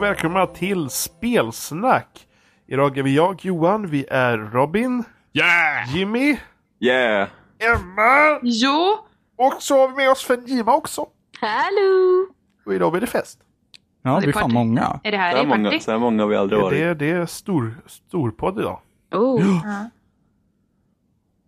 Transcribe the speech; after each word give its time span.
Och 0.00 0.06
välkomna 0.06 0.46
till 0.46 0.90
Spelsnack! 0.90 2.26
Idag 2.66 2.98
är 2.98 3.02
vi 3.02 3.14
jag, 3.16 3.44
Johan, 3.44 3.86
vi 3.86 4.06
är 4.10 4.38
Robin, 4.38 5.04
Yeah! 5.32 5.96
Jimmy, 5.96 6.38
Yeah! 6.78 7.28
Emma 7.58 8.38
Jo, 8.42 8.98
och 9.36 9.62
så 9.62 9.80
har 9.80 9.88
vi 9.88 9.94
med 9.94 10.10
oss 10.10 10.24
Fenjima 10.24 10.74
också. 10.74 11.06
Hallå! 11.40 12.26
Och 12.66 12.74
idag 12.74 12.92
blir 12.92 13.00
det 13.00 13.06
fest. 13.06 13.40
Ja, 14.02 14.14
det 14.14 14.20
det 14.20 14.24
är 14.26 14.28
är 14.28 14.32
fan 14.32 14.52
många. 14.52 15.00
är 15.04 15.10
det 15.10 15.16
här 15.16 15.32
Så 15.32 15.38
här, 15.38 15.46
många, 15.46 15.70
party? 15.70 15.80
så 15.80 15.90
här 15.90 15.98
många 15.98 16.22
har 16.22 16.28
vi 16.28 16.36
aldrig 16.36 16.60
varit. 16.60 16.78
det, 16.78 16.94
det 16.94 17.10
är 17.10 17.26
stor, 17.26 17.80
storpodd 17.86 18.58
idag. 18.58 18.80
Oh. 19.12 19.60
Ja. 19.64 19.90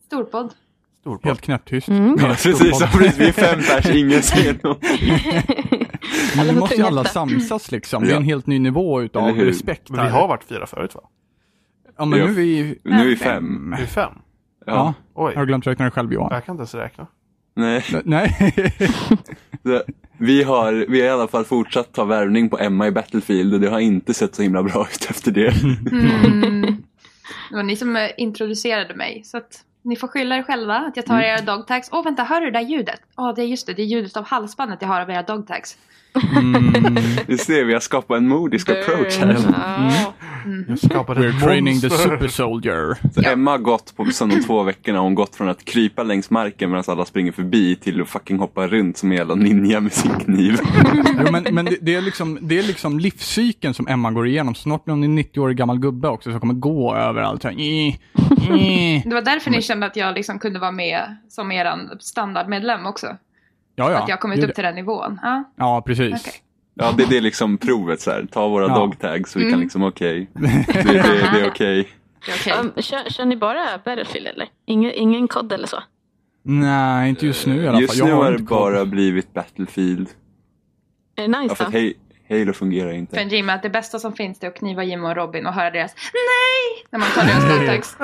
Storpodd. 0.07 0.55
Storpodd. 1.03 1.27
Helt 1.27 1.41
knäpptyst. 1.41 1.89
Mm. 1.89 2.17
Ja, 2.19 2.29
precis, 2.29 2.81
ja, 2.81 2.89
precis. 2.93 3.19
Vi 3.19 3.29
är 3.29 3.33
fem 3.33 3.59
pers, 3.59 3.91
ingen 3.97 4.23
säger 4.23 4.59
något. 4.63 4.83
Men 6.37 6.47
får 6.55 6.61
måste 6.61 6.77
ju 6.77 6.83
alla 6.83 7.05
samsas 7.05 7.73
liksom. 7.73 8.05
Det 8.05 8.13
är 8.13 8.17
en 8.17 8.23
helt 8.23 8.47
ny 8.47 8.59
nivå 8.59 9.03
utav 9.03 9.37
respekt 9.37 9.91
Men 9.91 10.05
vi 10.05 10.11
har 10.11 10.29
varit 10.29 10.45
fyra 10.45 10.67
förut 10.67 10.95
va? 10.95 11.01
Ja, 11.99 12.05
men 12.05 12.19
nu 12.19 12.25
är 12.25 12.29
vi... 12.29 12.79
Nu 12.85 13.01
är 13.01 13.05
vi 13.05 13.17
fem. 13.17 13.75
Vi 13.77 13.83
är 13.83 13.87
fem. 13.87 14.13
Ja. 14.67 14.73
Ja. 14.73 14.95
Oj, 15.15 15.35
Har 15.35 15.41
du 15.41 15.47
glömt 15.47 15.67
räkna 15.67 15.85
dig 15.85 15.93
själv 15.93 16.13
Johan? 16.13 16.29
jag 16.33 16.45
kan 16.45 16.53
inte 16.53 16.61
ens 16.61 16.75
räkna. 16.75 17.07
Nej. 17.55 17.85
Nej. 18.05 18.55
Vi 20.19 20.43
har, 20.43 20.73
vi 20.89 21.01
har 21.01 21.07
i 21.07 21.11
alla 21.11 21.29
fall 21.29 21.45
fortsatt 21.45 21.93
ta 21.93 22.05
värvning 22.05 22.49
på 22.49 22.59
Emma 22.59 22.87
i 22.87 22.91
Battlefield 22.91 23.55
och 23.55 23.61
det 23.61 23.69
har 23.69 23.81
inte 23.81 24.15
sett 24.15 24.35
så 24.35 24.43
himla 24.43 24.63
bra 24.63 24.87
ut 24.93 25.07
efter 25.11 25.31
det. 25.31 25.63
Mm. 25.63 26.77
Det 27.51 27.57
var 27.57 27.63
ni 27.63 27.77
som 27.77 28.09
introducerade 28.17 28.95
mig. 28.95 29.23
Så 29.25 29.37
att 29.37 29.65
ni 29.85 29.97
får 29.97 30.09
skylla 30.09 30.37
er 30.37 30.43
själva 30.43 30.75
att 30.77 30.97
jag 30.97 31.07
tar 31.07 31.15
Mm. 31.15 31.27
era 31.27 31.41
dogtags. 31.57 31.89
Åh 31.93 32.05
vänta, 32.05 32.23
hör 32.25 32.41
du 32.41 32.47
det 32.51 32.59
där 32.59 32.67
ljudet? 32.67 33.01
Ja, 33.17 33.33
det 33.37 33.43
är 33.43 33.47
just 33.47 33.67
det. 33.67 33.73
Det 33.75 33.83
är 33.83 33.87
ljudet 33.87 34.17
av 34.17 34.25
halsbandet 34.25 34.79
jag 34.83 34.89
har 34.89 35.01
av 35.01 35.11
era 35.11 35.23
dogtags. 35.23 35.77
Mm. 36.37 36.73
Du 37.27 37.39
ser, 37.39 37.65
vi 37.65 37.73
har 37.73 37.81
skapat 37.81 38.17
en 38.17 38.29
modisk 38.29 38.69
approach 38.69 39.19
här. 39.19 39.37
Ja. 39.53 40.13
Jag 40.69 40.79
skapade 40.79 41.21
We're 41.21 41.37
ett 41.37 41.43
training 41.43 41.81
the 41.81 41.89
monster. 41.89 42.09
super 42.11 42.29
soldier. 42.29 42.97
Så 43.15 43.31
Emma 43.31 43.51
har 43.51 43.59
gått 43.59 43.97
på 43.97 44.05
de 44.05 44.43
två 44.47 44.63
veckorna, 44.63 44.99
hon 44.99 45.15
gått 45.15 45.37
från 45.37 45.49
att 45.49 45.65
krypa 45.65 46.03
längs 46.03 46.31
marken 46.31 46.71
medan 46.71 46.85
alla 46.87 47.05
springer 47.05 47.33
förbi 47.33 47.77
till 47.77 48.01
att 48.03 48.09
fucking 48.09 48.39
hoppa 48.39 48.67
runt 48.67 48.97
som 48.99 49.11
en 49.13 49.19
jävla 49.19 49.35
ninja 49.35 49.81
med 49.81 49.93
sin 49.93 50.11
kniv. 50.19 50.59
Jo, 50.95 51.33
men 51.33 51.47
men 51.55 51.65
det, 51.65 51.77
det, 51.81 51.95
är 51.95 52.01
liksom, 52.01 52.39
det 52.43 52.59
är 52.59 52.63
liksom 52.63 52.99
livscykeln 53.01 53.75
som 53.75 53.89
Emma 53.89 54.11
går 54.11 54.27
igenom. 54.27 54.55
Snart 54.55 54.87
när 54.87 54.95
hon 54.95 55.05
är 55.19 55.23
90-årig 55.23 55.57
gammal 55.57 55.79
gubbe 55.79 56.09
också 56.09 56.31
som 56.31 56.41
kommer 56.41 56.55
gå 56.55 56.95
överallt. 56.97 57.43
Så 57.43 57.49
här, 57.49 57.57
"Eh, 58.51 58.97
eh." 58.97 59.03
Det 59.05 59.15
var 59.15 59.23
därför 59.23 59.51
ni 59.51 59.63
kände 59.63 59.87
att 59.87 59.97
jag 59.97 60.15
liksom 60.15 60.39
kunde 60.39 60.59
vara 60.59 60.71
med 60.73 61.17
som 61.29 61.53
eran 61.53 61.91
standardmedlem 62.01 62.87
också. 62.87 63.07
Ja, 63.77 63.91
ja. 63.91 63.99
Att 63.99 64.09
jag 64.09 64.17
har 64.17 64.21
kommit 64.21 64.45
upp 64.45 64.55
till 64.55 64.65
den 64.65 64.75
nivån. 64.75 65.19
Ja, 65.23 65.45
Ja, 65.57 65.83
precis. 65.87 66.21
okej. 66.21 66.35
Ja, 66.75 66.95
det, 66.97 67.05
det 67.11 67.17
är 67.17 67.21
liksom 67.21 67.59
provet 67.59 68.01
så 68.01 68.11
här. 68.11 68.27
Ta 68.33 68.49
våra 68.49 68.67
Ja. 68.69 68.75
dogtags 68.75 69.31
så 69.33 69.39
vi 69.39 69.45
kan 69.45 69.53
Mm. 69.53 69.61
liksom, 69.61 69.83
okej. 69.85 70.31
Det, 70.35 70.65
det, 70.73 70.93
det 71.33 71.41
är 71.41 71.49
okej. 71.49 71.89
Det 72.27 72.33
är 72.51 72.55
okej. 72.61 72.71
Um, 72.77 72.83
kör, 72.83 73.11
kör 73.11 73.25
ni 73.25 73.37
bara 73.37 73.65
Battlefield 73.85 74.27
eller? 74.27 74.49
Ingen, 74.67 74.93
ingen 74.95 75.29
kod 75.29 75.53
eller 75.53 75.67
så? 75.67 75.83
Nej, 76.45 77.09
inte 77.09 77.27
just 77.27 77.47
nu 77.47 77.57
i 77.57 77.69
alla 77.69 77.73
fall. 77.73 77.81
Just 77.83 77.97
Jag 77.97 78.07
nu 78.09 78.13
har 78.15 78.33
det 78.33 78.39
bara 78.43 78.85
blivit 78.85 79.35
Battlefield. 79.35 80.09
Är 81.17 81.29
det 81.29 81.33
Ja, 81.33 81.41
nice 81.41 81.55
för 81.55 81.65
då? 81.65 81.69
att 81.69 81.93
Halo- 82.39 82.53
fungerar 82.53 82.93
inte. 82.93 83.17
För 83.17 83.23
Jimmy 83.25 83.53
att 83.53 83.63
det 83.63 83.71
bästa 83.71 83.99
som 83.99 84.13
finns 84.13 84.39
det 84.39 84.47
är 84.47 84.51
att 84.51 84.57
kniva 84.59 84.85
Jimmy 84.85 85.07
och 85.09 85.17
Robin 85.17 85.47
och 85.47 85.53
höra 85.55 85.71
deras 85.71 85.95
NEJ! 85.95 86.85
När 86.91 86.99
man 86.99 87.09
tar 87.09 87.25
deras 87.25 87.59
dogtags. 87.59 87.97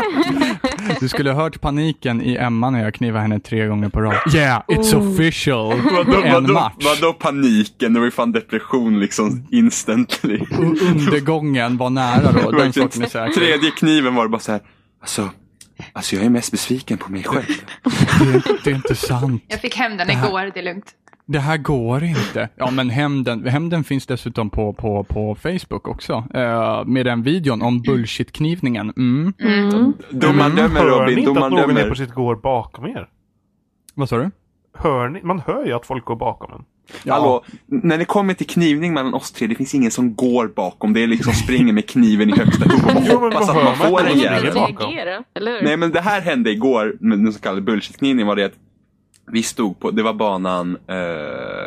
Du 1.00 1.08
skulle 1.08 1.30
ha 1.30 1.42
hört 1.42 1.60
paniken 1.60 2.22
i 2.22 2.36
Emma 2.36 2.70
när 2.70 2.84
jag 2.84 2.94
knivade 2.94 3.22
henne 3.22 3.40
tre 3.40 3.66
gånger 3.66 3.88
på 3.88 4.00
rad. 4.00 4.34
Yeah, 4.34 4.62
it's 4.68 4.94
Oh. 4.96 5.12
official. 5.12 5.80
Vadå, 5.92 6.22
en 6.22 6.32
vadå, 6.32 6.52
match. 6.52 6.74
vadå 6.84 7.12
paniken? 7.12 7.92
Det 7.92 8.00
var 8.00 8.04
ju 8.06 8.10
fan 8.10 8.32
depression 8.32 9.00
liksom 9.00 9.46
instantly. 9.50 10.40
Undergången 10.90 11.76
var 11.76 11.90
nära 11.90 12.32
då, 12.32 12.50
den 12.50 12.72
saken 12.72 13.02
är 13.02 13.06
säker. 13.06 13.34
Tredje 13.34 13.70
kniven 13.70 14.14
var 14.14 14.22
det 14.22 14.28
bara 14.28 14.40
så 14.40 14.52
här. 14.52 14.60
Alltså, 15.00 15.28
alltså 15.92 16.16
jag 16.16 16.24
är 16.24 16.30
mest 16.30 16.50
besviken 16.50 16.98
på 16.98 17.12
mig 17.12 17.24
själv. 17.24 17.44
Det, 17.84 18.42
det 18.64 18.70
är 18.70 18.74
inte 18.74 18.94
sant. 18.94 19.44
Jag 19.48 19.60
fick 19.60 19.76
hem 19.76 19.96
den 19.96 20.10
igår, 20.10 20.50
det 20.54 20.60
är 20.60 20.64
lugnt. 20.64 20.86
Det 21.30 21.38
här 21.38 21.56
går 21.56 22.04
inte. 22.04 22.48
Ja, 22.56 22.70
men 22.70 22.90
hämnden, 22.90 23.46
hämnden 23.46 23.84
finns 23.84 24.06
dessutom 24.06 24.50
på, 24.50 24.72
på, 24.72 25.04
på 25.04 25.34
Facebook 25.34 25.88
också. 25.88 26.24
Eh, 26.34 26.84
med 26.84 27.06
den 27.06 27.22
videon 27.22 27.62
om 27.62 27.82
bullshit-knivningen. 27.82 28.92
Mm. 28.96 29.32
Mm. 29.38 29.92
Domaren 30.10 30.54
dömer 30.56 30.80
Hör 30.80 31.06
ni 31.06 31.12
Robin, 31.12 31.18
inte 31.18 31.44
att 31.44 31.52
någon 31.52 31.76
är 31.76 31.88
på 31.88 31.94
sitt 31.94 32.10
går 32.10 32.36
bakom 32.36 32.86
er? 32.86 33.08
Vad 33.94 34.08
sa 34.08 34.16
du? 34.16 34.30
Hör 34.78 35.08
ni? 35.08 35.22
Man 35.22 35.40
hör 35.46 35.66
ju 35.66 35.72
att 35.72 35.86
folk 35.86 36.04
går 36.04 36.16
bakom 36.16 36.52
en. 36.52 36.64
Ja. 37.04 37.14
Hallå, 37.14 37.44
när 37.66 37.98
det 37.98 38.04
kommer 38.04 38.34
till 38.34 38.46
knivning 38.46 38.94
mellan 38.94 39.14
oss 39.14 39.32
tre, 39.32 39.46
det 39.46 39.54
finns 39.54 39.74
ingen 39.74 39.90
som 39.90 40.14
går 40.14 40.48
bakom. 40.48 40.92
Det 40.92 41.02
är 41.02 41.06
liksom 41.06 41.32
springer 41.44 41.72
med 41.72 41.88
kniven 41.88 42.30
i 42.30 42.38
högsta 42.38 42.68
hugg 42.68 43.14
och 43.14 43.20
hoppas 43.20 43.48
att 43.48 43.64
man 43.64 43.76
får 43.76 44.06
en 44.06 44.18
jävel. 44.18 44.54
Nej 45.62 45.76
men 45.76 45.90
det 45.90 46.00
här 46.00 46.20
hände 46.20 46.50
igår 46.50 46.96
med 47.00 47.18
den 47.18 47.32
så 47.32 47.40
kallade 47.40 47.62
bullshit-knivningen 47.62 48.26
var 48.26 48.36
det 48.36 48.44
att 48.44 48.54
vi 49.32 49.42
stod 49.42 49.80
på, 49.80 49.90
det 49.90 50.02
var 50.02 50.12
banan, 50.14 50.76
eh, 50.86 50.94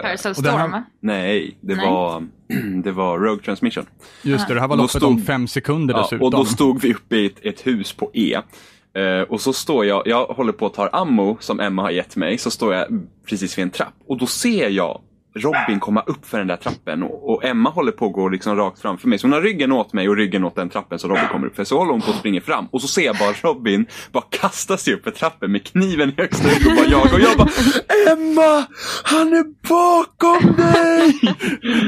Parasol 0.01 0.29
här- 0.29 0.33
Storm, 0.33 0.71
va? 0.71 0.83
nej, 0.99 1.57
det 1.61 1.75
Nej. 1.75 1.85
var, 1.89 2.23
det 2.83 2.91
var 2.91 3.19
Rogue 3.19 3.43
Transmission. 3.45 3.85
Just 4.23 4.47
det, 4.47 4.53
det 4.53 4.59
här 4.61 4.67
var 4.67 4.75
loppet 4.77 4.89
stod- 4.91 5.03
om 5.03 5.21
fem 5.21 5.47
sekunder 5.47 5.93
Ja, 5.93 6.01
dessutom. 6.01 6.25
och 6.25 6.31
då 6.31 6.45
stod 6.45 6.81
vi 6.81 6.93
uppe 6.93 7.15
i 7.17 7.25
ett, 7.25 7.45
ett 7.45 7.67
hus 7.67 7.93
på 7.93 8.11
E. 8.13 8.37
Eh, 8.93 9.21
och 9.21 9.41
så 9.41 9.53
står 9.53 9.85
jag, 9.85 10.03
jag 10.07 10.25
håller 10.25 10.51
på 10.53 10.65
att 10.65 10.73
ta 10.73 10.87
ammo 10.87 11.37
som 11.39 11.59
Emma 11.59 11.81
har 11.81 11.89
gett 11.91 12.15
mig, 12.15 12.37
så 12.37 12.51
står 12.51 12.73
jag 12.73 12.87
precis 13.29 13.57
vid 13.57 13.63
en 13.63 13.69
trapp. 13.69 13.93
Och 14.07 14.17
då 14.17 14.25
ser 14.25 14.69
jag 14.69 15.01
Robin 15.35 15.79
komma 15.79 16.01
upp 16.01 16.25
för 16.25 16.37
den 16.37 16.47
där 16.47 16.55
trappen 16.55 17.03
och, 17.03 17.29
och 17.33 17.45
Emma 17.45 17.69
håller 17.69 17.91
på 17.91 18.05
att 18.05 18.13
gå 18.13 18.29
liksom 18.29 18.55
rakt 18.55 18.81
framför 18.81 19.07
mig. 19.07 19.19
Så 19.19 19.27
hon 19.27 19.33
har 19.33 19.41
ryggen 19.41 19.71
åt 19.71 19.93
mig 19.93 20.09
och 20.09 20.15
ryggen 20.17 20.43
åt 20.43 20.55
den 20.55 20.69
trappen 20.69 20.99
så 20.99 21.07
Robin 21.07 21.27
kommer 21.31 21.47
upp. 21.47 21.55
För 21.55 21.63
så 21.63 21.77
håller 21.77 21.91
hon 21.91 22.01
på 22.01 22.11
att 22.11 22.17
springa 22.17 22.41
fram 22.41 22.65
och 22.71 22.81
så 22.81 22.87
ser 22.87 23.01
jag 23.01 23.15
bara 23.17 23.33
Robin 23.41 23.85
bara 24.11 24.23
kasta 24.29 24.77
sig 24.77 24.93
upp 24.93 25.03
för 25.03 25.11
trappen 25.11 25.51
med 25.51 25.63
kniven 25.63 26.09
i 26.09 26.13
högsta 26.17 26.47
hugg 26.47 26.67
och 26.67 26.75
bara 26.75 26.87
jag 26.87 27.13
och 27.13 27.19
jag 27.19 27.37
bara 27.37 27.49
Emma! 28.11 28.65
Han 29.03 29.33
är 29.33 29.45
bakom 29.69 30.55
dig! 30.55 31.13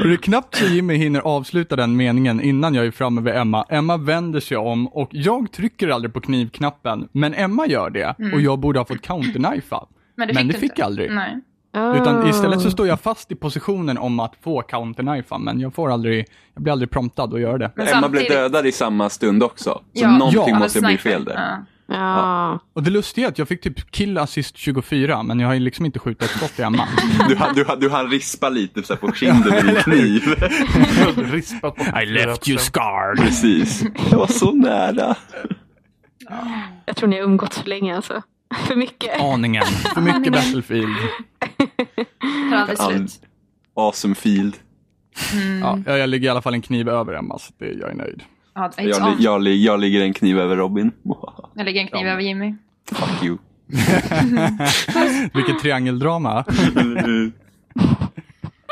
Och 0.02 0.08
det 0.08 0.14
är 0.14 0.22
knappt 0.22 0.56
så 0.56 0.64
Jimmy 0.64 0.94
hinner 0.94 1.20
avsluta 1.20 1.76
den 1.76 1.96
meningen 1.96 2.40
innan 2.40 2.74
jag 2.74 2.86
är 2.86 2.90
framme 2.90 3.20
vid 3.20 3.34
Emma. 3.34 3.64
Emma 3.68 3.96
vänder 3.96 4.40
sig 4.40 4.56
om 4.56 4.88
och 4.88 5.08
jag 5.12 5.52
trycker 5.52 5.88
aldrig 5.88 6.14
på 6.14 6.20
knivknappen, 6.20 7.08
men 7.12 7.34
Emma 7.34 7.66
gör 7.66 7.90
det. 7.90 8.14
Och 8.34 8.40
jag 8.40 8.58
borde 8.58 8.78
ha 8.78 8.84
fått 8.84 9.02
counterknifa. 9.02 9.86
Men 10.16 10.28
det 10.28 10.34
Men 10.34 10.42
fick, 10.42 10.52
det 10.52 10.58
du 10.58 10.68
fick 10.68 10.78
jag 10.78 10.86
aldrig. 10.86 11.10
Nej. 11.10 11.40
Utan 11.74 12.28
istället 12.28 12.60
så 12.60 12.68
Ah. 12.68 12.70
står 12.70 12.86
jag 12.86 13.00
fast 13.00 13.32
i 13.32 13.34
positionen 13.34 13.98
om 13.98 14.20
att 14.20 14.32
få 14.44 14.62
counterknifa, 14.62 15.38
men 15.38 15.60
jag 15.60 15.74
får 15.74 15.90
aldrig, 15.90 16.26
jag 16.54 16.62
blir 16.62 16.72
aldrig 16.72 16.90
promptad 16.90 17.34
att 17.34 17.40
göra 17.40 17.58
det. 17.58 17.70
Men 17.76 17.88
Emma 17.88 18.08
blev 18.08 18.20
samtidigt- 18.20 18.28
dödad 18.52 18.66
i 18.66 18.72
samma 18.72 19.10
stund 19.10 19.42
också. 19.42 19.70
Så 19.70 19.80
Ja. 19.92 20.10
någonting 20.18 20.42
Ja, 20.54 20.58
måste 20.58 20.80
bli 20.80 20.98
fel 20.98 21.24
där. 21.24 21.34
Ja. 21.34 21.56
Ja. 21.86 22.58
Och 22.72 22.82
det 22.82 22.90
lustiga 22.90 23.26
är 23.26 23.28
att 23.30 23.38
jag 23.38 23.48
fick 23.48 23.60
typ 23.62 23.90
kill 23.90 24.18
assist 24.18 24.56
24, 24.56 25.22
men 25.22 25.40
jag 25.40 25.48
har 25.48 25.54
ju 25.54 25.60
liksom 25.60 25.86
inte 25.86 25.98
skjutit 25.98 26.22
ett 26.22 26.30
skott 26.30 26.58
i 26.58 26.62
Emma. 26.62 26.88
Du, 27.28 27.34
du, 27.54 27.66
du 27.80 27.90
hann 27.90 28.10
rispa 28.10 28.48
lite 28.48 28.82
så 28.82 28.92
här 28.94 29.00
på 29.00 29.12
kinden 29.12 29.50
med 29.50 29.64
din 29.64 29.74
kniv. 29.76 30.22
Rispat 31.32 31.76
på 31.76 32.00
I 32.02 32.06
left 32.06 32.48
you 32.48 32.58
scarred. 32.58 33.18
Precis. 33.24 33.84
Det 34.10 34.16
var 34.16 34.26
så 34.26 34.52
nära. 34.52 35.14
Jag 36.86 36.96
tror 36.96 37.08
ni 37.08 37.16
har 37.16 37.24
umgåtts 37.24 37.58
för 37.58 37.68
länge 37.68 37.96
alltså. 37.96 38.22
För 38.66 38.76
mycket. 38.76 39.20
Aningen. 39.20 39.64
För 39.94 40.00
mycket 40.00 40.32
Battlefield. 40.32 40.96
All- 42.54 42.76
slut. 42.76 43.20
Awesome 43.76 44.14
field. 44.14 44.56
Ja, 45.60 45.78
jag 45.98 46.08
lägger 46.08 46.26
i 46.26 46.28
alla 46.30 46.42
fall 46.42 46.54
en 46.54 46.62
kniv 46.62 46.88
över 46.88 47.14
Emma, 47.14 47.38
så 47.38 47.52
det, 47.58 47.66
jag 47.72 47.90
är 47.90 47.94
nöjd. 47.94 48.22
Ja, 48.54 48.70
Jag, 48.76 49.14
jag, 49.18 49.42
li- 49.42 49.64
jag 49.64 49.80
ligger 49.80 50.00
en 50.00 50.14
kniv 50.14 50.38
över 50.38 50.56
Robin. 50.56 50.90
Jag 51.54 51.64
lägger 51.64 51.80
en 51.80 51.88
kniv 51.88 52.06
Ja. 52.06 52.12
över 52.12 52.22
Jimmy. 52.22 52.54
Fuck 52.92 53.24
you. 53.24 53.38
Vilket 55.34 55.58
triangeldrama. 55.62 56.44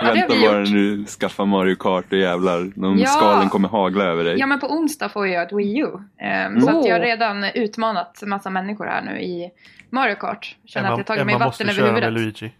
Ja, 0.08 0.12
Vänta 0.14 0.28
bara 0.28 0.58
gjort. 0.60 0.68
du 0.68 1.04
skaffar 1.06 1.44
Mario 1.46 1.74
Kart 1.76 2.12
och 2.12 2.18
jävlar. 2.18 2.72
De 2.74 2.98
Ja. 2.98 3.06
skalen 3.06 3.48
kommer 3.48 3.68
hagla 3.68 4.04
över 4.04 4.24
dig. 4.24 4.38
Ja, 4.38 4.46
men 4.46 4.60
på 4.60 4.66
onsdag 4.72 5.08
får 5.08 5.26
jag 5.28 5.42
ett 5.42 5.52
Wii 5.52 5.78
U. 5.78 5.86
Ehm, 6.20 6.60
Så 6.60 6.70
Oh. 6.70 6.78
att 6.78 6.86
jag 6.86 6.94
har 6.94 7.00
redan 7.00 7.44
utmanat 7.44 8.22
massa 8.26 8.50
människor 8.50 8.86
här 8.86 9.02
nu 9.02 9.20
i 9.20 9.50
Mario 9.90 10.14
Kart. 10.14 10.56
Känner 10.64 10.86
att 10.86 10.90
Emma, 10.92 10.98
jag 10.98 11.06
tagit 11.06 11.26
mig 11.26 11.34
Emma 11.34 11.44
vatten 11.44 11.66
måste 11.66 11.80
över 11.82 11.90
köra 11.90 12.00
med 12.00 12.04
huvudet. 12.14 12.22
Luigi. 12.42 12.54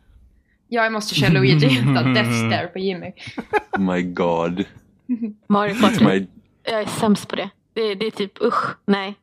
Ja, 0.69 0.83
jag 0.83 0.93
måste 0.93 1.15
köra 1.15 1.31
Luigi 1.31 1.79
utan 1.91 2.15
Death 2.15 2.31
Stare 2.31 2.67
på 2.67 2.79
Jimmy. 2.79 3.13
Oh 3.73 3.81
my 3.95 4.03
god. 4.03 4.65
Mario 5.49 5.75
Kart. 5.81 6.01
My, 6.01 6.27
Jag 6.65 6.81
är 6.81 6.87
sämst 6.87 7.29
på 7.29 7.37
det. 7.37 7.51
Det, 7.75 7.95
det 7.95 8.07
är 8.07 8.11
typ 8.11 8.43
usch, 8.43 8.77
nej. 8.87 9.15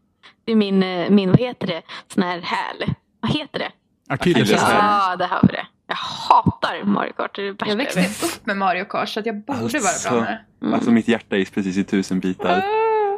Det 0.45 0.51
är 0.51 0.55
min, 0.55 0.83
eh, 0.83 1.09
min, 1.09 1.29
vad 1.29 1.39
heter 1.39 1.67
det, 1.67 1.81
sån 2.07 2.23
här 2.23 2.41
häl. 2.41 2.93
Vad 3.19 3.31
heter 3.31 3.59
det? 3.59 3.71
Akilleshäl. 4.09 4.57
Ja, 4.61 5.15
det 5.15 5.25
har 5.25 5.39
vi 5.41 5.47
det. 5.47 5.67
Jag 5.89 5.95
hatar 5.95 6.83
Mario 6.83 7.13
Kart. 7.13 7.35
Det 7.35 7.47
är 7.47 7.53
det 7.53 7.65
Jag 7.69 7.75
växte 7.75 7.99
vet. 8.01 8.23
upp 8.23 8.45
med 8.45 8.57
Mario 8.57 8.85
Kart 8.85 9.09
så 9.09 9.19
att 9.19 9.25
jag 9.25 9.45
borde 9.45 9.59
Alltså. 9.59 10.09
vara 10.09 10.21
bra 10.21 10.21
med 10.29 10.39
det. 10.69 10.75
alltså 10.75 10.91
mitt 10.91 11.07
hjärta 11.07 11.37
är 11.37 11.45
precis 11.45 11.77
i 11.77 11.83
tusen 11.83 12.19
bitar. 12.19 12.57
Ah. 12.57 12.61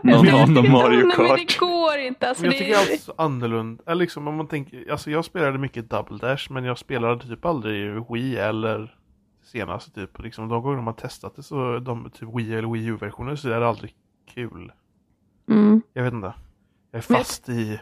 Någon 0.03 0.27
hatar 0.27 0.69
Mario 0.71 0.99
Men 0.99 1.09
det 1.09 1.45
Kart. 1.45 1.57
går 1.59 1.97
inte. 1.97 2.29
Alltså, 2.29 2.43
Men 2.43 2.51
jag 2.51 2.59
det, 2.59 2.65
tycker 2.65 2.79
allt 2.79 2.89
är 2.89 2.97
så 2.97 3.13
annorlunda. 3.17 3.83
Eller 3.85 3.95
liksom 3.95 4.27
om 4.27 4.35
man 4.35 4.47
tänker, 4.47 4.91
alltså 4.91 5.11
jag 5.11 5.25
spelade 5.25 5.57
mycket 5.57 5.89
Double 5.89 6.17
Dash 6.17 6.51
men 6.51 6.63
jag 6.65 6.77
spelade 6.77 7.23
typ 7.27 7.45
aldrig 7.45 8.03
Wii 8.11 8.37
eller 8.37 8.95
senaste 9.43 9.91
typ. 9.91 10.19
Liksom, 10.23 10.49
de 10.49 10.61
gånger 10.61 10.75
de 10.77 10.87
har 10.87 10.93
testat 10.93 11.35
det 11.35 11.43
så 11.43 11.79
de 11.79 12.09
typ 12.09 12.29
Wii 12.35 12.55
eller 12.55 12.67
Wii 12.73 12.85
U-versioner 12.85 13.35
så 13.35 13.49
är 13.49 13.59
det 13.59 13.67
aldrig 13.67 13.93
kul. 14.33 14.71
Mm. 15.49 15.81
Jag 15.93 16.03
vet 16.03 16.13
inte. 16.13 16.33
Jag 16.91 16.97
är 16.97 17.01
fast 17.01 17.49
i, 17.49 17.79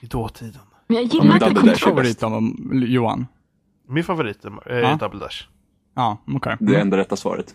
i 0.00 0.06
dåtiden. 0.06 0.60
Men 0.86 0.96
jag 0.96 1.04
Ja, 1.04 1.22
gillar 1.22 2.06
inte 2.08 2.26
då, 2.26 2.86
Johan? 2.86 3.26
Min 3.88 4.04
favorit 4.04 4.44
är 4.44 4.68
är 4.68 4.80
Ja. 4.80 4.96
Double 5.00 5.20
Dash. 5.20 5.42
Ja, 5.94 6.18
okej. 6.26 6.56
Det 6.60 6.80
enda 6.80 6.96
rätta 6.96 7.16
svaret. 7.16 7.54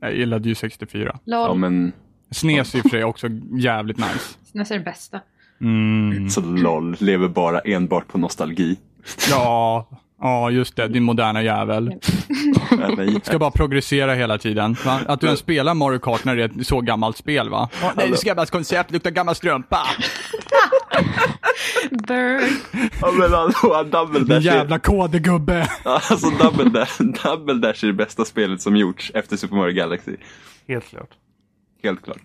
Jag 0.00 0.16
gillade 0.16 0.48
ju 0.48 0.54
64. 0.54 1.18
LOL. 1.24 1.48
Ja 1.48 1.54
men, 1.54 1.92
SNES 2.30 2.74
i 2.74 2.78
och 2.78 2.82
för 2.82 2.88
sig 2.88 3.04
också 3.04 3.28
jävligt 3.50 3.96
nice. 3.98 4.38
SNES 4.44 4.70
är 4.70 4.78
det 4.78 4.84
bästa. 4.84 5.20
Mm. 5.60 6.30
så 6.30 6.40
LOL 6.40 6.96
lever 7.00 7.28
bara 7.28 7.60
enbart 7.60 8.08
på 8.08 8.18
nostalgi. 8.18 8.78
Ja, 9.30 9.86
ja, 10.22 10.50
just 10.50 10.76
det. 10.76 10.88
Din 10.88 11.02
moderna 11.02 11.42
jävel. 11.42 11.94
Ska 13.22 13.38
bara 13.38 13.50
progressera 13.50 14.14
hela 14.14 14.38
tiden. 14.38 14.76
Va? 14.84 15.00
Att 15.06 15.20
du 15.20 15.26
ens 15.26 15.40
spelar 15.40 15.74
Mario 15.74 15.98
Kart 15.98 16.24
när 16.24 16.36
det 16.36 16.42
är 16.42 16.60
ett 16.60 16.66
så 16.66 16.80
gammalt 16.80 17.16
spel 17.16 17.50
va? 17.50 17.68
Ja, 17.82 17.92
nej, 17.96 18.08
det 18.08 18.22
är 18.22 18.24
gammalt 18.24 18.50
koncept, 18.50 18.90
luktar 18.90 19.10
gammal 19.10 19.34
strumpa. 19.34 19.78
Burn. 21.90 22.56
Ja 23.00 23.12
men 23.12 23.34
alltså, 23.34 23.84
Double 23.84 24.18
Din 24.18 24.28
Dash 24.28 24.46
är, 24.46 24.54
jävla 24.54 24.78
kodegubbe. 24.78 25.68
alltså, 25.82 26.30
Double 26.30 26.70
Dash, 26.70 27.02
Double 27.02 27.54
Dash 27.54 27.84
är 27.84 27.86
det 27.86 27.92
bästa 27.92 28.24
spelet 28.24 28.62
som 28.62 28.76
gjorts 28.76 29.12
efter 29.14 29.36
Super 29.36 29.56
Mario 29.56 29.74
Galaxy. 29.74 30.16
Helt 30.68 30.88
klart. 30.88 31.10
Helt 31.82 32.04
klart. 32.04 32.22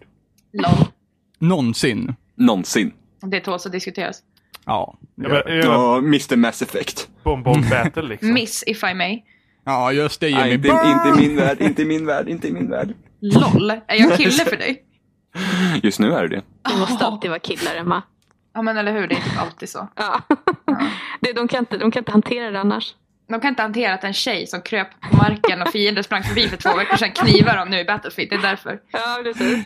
Någonsin. 1.39 2.15
Någonsin. 2.35 2.93
Det 3.21 3.39
tåls 3.39 3.65
att 3.65 3.71
diskuteras. 3.71 4.21
Ja. 4.67 4.97
Jag 5.15 5.31
menar, 5.31 5.49
Ja, 5.49 5.97
Mr 5.97 6.35
Mass 6.35 6.61
Effect. 6.61 7.09
Bomb 7.23 7.43
Bomb 7.43 7.69
Battle 7.69 8.01
liksom. 8.01 8.33
Miss 8.33 8.63
if 8.67 8.83
I 8.83 8.93
may. 8.93 9.21
Ja, 9.65 9.91
just 9.91 10.19
det 10.19 10.31
Nej, 10.35 10.51
Jimmy. 10.51 10.67
inte, 10.69 10.87
inte 10.87 11.23
i 11.23 11.27
min 11.27 11.37
värld, 11.37 11.57
inte 11.61 11.81
i 11.81 11.85
min 11.85 12.05
värld, 12.05 12.29
inte 12.29 12.47
i 12.47 12.51
min 12.51 12.69
värld. 12.69 12.93
LOL. 13.21 13.71
Är 13.71 13.95
jag 13.95 14.17
kille 14.17 14.31
för 14.45 14.57
dig? 14.57 14.83
Just 15.83 15.99
nu 15.99 16.13
är 16.13 16.21
det 16.21 16.35
det. 16.35 16.41
Det 16.73 16.79
måste 16.79 17.05
alltid 17.05 17.29
vara 17.29 17.39
killar, 17.39 17.75
Emma. 17.75 18.01
Ja 18.53 18.61
men 18.61 18.77
eller 18.77 18.91
hur, 18.93 19.07
det 19.07 19.15
är 19.15 19.21
typ 19.21 19.41
alltid 19.41 19.69
så. 19.69 19.87
Ja. 19.95 20.21
Det, 21.21 21.33
de, 21.33 21.47
kan 21.47 21.59
inte, 21.59 21.77
de 21.77 21.91
kan 21.91 22.01
inte 22.01 22.11
hantera 22.11 22.51
det 22.51 22.59
annars. 22.59 22.95
De 23.29 23.39
kan 23.41 23.49
inte 23.49 23.61
hantera 23.61 23.93
att 23.93 24.03
en 24.03 24.13
tjej 24.13 24.47
som 24.47 24.61
kröp 24.61 24.87
på 25.01 25.15
marken 25.15 25.61
och 25.61 25.67
fiender 25.67 26.01
sprang 26.01 26.23
förbi 26.23 26.47
för 26.47 26.57
två 26.57 26.77
veckor 26.77 26.97
sedan 26.97 27.11
knivar 27.11 27.57
dem 27.57 27.69
nu 27.69 27.79
i 27.79 27.85
Battlefield. 27.85 28.29
Det 28.31 28.35
är 28.35 28.41
därför. 28.41 28.79
Ja, 28.91 29.19
precis. 29.23 29.65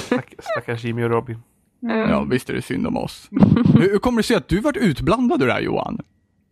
Stack, 0.00 0.34
stackars 0.38 0.84
Jimmy 0.84 1.02
och 1.02 1.10
Robin. 1.10 1.42
Ja, 1.80 2.22
visst 2.22 2.50
är 2.50 2.54
det 2.54 2.62
synd 2.62 2.86
om 2.86 2.96
oss. 2.96 3.28
Hur, 3.74 3.80
hur 3.90 3.98
kommer 3.98 4.16
det 4.18 4.22
sig 4.26 4.36
att 4.36 4.48
du 4.48 4.60
vart 4.60 4.76
utblandad 4.76 5.42
i 5.42 5.46
det 5.46 5.52
här 5.52 5.60
Johan? 5.60 5.98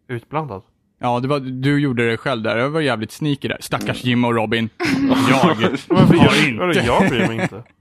Utblandad. 0.08 0.62
Ja, 1.00 1.20
det 1.20 1.28
var, 1.28 1.40
du 1.40 1.78
gjorde 1.80 2.10
det 2.10 2.16
själv 2.16 2.42
där. 2.42 2.56
Jag 2.56 2.70
var 2.70 2.80
jävligt 2.80 3.12
sneaky 3.12 3.48
där. 3.48 3.58
Stackars 3.60 4.04
Jim 4.04 4.24
och 4.24 4.34
Robin. 4.34 4.68
Jag 5.30 5.54
Varför 5.88 6.16
har 6.16 6.36
jag, 6.36 6.56
vadå, 6.58 6.72
inte. 6.72 6.84
jag 6.86 7.08
bryr 7.08 7.26
mig 7.28 7.42
inte. 7.42 7.62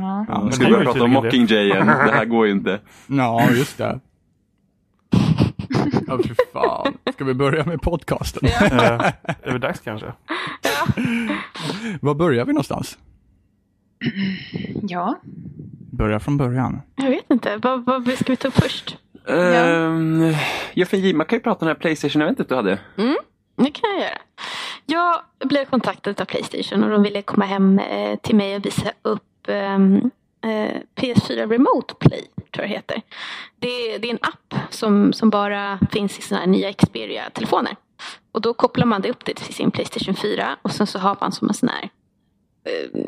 Ja. 0.00 0.26
Ja, 0.28 0.50
Ska 0.50 0.64
det- 0.64 0.70
vi 0.70 0.72
börja 0.76 0.84
prata 0.92 1.04
om 1.04 1.10
det. 1.14 1.22
Mockingjay 1.22 1.64
igen? 1.66 1.86
Det 1.86 1.92
här 2.12 2.24
går 2.24 2.46
ju 2.46 2.52
inte. 2.52 2.80
Ja, 3.06 3.50
just 3.50 3.78
det. 3.78 4.00
Ja, 6.06 6.18
fy 6.24 6.34
fan. 6.52 6.92
Ska 7.14 7.24
vi 7.24 7.34
börja 7.34 7.64
med 7.64 7.82
podcasten? 7.82 8.48
Eh, 8.48 8.82
är 9.42 9.52
det 9.52 9.58
dags 9.58 9.80
kanske? 9.80 10.12
Var 12.00 12.14
börjar 12.14 12.44
vi 12.44 12.52
någonstans? 12.52 12.98
Ja. 14.82 15.20
Börja 15.90 16.20
från 16.20 16.36
början. 16.36 16.82
Jag 16.96 17.10
vet 17.10 17.30
inte. 17.30 17.56
Vad, 17.56 17.84
vad 17.84 18.08
ska 18.08 18.32
vi 18.32 18.36
ta 18.36 18.48
upp 18.48 18.54
först? 18.54 18.96
Um, 19.24 20.34
Jeffen 20.74 21.00
Jimma 21.00 21.24
kan 21.24 21.36
ju 21.38 21.42
prata 21.42 21.60
om 21.60 21.66
det 21.66 21.74
här 21.74 21.80
Playstation-eventet 21.80 22.48
du 22.48 22.54
hade. 22.54 22.78
Det 23.56 23.70
kan 23.70 23.90
jag 23.90 24.00
göra. 24.00 24.18
Jag 24.86 25.20
blev 25.48 25.64
kontaktad 25.64 26.20
av 26.20 26.24
Playstation 26.24 26.84
och 26.84 26.90
de 26.90 27.02
ville 27.02 27.22
komma 27.22 27.44
hem 27.44 27.78
eh, 27.78 28.18
till 28.18 28.36
mig 28.36 28.56
och 28.56 28.66
visa 28.66 28.92
upp 29.02 29.48
ehm, 29.48 30.10
eh, 30.44 30.80
PS4 30.96 31.50
Remote 31.50 31.94
Play, 31.94 32.24
tror 32.36 32.64
jag 32.66 32.70
det 32.70 32.74
heter. 32.74 33.02
Det, 33.58 33.98
det 33.98 34.08
är 34.08 34.12
en 34.12 34.18
app 34.22 34.54
som, 34.70 35.12
som 35.12 35.30
bara 35.30 35.78
finns 35.90 36.18
i 36.18 36.22
sådana 36.22 36.44
här 36.44 36.50
nya 36.50 36.72
Xperia-telefoner. 36.72 37.76
Och 38.32 38.40
då 38.40 38.54
kopplar 38.54 38.86
man 38.86 39.02
det 39.02 39.10
upp 39.10 39.24
det 39.24 39.34
till 39.34 39.54
sin 39.54 39.70
Playstation 39.70 40.14
4 40.14 40.56
och 40.62 40.70
sen 40.70 40.86
så 40.86 40.98
har 40.98 41.16
man 41.20 41.32
som 41.32 41.48
en 41.48 41.54
sån 41.54 41.68
här 41.68 41.88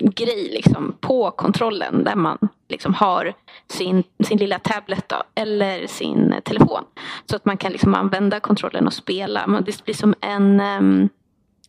grej 0.02 0.49
liksom 0.52 0.97
på 1.00 1.31
kontrollen 1.31 2.05
där 2.05 2.17
man 2.17 2.38
liksom 2.69 2.94
har 2.94 3.32
sin, 3.70 4.02
sin 4.25 4.38
lilla 4.38 4.58
tablet 4.58 5.08
då, 5.08 5.23
eller 5.35 5.87
sin 5.87 6.32
eh, 6.32 6.41
telefon. 6.41 6.85
Så 7.26 7.37
att 7.37 7.44
man 7.44 7.56
kan 7.56 7.73
liksom 7.73 7.94
använda 7.94 8.41
kontrollen 8.41 8.87
och 8.87 8.93
spela. 8.93 9.47
Men 9.47 9.64
det 9.64 9.85
blir 9.85 9.94
som 9.94 10.14
en, 10.20 10.61
ehm, 10.61 11.08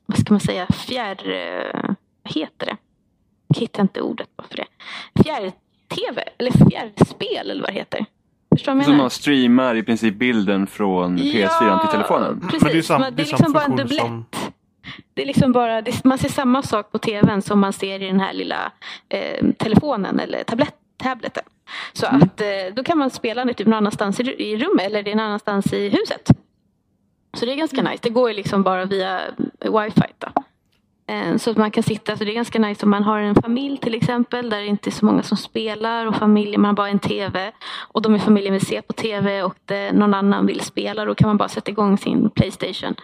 vad 0.06 0.18
ska 0.20 0.34
man 0.34 0.40
säga, 0.40 0.68
fjärr... 0.68 1.32
eh, 1.32 1.82
vad 2.24 2.34
heter 2.34 2.66
det? 2.66 2.78
Jag 3.48 3.60
hittar 3.62 3.82
inte 3.82 4.02
ordet 4.02 4.28
bara 4.38 4.48
för 4.48 4.56
det. 4.58 4.66
Fjärr-tv, 5.24 6.24
eller 6.38 6.52
fjärrspel 6.52 7.52
eller 7.52 7.62
vad 7.62 7.70
det 7.70 7.74
heter. 7.80 8.06
Förstår 8.56 8.72
du 8.72 8.78
menar? 8.78 8.96
man 8.98 9.10
streamar 9.10 9.76
i 9.76 9.84
princip 9.84 10.16
bilden 10.16 10.68
från 10.68 11.18
PS4 11.18 11.82
till 11.82 11.90
telefonen. 11.92 12.40
Precis, 12.52 12.62
Men 12.64 12.72
det 12.72 12.78
är 12.78 12.82
sam- 12.82 13.02
men 13.02 13.16
det 13.16 13.24
det 13.24 13.30
är 13.30 13.32
liksom 13.32 13.54
bara 13.54 13.64
en 13.64 13.76
dubblett. 13.76 14.00
som- 14.02 14.26
Det 15.14 15.22
är 15.22 15.26
liksom 15.26 15.52
bara, 15.52 15.84
man 16.04 16.18
ser 16.18 16.30
samma 16.30 16.62
sak 16.64 16.92
på 16.92 16.98
tvn 16.98 17.42
som 17.42 17.60
man 17.60 17.74
ser 17.74 18.02
i 18.04 18.08
den 18.08 18.20
här 18.20 18.34
lilla 18.34 18.72
eh, 19.10 19.46
telefonen 19.58 20.20
eller 20.20 20.44
tablett, 20.44 20.76
tableten. 20.98 21.44
Så 21.94 22.06
Mm. 22.06 22.22
att 22.22 22.42
eh, 22.42 22.48
då 22.74 22.84
kan 22.84 22.98
man 22.98 23.10
spela 23.10 23.46
det 23.46 23.54
typ 23.54 23.68
någon 23.68 23.78
annanstans 23.78 24.20
i, 24.20 24.24
i 24.44 24.58
rummet 24.58 24.86
eller 24.86 25.04
någon 25.04 25.20
annanstans 25.20 25.74
i 25.74 25.90
huset. 25.90 26.30
Så 27.38 27.46
det 27.46 27.52
är 27.52 27.56
ganska 27.56 27.80
Mm. 27.80 27.92
nice. 27.92 28.04
Det 28.04 28.10
går 28.10 28.30
ju 28.30 28.36
liksom 28.36 28.64
bara 28.64 28.86
via 28.86 29.22
eh, 29.60 29.82
wifi 29.84 30.02
då. 30.18 30.28
Eh, 31.08 31.38
Så 31.38 31.52
att 31.52 31.58
man 31.58 31.72
kan 31.72 31.84
sitta, 31.84 32.18
så 32.18 32.24
det 32.24 32.32
är 32.32 32.36
ganska 32.36 32.60
nice 32.60 32.86
om 32.86 32.90
man 32.90 33.04
har 33.04 33.20
en 33.20 33.36
familj 33.36 33.78
till 33.78 33.96
exempel 33.96 34.50
där 34.50 34.58
det 34.62 34.66
inte 34.68 34.90
är 34.90 34.92
så 34.92 35.06
många 35.06 35.24
som 35.24 35.38
spelar 35.38 36.06
och 36.06 36.16
familj, 36.16 36.58
man 36.58 36.66
har 36.66 36.74
bara 36.74 36.90
en 36.90 37.00
TV 37.00 37.52
och 37.94 38.02
de 38.02 38.16
i 38.16 38.20
familjen 38.20 38.54
vill 38.54 38.66
se 38.66 38.82
på 38.82 38.94
TV 38.94 39.44
och 39.44 39.56
det, 39.66 39.92
någon 39.94 40.14
annan 40.14 40.46
vill 40.46 40.62
spela 40.62 41.06
då 41.06 41.16
kan 41.16 41.28
man 41.30 41.38
bara 41.38 41.50
sätta 41.50 41.72
igång 41.72 41.98
sin 41.98 42.30
Playstation 42.30 42.96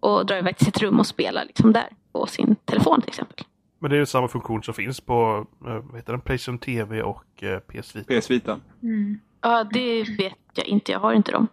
och 0.00 0.26
dra 0.26 0.38
iväg 0.38 0.56
till 0.56 0.66
sitt 0.66 0.82
rum 0.82 0.98
och 1.00 1.06
spela 1.06 1.44
liksom 1.44 1.72
där 1.72 1.88
på 2.12 2.26
sin 2.26 2.56
telefon 2.64 3.00
till 3.00 3.08
exempel. 3.08 3.44
Men 3.78 3.90
det 3.90 3.96
är 3.96 3.98
ju 4.00 4.06
samma 4.06 4.28
funktion 4.28 4.62
som 4.62 4.74
finns 4.74 5.00
på 5.00 5.46
eh, 5.66 5.72
vad 5.74 5.96
heter 5.96 6.12
den? 6.12 6.20
Playstation 6.20 6.58
TV 6.58 7.02
och 7.02 7.42
eh, 7.42 7.58
PS 7.58 7.96
Vita. 7.96 8.20
PS 8.20 8.30
Vita. 8.30 8.60
Ja, 9.40 9.64
det 9.64 10.02
vet 10.18 10.34
jag 10.54 10.66
inte. 10.66 10.92
Jag 10.92 11.00
har 11.00 11.12
inte 11.12 11.32
dem. 11.32 11.48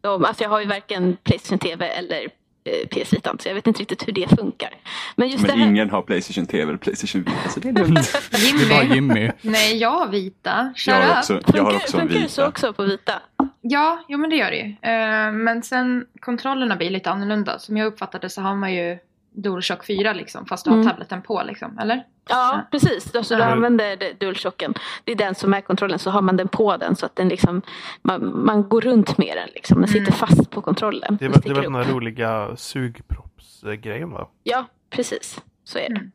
De, 0.00 0.24
alltså 0.24 0.42
jag 0.42 0.50
har 0.50 0.60
ju 0.60 0.66
varken 0.66 1.16
Playstation 1.22 1.58
TV 1.58 1.86
eller 1.86 2.28
eh, 2.68 2.88
PS 3.04 3.12
Vita, 3.12 3.36
så 3.38 3.48
jag 3.48 3.54
vet 3.54 3.66
inte 3.66 3.80
riktigt 3.80 4.08
hur 4.08 4.12
det 4.12 4.28
funkar. 4.38 4.70
Men 5.16 5.28
just 5.28 5.42
Men 5.46 5.50
det 5.58 5.64
här... 5.64 5.70
ingen 5.70 5.90
har 5.90 6.02
Playstation 6.02 6.46
TV 6.46 6.62
eller 6.62 6.76
Playstation 6.78 7.22
Vita, 7.22 7.48
så 7.48 7.60
det 7.60 7.68
är 7.68 7.72
lugnt. 7.72 8.12
Det 8.30 8.74
var 8.74 8.82
Jimmy. 8.82 8.94
Jimmy. 9.20 9.30
Nej, 9.42 9.76
jag 9.76 9.90
har 9.90 10.08
vita. 10.08 10.72
Shut 10.76 10.86
Jag 10.94 11.02
har 11.02 11.18
också, 11.18 11.32
jag 11.34 11.44
Funkar, 11.44 11.62
har 11.62 11.74
också 11.74 11.96
en 11.96 12.00
funkar 12.08 12.20
det 12.22 12.28
så 12.28 12.40
Vita. 12.42 12.48
också 12.48 12.72
på 12.72 12.82
vita? 12.82 13.12
Ja, 13.60 14.04
jo 14.08 14.18
men 14.18 14.30
det 14.30 14.36
gör 14.36 14.50
det 14.50 14.56
ju. 14.56 14.64
Eh, 14.92 15.32
men 15.32 15.62
sen 15.62 16.06
kontrollerna 16.20 16.76
blir 16.76 16.90
lite 16.90 17.10
annorlunda. 17.10 17.58
Som 17.58 17.76
jag 17.76 17.86
uppfattade 17.86 18.30
så 18.30 18.40
har 18.42 18.54
man 18.54 18.74
ju 18.74 18.98
DualShock 19.30 19.84
4 19.86 20.12
liksom, 20.12 20.46
fast 20.46 20.64
du 20.64 20.70
har 20.70 20.76
Mm. 20.76 20.88
tableten 20.88 21.22
på 21.22 21.42
liksom, 21.46 21.78
eller? 21.78 22.04
Ja, 22.28 22.62
precis. 22.70 23.14
Alltså, 23.14 23.34
du 23.34 23.40
Ja. 23.40 23.46
använder 23.46 23.96
det- 23.96 24.20
DualShocken. 24.20 24.74
Det 25.04 25.12
är 25.12 25.16
den 25.16 25.34
som 25.34 25.54
är 25.54 25.60
kontrollen, 25.60 25.98
så 25.98 26.10
har 26.10 26.22
man 26.22 26.36
den 26.36 26.48
på 26.48 26.76
den 26.76 26.96
så 26.96 27.06
att 27.06 27.16
den 27.16 27.28
liksom, 27.28 27.62
man, 28.02 28.44
man 28.44 28.68
går 28.68 28.80
runt 28.80 29.18
med 29.18 29.36
den. 29.36 29.48
Liksom. 29.54 29.78
Den 29.80 29.88
sitter 29.88 30.00
Mm. 30.00 30.12
fast 30.12 30.50
på 30.50 30.60
kontrollen. 30.62 31.16
Det 31.20 31.28
väl 31.28 31.40
det 31.40 31.50
upp. 31.50 31.62
den 31.62 31.74
här 31.74 31.84
roliga 31.84 32.56
sugproppsgrejen 32.56 34.10
va? 34.10 34.28
Ja, 34.42 34.64
precis. 34.90 35.40
Så 35.64 35.78
är 35.78 35.88
det. 35.88 35.96
Mm. 35.96 36.10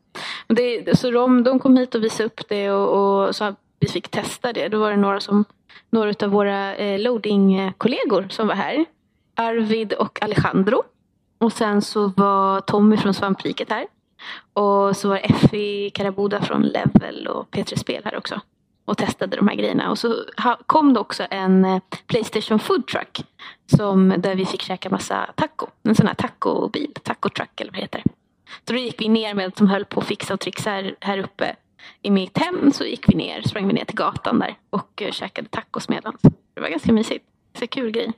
Det 0.84 0.98
så 0.98 1.10
de, 1.10 1.42
de 1.44 1.58
kom 1.58 1.76
hit 1.76 1.94
och 1.94 2.04
visade 2.04 2.26
upp 2.26 2.48
det 2.48 2.70
och, 2.70 3.24
och 3.26 3.36
så 3.36 3.44
att 3.44 3.56
vi 3.80 3.88
fick 3.88 4.08
testa 4.08 4.52
det. 4.52 4.68
Då 4.68 4.78
var 4.78 4.90
det 4.90 4.96
några, 4.96 5.20
som, 5.20 5.44
några 5.90 6.14
av 6.22 6.30
våra 6.30 6.74
eh, 6.74 6.98
loading-kollegor 7.00 8.26
som 8.30 8.46
var 8.48 8.54
här. 8.54 8.84
Arvid 9.36 9.92
och 9.92 10.22
Alejandro. 10.22 10.82
Och 11.44 11.52
sen 11.52 11.82
så 11.82 12.08
var 12.08 12.60
Tommy 12.60 12.96
från 12.96 13.14
Svampriket 13.14 13.70
här. 13.70 13.86
Och 14.52 14.96
så 14.96 15.08
var 15.08 15.16
Effie 15.16 15.90
Karabuda 15.90 16.42
från 16.42 16.62
Level 16.62 17.26
och 17.26 17.50
P3 17.50 17.78
Spel 17.78 18.02
här 18.04 18.16
också. 18.16 18.40
Och 18.84 18.98
testade 18.98 19.36
de 19.36 19.48
här 19.48 19.56
grejerna. 19.56 19.90
Och 19.90 19.98
så 19.98 20.16
kom 20.66 20.94
det 20.94 21.00
också 21.00 21.26
en 21.30 21.64
eh, 21.64 21.82
Playstation 22.06 22.58
Food 22.58 22.86
Truck. 22.86 23.24
Som, 23.66 24.14
där 24.18 24.34
vi 24.34 24.46
fick 24.46 24.62
käka 24.62 24.90
massa 24.90 25.32
taco. 25.34 25.66
En 25.82 25.94
sån 25.94 26.06
här 26.06 26.14
tacobil, 26.14 26.92
taco 27.02 27.28
truck 27.28 27.60
eller 27.60 27.72
vad 27.72 27.78
det 27.78 27.82
heter. 27.82 28.02
Så 28.66 28.72
då 28.72 28.78
gick 28.78 29.00
vi 29.00 29.08
ner 29.08 29.34
med 29.34 29.56
som 29.56 29.68
höll 29.68 29.84
på 29.84 30.00
att 30.00 30.06
fixa 30.06 30.34
och 30.34 30.40
trixa 30.40 30.70
här, 30.70 30.96
här 31.00 31.18
uppe 31.18 31.56
i 32.02 32.10
mitt 32.10 32.38
hem. 32.38 32.72
Så 32.72 32.84
gick 32.84 33.08
vi 33.08 33.14
ner, 33.14 33.42
sprang 33.42 33.66
vi 33.66 33.72
ner 33.72 33.84
till 33.84 33.96
gatan 33.96 34.38
där 34.38 34.58
och 34.70 35.02
eh, 35.02 35.12
käkade 35.12 35.48
tacos 35.48 35.88
medans. 35.88 36.20
Det 36.54 36.60
var 36.60 36.68
ganska 36.68 36.92
mysigt. 36.92 37.24
Så 37.58 37.66
kul 37.66 37.90
grej. 37.90 38.12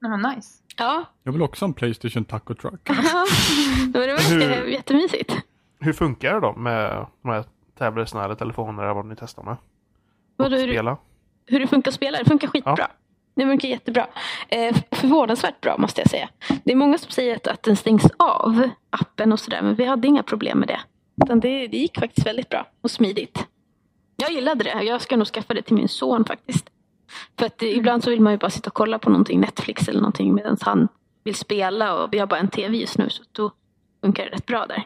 Ja, 0.00 0.16
nice. 0.16 0.62
Ja, 0.80 1.04
Jag 1.22 1.32
vill 1.32 1.42
också 1.42 1.64
ha 1.64 1.68
en 1.68 1.74
Playstation 1.74 2.24
Taco 2.24 2.54
Truck. 2.54 2.88
men 3.92 3.92
det 3.92 4.22
Hur- 4.30 4.66
jättemysigt. 4.66 5.36
Hur 5.80 5.92
funkar 5.92 6.34
det 6.34 6.40
då 6.40 6.52
med 6.52 7.06
de 7.22 7.28
här 7.30 7.44
tableterna 7.78 8.24
eller 8.24 8.34
telefoner 8.34 8.82
eller 8.82 8.94
vad 8.94 9.06
ni 9.06 9.16
testar 9.16 9.42
med? 9.42 9.56
Vadå, 10.36 10.56
Och 10.56 10.62
hur, 10.62 10.68
spela? 10.72 10.96
hur 11.46 11.60
det 11.60 11.66
funkar 11.66 11.90
att 11.90 11.94
spela? 11.94 12.18
Det 12.18 12.24
funkar 12.24 12.48
skitbra. 12.48 12.74
Ja. 12.78 12.88
det 13.34 13.42
funkar 13.42 13.68
jättebra. 13.68 14.06
Eh, 14.48 14.76
förvånansvärt 14.90 15.60
bra 15.60 15.76
måste 15.78 16.00
jag 16.00 16.10
säga. 16.10 16.28
Det 16.64 16.72
är 16.72 16.76
många 16.76 16.98
som 16.98 17.10
säger 17.10 17.36
att, 17.36 17.46
att 17.46 17.62
den 17.62 17.76
stängs 17.76 18.06
av, 18.16 18.68
appen 18.90 19.32
och 19.32 19.40
sådär. 19.40 19.62
Men 19.62 19.74
vi 19.74 19.84
hade 19.84 20.08
inga 20.08 20.22
problem 20.22 20.58
med 20.58 20.68
det. 20.68 20.80
Utan 21.24 21.40
det, 21.40 21.66
det 21.66 21.76
gick 21.76 21.98
faktiskt 21.98 22.26
väldigt 22.26 22.48
bra 22.48 22.66
och 22.80 22.90
smidigt. 22.90 23.46
Jag 24.16 24.32
gillade 24.32 24.64
det. 24.64 24.82
Jag 24.82 25.00
ska 25.00 25.16
nog 25.16 25.26
skaffa 25.26 25.54
det 25.54 25.62
till 25.62 25.74
min 25.76 25.88
son 25.88 26.24
faktiskt. 26.24 26.70
För 27.38 27.46
att 27.46 27.62
eh, 27.62 27.68
ibland 27.76 28.04
så 28.04 28.10
vill 28.10 28.20
man 28.20 28.32
ju 28.32 28.38
bara 28.38 28.50
sitta 28.50 28.70
och 28.70 28.74
kolla 28.74 28.98
på 28.98 29.10
någonting, 29.10 29.40
Netflix 29.40 29.88
eller 29.88 30.00
någonting 30.00 30.34
medan 30.34 30.56
han 30.60 30.88
vill 31.24 31.34
spela 31.34 31.94
och 31.94 32.12
vi 32.12 32.18
har 32.18 32.26
bara 32.26 32.40
en 32.40 32.48
tv 32.48 32.76
just 32.76 32.98
nu 32.98 33.10
så 33.10 33.22
då 33.32 33.52
funkar 34.00 34.24
det 34.24 34.30
rätt 34.30 34.46
bra 34.46 34.66
där. 34.66 34.82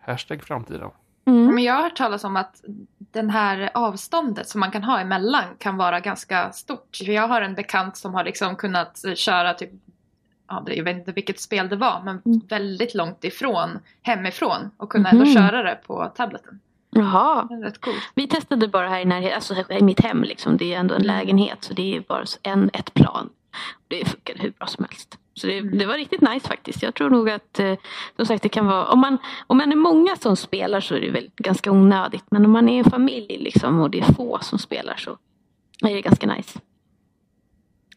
Hashtag 0.00 0.42
framtiden. 0.44 0.90
Mm. 1.26 1.54
Men 1.54 1.64
jag 1.64 1.74
har 1.74 1.82
hört 1.82 1.96
talas 1.96 2.24
om 2.24 2.36
att 2.36 2.64
den 2.98 3.30
här 3.30 3.70
avståndet 3.74 4.48
som 4.48 4.60
man 4.60 4.70
kan 4.70 4.82
ha 4.84 5.00
emellan 5.00 5.44
kan 5.58 5.76
vara 5.76 6.00
ganska 6.00 6.52
stort. 6.52 6.96
För 6.96 7.12
jag 7.12 7.28
har 7.28 7.42
en 7.42 7.54
bekant 7.54 7.96
som 7.96 8.14
har 8.14 8.24
liksom 8.24 8.56
kunnat 8.56 9.04
köra 9.14 9.54
typ, 9.54 9.70
ja, 10.48 10.64
jag 10.66 10.84
vet 10.84 10.96
inte 10.96 11.12
vilket 11.12 11.40
spel 11.40 11.68
det 11.68 11.76
var, 11.76 12.02
men 12.04 12.22
Mm. 12.24 12.40
väldigt 12.48 12.94
långt 12.94 13.24
ifrån, 13.24 13.78
hemifrån 14.02 14.70
och 14.76 14.90
kunna 14.90 15.08
ändå 15.10 15.24
Mhm. 15.24 15.34
köra 15.34 15.62
det 15.62 15.78
på 15.86 16.12
tableten. 16.16 16.60
Jaha. 16.94 17.48
Rätt 17.62 17.80
coolt. 17.80 17.96
Vi 18.14 18.28
testade 18.28 18.68
bara 18.68 18.88
här 18.88 19.00
i 19.00 19.04
närheten, 19.04 19.34
alltså 19.34 19.72
i 19.72 19.82
mitt 19.82 20.00
hem 20.00 20.22
liksom. 20.22 20.56
Det 20.56 20.74
är 20.74 20.80
ändå 20.80 20.94
en 20.94 21.02
lägenhet 21.02 21.64
så 21.64 21.74
det 21.74 21.96
är 21.96 22.00
bara 22.00 22.24
en, 22.42 22.70
ett 22.72 22.94
plan. 22.94 23.30
Det 23.88 24.04
funkade 24.04 24.42
hur 24.42 24.50
bra 24.50 24.66
som 24.66 24.84
helst. 24.84 25.18
Så 25.34 25.46
det, 25.46 25.60
det 25.60 25.86
var 25.86 25.94
riktigt 25.94 26.20
nice 26.20 26.48
faktiskt. 26.48 26.82
Jag 26.82 26.94
tror 26.94 27.10
nog 27.10 27.30
att, 27.30 27.58
eh, 27.58 27.74
som 28.16 28.26
sagt 28.26 28.42
det 28.42 28.48
kan 28.48 28.66
vara, 28.66 28.86
om 28.86 29.00
man, 29.00 29.18
om 29.46 29.56
man 29.56 29.72
är 29.72 29.76
många 29.76 30.16
som 30.16 30.36
spelar 30.36 30.80
så 30.80 30.94
är 30.94 31.00
det 31.00 31.10
väl 31.10 31.30
ganska 31.36 31.70
onödigt. 31.70 32.24
Men 32.30 32.44
om 32.44 32.50
man 32.50 32.68
är 32.68 32.78
en 32.78 32.90
familj 32.90 33.38
liksom 33.38 33.80
och 33.80 33.90
det 33.90 34.00
är 34.00 34.12
få 34.12 34.38
som 34.42 34.58
spelar 34.58 34.96
så 34.96 35.18
är 35.82 35.94
det 35.94 36.00
ganska 36.00 36.26
nice. 36.26 36.60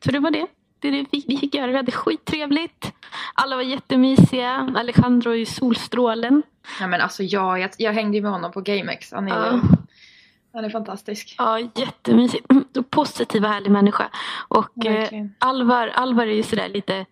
Så 0.04 0.12
det 0.12 0.20
var 0.20 0.32
det. 0.32 0.48
Det 0.80 0.88
är 0.88 0.92
det 0.92 1.06
vi, 1.12 1.24
vi 1.28 1.38
fick 1.38 1.56
göra. 1.56 1.68
Vi 1.72 1.78
hade 1.78 1.92
skittrevligt. 1.92 2.94
Alla 3.34 3.56
var 3.56 3.64
jättemysiga. 3.64 4.74
Alejandro 4.78 5.36
i 5.36 5.46
solstrålen. 5.46 6.44
Ja, 6.80 6.88
men 6.88 7.02
alltså 7.02 7.24
jag, 7.24 7.60
jag, 7.60 7.70
jag 7.78 7.94
hängde 7.94 8.18
ju 8.18 8.24
med 8.24 8.32
honom 8.32 8.52
på 8.52 8.62
GameX. 8.62 9.12
Han 9.12 9.28
är, 9.28 9.32
Ja. 9.46 9.60
han 10.54 10.66
är 10.66 10.70
fantastisk. 10.70 11.36
Ja, 11.38 11.60
jättemysigt. 11.60 12.52
Mm, 12.52 12.66
Positiv 12.90 13.44
och 13.44 13.50
härlig 13.50 13.72
människa. 13.72 14.10
Och 14.48 14.86
eh. 14.86 15.26
Alvar, 15.40 15.88
Alvar 15.88 16.28
är 16.28 16.36
ju 16.36 16.44
sådär 16.44 16.70
lite 16.70 17.06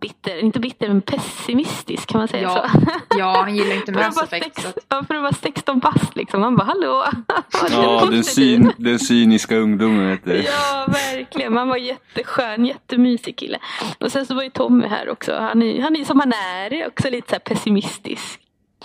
bitter, 0.00 0.38
inte 0.38 0.60
bitter 0.60 0.88
men 0.88 1.02
pessimistisk 1.02 2.08
kan 2.08 2.18
man 2.18 2.28
säga 2.28 2.42
Ja, 2.42 2.68
så. 2.72 2.88
Ja, 3.18 3.40
han 3.40 3.56
gillar 3.56 3.76
inte 3.76 3.92
Mass 3.92 4.16
vara 4.16 4.26
Effect. 4.26 4.62
Sex, 4.62 4.76
ja, 4.88 5.04
för 5.04 5.14
att 5.14 5.22
vara 5.22 5.32
16 5.32 5.78
bast 5.78 6.16
liksom. 6.16 6.40
Man 6.40 6.56
bara 6.56 6.64
hallå. 6.64 7.04
Ja, 7.70 8.08
den, 8.10 8.24
syn, 8.24 8.72
den 8.76 8.98
cyniska 8.98 9.56
ungdomen 9.56 10.08
vet 10.10 10.24
du. 10.24 10.42
Ja, 10.42 10.86
verkligen. 10.88 11.54
Man 11.54 11.68
var 11.68 11.76
jätteskön, 11.76 12.66
jättemysig 12.66 13.36
kille. 13.36 13.58
Och 14.00 14.12
sen 14.12 14.26
så 14.26 14.34
var 14.34 14.42
ju 14.42 14.50
Tommy 14.50 14.86
här 14.86 15.08
också. 15.08 15.34
Han 15.34 15.62
är, 15.62 15.82
han 15.82 15.96
är 15.96 16.04
som 16.04 16.20
han 16.20 16.32
är, 16.32 16.86
också 16.86 17.10
lite 17.10 17.28
så 17.28 17.34
här 17.34 17.40
pessimistisk. 17.40 18.40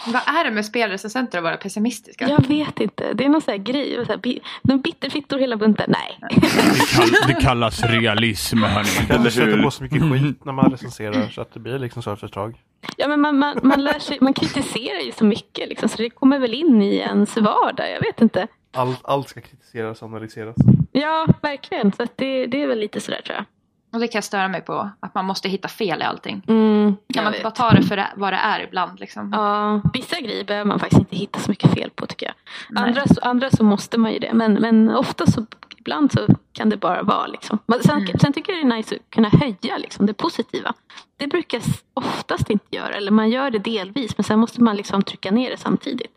Vad 0.07 0.21
är 0.35 0.43
det 0.43 0.51
med 0.51 0.65
spelrecensenter 0.65 1.37
att 1.37 1.43
vara 1.43 1.57
pessimistiska? 1.57 2.29
Jag 2.29 2.47
vet 2.47 2.79
inte, 2.79 3.13
det 3.13 3.25
är 3.25 3.29
någon 3.29 3.41
sån 3.41 3.51
här 3.51 3.57
grej. 3.57 4.05
Så 4.05 4.11
här, 4.11 4.17
bi- 4.17 4.41
de 4.63 4.81
bitterfittor 4.81 5.39
hela 5.39 5.55
bunten. 5.57 5.85
Nej. 5.93 6.19
Det, 6.31 6.95
kall, 6.95 7.09
det 7.27 7.33
kallas 7.41 7.83
realism, 7.83 8.57
hörni. 8.57 9.09
Eller 9.09 9.45
hur? 9.45 9.63
på 9.63 9.71
så 9.71 9.83
mycket 9.83 10.01
skit 10.01 10.45
när 10.45 10.53
man 10.53 10.71
recenserar 10.71 11.29
så 11.29 11.41
att 11.41 11.53
det 11.53 11.59
blir 11.59 11.79
liksom 11.79 12.03
så 12.03 12.15
tag. 12.15 12.55
Ja, 12.97 13.07
men 13.07 13.21
man, 13.21 13.37
man, 13.39 13.59
man, 13.63 13.83
lär 13.83 13.99
sig, 13.99 14.17
man 14.21 14.33
kritiserar 14.33 14.99
ju 14.99 15.11
så 15.11 15.25
mycket 15.25 15.69
liksom, 15.69 15.89
så 15.89 15.97
det 15.97 16.09
kommer 16.09 16.39
väl 16.39 16.53
in 16.53 16.81
i 16.81 16.95
ens 16.95 17.37
vardag. 17.37 17.91
Jag 17.91 18.01
vet 18.01 18.21
inte. 18.21 18.47
Allt, 18.73 18.99
allt 19.03 19.29
ska 19.29 19.41
kritiseras 19.41 20.01
och 20.01 20.07
analyseras. 20.07 20.55
Ja, 20.91 21.27
verkligen. 21.41 21.91
Så 21.91 22.03
att 22.03 22.17
det, 22.17 22.45
det 22.45 22.61
är 22.63 22.67
väl 22.67 22.79
lite 22.79 22.99
sådär 23.01 23.21
tror 23.25 23.35
jag. 23.35 23.45
Och 23.93 23.99
det 23.99 24.07
kan 24.07 24.17
jag 24.17 24.23
störa 24.23 24.47
mig 24.47 24.61
på. 24.61 24.89
Att 24.99 25.15
man 25.15 25.25
måste 25.25 25.49
hitta 25.49 25.67
fel 25.67 25.99
i 26.01 26.03
allting. 26.03 26.41
Mm, 26.47 26.95
Kan 27.13 27.23
man 27.23 27.33
vet. 27.33 27.43
bara 27.43 27.51
ta 27.51 27.69
det 27.71 27.83
för 27.83 27.95
det, 27.97 28.07
vad 28.15 28.33
det 28.33 28.37
är 28.37 28.59
ibland 28.63 28.99
liksom? 28.99 29.31
Ja, 29.33 29.81
vissa 29.93 30.19
grejer 30.21 30.43
behöver 30.45 30.65
man 30.67 30.79
faktiskt 30.79 30.99
inte 30.99 31.15
hitta 31.15 31.39
så 31.39 31.51
mycket 31.51 31.73
fel 31.73 31.89
på 31.89 32.05
tycker 32.05 32.25
jag. 32.25 32.35
Nej. 32.69 32.83
Andra, 32.83 33.05
så- 33.07 33.21
andra 33.21 33.49
så 33.49 33.63
måste 33.63 33.97
man 33.97 34.13
ju 34.13 34.19
det. 34.19 34.33
Men, 34.33 34.53
men 34.53 34.89
ofta 34.89 35.25
så, 35.25 35.45
ibland 35.77 36.11
så 36.11 36.27
kan 36.53 36.69
det 36.69 36.77
bara 36.77 37.03
vara 37.03 37.27
liksom. 37.27 37.59
Men 37.65 37.83
Sen, 37.83 37.97
Mm. 38.01 38.19
sen 38.19 38.33
tycker 38.33 38.53
jag 38.53 38.65
det 38.65 38.73
är 38.73 38.77
nice 38.77 38.95
att 38.95 39.09
kunna 39.09 39.29
höja 39.29 39.77
liksom, 39.77 40.05
det 40.05 40.13
positiva. 40.13 40.73
Det 41.17 41.27
brukar 41.27 41.57
jag 41.57 41.65
oftast 41.93 42.49
inte 42.49 42.75
göra. 42.75 42.93
Eller 42.95 43.11
man 43.11 43.29
gör 43.29 43.51
det 43.51 43.59
delvis 43.59 44.17
men 44.17 44.23
sen 44.23 44.39
måste 44.39 44.63
man 44.63 44.75
liksom 44.75 45.01
trycka 45.03 45.31
ner 45.31 45.49
det 45.49 45.57
samtidigt. 45.57 46.11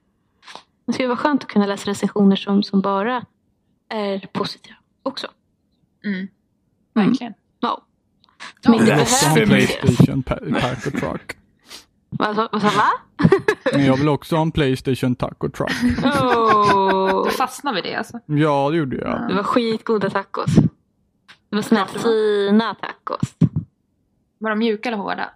Det 0.86 0.92
skulle 0.92 1.08
vara 1.08 1.18
skönt 1.18 1.42
att 1.42 1.48
kunna 1.50 1.66
läsa 1.66 1.90
recensioner 1.90 2.36
som, 2.36 2.62
som 2.62 2.80
bara 2.80 3.24
är 3.88 4.26
positiva 4.32 4.76
också. 5.02 5.26
Mm. 6.04 6.28
Verkligen. 6.94 7.34
Ja. 8.62 8.74
Inte 8.74 9.00
Också 9.02 9.26
ha 9.26 9.34
behöver 9.34 9.54
en 9.54 9.60
kritiseras. 9.60 9.96
Playstation 9.96 10.22
Taco 10.22 10.90
Truck. 10.90 11.36
Vad 12.10 12.36
sa 12.36 12.70
va? 12.76 12.90
Men 13.72 13.84
jag 13.84 13.96
vill 13.96 14.08
också 14.08 14.36
ha 14.36 14.42
en 14.42 14.52
Playstation 14.52 15.14
Taco 15.14 15.48
Truck. 15.48 15.72
Oh. 16.04 17.24
Du 17.24 17.30
fastnar 17.30 17.74
vid 17.74 17.84
det 17.84 17.94
alltså? 17.94 18.20
Ja, 18.26 18.70
det 18.70 18.76
gjorde 18.76 18.96
jag. 18.96 19.28
Det 19.28 19.34
var 19.34 19.42
skitgoda 19.42 20.10
tacos. 20.10 20.54
Det 21.50 21.56
var 21.56 21.62
såna 21.62 21.80
här 21.80 21.86
fina 21.86 22.74
tacos. 22.74 23.34
Var 24.38 24.50
de 24.50 24.58
mjuka 24.58 24.88
eller 24.88 24.98
hårda? 24.98 25.30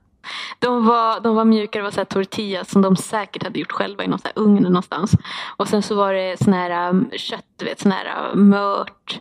De 0.59 0.87
var, 0.87 1.21
de 1.21 1.37
var 1.37 1.45
mjuka, 1.45 1.79
det 1.79 1.83
var 1.83 1.91
så 1.91 2.01
här 2.01 2.05
tortillas 2.05 2.71
som 2.71 2.83
de 2.83 2.97
säkert 2.97 3.43
hade 3.43 3.59
gjort 3.59 3.73
själva 3.73 4.05
i 4.05 4.09
någon 4.09 4.19
så 4.19 4.29
här 4.29 4.43
ugn 4.43 4.63
någonstans. 4.63 5.13
Och 5.57 5.69
sen 5.69 5.83
så 5.83 5.95
var 5.95 6.13
det 6.13 6.37
sån 6.45 6.53
här 6.53 6.89
um, 6.89 7.11
kött, 7.17 7.45
du 7.57 7.65
vet, 7.65 7.81
sån 7.81 7.93
här 7.93 8.31
um, 8.33 8.49
mört. 8.49 9.21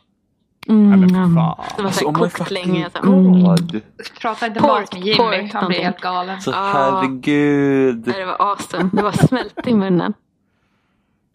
Mm, 0.69 0.89
Nej, 0.89 0.99
men 0.99 1.09
för 1.09 1.35
fan. 1.41 1.65
Det 1.77 1.83
var 1.83 1.91
så 1.91 2.05
oh 2.05 2.13
här 2.13 2.21
my 2.23 2.29
kokt 2.29 2.37
fucking 2.37 2.53
länge. 2.73 2.89
Så 2.93 2.97
här, 2.97 3.13
mm. 3.13 3.81
Prata 4.21 4.47
inte 4.47 4.61
mat 4.61 4.93
med 4.93 5.01
Jimmy, 5.03 5.17
pork 5.17 5.53
han 5.53 5.67
blir 5.67 5.79
helt 5.83 6.01
galen. 6.01 6.41
Så 6.41 6.51
Ja. 6.51 6.71
herregud. 6.73 8.07
Nej, 8.07 8.19
det 8.19 8.25
var 8.25 8.35
awesome. 8.51 8.89
Det 8.93 9.03
var 9.03 9.11
smälte 9.11 9.69
i 9.69 9.73
munnen. 9.73 10.13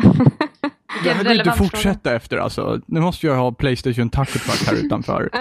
Det 1.05 1.11
här 1.13 1.25
går 1.25 1.33
inte 1.33 1.53
fortsätta 1.53 2.15
efter 2.15 2.37
alltså. 2.37 2.81
Nu 2.87 3.01
måste 3.01 3.27
jag 3.27 3.37
ha 3.37 3.53
Playstation 3.53 4.11
Taco 4.11 4.39
Truck 4.39 4.67
här 4.67 4.75
utanför. 4.87 5.31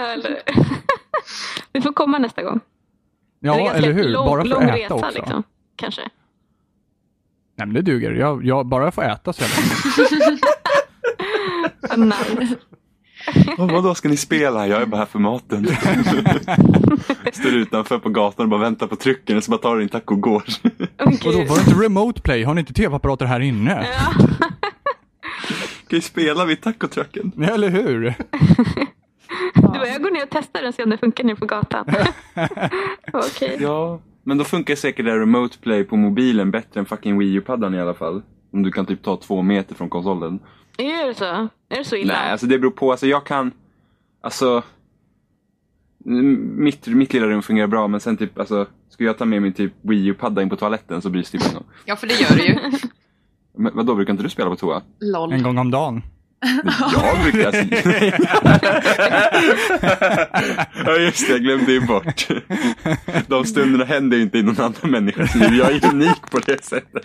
Vi 1.72 1.80
får 1.80 1.92
komma 1.92 2.18
nästa 2.18 2.42
gång. 2.42 2.60
Ja, 3.40 3.70
eller 3.72 3.92
hur? 3.92 4.08
Lång, 4.08 4.26
Bara 4.26 4.42
för 4.42 4.48
lång 4.48 4.62
att 4.62 4.68
äta 4.68 4.84
resa, 4.84 4.94
också. 4.94 5.10
Liksom. 5.14 5.42
Kanske. 5.76 6.00
Nej, 7.56 7.66
men 7.66 7.74
det 7.74 7.82
duger. 7.82 8.12
Jag, 8.12 8.44
jag, 8.44 8.66
bara 8.66 8.84
jag 8.84 8.94
får 8.94 9.02
äta 9.04 9.32
så 9.32 9.42
jävla 9.42 9.56
Ah, 11.90 11.96
Nice. 11.96 12.56
Vadå, 13.58 13.94
ska 13.94 14.08
ni 14.08 14.16
spela? 14.16 14.66
Jag 14.66 14.82
är 14.82 14.86
bara 14.86 14.96
här 14.96 15.06
för 15.06 15.18
maten. 15.18 15.66
Står 17.32 17.54
utanför 17.54 17.98
på 17.98 18.08
gatan 18.08 18.44
och 18.44 18.50
bara 18.50 18.60
väntar 18.60 18.86
på 18.86 18.96
trycken 18.96 19.36
och 19.36 19.44
så 19.44 19.50
bara 19.50 19.58
tar 19.58 19.74
du 19.74 19.80
din 19.80 19.88
taco 19.88 20.14
och 20.14 20.20
går. 20.20 20.42
Okej. 20.98 21.18
Vadå, 21.24 21.38
var 21.38 21.56
det 21.56 21.62
inte 21.70 21.84
remote 21.84 22.20
play? 22.20 22.44
Har 22.44 22.54
ni 22.54 22.60
inte 22.60 22.72
tv-apparater 22.74 23.26
här 23.26 23.40
inne? 23.40 23.86
Ja. 23.92 24.26
Ska 25.86 25.96
vi 25.96 26.00
spela 26.02 26.44
vid 26.44 26.60
tacotrucken? 26.60 27.32
Eller 27.42 27.68
hur? 27.68 28.14
Du 29.54 29.62
bara, 29.62 29.88
jag 29.88 30.02
går 30.02 30.10
ner 30.10 30.22
och 30.22 30.28
testar 30.30 30.60
den 30.60 30.68
och 30.68 30.74
ser 30.74 30.84
om 30.84 30.90
det 30.90 30.98
funkar 30.98 31.24
nere 31.24 31.36
på 31.36 31.46
gatan. 31.46 31.86
Okej. 33.12 33.56
Ja, 33.60 34.00
men 34.22 34.38
då 34.38 34.44
funkar 34.44 34.74
säkert 34.74 35.06
det 35.06 35.18
remote 35.18 35.58
play 35.58 35.84
på 35.84 35.96
mobilen 35.96 36.50
bättre 36.50 36.80
än 36.80 36.86
fucking 36.86 37.18
Wii 37.18 37.34
U-paddan 37.34 37.74
i 37.74 37.80
alla 37.80 37.94
fall. 37.94 38.22
Om 38.52 38.62
du 38.62 38.70
kan 38.70 38.86
typ 38.86 39.02
ta 39.02 39.16
två 39.16 39.42
meter 39.42 39.74
från 39.74 39.90
konsolen. 39.90 40.40
Är 40.78 41.06
det 41.06 41.14
så? 41.14 41.24
Är 41.24 41.48
det 41.78 41.84
så 41.84 41.96
illa? 41.96 42.14
Nej, 42.14 42.32
alltså 42.32 42.46
det 42.46 42.58
beror 42.58 42.70
på. 42.70 42.90
Alltså 42.90 43.06
jag 43.06 43.26
kan, 43.26 43.52
alltså 44.20 44.62
mitt, 46.04 46.86
mitt 46.86 47.12
lilla 47.12 47.26
rum 47.26 47.42
fungerar 47.42 47.66
bra 47.66 47.88
men 47.88 48.00
sen 48.00 48.16
typ, 48.16 48.38
alltså 48.38 48.66
ska 48.88 49.04
jag 49.04 49.18
ta 49.18 49.24
med 49.24 49.42
min 49.42 49.52
typ 49.52 49.72
Wii 49.80 50.06
U-padda 50.06 50.42
in 50.42 50.50
på 50.50 50.56
toaletten 50.56 51.02
så 51.02 51.10
blir 51.10 51.22
det 51.22 51.28
typ. 51.28 51.42
Ja, 51.84 51.96
för 51.96 52.06
det 52.06 52.14
gör 52.14 52.36
du 52.36 52.46
ju. 52.46 52.58
Men 53.56 53.76
vadå, 53.76 53.94
brukar 53.94 54.12
inte 54.12 54.22
du 54.22 54.28
spela 54.28 54.50
på 54.50 54.56
toa? 54.56 54.82
LOL. 55.00 55.32
En 55.32 55.42
gång 55.42 55.58
om 55.58 55.70
dagen. 55.70 56.02
Jag 56.92 57.22
brukar 57.22 57.46
alltså... 57.46 57.62
ja 60.86 60.96
just 60.96 61.26
det, 61.26 61.32
jag 61.32 61.40
glömde 61.42 61.72
ju 61.72 61.80
bort. 61.80 62.28
De 63.26 63.44
stunderna 63.44 63.84
händer 63.84 64.16
ju 64.16 64.22
inte 64.22 64.38
i 64.38 64.42
någon 64.42 64.60
annan 64.60 64.90
människas 64.90 65.34
liv. 65.34 65.54
Jag 65.54 65.72
är 65.72 65.90
unik 65.92 66.30
på 66.30 66.38
det 66.38 66.64
sättet. 66.64 67.04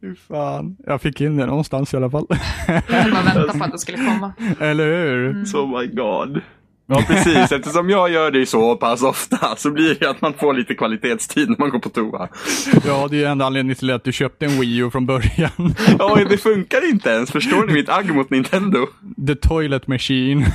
Fy 0.00 0.14
fan. 0.28 0.76
Jag 0.86 1.02
fick 1.02 1.20
in 1.20 1.36
det 1.36 1.46
någonstans 1.46 1.94
i 1.94 1.96
alla 1.96 2.10
fall. 2.10 2.26
Jag 2.68 3.10
bara 3.12 3.22
väntade 3.22 3.58
på 3.58 3.64
att 3.64 3.72
det 3.72 3.78
skulle 3.78 3.98
komma. 3.98 4.32
Eller 4.60 4.86
hur? 4.86 5.30
Mm. 5.30 5.46
So 5.46 5.66
my 5.66 5.86
god. 5.86 6.40
Ja 6.88 7.04
precis, 7.06 7.52
eftersom 7.52 7.90
jag 7.90 8.10
gör 8.10 8.30
det 8.30 8.46
så 8.46 8.76
pass 8.76 9.02
ofta 9.02 9.56
så 9.56 9.70
blir 9.70 9.96
det 10.00 10.10
att 10.10 10.20
man 10.20 10.32
får 10.32 10.54
lite 10.54 10.74
kvalitetstid 10.74 11.48
när 11.48 11.56
man 11.58 11.70
går 11.70 11.78
på 11.78 11.88
toa. 11.88 12.28
Ja, 12.86 13.08
det 13.10 13.16
är 13.16 13.20
ju 13.20 13.24
enda 13.24 13.44
anledningen 13.46 13.76
till 13.76 13.90
att 13.90 14.04
du 14.04 14.12
köpte 14.12 14.46
en 14.46 14.60
Wii 14.60 14.76
U 14.76 14.90
från 14.90 15.06
början. 15.06 15.74
Ja, 15.98 16.18
det 16.30 16.38
funkar 16.38 16.90
inte 16.90 17.10
ens. 17.10 17.30
Förstår 17.30 17.66
ni 17.66 17.72
mitt 17.72 17.88
agg 17.88 18.14
mot 18.14 18.30
Nintendo? 18.30 18.86
The 19.26 19.34
Toilet 19.34 19.86
Machine. 19.86 20.46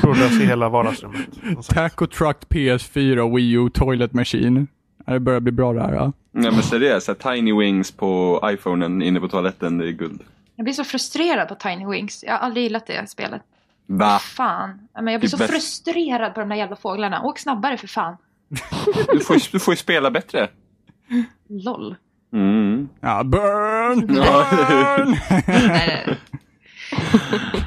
Trådlös 0.00 0.40
i 0.40 0.46
hela 0.46 0.68
vardagsrummet. 0.68 1.28
Taco 1.68 2.06
Truck 2.06 2.36
PS4 2.48 3.18
och 3.18 3.38
Wii 3.38 3.52
U 3.52 3.70
Toilet 3.74 4.12
Machine. 4.12 4.66
Det 5.06 5.20
börjar 5.20 5.40
bli 5.40 5.52
bra 5.52 5.72
det 5.72 5.82
här. 5.82 5.94
Ja. 5.94 6.12
Nej 6.38 6.52
men 6.52 6.62
seriöst, 6.62 7.10
Tiny 7.18 7.52
Wings 7.58 7.90
på 7.92 8.40
iPhonen 8.44 9.02
inne 9.02 9.20
på 9.20 9.28
toaletten, 9.28 9.78
det 9.78 9.86
är 9.88 9.92
guld. 9.92 10.22
Jag 10.56 10.64
blir 10.64 10.74
så 10.74 10.84
frustrerad 10.84 11.48
på 11.48 11.54
Tiny 11.54 11.86
Wings. 11.86 12.24
Jag 12.26 12.32
har 12.32 12.38
aldrig 12.38 12.62
gillat 12.64 12.86
det 12.86 13.10
spelet. 13.10 13.42
Va? 13.86 14.18
Fan. 14.18 14.88
Men 14.94 15.06
jag 15.08 15.20
blir 15.20 15.30
så 15.30 15.36
bäst. 15.36 15.50
frustrerad 15.52 16.34
på 16.34 16.40
de 16.40 16.48
där 16.48 16.56
jävla 16.56 16.76
fåglarna. 16.76 17.22
Åk 17.22 17.38
snabbare 17.38 17.76
för 17.76 17.86
fan. 17.86 18.16
Du 19.12 19.20
får, 19.20 19.36
ju- 19.36 19.42
du 19.52 19.58
får 19.58 19.72
ju 19.72 19.78
spela 19.78 20.10
bättre. 20.10 20.48
LOL. 21.48 21.96
Mm. 22.32 22.88
Ja, 23.00 23.24
burn! 23.24 24.06
Burn! 24.06 25.16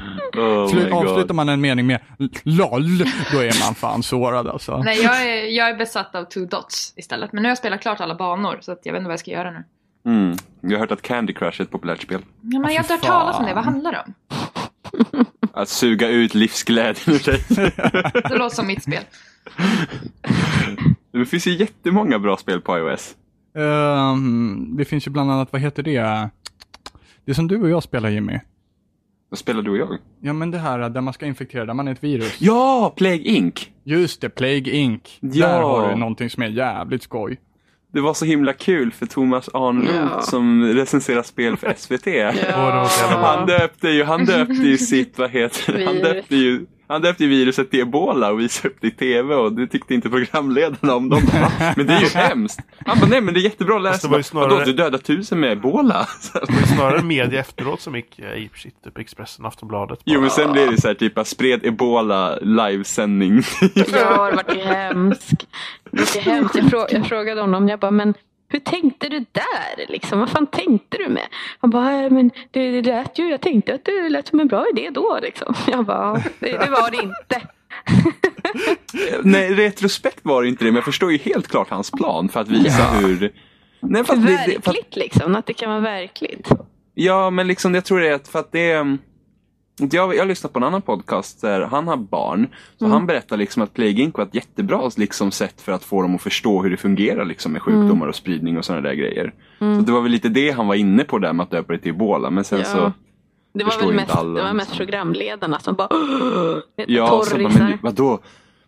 Oh 0.36 0.68
Slut, 0.68 0.92
avslutar 0.92 1.34
man 1.34 1.48
en 1.48 1.60
mening 1.60 1.86
med 1.86 2.00
LOL, 2.42 2.98
då 3.32 3.38
är 3.38 3.64
man 3.66 3.74
fan 3.74 4.02
sårad 4.02 4.48
alltså. 4.48 4.82
nej 4.82 5.02
jag, 5.02 5.28
är, 5.28 5.44
jag 5.44 5.68
är 5.68 5.76
besatt 5.76 6.14
av 6.14 6.24
Two 6.24 6.38
Dots 6.44 6.92
istället. 6.96 7.32
Men 7.32 7.42
nu 7.42 7.46
har 7.48 7.50
jag 7.50 7.58
spelat 7.58 7.80
klart 7.80 8.00
alla 8.00 8.14
banor 8.14 8.58
så 8.60 8.72
att 8.72 8.80
jag 8.82 8.92
vet 8.92 9.00
inte 9.00 9.08
vad 9.08 9.12
jag 9.12 9.20
ska 9.20 9.30
göra 9.30 9.50
nu. 9.50 9.64
Mm. 10.06 10.36
Jag 10.60 10.70
har 10.70 10.78
hört 10.78 10.90
att 10.90 11.02
Candy 11.02 11.32
Crush 11.32 11.60
är 11.60 11.64
ett 11.64 11.70
populärt 11.70 12.02
spel. 12.02 12.22
Ja, 12.40 12.58
men 12.60 12.70
jag 12.70 12.78
har 12.78 12.84
inte 12.84 12.92
hört 12.92 13.02
talas 13.02 13.38
om 13.38 13.46
det. 13.46 13.54
Vad 13.54 13.64
handlar 13.64 13.92
det 13.92 14.04
om? 14.06 14.14
Att 15.52 15.68
suga 15.68 16.08
ut 16.08 16.34
livsglädjen 16.34 17.16
ur 17.16 17.24
dig. 17.24 17.44
Det 18.28 18.36
låter 18.36 18.56
som 18.56 18.66
mitt 18.66 18.82
spel. 18.82 19.02
Det 21.12 21.26
finns 21.26 21.46
ju 21.46 21.56
jättemånga 21.56 22.18
bra 22.18 22.36
spel 22.36 22.60
på 22.60 22.78
iOS. 22.78 23.14
Ehm, 23.54 24.76
det 24.76 24.84
finns 24.84 25.06
ju 25.06 25.10
bland 25.10 25.30
annat, 25.32 25.52
vad 25.52 25.62
heter 25.62 25.82
det? 25.82 26.28
Det 27.24 27.34
som 27.34 27.48
du 27.48 27.62
och 27.62 27.70
jag 27.70 27.82
spelar 27.82 28.08
Jimmy. 28.08 28.38
Vad 29.30 29.38
spelar 29.38 29.62
du 29.62 29.70
och 29.70 29.76
jag? 29.76 29.98
Ja 30.20 30.32
men 30.32 30.50
det 30.50 30.58
här 30.58 30.88
där 30.90 31.00
man 31.00 31.14
ska 31.14 31.26
infektera, 31.26 31.64
där 31.66 31.74
man 31.74 31.88
är 31.88 31.92
ett 31.92 32.04
virus. 32.04 32.36
Ja, 32.40 32.92
Plague 32.96 33.22
Inc. 33.24 33.68
Just 33.84 34.20
det, 34.20 34.28
Plague 34.30 34.72
Inc. 34.72 35.02
Ja. 35.20 35.46
Där 35.46 35.62
har 35.62 35.88
du 35.90 35.96
någonting 35.96 36.30
som 36.30 36.42
är 36.42 36.46
jävligt 36.48 37.02
skoj. 37.02 37.40
Det 37.92 38.00
var 38.00 38.14
så 38.14 38.24
himla 38.24 38.52
kul 38.52 38.92
för 38.92 39.06
Thomas 39.06 39.48
Arnroth 39.54 39.94
Ja. 39.96 40.20
som 40.22 40.64
recenserar 40.64 41.22
spel 41.22 41.56
för 41.56 41.74
SVT. 41.76 42.04
Bra. 42.48 42.88
Han 43.08 43.46
döpte 43.46 43.88
ju, 43.88 44.04
han 44.04 44.24
döpte 44.24 44.52
ju 44.52 44.78
sitt, 44.78 45.18
vad 45.18 45.30
heter 45.30 45.72
det? 45.72 45.84
Han 45.86 45.96
döpte 45.98 46.36
ju, 46.36 46.66
han 46.90 47.02
döpte 47.02 47.24
ju 47.24 47.30
viruset 47.30 47.70
till 47.70 47.80
ebola 47.80 48.30
och 48.32 48.40
visade 48.40 48.68
upp 48.68 48.76
det 48.80 48.86
i 48.86 48.90
tv 48.90 49.34
och 49.34 49.52
det 49.52 49.66
tyckte 49.66 49.94
inte 49.94 50.10
programledarna 50.10 50.94
om. 50.94 51.08
De 51.08 51.24
bara, 51.26 51.40
"Va? 51.40 51.72
men 51.76 51.86
det 51.86 51.92
är 51.94 52.00
ju 52.00 52.06
hemskt. 52.06 52.60
Han 52.86 52.98
bara, 53.00 53.06
nej 53.10 53.20
men 53.20 53.34
det 53.34 53.40
är 53.40 53.42
jättebra 53.42 53.76
att 53.76 53.82
det 53.82 53.90
läsa. 53.90 54.08
var 54.08 54.16
ju 54.16 54.18
Bara, 54.18 54.22
snarare- 54.24 54.50
"Vadå, 54.50 54.64
Du 54.64 54.72
dödar 54.72 54.98
tusen 54.98 55.40
med 55.40 55.52
ebola. 55.52 56.06
Så- 56.20 56.38
Det 56.46 56.52
var 56.52 56.60
ju 56.60 56.66
snarare 56.66 57.02
media 57.02 57.40
efteråt 57.40 57.80
som 57.80 57.96
gick 57.96 58.18
eh, 58.18 58.26
i 58.34 58.50
shit, 58.54 58.74
typ 58.84 58.98
Expressen, 58.98 59.46
Aftonbladet. 59.46 59.98
Jo 60.04 60.20
men 60.20 60.30
sen 60.30 60.52
blev 60.52 60.70
det 60.70 60.80
så 60.80 60.88
här 60.88 60.94
typ, 60.94 61.26
spred 61.26 61.66
ebola 61.66 62.36
livesändning. 62.42 63.42
Ja, 63.74 64.30
det 64.30 64.36
vart 64.36 64.54
ju 64.56 64.60
hemskt. 64.60 65.46
Det 65.90 66.14
var 66.14 66.22
hemskt. 66.22 66.54
Jag, 66.54 66.64
frå- 66.64 66.86
jag 66.90 67.06
frågade 67.06 67.40
honom, 67.40 67.68
jag 67.68 67.78
bara, 67.80 67.90
men 67.90 68.14
hur 68.50 68.58
tänkte 68.60 69.08
du 69.08 69.18
där? 69.18 69.86
Liksom? 69.88 70.18
Vad 70.20 70.30
fan 70.30 70.46
tänkte 70.46 70.96
du 70.98 71.08
med? 71.08 71.26
Han 71.60 71.70
bara, 71.70 71.92
"Äh, 72.04 72.10
men 72.10 72.30
det, 72.50 72.70
det 72.70 72.82
lät 72.82 73.18
ju, 73.18 73.30
jag 73.30 73.40
tänkte 73.40 73.74
att 73.74 73.84
det 73.84 74.08
lät 74.08 74.26
som 74.28 74.40
en 74.40 74.48
bra 74.48 74.66
idé 74.72 74.90
då. 74.90 75.18
Liksom. 75.22 75.54
Jag 75.66 75.84
bara, 75.84 76.20
"Ja, 76.24 76.30
det, 76.40 76.50
det 76.52 76.70
var 76.70 76.90
det 76.90 76.96
inte. 77.02 77.42
nej, 79.22 79.54
retrospekt 79.54 80.20
var 80.22 80.42
det 80.42 80.48
inte 80.48 80.64
det, 80.64 80.70
men 80.70 80.74
jag 80.76 80.84
förstår 80.84 81.12
ju 81.12 81.18
helt 81.18 81.48
klart 81.48 81.70
hans 81.70 81.90
plan 81.90 82.28
för 82.28 82.40
att 82.40 82.48
visa 82.48 82.82
hur... 82.82 83.32
Nej, 83.80 84.04
för 84.04 84.14
att 84.14 84.26
det, 84.26 84.32
det, 84.46 84.52
för 84.64 84.70
att, 84.70 84.76
Verkligt 84.76 84.96
liksom, 84.96 85.34
att 85.34 85.46
det 85.46 85.52
kan 85.52 85.70
vara 85.70 85.80
verkligt. 85.80 86.48
ja, 86.94 87.30
men 87.30 87.46
liksom 87.46 87.74
jag 87.74 87.84
tror 87.84 88.00
det 88.00 88.08
är 88.08 88.14
att 88.14 88.28
för 88.28 88.38
att 88.38 88.52
det 88.52 88.70
är... 88.70 88.98
Jag, 89.90 90.14
jag 90.14 90.20
har 90.20 90.26
lyssnat 90.26 90.52
på 90.52 90.58
en 90.58 90.62
annan 90.64 90.82
podcast 90.82 91.40
där 91.40 91.60
han 91.60 91.88
har 91.88 91.96
barn. 91.96 92.48
Så 92.78 92.86
han 92.86 93.06
berättar 93.06 93.36
liksom 93.36 93.62
att 93.62 93.74
Plague 93.74 94.02
Inc 94.02 94.16
var 94.16 94.24
ett 94.24 94.34
jättebra 94.34 94.90
liksom, 94.96 95.30
sätt 95.30 95.60
för 95.60 95.72
att 95.72 95.84
få 95.84 96.02
dem 96.02 96.14
att 96.14 96.22
förstå 96.22 96.62
hur 96.62 96.70
det 96.70 96.76
fungerar 96.76 97.24
liksom, 97.24 97.52
med 97.52 97.62
sjukdomar 97.62 98.06
och 98.06 98.14
spridning 98.14 98.58
och 98.58 98.64
sådana 98.64 98.88
där 98.88 98.94
grejer. 98.94 99.32
Så 99.58 99.64
det 99.86 99.92
var 99.92 100.00
väl 100.00 100.12
lite 100.12 100.28
det 100.28 100.50
han 100.50 100.66
var 100.66 100.74
inne 100.74 101.04
på 101.04 101.18
där 101.18 101.32
med 101.32 101.44
att 101.44 101.50
döpa 101.50 101.72
det 101.72 101.78
till 101.78 101.90
ebola. 101.90 102.30
Men 102.30 102.44
sen 102.44 102.58
Ja. 102.58 102.64
så... 102.64 102.92
Det 103.54 103.64
var 103.64 103.78
väl 103.86 103.94
mest, 103.94 104.10
alla, 104.16 104.40
det 104.40 104.46
var 104.46 104.52
mest 104.52 104.70
liksom. 104.70 104.86
programledarna 104.86 105.58
som 105.58 105.74
bara 105.74 105.88
Ja, 106.86 107.08
så 107.08 107.36
bara, 107.36 107.42
torrisar. 107.42 107.58
men 107.68 107.78
vadå? 107.82 108.18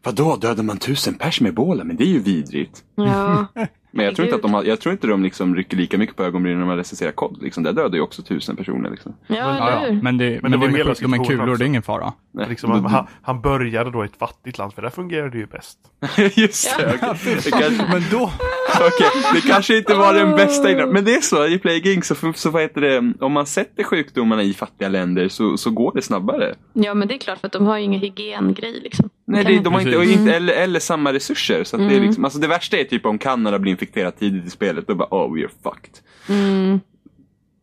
Vadå, 0.03 0.37
dödar 0.37 0.63
man 0.63 0.79
tusen 0.79 1.15
pers 1.15 1.41
med 1.41 1.49
ebola? 1.49 1.85
Men 1.85 1.97
det 1.97 2.05
är 2.05 2.09
ju 2.09 2.19
vidrigt. 2.19 2.85
Ja. 2.95 3.47
Men 3.95 4.05
jag 4.05 4.17
tror 4.17 4.27
inte 4.27 4.37
att 4.37 4.43
de, 4.43 4.55
har, 4.55 4.65
jag 4.65 4.81
tror 4.81 4.93
inte 4.93 5.07
de 5.07 5.23
liksom 5.23 5.57
rycker 5.57 5.77
lika 5.77 5.99
mycket 5.99 6.17
på 6.17 6.25
ögonbrynen 6.25 6.59
när 6.59 6.67
man 6.67 6.77
recenserar 6.77 7.13
kod. 7.13 7.43
Liksom. 7.43 7.63
Där 7.63 7.73
dödar 7.73 7.95
ju 7.95 8.01
också 8.01 8.23
tusen 8.23 8.57
personer. 8.57 8.91
Liksom. 8.91 9.15
ja, 9.27 9.37
Ja, 9.37 9.87
ja. 9.87 9.93
Men 10.03 10.19
det, 10.19 10.43
men 10.43 10.51
det 10.51 10.57
det, 10.57 10.61
var 10.61 10.67
är 10.67 10.71
med 10.71 10.79
hela 10.79 10.91
sjukdomen 10.91 10.95
situationen 10.95 11.39
kulor, 11.39 11.53
också. 11.53 11.59
det 11.59 11.65
är 11.65 11.67
ingen 11.67 11.83
fara. 11.83 12.13
Liksom, 12.49 12.71
han, 12.71 12.85
han, 12.85 13.07
han 13.23 13.41
började 13.41 13.91
då 13.91 14.03
i 14.05 14.07
ett 14.07 14.17
fattigt 14.17 14.59
land, 14.59 14.75
för 14.75 14.83
där 14.83 14.91
fungerade 14.91 15.31
det 15.31 15.39
ju 15.39 15.47
bäst. 15.47 15.79
Just 16.35 16.79
det, 16.79 16.99
okej. 17.03 17.37
det, 17.45 17.51
kanske, 17.51 17.87
Men 17.93 18.03
då, 18.11 18.33
okej, 18.75 19.33
det 19.35 19.41
kanske 19.41 19.77
inte 19.77 19.95
var 19.95 20.15
den 20.15 20.31
bästa 20.31 20.71
innan. 20.71 20.89
Men 20.89 21.05
det 21.05 21.15
är 21.15 21.21
så, 21.21 21.47
i 21.47 21.93
Inc. 21.95 22.07
Så, 22.07 22.33
så 22.35 22.51
vad 22.51 22.63
heter 22.63 22.81
det, 22.81 23.13
om 23.21 23.33
man 23.33 23.47
sätter 23.47 23.85
sjukdomarna 23.85 24.43
i 24.43 24.55
fattiga 24.55 24.89
länder 24.89 25.29
så, 25.29 25.57
så 25.57 25.71
går 25.71 25.93
det 25.95 26.03
snabbare. 26.03 26.55
Ja, 26.73 26.95
men 26.95 27.09
det 27.09 27.15
är 27.15 27.19
klart 27.19 27.39
för 27.39 27.47
att 27.47 27.53
de 27.53 27.67
har 27.67 27.79
ju 27.79 27.85
ingen 27.85 28.01
hygiengrej 28.01 28.81
liksom. 28.83 29.11
Nej, 29.25 29.45
det, 29.45 29.61
de 29.61 29.73
har 29.73 29.81
inte, 29.81 30.13
inte 30.13 30.35
eller, 30.37 30.53
eller 30.53 30.81
samma 30.81 31.13
resurser. 31.13 31.65
Så 31.65 31.77
att 31.77 31.89
det, 31.89 31.97
är 31.97 32.01
liksom, 32.01 32.25
alltså 32.25 32.39
det 32.41 32.49
värsta 32.49 32.77
är 32.77 32.85
typ 32.85 33.07
om 33.07 33.19
Kanada 33.19 33.59
blir 33.59 33.73
infekterat 33.73 34.19
tidigt 34.19 34.47
i 34.47 34.51
spelet. 34.51 34.87
Då 34.87 34.95
bara, 34.95 35.09
oh, 35.11 35.35
we're 35.37 35.49
fucked. 35.63 35.95
Mm. 36.29 36.81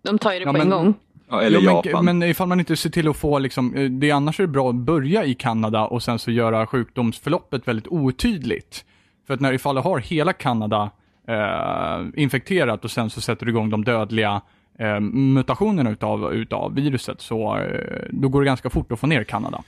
De 0.03 0.19
tar 0.19 0.33
ju 0.33 0.39
det 0.39 0.45
Ja, 0.45 0.51
på 0.51 0.57
men- 0.57 0.61
en 0.61 0.69
gång. 0.69 0.93
Ja, 1.31 1.41
eller 1.41 1.59
Jo, 1.59 1.71
Japan. 1.85 2.05
men, 2.05 2.19
men 2.19 2.29
ifall 2.29 2.47
man 2.47 2.59
inte 2.59 2.75
ser 2.75 2.89
till 2.89 3.07
att 3.07 3.17
få 3.17 3.39
liksom, 3.39 3.97
det 3.99 4.11
annars 4.11 4.39
är 4.39 4.43
det 4.43 4.47
bra 4.47 4.69
att 4.69 4.75
börja 4.75 5.25
i 5.25 5.33
Kanada 5.35 5.85
och 5.85 6.03
sen 6.03 6.19
så 6.19 6.31
göra 6.31 6.67
sjukdomsförloppet 6.67 7.67
väldigt 7.67 7.87
otydligt. 7.87 8.85
För 9.27 9.33
att 9.33 9.39
när 9.39 9.53
ifall 9.53 9.75
du 9.75 9.81
har 9.81 9.99
hela 9.99 10.33
Kanada 10.33 10.89
eh, 11.27 12.05
infekterat 12.23 12.85
och 12.85 12.91
sen 12.91 13.09
så 13.09 13.21
sätter 13.21 13.45
du 13.45 13.51
igång 13.51 13.69
de 13.69 13.83
dödliga 13.83 14.41
eh, 14.79 14.99
mutationerna 14.99 15.89
utav, 15.89 16.33
utav 16.33 16.75
viruset 16.75 17.21
så 17.21 17.57
eh, 17.57 18.01
då 18.09 18.29
går 18.29 18.41
det 18.41 18.45
ganska 18.45 18.69
fort 18.69 18.91
att 18.91 18.99
få 18.99 19.07
ner 19.07 19.23
Kanada. 19.23 19.61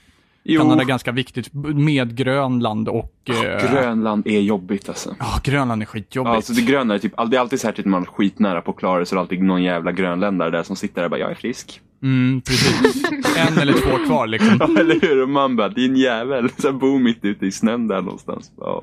Jo, 0.44 0.60
Kanada 0.60 0.82
är 0.82 0.86
ganska 0.86 1.12
viktigt 1.12 1.50
med 1.74 2.16
Grönland 2.16 2.88
och... 2.88 3.14
Eh, 3.24 3.72
Grönland 3.72 4.26
är 4.26 4.40
jobbigt 4.40 4.88
alltså. 4.88 5.14
Ja, 5.18 5.40
Grönland 5.44 5.82
är 5.82 5.86
skitjobbigt. 5.86 6.30
Ja, 6.30 6.36
alltså 6.36 6.52
det 6.52 6.62
gröna 6.62 6.94
är 6.94 6.98
typ, 6.98 7.12
det 7.30 7.36
är 7.36 7.40
alltid 7.40 7.60
så 7.60 7.66
här 7.66 7.74
typ, 7.74 7.84
när 7.84 7.90
man 7.90 8.02
är 8.02 8.06
skitnära 8.06 8.60
på 8.60 8.70
att 8.70 8.76
klara 8.76 8.98
det 8.98 9.06
så 9.06 9.14
är 9.14 9.16
det 9.16 9.20
alltid 9.20 9.42
någon 9.42 9.62
jävla 9.62 9.92
grönländare 9.92 10.50
där 10.50 10.62
som 10.62 10.76
sitter 10.76 10.94
där 10.94 11.04
och 11.04 11.10
bara, 11.10 11.20
jag 11.20 11.30
är 11.30 11.34
frisk. 11.34 11.80
Mm, 12.02 12.40
precis. 12.40 13.04
en 13.36 13.58
eller 13.58 13.72
två 13.72 14.06
kvar 14.06 14.26
liksom. 14.26 14.56
Ja, 14.60 14.80
eller 14.80 15.00
hur? 15.00 15.22
Och 15.22 15.28
man 15.28 15.56
bara, 15.56 15.68
din 15.68 15.96
jävel. 15.96 16.48
Så 16.58 16.72
bor 16.72 16.98
mitt 16.98 17.24
ute 17.24 17.46
i 17.46 17.52
snön 17.52 17.88
där 17.88 18.02
någonstans. 18.02 18.52
Ja. 18.60 18.82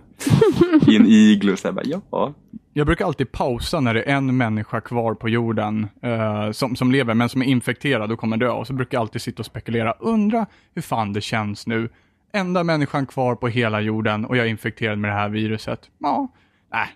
I 0.87 0.95
en 0.95 1.05
iglo. 1.07 1.55
Så 1.57 1.67
här, 1.67 1.73
bara, 1.73 1.85
ja. 2.11 2.33
Jag 2.73 2.87
brukar 2.87 3.05
alltid 3.05 3.31
pausa 3.31 3.79
när 3.79 3.93
det 3.93 4.03
är 4.03 4.15
en 4.15 4.37
människa 4.37 4.81
kvar 4.81 5.13
på 5.13 5.29
jorden 5.29 5.87
eh, 6.01 6.51
som, 6.51 6.75
som 6.75 6.91
lever 6.91 7.13
men 7.13 7.29
som 7.29 7.41
är 7.41 7.45
infekterad 7.45 8.11
och 8.11 8.19
kommer 8.19 8.37
dö. 8.37 8.49
Och 8.49 8.67
så 8.67 8.73
brukar 8.73 8.95
jag 8.97 9.01
alltid 9.01 9.21
sitta 9.21 9.41
och 9.41 9.45
spekulera. 9.45 9.91
Undra 9.99 10.45
hur 10.75 10.81
fan 10.81 11.13
det 11.13 11.21
känns 11.21 11.67
nu. 11.67 11.89
Enda 12.33 12.63
människan 12.63 13.05
kvar 13.05 13.35
på 13.35 13.47
hela 13.47 13.81
jorden 13.81 14.25
och 14.25 14.37
jag 14.37 14.45
är 14.45 14.49
infekterad 14.49 14.97
med 14.97 15.11
det 15.11 15.15
här 15.15 15.29
viruset. 15.29 15.79
Ja, 15.97 16.27
nej. 16.71 16.87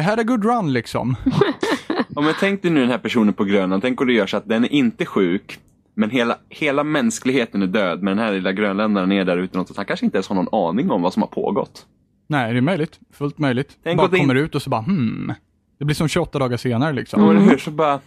I 0.00 0.02
had 0.02 0.20
a 0.20 0.22
good 0.22 0.44
run 0.44 0.72
liksom. 0.72 1.16
ja 2.08 2.20
men 2.20 2.34
tänk 2.40 2.62
dig 2.62 2.70
nu 2.70 2.80
den 2.80 2.90
här 2.90 2.98
personen 2.98 3.34
på 3.34 3.44
Grönland. 3.44 3.82
Tänk 3.82 4.00
om 4.00 4.06
du 4.06 4.14
gör 4.14 4.26
så 4.26 4.36
att 4.36 4.48
den 4.48 4.64
är 4.64 4.72
inte 4.72 5.06
sjuk. 5.06 5.58
Men 5.94 6.10
hela, 6.10 6.38
hela 6.48 6.84
mänskligheten 6.84 7.62
är 7.62 7.66
död. 7.66 8.02
Men 8.02 8.16
den 8.16 8.26
här 8.26 8.32
lilla 8.32 8.52
grönländaren 8.52 9.12
är 9.12 9.24
där 9.24 9.36
utan 9.36 9.60
att 9.60 9.76
han 9.76 9.86
kanske 9.86 10.06
inte 10.06 10.16
ens 10.16 10.28
har 10.28 10.36
någon 10.36 10.68
aning 10.68 10.90
om 10.90 11.02
vad 11.02 11.12
som 11.12 11.22
har 11.22 11.28
pågått. 11.28 11.86
Nej, 12.28 12.52
det 12.52 12.58
är 12.58 12.62
möjligt. 12.62 12.98
Fullt 13.12 13.38
möjligt. 13.38 13.78
Tänk 13.82 13.98
bara 13.98 14.08
det 14.08 14.16
in- 14.16 14.22
kommer 14.22 14.34
ut 14.34 14.54
och 14.54 14.62
så 14.62 14.70
bara 14.70 14.80
hmm. 14.82 15.34
Det 15.78 15.84
blir 15.84 15.94
som 15.94 16.08
28 16.08 16.38
dagar 16.38 16.56
senare 16.56 16.92
liksom. 16.92 17.22
Ja, 17.22 17.30
eller 17.30 17.40
hur? 17.40 17.58
Så 17.58 17.70
bara, 17.70 18.00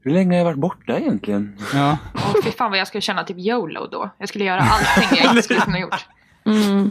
hur 0.00 0.10
länge 0.10 0.30
har 0.32 0.38
jag 0.38 0.44
varit 0.44 0.58
borta 0.58 0.98
egentligen? 0.98 1.56
Ja. 1.74 1.98
Åh, 2.14 2.34
fy 2.44 2.50
fan 2.50 2.70
vad 2.70 2.78
jag 2.80 2.86
skulle 2.86 3.02
känna 3.02 3.24
typ 3.24 3.38
YOLO 3.38 3.86
då. 3.86 4.10
Jag 4.18 4.28
skulle 4.28 4.44
göra 4.44 4.60
allting 4.60 5.18
jag 5.18 5.30
inte 5.30 5.42
skulle 5.42 5.60
kunna 5.60 5.80
gjort. 5.80 6.06
Mm. 6.44 6.90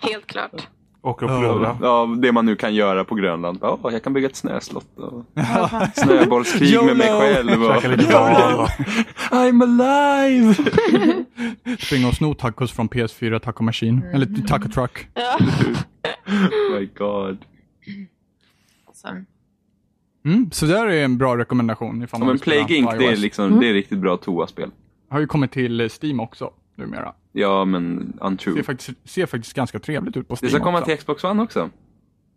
Helt 0.00 0.26
klart. 0.26 0.68
Åka 1.06 1.24
upp 1.24 1.30
Ja. 1.30 1.36
och 1.36 1.42
rulla. 1.56 1.78
Ja, 1.82 2.16
det 2.18 2.32
man 2.32 2.46
nu 2.46 2.56
kan 2.56 2.74
göra 2.74 3.04
på 3.04 3.14
Grönland. 3.14 3.58
Ja, 3.62 3.78
jag 3.82 4.02
kan 4.04 4.12
bygga 4.12 4.28
ett 4.28 4.36
snöslott. 4.36 4.98
Och 4.98 5.24
snöbollskrig 5.94 6.84
med 6.84 6.96
mig 6.96 7.06
YOLO! 7.08 7.20
själv. 7.20 7.62
Och... 7.64 7.74
Käka 7.82 7.88
lite 7.88 8.12
val. 8.12 8.68
I'm 9.30 9.62
alive! 9.62 10.54
Springa 11.78 12.08
och 12.08 12.14
sno 12.14 12.34
tacos 12.34 12.72
från 12.72 12.88
PS4 12.88 13.38
Taco 13.38 13.62
Machine. 13.62 14.02
Eller 14.12 14.46
Taco 14.48 14.68
Truck. 14.68 15.08
Ja. 15.14 15.38
oh 16.26 16.78
my 16.80 16.88
god. 16.98 17.38
Så, 18.92 19.08
Mm, 20.24 20.50
så 20.50 20.66
där 20.66 20.86
är 20.86 21.04
en 21.04 21.18
bra 21.18 21.36
rekommendation. 21.36 22.02
Ifall 22.02 22.18
Ja, 22.20 22.24
man 22.24 22.26
men 22.26 22.32
vill 22.34 22.40
spela 22.40 22.66
Plague 22.66 22.76
Inc, 22.76 22.90
det 22.98 23.06
är, 23.12 23.16
liksom, 23.16 23.60
det 23.60 23.68
är 23.68 23.72
riktigt 23.72 23.98
bra 23.98 24.16
toaspel. 24.16 24.70
Har 25.10 25.20
ju 25.20 25.26
kommit 25.26 25.52
till 25.52 25.90
Steam 26.02 26.20
också 26.20 26.50
numera. 26.76 27.12
Ja, 27.38 27.64
men 27.64 28.12
Ser 28.18 28.26
untrue. 28.26 28.62
faktiskt, 28.62 28.90
ser 29.04 29.26
faktiskt 29.26 29.54
ganska 29.54 29.78
trevligt 29.78 30.16
ut 30.16 30.28
på 30.28 30.34
Steam 30.34 30.38
Det 30.42 30.50
ska 30.50 30.64
komma 30.64 30.78
också. 30.78 30.88
till 30.90 30.96
Xbox 30.98 31.24
One 31.24 31.42
också. 31.42 31.70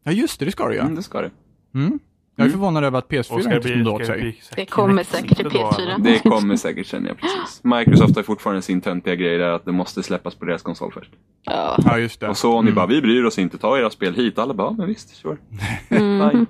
Ja 0.03 0.11
just 0.11 0.39
det, 0.39 0.45
det 0.45 0.51
ska 0.51 0.67
det 0.67 0.73
ju. 0.73 0.79
Mm, 0.79 0.95
det 0.95 1.03
ska 1.03 1.21
det. 1.21 1.31
Mm. 1.75 1.99
Jag 2.35 2.47
är 2.47 2.51
förvånad 2.51 2.83
över 2.83 2.99
att 2.99 3.07
PS4 3.09 3.17
Och 3.17 3.41
ska 3.41 3.49
det 3.49 3.55
inte 3.55 3.67
snodde 3.73 3.89
åt 3.91 4.05
sig. 4.05 4.41
Det 4.55 4.65
kommer 4.65 5.03
säkert 5.03 5.35
till 5.37 5.43
då? 5.49 5.49
PS4. 5.49 6.03
Det 6.03 6.19
kommer 6.19 6.55
säkert 6.55 6.87
sen, 6.87 7.05
ja 7.05 7.13
precis. 7.13 7.63
Microsoft 7.63 8.15
har 8.15 8.23
fortfarande 8.23 8.61
sin 8.61 8.81
töntiga 8.81 9.15
grej 9.15 9.37
där 9.37 9.49
att 9.49 9.65
det 9.65 9.71
måste 9.71 10.03
släppas 10.03 10.35
på 10.35 10.45
deras 10.45 10.61
konsol 10.61 10.91
först. 10.93 11.11
Ja. 11.43 11.77
Ja 11.85 11.97
just 11.97 12.19
det. 12.19 12.27
Och 12.29 12.37
Sony 12.37 12.71
bara, 12.71 12.85
vi 12.85 13.01
bryr 13.01 13.23
oss 13.23 13.39
inte, 13.39 13.57
ta 13.57 13.77
era 13.79 13.89
spel 13.89 14.15
hit. 14.15 14.37
Alla 14.39 14.53
bara, 14.53 14.67
ja, 14.67 14.75
men 14.77 14.87
visst, 14.87 15.09
sure. 15.15 15.37
Mm. 15.89 16.45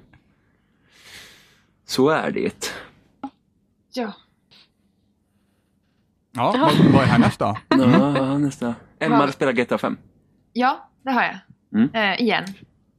Så 1.85 2.09
är 2.09 2.31
det. 2.31 2.73
ja. 3.93 4.13
Ja, 6.31 6.55
vad, 6.59 6.91
vad 6.93 7.03
är 7.03 7.07
härnäst 7.07 7.39
då? 7.39 7.57
Ja, 7.69 8.37
nästa. 8.37 8.75
Emma 8.99 9.15
Ja. 9.15 9.19
hade 9.21 9.31
spelat 9.31 9.55
GTA 9.55 9.77
5. 9.77 9.97
Ja, 10.53 10.89
det 11.03 11.11
har 11.11 11.21
jag. 11.23 11.35
Mm. 11.75 11.89
Eh, 11.93 12.21
igen. 12.21 12.43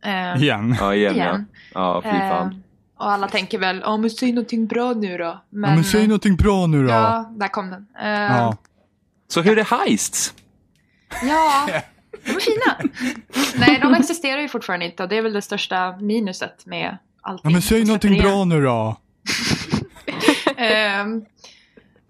Eh, 0.05 0.43
Igen. 0.43 0.77
Ja, 0.81 0.95
igen, 0.95 1.15
igen. 1.15 1.47
ja. 1.75 1.81
Ja, 1.81 2.03
fy 2.03 2.19
fan. 2.19 2.47
Eh, 2.49 2.57
och 2.99 3.11
alla 3.13 3.29
tänker 3.29 3.59
väl, 3.59 3.81
ja 3.85 3.97
men 3.97 4.11
säg 4.11 4.33
någonting 4.33 4.67
bra 4.67 4.93
nu 4.93 5.19
då. 5.19 5.41
Men, 5.51 5.71
ja, 5.71 5.75
men 5.77 5.85
säg 5.85 6.07
någonting 6.07 6.37
bra 6.37 6.67
nu 6.67 6.83
då. 6.83 6.91
Ja, 6.91 7.31
där 7.37 7.49
kom 7.49 7.71
den. 7.71 7.87
Eh, 8.03 8.09
Ja. 8.37 8.57
Så 9.29 9.41
hur 9.43 9.59
är 9.59 9.65
heists? 9.79 10.35
Ja, 11.23 11.69
de 12.25 12.31
är 12.31 12.41
fina. 12.41 12.91
Nej, 13.67 13.79
de 13.83 13.95
existerar 13.95 14.41
ju 14.41 14.49
fortfarande 14.49 14.87
inte 14.87 15.03
och 15.03 15.09
det 15.09 15.17
är 15.19 15.23
väl 15.23 15.33
det 15.33 15.43
största 15.43 15.97
minuset 15.97 16.67
med 16.67 16.99
allting. 17.23 17.41
Ja, 17.45 17.53
men 17.53 17.63
säg 17.63 17.81
som 17.81 17.87
någonting 17.87 18.15
släpper 18.15 18.29
bra 18.31 18.45
nu 18.45 18.63
då. 18.65 18.97
Ehm, 20.57 21.25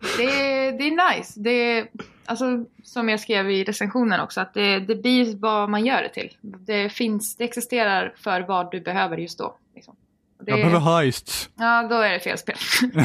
det, 0.01 0.71
det 0.71 0.85
är 0.85 1.17
nice. 1.17 1.41
Det 1.41 1.51
är, 1.51 1.89
alltså, 2.25 2.65
som 2.83 3.09
jag 3.09 3.21
skrev 3.21 3.51
i 3.51 3.65
recensionen 3.65 4.21
också, 4.21 4.41
att 4.41 4.55
det, 4.55 4.81
det 4.81 4.97
blir 4.97 5.37
vad 5.37 5.71
man 5.71 5.87
gör 5.87 6.03
det 6.03 6.09
till. 6.09 6.37
Det, 6.41 6.89
finns, 6.89 7.37
det 7.37 7.45
existerar 7.45 8.15
för 8.17 8.41
vad 8.41 8.71
du 8.71 8.81
behöver 8.81 9.17
just 9.17 9.39
då. 9.39 9.57
Liksom. 9.75 9.97
Det, 10.41 10.51
Jag 10.51 10.59
behöver 10.61 10.97
heists. 10.97 11.51
Ja, 11.57 11.87
då 11.91 11.97
är 11.97 12.13
det 12.13 12.21
fel 12.21 12.39
spel. 12.39 12.57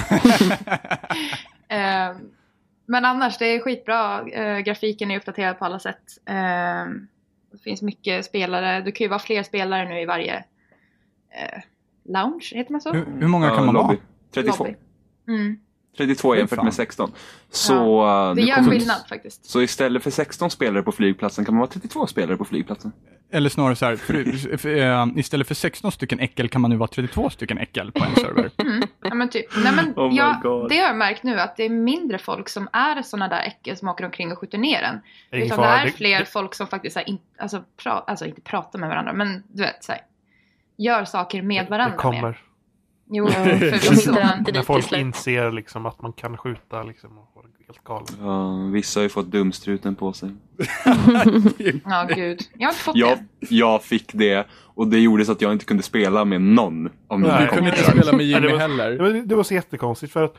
Ehm, 1.67 2.15
men 2.85 3.05
annars, 3.05 3.37
det 3.37 3.45
är 3.45 3.59
skitbra. 3.59 4.27
Eh, 4.29 4.59
grafiken 4.59 5.11
är 5.11 5.17
uppdaterad 5.17 5.59
på 5.59 5.65
alla 5.65 5.79
sätt. 5.79 6.03
Ehm, 6.25 7.07
det 7.51 7.57
finns 7.57 7.81
mycket 7.81 8.25
spelare. 8.25 8.81
Du 8.81 8.91
kan 8.91 9.05
ju 9.05 9.09
vara 9.09 9.19
fler 9.19 9.43
spelare 9.43 9.89
nu 9.89 10.01
i 10.01 10.05
varje 10.05 10.35
eh, 11.29 11.61
lounge, 12.03 12.51
heter 12.55 12.71
man 12.71 12.81
så? 12.81 12.93
Hur, 12.93 13.05
hur 13.19 13.27
många 13.27 13.49
kan 13.49 13.65
man 13.65 13.75
lobby. 13.75 13.87
vara? 13.87 13.97
32. 14.33 14.63
Lobby. 14.63 14.75
Mm. 15.27 15.59
32 15.97 16.33
Fy 16.33 16.37
jämfört 16.39 16.63
med 16.63 16.73
16. 16.73 17.11
Så, 17.49 18.05
uh, 18.29 18.35
Det 18.35 18.41
gör 18.41 18.55
kommer- 18.55 18.71
skillnad 18.71 18.97
faktiskt. 19.09 19.45
Så 19.45 19.61
istället 19.61 20.03
för 20.03 20.11
16 20.11 20.49
spelare 20.51 20.83
på 20.83 20.91
flygplatsen 20.91 21.45
kan 21.45 21.53
man 21.53 21.59
vara 21.59 21.69
32 21.71 22.07
spelare 22.07 22.37
på 22.37 22.45
flygplatsen. 22.45 22.91
Eller 23.31 23.49
snarare 23.49 23.75
så 23.75 23.85
här, 23.85 23.95
för, 23.95 24.57
för, 24.57 24.75
eh, 24.77 25.07
istället 25.15 25.47
för 25.47 25.55
16 25.55 25.91
stycken 25.91 26.19
äckel 26.19 26.49
kan 26.49 26.61
man 26.61 26.71
nu 26.71 26.77
vara 26.77 26.87
32 26.87 27.29
stycken 27.29 27.57
äckel 27.57 27.91
på 27.91 28.03
en 28.03 28.15
server. 28.15 28.51
Ja 29.03 29.15
men 29.15 29.29
typ. 29.29 29.45
Nej, 29.63 29.73
men 29.75 29.93
Oh 29.95 30.15
jag, 30.15 30.41
det 30.69 30.77
har 30.77 30.87
jag 30.87 30.95
märkt 30.97 31.23
nu 31.23 31.39
att 31.39 31.57
det 31.57 31.63
är 31.65 31.69
mindre 31.69 32.17
folk 32.17 32.49
som 32.49 32.67
är 32.73 33.01
sådana 33.01 33.27
där 33.27 33.41
äckel 33.41 33.77
som 33.77 33.87
åker 33.87 34.05
omkring 34.05 34.31
och 34.31 34.37
skjuter 34.39 34.57
ner 34.57 34.81
en. 34.81 34.99
Ingen 35.31 35.45
Utan 35.45 35.59
det 35.59 35.65
är 35.67 35.87
fler 35.89 36.23
folk 36.25 36.55
som 36.55 36.67
faktiskt 36.67 36.95
här, 36.95 37.09
in, 37.09 37.17
alltså, 37.37 37.63
pra, 37.83 37.91
alltså 38.07 38.25
inte 38.25 38.41
pratar 38.41 38.79
med 38.79 38.89
varandra 38.89 39.13
men 39.13 39.43
du 39.47 39.63
vet 39.63 39.83
så 39.83 39.91
här, 39.91 40.01
gör 40.77 41.05
saker 41.05 41.41
med 41.41 41.65
Det 41.65 41.69
varandra. 41.69 41.97
kommer. 41.97 42.21
Mer. 42.21 42.41
Jo, 43.09 43.27
förvisso. 43.31 44.11
När 44.11 44.61
folk 44.63 44.91
inser 44.93 45.51
liksom 45.51 45.85
att 45.85 46.01
man 46.01 46.13
kan 46.13 46.37
skjuta 46.37 46.83
liksom 46.83 47.17
och 47.17 47.31
vara 47.35 47.45
helt 47.67 47.83
galen. 47.83 48.07
Ja, 48.21 48.71
vissa 48.73 48.99
har 48.99 49.03
ju 49.03 49.09
fått 49.09 49.25
dumstruten 49.31 49.95
på 49.95 50.13
sig. 50.13 50.29
ja 51.85 52.07
gud. 52.15 52.39
Jag 52.53 52.67
har 52.67 52.71
inte 52.71 52.83
fått 52.83 52.95
Jag, 52.95 53.17
det. 53.17 53.55
jag 53.55 53.83
fick 53.83 54.13
det 54.13 54.47
och 54.53 54.87
det 54.87 54.99
gjorde 54.99 55.25
så 55.25 55.31
att 55.31 55.41
jag 55.41 55.51
inte 55.51 55.65
kunde 55.65 55.83
spela 55.83 56.25
med 56.25 56.41
någon 56.41 56.89
av 57.07 57.19
mina 57.19 57.33
Nej. 57.33 57.43
Jag 57.43 57.53
kunde 57.53 57.69
inte 57.69 57.81
kompisar. 57.83 58.01
spela 58.03 58.17
med 58.17 58.25
Jimmy 58.25 58.47
var- 58.51 58.57
heller. 58.57 58.91
Det 58.91 58.97
var, 59.03 59.09
det 59.09 59.35
var 59.35 59.43
så 59.43 59.53
jättekonstigt 59.53 60.13
för 60.13 60.23
att 60.23 60.35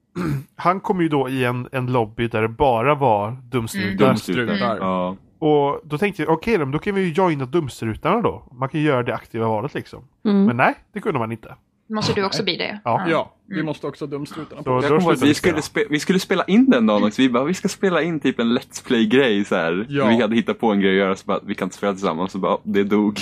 han 0.56 0.80
kom 0.80 1.00
ju 1.00 1.08
då 1.08 1.28
i 1.28 1.44
en, 1.44 1.68
en 1.72 1.92
lobby 1.92 2.28
där 2.28 2.42
det 2.42 2.48
bara 2.48 2.94
var 2.94 3.30
dumstrutar. 3.42 4.06
Dumstrutar. 4.06 4.76
Ja. 4.80 5.16
Och 5.40 5.80
då 5.84 5.98
tänkte 5.98 6.22
jag, 6.22 6.32
okej 6.32 6.58
då 6.58 6.78
kan 6.78 6.94
vi 6.94 7.00
ju 7.00 7.12
joina 7.12 7.46
dumstrutarna 7.46 8.20
då. 8.22 8.42
Man 8.52 8.68
kan 8.68 8.80
ju 8.80 8.86
göra 8.86 9.02
det 9.02 9.14
aktiva 9.14 9.48
valet 9.48 9.74
liksom. 9.74 10.04
Mm. 10.24 10.44
Men 10.44 10.56
nej, 10.56 10.74
det 10.92 11.00
kunde 11.00 11.18
man 11.18 11.32
inte. 11.32 11.54
Måste 11.88 12.12
du 12.12 12.24
också 12.24 12.42
bli 12.44 12.56
det? 12.56 12.80
Ja. 12.84 13.06
Ja, 13.08 13.34
vi 13.46 13.62
måste 13.62 13.86
också 13.86 14.04
ha 14.04 14.10
dumstrutarna 14.10 14.62
på. 14.62 14.82
Så 14.82 14.88
Jag 14.94 15.02
då 15.02 15.26
vi 15.26 15.34
skulle, 15.34 15.60
vi 15.90 16.00
skulle 16.00 16.18
spela 16.20 16.44
in 16.44 16.70
den 16.70 16.86
dagen 16.86 17.04
också. 17.04 17.22
Vi 17.22 17.28
bara, 17.28 17.44
vi 17.44 17.54
ska 17.54 17.68
spela 17.68 18.02
in 18.02 18.20
typ 18.20 18.38
en 18.40 18.58
Let's 18.58 18.86
Play-grej 18.86 19.44
så 19.44 19.54
här. 19.54 19.86
Ja. 19.88 20.08
Vi 20.08 20.20
hade 20.20 20.36
hittat 20.36 20.58
på 20.60 20.72
en 20.72 20.80
grej 20.80 20.90
att 20.90 20.96
göra 21.06 21.16
så 21.16 21.26
bara, 21.26 21.40
vi 21.42 21.54
kan 21.54 21.66
inte 21.66 21.76
spela 21.76 21.92
tillsammans. 21.92 22.32
Så 22.32 22.38
bara, 22.38 22.58
det 22.62 22.84
dog. 22.84 23.20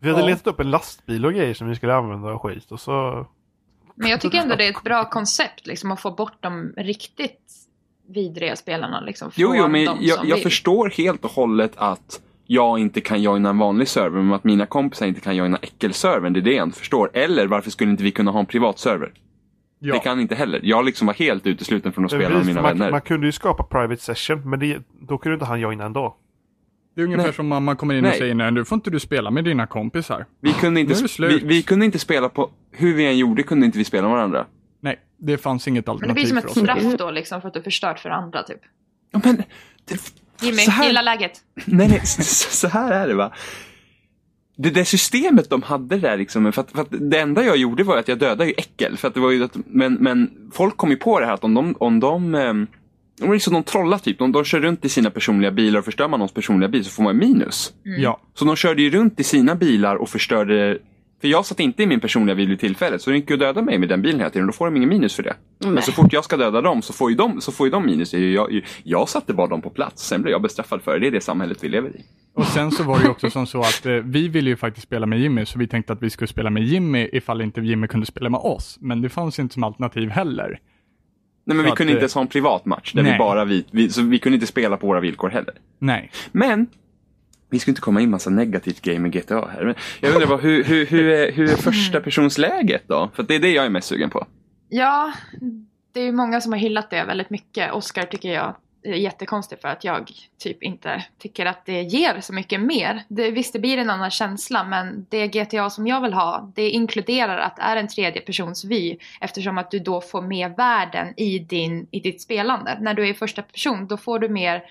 Vi 0.00 0.08
hade 0.10 0.20
Ja. 0.22 0.26
letat 0.26 0.46
upp 0.46 0.60
en 0.60 0.70
lastbil 0.70 1.26
och 1.26 1.32
grejer 1.32 1.54
som 1.54 1.68
vi 1.68 1.74
skulle 1.74 1.94
använda 1.94 2.32
och 2.32 2.42
skit 2.42 2.72
och 2.72 2.80
så... 2.80 3.26
Men 3.94 4.10
jag 4.10 4.20
tycker 4.20 4.38
ändå 4.38 4.56
det 4.56 4.66
är 4.66 4.70
ett 4.70 4.82
bra 4.84 5.10
koncept 5.10 5.66
liksom 5.66 5.92
att 5.92 6.00
få 6.00 6.10
bort 6.10 6.36
de 6.40 6.72
riktigt 6.76 7.52
vidriga 8.08 8.56
spelarna 8.56 9.00
liksom. 9.00 9.30
Jo, 9.34 9.54
jo, 9.56 9.68
men 9.68 9.82
jag, 10.00 10.24
jag 10.24 10.42
förstår 10.42 10.90
helt 10.90 11.24
och 11.24 11.30
hållet 11.30 11.72
att 11.76 12.20
jag 12.52 12.78
inte 12.78 13.00
kan 13.00 13.22
joina 13.22 13.50
en 13.50 13.58
vanlig 13.58 13.88
server, 13.88 14.22
men 14.22 14.32
att 14.32 14.44
mina 14.44 14.66
kompisar 14.66 15.06
inte 15.06 15.20
kan 15.20 15.36
joina 15.36 15.56
äckelservern, 15.56 16.32
det 16.32 16.40
är 16.40 16.42
det 16.42 16.52
jag 16.52 16.68
inte 16.68 16.78
förstår. 16.78 17.10
Eller 17.14 17.46
varför 17.46 17.70
skulle 17.70 17.90
inte 17.90 18.02
vi 18.02 18.10
kunna 18.10 18.30
ha 18.30 18.40
en 18.40 18.46
privat 18.46 18.78
server? 18.78 19.12
Ja. 19.78 19.94
Det 19.94 20.00
kan 20.00 20.20
inte 20.20 20.34
heller. 20.34 20.60
Jag 20.62 20.84
liksom 20.84 21.06
var 21.06 21.14
helt 21.14 21.46
utesluten 21.46 21.92
från 21.92 22.04
att 22.04 22.10
spela 22.10 22.28
med 22.28 22.46
mina 22.46 22.62
man, 22.62 22.78
vänner. 22.78 22.90
man 22.90 23.00
kunde 23.00 23.26
ju 23.26 23.32
skapa 23.32 23.62
private 23.62 24.02
session, 24.02 24.50
men 24.50 24.58
det, 24.60 24.78
då 25.00 25.18
kunde 25.18 25.34
inte 25.34 25.44
han 25.44 25.60
joina 25.60 25.84
ändå. 25.84 26.16
Det 26.94 27.00
är 27.00 27.04
ungefär 27.04 27.24
Nej. 27.24 27.32
som 27.32 27.48
mamma 27.48 27.74
kommer 27.74 27.94
in 27.94 28.04
och 28.04 28.10
Nej. 28.10 28.18
säger 28.18 28.34
nej, 28.34 28.52
nu 28.52 28.64
får 28.64 28.76
inte 28.76 28.90
du 28.90 29.00
spela 29.00 29.30
med 29.30 29.44
dina 29.44 29.66
kompisar. 29.66 30.26
Vi 30.40 30.52
kunde, 30.52 30.80
inte, 30.80 30.94
det 31.18 31.28
vi, 31.28 31.38
vi 31.38 31.62
kunde 31.62 31.84
inte 31.84 31.98
spela 31.98 32.28
på, 32.28 32.50
hur 32.70 32.94
vi 32.94 33.06
än 33.06 33.18
gjorde 33.18 33.42
kunde 33.42 33.66
inte 33.66 33.78
vi 33.78 33.84
spela 33.84 34.08
med 34.08 34.16
varandra. 34.16 34.46
Nej, 34.80 35.00
det 35.18 35.38
fanns 35.38 35.68
inget 35.68 35.86
Men 35.86 35.96
det 35.96 36.04
alternativ 36.06 36.14
blir 36.14 36.26
som 36.26 36.36
för 36.36 36.68
ett 36.68 36.72
oss. 36.74 36.80
straff 36.80 36.98
då 36.98 37.10
liksom 37.10 37.40
för 37.40 37.48
att 37.48 37.54
du 37.54 37.62
förstört 37.62 37.98
för 37.98 38.10
andra 38.10 38.42
typ. 38.42 38.60
Ja, 39.10 39.20
men, 39.24 39.36
det, 39.84 40.12
Jimmy, 40.42 40.56
så 40.56 40.70
här- 40.70 40.86
gilla 40.86 41.02
läget. 41.02 41.32
Nej, 41.64 41.88
nej, 41.88 42.06
så, 42.06 42.22
så 42.50 42.68
här 42.68 42.92
är 42.92 43.08
det 43.08 43.14
va. 43.14 43.32
Det 44.56 44.70
där 44.70 44.84
systemet 44.84 45.50
de 45.50 45.62
hade 45.62 45.96
där 45.98 46.16
liksom, 46.16 46.52
för 46.52 46.60
att, 46.62 46.70
för 46.70 46.82
att 46.82 46.88
det 46.90 47.20
enda 47.20 47.44
jag 47.44 47.56
gjorde 47.56 47.84
var 47.84 47.96
att 47.96 48.08
jag 48.08 48.18
dödade 48.18 48.46
ju 48.46 48.54
äckel. 48.56 48.96
För 48.96 49.08
att 49.08 49.14
det 49.14 49.20
var 49.20 49.30
ju 49.30 49.44
att, 49.44 49.56
men, 49.66 49.94
men 49.94 50.30
folk 50.52 50.76
kom 50.76 50.90
ju 50.90 50.96
på 50.96 51.20
det 51.20 51.26
här 51.26 51.32
att 51.34 51.44
om 51.44 51.54
de, 51.54 51.74
om 51.78 52.00
de 52.00 52.34
ehm, 52.34 52.66
de 53.18 53.28
är 53.30 53.34
liksom 53.34 53.52
de 53.54 53.62
trollar 53.62 53.98
typ. 53.98 54.18
De, 54.18 54.32
de 54.32 54.44
kör 54.44 54.60
runt 54.60 54.84
i 54.84 54.88
sina 54.88 55.10
personliga 55.10 55.50
bilar 55.50 55.78
och 55.78 55.84
förstör 55.84 56.08
man 56.08 56.18
någons 56.20 56.32
personliga 56.32 56.68
bil 56.68 56.84
så 56.84 56.90
får 56.90 57.02
man 57.02 57.16
minus. 57.16 57.72
Ja, 57.82 58.20
Så 58.34 58.44
de 58.44 58.56
körde 58.56 58.82
ju 58.82 58.90
runt 58.90 59.20
i 59.20 59.24
sina 59.24 59.54
bilar 59.54 59.96
och 59.96 60.08
förstörde 60.08 60.78
för 61.20 61.28
jag 61.28 61.46
satt 61.46 61.60
inte 61.60 61.82
i 61.82 61.86
min 61.86 62.00
personliga 62.00 62.36
bil 62.36 62.48
vid 62.48 62.60
tillfället 62.60 63.02
så 63.02 63.10
det 63.10 63.16
gick 63.16 63.30
ju 63.30 63.34
att 63.34 63.40
döda 63.40 63.62
mig 63.62 63.78
med 63.78 63.88
den 63.88 64.02
bilen 64.02 64.18
hela 64.20 64.30
tiden. 64.30 64.46
Då 64.46 64.52
får 64.52 64.64
de 64.64 64.76
ingen 64.76 64.88
minus 64.88 65.14
för 65.16 65.22
det. 65.22 65.36
Men 65.58 65.74
Nej. 65.74 65.82
så 65.82 65.92
fort 65.92 66.12
jag 66.12 66.24
ska 66.24 66.36
döda 66.36 66.60
dem 66.60 66.82
så 66.82 66.92
får 66.92 67.10
ju 67.10 67.16
de, 67.16 67.40
så 67.40 67.52
får 67.52 67.66
ju 67.66 67.70
de 67.70 67.86
minus. 67.86 68.14
Jag, 68.14 68.60
jag 68.82 69.08
satte 69.08 69.34
bara 69.34 69.46
dem 69.46 69.62
på 69.62 69.70
plats. 69.70 70.06
Sen 70.06 70.22
blev 70.22 70.32
jag 70.32 70.42
bestraffad 70.42 70.82
för 70.82 70.92
det. 70.92 70.98
Det 70.98 71.06
är 71.06 71.10
det 71.10 71.20
samhället 71.20 71.64
vi 71.64 71.68
lever 71.68 71.88
i. 71.88 72.04
och 72.34 72.46
sen 72.46 72.70
så 72.70 72.82
var 72.82 72.98
det 72.98 73.04
ju 73.04 73.10
också 73.10 73.30
som 73.30 73.46
så 73.46 73.60
att 73.60 73.86
eh, 73.86 73.92
vi 73.92 74.28
ville 74.28 74.50
ju 74.50 74.56
faktiskt 74.56 74.86
spela 74.86 75.06
med 75.06 75.20
Jimmy, 75.20 75.46
så 75.46 75.58
vi 75.58 75.66
tänkte 75.66 75.92
att 75.92 76.02
vi 76.02 76.10
skulle 76.10 76.28
spela 76.28 76.50
med 76.50 76.62
Jimmy 76.62 77.08
ifall 77.12 77.40
inte 77.40 77.60
Jimmy 77.60 77.86
kunde 77.86 78.06
spela 78.06 78.30
med 78.30 78.40
oss. 78.40 78.78
Men 78.80 79.02
det 79.02 79.08
fanns 79.08 79.38
inte 79.38 79.54
som 79.54 79.64
alternativ 79.64 80.10
heller. 80.10 80.60
Nej 81.44 81.56
men 81.56 81.56
Så 81.56 81.62
vi 81.62 81.70
att, 81.70 81.76
kunde 81.76 81.92
eh, 81.92 81.94
inte 81.94 82.02
ens 82.02 82.14
ha 82.14 82.22
en 82.22 82.28
privat 82.28 82.64
match. 82.64 82.92
Där 82.92 83.02
nej. 83.02 83.12
vi 83.12 83.18
bara 83.18 83.44
vi, 83.44 83.64
vi, 83.70 83.90
så 83.90 84.02
vi 84.02 84.18
kunde 84.18 84.36
inte 84.36 84.46
spela 84.46 84.76
på 84.76 84.86
våra 84.86 85.00
villkor 85.00 85.28
heller. 85.28 85.54
Nej. 85.78 86.10
Men 86.32 86.66
vi 87.50 87.58
ska 87.58 87.70
inte 87.70 87.80
komma 87.80 88.00
in 88.00 88.10
massa 88.10 88.30
negativt 88.30 88.80
game 88.80 88.98
med 88.98 89.12
GTA 89.12 89.48
här. 89.48 89.64
Men 89.64 89.74
jag 90.00 90.14
undrar 90.14 90.26
bara, 90.26 90.38
hur, 90.38 90.64
hur, 90.64 90.86
hur, 90.86 91.08
är, 91.08 91.32
hur 91.32 91.52
är 91.52 91.56
första 91.56 92.00
personsläget 92.00 92.82
då? 92.86 93.10
För 93.14 93.22
det 93.22 93.34
är 93.34 93.40
det 93.40 93.50
jag 93.50 93.66
är 93.66 93.70
mest 93.70 93.88
sugen 93.88 94.10
på. 94.10 94.26
Ja, 94.68 95.12
det 95.92 96.00
är 96.00 96.04
ju 96.04 96.12
många 96.12 96.40
som 96.40 96.52
har 96.52 96.58
hyllat 96.58 96.90
det 96.90 97.04
väldigt 97.04 97.30
mycket. 97.30 97.72
Oscar 97.72 98.02
tycker 98.02 98.32
jag 98.32 98.54
är 98.82 98.94
jättekonstigt 98.94 99.62
för 99.62 99.68
att 99.68 99.84
jag 99.84 100.10
typ 100.38 100.62
inte 100.62 101.04
tycker 101.18 101.46
att 101.46 101.66
det 101.66 101.82
ger 101.82 102.20
så 102.20 102.32
mycket 102.32 102.60
mer. 102.60 103.02
Det, 103.08 103.30
visst, 103.30 103.52
det 103.52 103.58
blir 103.58 103.78
en 103.78 103.90
annan 103.90 104.10
känsla 104.10 104.64
men 104.64 105.06
det 105.08 105.28
GTA 105.28 105.70
som 105.70 105.86
jag 105.86 106.00
vill 106.00 106.12
ha 106.12 106.52
det 106.54 106.70
inkluderar 106.70 107.38
att 107.38 107.56
det 107.56 107.62
är 107.62 107.76
en 107.76 107.88
tredje 107.88 108.20
persons 108.20 108.64
vy 108.64 108.96
eftersom 109.20 109.58
att 109.58 109.70
du 109.70 109.78
då 109.78 110.00
får 110.00 110.22
med 110.22 110.56
världen 110.56 111.14
i, 111.16 111.38
din, 111.38 111.86
i 111.90 112.00
ditt 112.00 112.22
spelande. 112.22 112.78
När 112.80 112.94
du 112.94 113.02
är 113.02 113.10
i 113.10 113.14
första 113.14 113.42
person 113.42 113.86
då 113.86 113.96
får 113.96 114.18
du 114.18 114.28
mer 114.28 114.62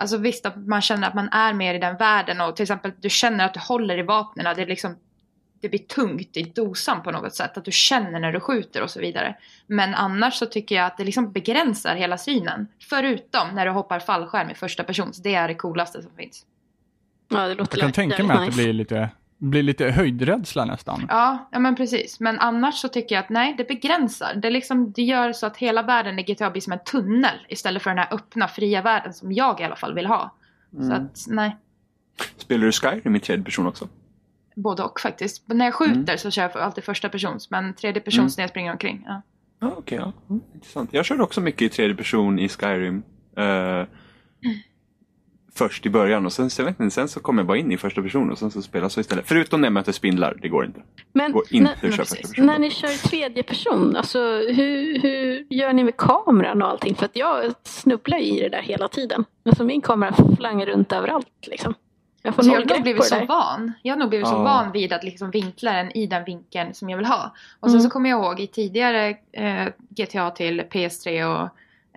Alltså 0.00 0.16
visst 0.16 0.46
att 0.46 0.56
man 0.56 0.82
känner 0.82 1.08
att 1.08 1.14
man 1.14 1.28
är 1.28 1.52
mer 1.52 1.74
i 1.74 1.78
den 1.78 1.96
världen 1.96 2.40
och 2.40 2.56
till 2.56 2.62
exempel 2.62 2.92
du 3.00 3.10
känner 3.10 3.44
att 3.44 3.54
du 3.54 3.60
håller 3.60 3.98
i 3.98 4.02
vapnen. 4.02 4.56
Det 4.56 4.62
är 4.62 4.66
liksom 4.66 4.96
det 5.60 5.68
blir 5.68 5.78
tungt 5.78 6.36
i 6.36 6.42
dosan 6.42 7.02
på 7.02 7.10
något 7.10 7.34
sätt. 7.34 7.56
Att 7.56 7.64
du 7.64 7.72
känner 7.72 8.20
när 8.20 8.32
du 8.32 8.40
skjuter 8.40 8.82
och 8.82 8.90
så 8.90 9.00
vidare. 9.00 9.36
Men 9.66 9.94
annars 9.94 10.34
så 10.34 10.46
tycker 10.46 10.74
jag 10.74 10.86
att 10.86 10.96
det 10.96 11.04
liksom 11.04 11.32
begränsar 11.32 11.96
hela 11.96 12.18
synen. 12.18 12.66
Förutom 12.88 13.48
när 13.54 13.66
du 13.66 13.72
hoppar 13.72 14.00
fallskärm 14.00 14.50
i 14.50 14.54
första 14.54 14.84
person. 14.84 15.12
Så 15.12 15.22
det 15.22 15.34
är 15.34 15.48
det 15.48 15.54
coolaste 15.54 16.02
som 16.02 16.10
finns. 16.16 16.46
Ja, 17.28 17.48
det 17.48 17.54
låter 17.54 17.78
Jag 17.78 17.84
kan 17.84 17.92
tänka 17.92 18.24
mig 18.24 18.36
att 18.36 18.42
det 18.42 18.46
nice. 18.46 18.62
blir 18.62 18.72
lite, 18.72 19.10
blir 19.38 19.62
lite 19.62 19.90
höjdrädsla 19.90 20.64
nästan. 20.64 21.06
Ja, 21.08 21.48
ja 21.52 21.58
men 21.58 21.76
precis. 21.76 22.20
Men 22.20 22.38
annars 22.38 22.74
så 22.74 22.88
tycker 22.88 23.14
jag 23.14 23.22
att 23.22 23.30
nej, 23.30 23.54
det 23.58 23.68
begränsar. 23.68 24.34
Det, 24.34 24.50
liksom, 24.50 24.92
det 24.92 25.02
gör 25.02 25.32
så 25.32 25.46
att 25.46 25.56
hela 25.56 25.82
världen 25.82 26.18
i 26.18 26.22
GTA 26.22 26.50
blir 26.50 26.62
som 26.62 26.72
en 26.72 26.78
tunnel. 26.84 27.36
Istället 27.48 27.82
för 27.82 27.90
den 27.90 27.98
här 27.98 28.14
öppna, 28.14 28.48
fria 28.48 28.82
världen 28.82 29.14
som 29.14 29.32
jag 29.32 29.60
i 29.60 29.64
alla 29.64 29.76
fall 29.76 29.94
vill 29.94 30.06
ha. 30.06 30.34
Så 30.80 30.92
att 30.92 31.24
nej, 31.28 31.56
Spelar 32.36 32.66
du 32.66 32.72
Skyrim 32.72 33.16
i 33.16 33.20
tredje 33.20 33.44
person 33.44 33.66
också? 33.66 33.88
både 34.62 34.82
och 34.82 35.00
faktiskt. 35.00 35.42
Men 35.48 35.58
när 35.58 35.64
jag 35.64 35.74
skjuter 35.74 36.16
så 36.16 36.30
kör 36.30 36.42
jag 36.42 36.56
alltid 36.56 36.84
första 36.84 37.08
persons. 37.08 37.50
Men 37.50 37.74
tredje 37.74 38.00
persons 38.00 38.36
när 38.36 38.42
jag 38.42 38.50
springer 38.50 38.72
omkring. 38.72 39.04
Ja. 39.06 39.22
Ja, 39.60 39.74
okej. 39.76 39.98
ja. 39.98 40.12
Mm, 40.30 40.42
Intressant. 40.54 40.92
Jag 40.92 41.04
körde 41.04 41.22
också 41.22 41.40
mycket 41.40 41.62
i 41.62 41.68
tredje 41.68 41.96
person 41.96 42.38
i 42.38 42.48
Skyrim. 42.48 43.02
Eh, 43.36 43.84
först 45.54 45.86
i 45.86 45.90
början 45.90 46.26
och 46.26 46.32
sen, 46.32 46.50
sen, 46.50 46.68
inte, 46.68 46.90
sen 46.90 47.08
så 47.08 47.20
kommer 47.20 47.42
jag 47.42 47.46
bara 47.46 47.58
in 47.58 47.72
i 47.72 47.76
första 47.76 48.02
person 48.02 48.30
och 48.30 48.38
sen 48.38 48.50
så 48.50 48.62
spelar 48.62 48.84
jag 48.84 48.92
så 48.92 49.00
istället. 49.00 49.24
Förutom 49.28 49.60
när 49.60 49.66
jag 49.66 49.72
möter 49.72 49.92
spindlar, 49.92 50.38
det 50.42 50.48
går 50.48 50.64
inte. 50.64 50.80
Men 51.12 51.32
går 51.32 51.44
inte 51.50 51.74
när, 51.82 51.90
köra 51.90 52.04
första 52.04 52.16
person. 52.28 52.46
när 52.46 52.58
ni 52.58 52.70
kör 52.70 52.88
i 52.94 52.96
tredje 52.98 53.42
person, 53.42 53.96
alltså, 53.96 54.18
hur, 54.38 54.98
hur 55.02 55.46
gör 55.50 55.72
ni 55.72 55.84
med 55.84 55.96
kameran 55.96 56.62
och 56.62 56.68
allting? 56.68 56.94
För 56.94 57.04
att 57.04 57.16
jag 57.16 57.52
snubblar 57.62 58.18
ju 58.18 58.24
i 58.24 58.40
det 58.40 58.48
där 58.48 58.62
hela 58.62 58.88
tiden. 58.88 59.24
Alltså, 59.44 59.64
min 59.64 59.80
kamera 59.80 60.14
flangar 60.36 60.66
runt 60.66 60.92
överallt. 60.92 61.26
Liksom. 61.46 61.74
Jag 62.22 62.34
får 62.34 62.42
Alltså, 62.42 62.52
jag 62.54 62.60
har 62.68 62.74
nog 62.74 62.82
blivit 62.82 63.04
så 63.04 63.14
där. 63.14 63.26
van. 63.26 63.72
Jag 63.82 63.94
har 63.94 63.98
nog 63.98 64.08
blivit 64.08 64.26
så 64.28 64.34
Ja. 64.34 64.42
van 64.42 64.72
vid 64.72 64.92
att 64.92 65.04
liksom 65.04 65.30
vinkla 65.30 65.72
den 65.72 65.96
i 65.96 66.06
den 66.06 66.24
vinkeln 66.24 66.74
som 66.74 66.90
jag 66.90 66.96
vill 66.96 67.06
ha. 67.06 67.34
Och 67.60 67.68
sen 67.70 67.76
Mm. 67.78 67.82
så 67.82 67.90
kommer 67.90 68.10
jag 68.10 68.24
ihåg 68.24 68.40
i 68.40 68.46
tidigare 68.46 69.08
eh, 69.32 69.68
GTA 69.88 70.30
till 70.30 70.60
PS3 70.70 71.24
och 71.42 71.48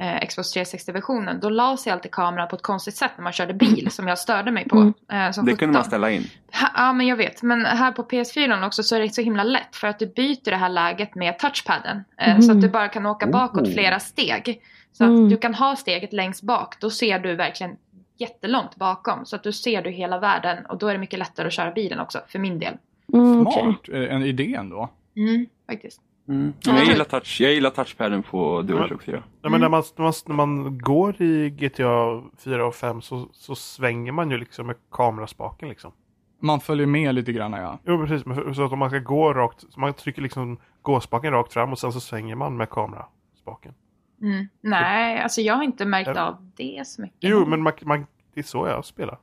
eh, 0.01 0.27
Xbox 0.27 0.55
360-versionen. 0.55 1.39
Då 1.39 1.49
la 1.49 1.77
sig 1.77 1.91
alltid 1.93 2.11
kameran 2.11 2.47
på 2.47 2.55
ett 2.55 2.61
konstigt 2.61 2.95
sätt 2.95 3.11
när 3.17 3.23
man 3.23 3.33
körde 3.33 3.53
bil 3.53 3.91
som 3.91 4.07
jag 4.07 4.19
störde 4.19 4.51
mig 4.51 4.67
på. 4.69 4.75
Mm. 4.77 4.93
Eh, 5.11 5.31
som 5.31 5.45
Det 5.45 5.55
kunde 5.55 5.73
man 5.73 5.81
17. 5.83 5.89
ställa 5.89 6.11
in. 6.11 6.23
Ha, 6.53 6.67
ja 6.75 6.93
men 6.93 7.07
jag 7.07 7.15
vet. 7.17 7.41
Men 7.43 7.65
här 7.65 7.91
på 7.91 8.03
PS4 8.03 8.67
också 8.67 8.83
så 8.83 8.95
är 8.95 8.99
det 8.99 9.09
så 9.09 9.21
himla 9.21 9.43
lätt. 9.43 9.75
För 9.75 9.87
att 9.87 9.99
du 9.99 10.05
byter 10.07 10.49
det 10.51 10.55
här 10.55 10.69
läget 10.69 11.15
med 11.15 11.39
touchpaden. 11.39 12.03
Eh, 12.17 12.29
Mm. 12.29 12.41
Så 12.41 12.51
att 12.51 12.61
du 12.61 12.69
bara 12.69 12.87
kan 12.87 13.05
åka 13.05 13.27
bakåt 13.27 13.67
Oh. 13.67 13.73
flera 13.73 13.99
steg. 13.99 14.61
Så 14.93 15.03
att 15.03 15.09
Mm. 15.09 15.29
du 15.29 15.37
kan 15.37 15.53
ha 15.53 15.75
steget 15.75 16.13
längst 16.13 16.43
bak. 16.43 16.75
Då 16.79 16.89
ser 16.89 17.19
du 17.19 17.35
verkligen 17.35 17.75
jättelångt 18.17 18.75
bakom. 18.75 19.25
Så 19.25 19.35
att 19.35 19.43
du 19.43 19.51
ser 19.51 19.81
du 19.81 19.89
hela 19.89 20.19
världen. 20.19 20.65
Och 20.65 20.77
då 20.77 20.87
är 20.87 20.93
det 20.93 20.99
mycket 20.99 21.19
lättare 21.19 21.47
att 21.47 21.53
köra 21.53 21.71
bilen 21.71 21.99
också. 21.99 22.21
För 22.27 22.39
min 22.39 22.59
del. 22.59 22.73
Mm. 23.13 23.41
Smart, 23.51 23.89
eh, 23.93 24.15
en 24.15 24.23
idé 24.23 24.55
ändå. 24.55 24.89
Mm, 25.15 25.45
faktiskt. 25.69 26.01
Mm. 26.27 26.53
Men 26.65 26.75
jag, 26.75 26.85
gillar 26.85 27.05
touch, 27.05 27.41
jag 27.41 27.53
gillar 27.53 27.69
touchpaden 27.69 28.23
på 28.23 28.61
DualShock 28.61 29.03
4. 29.03 29.23
Ja, 29.41 29.49
men 29.49 29.61
när, 29.61 29.69
man, 29.69 29.83
när, 29.97 30.03
man, 30.03 30.13
när 30.27 30.35
man 30.35 30.77
går 30.77 31.21
i 31.21 31.49
GTA 31.49 32.21
4 32.37 32.65
och 32.65 32.75
5 32.75 33.01
så, 33.01 33.27
så 33.31 33.55
svänger 33.55 34.11
man 34.11 34.31
ju 34.31 34.37
liksom 34.37 34.67
med 34.67 34.75
kameraspaken 34.91 35.69
liksom. 35.69 35.91
Man 36.39 36.59
följer 36.59 36.87
med 36.87 37.15
lite 37.15 37.31
grann 37.33 37.51
ja. 37.51 37.79
Jo 37.85 38.05
precis, 38.07 38.55
så 38.55 38.63
att 38.65 38.71
om 38.71 38.79
man 38.79 38.89
ska 38.89 38.99
gå 38.99 39.33
rakt, 39.33 39.65
så 39.69 39.79
man 39.79 39.93
trycker 39.93 40.21
liksom 40.21 40.57
gåspaken 40.81 41.31
rakt 41.33 41.53
fram 41.53 41.71
och 41.71 41.79
sen 41.79 41.91
så 41.93 41.99
svänger 41.99 42.35
man 42.35 42.57
med 42.57 42.69
kameraspaken. 42.69 43.73
Mm. 44.21 44.47
Nej, 44.61 45.19
alltså 45.21 45.41
jag 45.41 45.55
har 45.55 45.63
inte 45.63 45.85
märkt 45.85 46.11
Ja. 46.15 46.21
av 46.27 46.51
det 46.55 46.87
så 46.87 47.01
mycket. 47.01 47.17
Jo 47.19 47.45
men 47.45 47.61
man, 47.61 47.73
man, 47.81 48.05
det 48.33 48.39
är 48.39 48.43
så 48.43 48.67
jag 48.67 48.85
spelar. 48.85 49.17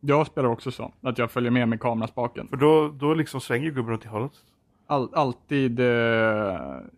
Jag 0.00 0.26
spelar 0.26 0.48
också 0.48 0.70
så, 0.70 0.92
att 1.02 1.18
jag 1.18 1.30
följer 1.30 1.50
med 1.50 1.68
med 1.68 1.80
kameraspaken. 1.80 2.48
För 2.48 2.56
då, 2.56 2.88
då 2.88 3.14
liksom 3.14 3.40
svänger 3.40 3.70
gubben 3.70 3.94
åt 3.94 4.02
det 4.02 4.08
hållet. 4.08 4.32
All, 4.86 5.14
alltid, 5.14 5.80
eh, 5.80 5.86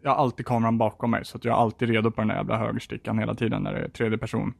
jag 0.03 0.11
har 0.11 0.14
alltid 0.14 0.46
kameran 0.46 0.79
bakom 0.79 1.11
mig 1.11 1.24
så 1.24 1.37
att 1.37 1.44
jag 1.44 1.55
är 1.55 1.59
alltid 1.62 1.88
redo 1.88 2.11
på 2.11 2.20
den 2.20 2.29
där 2.29 2.35
jävla 2.35 2.57
högerstickan 2.59 3.18
hela 3.18 3.35
tiden 3.35 3.62
när 3.62 3.72
det 3.72 3.79
är 3.79 3.88
tredje 3.88 4.18
person. 4.18 4.55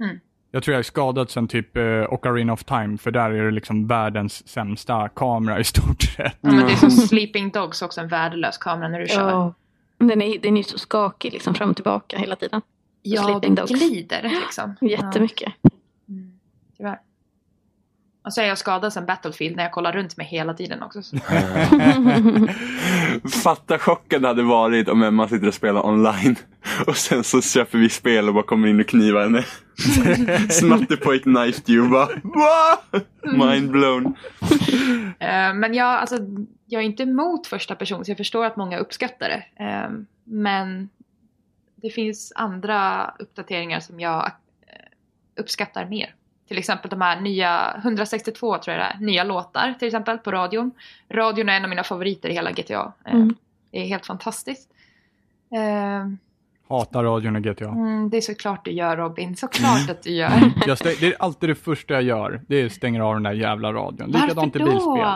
Mm. 0.00 0.20
Jag 0.50 0.62
tror 0.62 0.72
jag 0.72 0.78
är 0.78 0.82
skadad 0.82 1.30
sen 1.30 1.48
typ 1.48 1.76
eh, 1.76 2.12
Ocarina 2.12 2.52
of 2.52 2.64
Time 2.64 2.98
för 2.98 3.10
där 3.10 3.30
är 3.30 3.44
det 3.44 3.50
liksom 3.50 3.86
världens 3.86 4.48
sämsta 4.48 5.08
kamera 5.08 5.60
i 5.60 5.64
stort 5.64 6.02
sett. 6.02 6.36
Ja, 6.40 6.50
men 6.50 6.66
det 6.66 6.72
är 6.72 6.76
som 6.76 6.90
Sleeping 6.90 7.50
Dogs 7.50 7.82
också 7.82 8.00
en 8.00 8.08
värdelös 8.08 8.58
kamera 8.58 8.88
när 8.88 9.00
du 9.00 9.06
kör. 9.06 9.30
Ja. 9.30 9.54
Den 9.98 10.22
är, 10.22 10.38
den 10.38 10.52
är 10.52 10.56
ju 10.56 10.64
så 10.64 10.78
skakig 10.78 11.32
liksom 11.32 11.54
fram 11.54 11.70
och 11.70 11.76
tillbaka 11.76 12.18
hela 12.18 12.36
tiden. 12.36 12.62
Ja, 13.02 13.22
Sleeping 13.22 13.54
de 13.54 13.60
Dogs. 13.60 13.72
glider 13.72 14.22
liksom. 14.22 14.76
Jättemycket. 14.88 15.52
Ja, 15.62 15.70
mm, 16.08 16.38
tyvärr. 16.76 16.98
Och 18.26 18.32
så 18.32 18.40
är 18.40 18.46
jag 18.46 18.58
skadad 18.58 18.92
sen 18.92 19.06
Battlefield 19.06 19.56
när 19.56 19.62
jag 19.62 19.72
kollar 19.72 19.92
runt 19.92 20.16
mig 20.16 20.26
hela 20.26 20.54
tiden 20.54 20.82
också. 20.82 21.02
Så. 21.02 21.16
Fatta 23.42 23.78
chocken 23.78 24.22
det 24.22 24.28
hade 24.28 24.42
varit 24.42 24.88
om 24.88 25.02
Emma 25.02 25.28
sitter 25.28 25.48
och 25.48 25.54
spelar 25.54 25.86
online 25.86 26.36
och 26.86 26.96
sen 26.96 27.24
så 27.24 27.42
köper 27.42 27.78
vi 27.78 27.88
spel 27.88 28.28
och 28.28 28.34
bara 28.34 28.44
kommer 28.44 28.68
in 28.68 28.80
och 28.80 28.86
knivar 28.86 29.22
henne. 29.22 29.44
Smatter 30.50 30.96
på 30.96 31.12
ett 31.12 31.22
knife 31.22 31.62
du 31.64 31.88
bara? 31.88 32.08
Mind 33.22 33.70
blown. 33.70 34.06
Eh, 35.18 35.54
Men 35.54 35.74
jag, 35.74 35.86
alltså, 35.88 36.16
jag 36.66 36.82
är 36.82 36.86
inte 36.86 37.02
emot 37.02 37.46
första 37.46 37.74
person 37.74 38.04
så 38.04 38.10
jag 38.10 38.18
förstår 38.18 38.44
att 38.44 38.56
många 38.56 38.78
uppskattar 38.78 39.28
det. 39.28 39.64
Eh, 39.64 39.90
Men 40.24 40.88
det 41.82 41.90
finns 41.90 42.32
andra 42.36 43.10
uppdateringar 43.18 43.80
som 43.80 44.00
jag 44.00 44.26
eh, 44.66 45.40
uppskattar 45.40 45.86
mer. 45.86 46.14
Till 46.48 46.58
exempel 46.58 46.90
de 46.90 47.00
här 47.00 47.20
nya 47.20 47.76
162 47.84 48.58
tror 48.58 48.76
jag 48.76 48.84
det 48.86 48.96
är, 48.96 49.06
nya 49.06 49.24
låtar 49.24 49.74
till 49.78 49.88
exempel 49.88 50.18
på 50.18 50.30
radion. 50.30 50.70
Radion 51.08 51.48
är 51.48 51.56
en 51.56 51.62
av 51.64 51.68
mina 51.70 51.84
favoriter 51.84 52.28
i 52.28 52.32
hela 52.32 52.50
GTA. 52.52 52.92
Eh, 53.04 53.14
Mm. 53.14 53.34
Det 53.70 53.78
är 53.82 53.86
helt 53.86 54.06
fantastiskt. 54.06 54.68
Eh, 55.54 56.08
Hatar 56.68 57.04
radion 57.04 57.36
i 57.36 57.40
GTA. 57.40 57.68
Mm, 57.68 58.10
det 58.10 58.16
är 58.16 58.20
såklart 58.20 58.64
du 58.64 58.70
gör 58.70 58.96
Robin, 58.96 59.36
såklart 59.36 59.90
att 59.90 60.02
du 60.02 60.10
gör. 60.10 60.52
Jag 60.66 60.78
stäng, 60.78 60.94
det 61.00 61.06
är 61.06 61.16
alltid 61.22 61.48
det 61.48 61.54
första 61.54 61.94
jag 61.94 62.02
gör, 62.02 62.40
det 62.48 62.56
är 62.56 62.66
att 62.66 62.72
stänga 62.72 63.04
av 63.04 63.14
den 63.14 63.22
där 63.22 63.32
jävla 63.32 63.72
radion. 63.72 64.12
Varför 64.12 64.26
Likadant 64.26 64.56
i 64.56 64.58
då? 64.58 64.64
bilspel. 64.64 65.06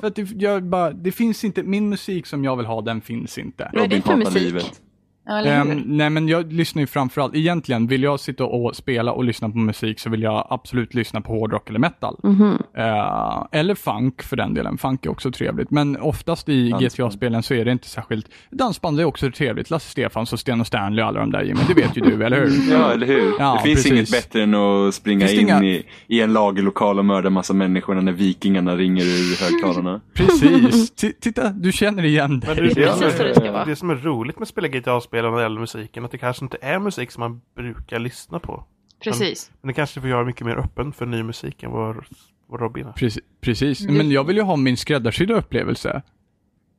För 0.00 0.06
att 0.06 0.14
det, 0.16 0.22
jag 0.42 0.62
bara, 0.62 0.90
det 0.90 1.12
finns 1.12 1.44
inte, 1.44 1.62
min 1.62 1.88
musik 1.88 2.26
som 2.26 2.44
jag 2.44 2.56
vill 2.56 2.66
ha, 2.66 2.80
den 2.80 3.00
finns 3.00 3.38
inte. 3.38 3.70
Vad 3.72 3.82
är 3.82 3.88
det 3.88 3.94
Robin 3.96 4.02
för 4.02 4.10
hatar 4.10 4.24
musik? 4.24 4.42
livet. 4.42 4.80
Ja? 5.28 5.44
Ehm, 5.44 5.82
nej 5.86 6.10
men 6.10 6.28
jag 6.28 6.52
lyssnar 6.52 6.80
ju 6.80 6.86
framförallt, 6.86 7.34
egentligen 7.34 7.86
vill 7.86 8.02
jag 8.02 8.20
sitta 8.20 8.44
och 8.44 8.76
spela 8.76 9.12
och 9.12 9.24
lyssna 9.24 9.48
på 9.50 9.58
musik 9.58 10.00
så 10.00 10.10
vill 10.10 10.22
jag 10.22 10.46
absolut 10.50 10.94
lyssna 10.94 11.20
på 11.20 11.32
hårdrock 11.32 11.68
eller 11.70 11.78
metal. 11.78 12.16
Mhm. 12.22 12.58
Eh, 12.76 13.46
eller 13.52 13.74
funk 13.74 14.22
för 14.22 14.36
den 14.36 14.54
delen, 14.54 14.78
funk 14.78 15.06
är 15.06 15.10
också 15.10 15.30
trevligt. 15.30 15.70
Men 15.70 15.96
oftast 15.96 16.48
i. 16.48 16.70
GTA-spelen 16.80 17.42
så 17.42 17.54
är 17.54 17.64
det 17.64 17.72
inte 17.72 17.88
särskilt, 17.88 18.26
dansband 18.50 19.00
är 19.00 19.04
också 19.04 19.30
trevligt. 19.30 19.70
Lasse 19.70 19.90
Stefans 19.90 20.32
och 20.32 20.40
Sten 20.40 20.60
och 20.60 20.66
Stanley 20.66 21.02
och 21.02 21.08
alla 21.08 21.20
de 21.20 21.30
där 21.32 21.42
Jimmy, 21.42 21.60
det 21.68 21.74
vet 21.74 21.96
ju 21.96 22.00
du, 22.00 22.24
eller 22.24 22.40
hur? 22.40 22.72
Ja, 22.72 22.92
eller 22.92 23.06
hur? 23.06 23.32
Ja, 23.38 23.54
det 23.54 23.62
finns 23.68 23.76
precis. 23.84 23.92
inget 23.92 24.10
bättre 24.10 24.42
än 24.42 24.54
att 24.54 24.94
springa 24.94 25.28
in 25.30 25.40
inga- 25.40 25.62
i, 25.64 25.82
i 26.06 26.20
en 26.20 26.32
lagerlokal 26.32 26.98
och 26.98 27.04
mörda 27.04 27.30
massa 27.30 27.54
människor 27.54 27.94
när 27.94 28.12
vikingarna 28.12 28.76
ringer 28.76 29.04
ur 29.04 29.44
högtalarna. 29.44 30.00
Precis. 30.14 30.90
T- 30.90 31.12
titta, 31.20 31.48
du 31.48 31.72
känner 31.72 32.04
igen 32.04 32.42
Men 32.46 32.56
dig. 32.56 32.74
det, 32.74 32.82
är 32.82 32.86
det, 32.86 33.10
så 33.34 33.40
det 33.40 33.64
det 33.66 33.76
som 33.76 33.90
är 33.90 33.94
roligt 33.96 34.36
med 34.38 34.42
att 34.42 34.48
spela 34.48 34.68
GTA-spel 34.68 35.17
när 35.22 35.36
det 35.36 35.42
gäller 35.42 35.60
musiken, 35.60 36.04
att 36.04 36.10
det 36.10 36.18
kanske 36.18 36.44
inte 36.44 36.58
är 36.60 36.78
musik 36.78 37.10
som 37.10 37.20
man 37.20 37.40
brukar 37.54 37.98
lyssna 37.98 38.38
på. 38.38 38.64
Precis. 39.02 39.50
Men 39.60 39.68
det 39.68 39.74
kanske 39.74 40.00
får 40.00 40.10
göra 40.10 40.24
mycket 40.24 40.46
mer 40.46 40.56
öppen 40.56 40.92
för 40.92 41.06
ny 41.06 41.22
musik 41.22 41.62
än 41.62 41.70
vad, 41.70 41.96
vad 42.46 42.60
Robin 42.60 42.86
är. 42.86 42.92
Precis, 42.92 43.24
precis. 43.40 43.80
Mm. 43.80 43.94
men 43.96 44.10
jag 44.10 44.24
vill 44.24 44.36
ju 44.36 44.42
ha 44.42 44.56
min 44.56 44.76
skräddarsydda 44.76 45.34
upplevelse. 45.34 46.02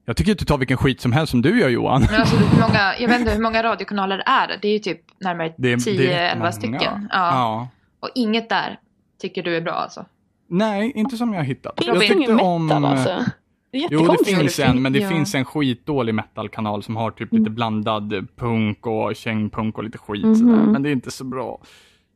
Jag 0.05 0.17
tycker 0.17 0.31
inte 0.31 0.45
ta 0.45 0.57
vilken 0.57 0.77
skit 0.77 1.01
som 1.01 1.11
helst 1.11 1.31
som 1.31 1.41
du 1.41 1.59
gör 1.59 1.69
Johan. 1.69 2.01
Men 2.11 2.21
alltså, 2.21 2.35
hur 2.35 2.61
många, 2.61 2.93
jag 2.99 3.07
vet 3.07 3.19
inte 3.19 3.31
hur 3.31 3.41
många 3.41 3.63
radiokanaler 3.63 4.17
det 4.17 4.23
är. 4.25 4.59
Det 4.61 4.67
är 4.67 4.73
ju 4.73 4.79
typ 4.79 5.01
närmare 5.19 5.53
Det 5.57 5.71
är, 5.71 5.97
det 5.97 6.13
är 6.13 6.27
rätt 6.27 6.35
10-11 6.35 6.37
många. 6.37 6.51
stycken. 6.51 6.79
Ja. 6.81 7.07
Ja. 7.11 7.67
Och 7.99 8.09
inget 8.15 8.49
där 8.49 8.79
tycker 9.21 9.43
du 9.43 9.57
är 9.57 9.61
bra 9.61 9.73
alltså? 9.73 10.05
Nej, 10.47 10.91
inte 10.95 11.17
som 11.17 11.33
jag 11.33 11.39
har 11.39 11.45
hittat. 11.45 11.73
Finns 11.77 11.87
jag 11.87 11.99
tyckte 11.99 12.15
ingen 12.15 12.65
metal 12.65 12.85
alltså? 12.85 13.25
Det 13.71 13.87
Jo, 13.91 14.07
det 14.19 14.25
finns 14.25 14.59
en, 14.59 14.81
men 14.81 14.93
det 14.93 14.99
Ja. 14.99 15.09
finns 15.09 15.35
en 15.35 15.45
skitdålig 15.45 16.15
metalkanal 16.15 16.83
som 16.83 16.95
har 16.95 17.11
typ 17.11 17.31
Mm. 17.31 17.43
lite 17.43 17.51
blandad 17.51 18.27
punk 18.35 18.87
och 18.87 19.15
kängpunk 19.15 19.77
och 19.77 19.83
lite 19.83 19.97
skit 19.97 20.23
Mhm. 20.25 20.35
sådär. 20.35 20.63
Men 20.71 20.83
det 20.83 20.89
är 20.89 20.93
inte 20.93 21.11
så 21.11 21.23
bra. 21.23 21.61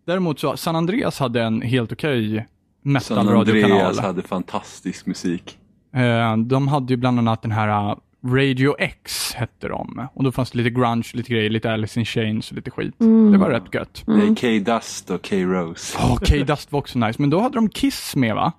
Däremot 0.05 0.39
så, 0.39 0.57
San 0.57 0.75
Andreas 0.75 1.19
hade 1.19 1.43
en 1.43 1.61
helt 1.61 1.91
okej 1.91 2.35
San 2.37 2.91
metal-radiokanal. 2.93 3.71
Andreas 3.71 3.99
hade 3.99 4.21
fantastisk 4.21 5.05
musik. 5.05 5.57
Eh, 5.95 6.37
de 6.37 6.67
hade 6.67 6.93
ju 6.93 6.97
bland 6.97 7.19
annat 7.19 7.41
den 7.41 7.51
här 7.51 7.89
uh, 7.91 7.95
Radio 8.25 8.75
X 8.79 9.33
hette 9.33 9.67
de. 9.67 10.07
Och 10.13 10.23
då 10.23 10.31
fanns 10.31 10.51
det 10.51 10.57
lite 10.57 10.69
grunge, 10.69 11.11
lite 11.13 11.31
grejer, 11.33 11.49
lite 11.49 11.73
Alice 11.73 11.99
in 11.99 12.05
Chains 12.05 12.49
och 12.51 12.55
lite 12.55 12.71
skit. 12.71 13.01
Mm. 13.01 13.31
Det 13.31 13.37
var 13.37 13.49
rätt 13.49 13.73
gött. 13.73 14.03
Det 14.05 14.11
är 14.13 14.35
K-Dust 14.63 15.09
och 15.09 15.29
K-Rose. 15.29 15.97
Åh, 16.03 16.17
K-Dust 16.29 16.71
var 16.71 16.79
också 16.79 16.99
nice. 16.99 17.21
Men 17.21 17.29
då 17.29 17.39
hade 17.39 17.55
de 17.55 17.69
Kiss 17.69 18.15
med 18.15 18.35
va? 18.35 18.51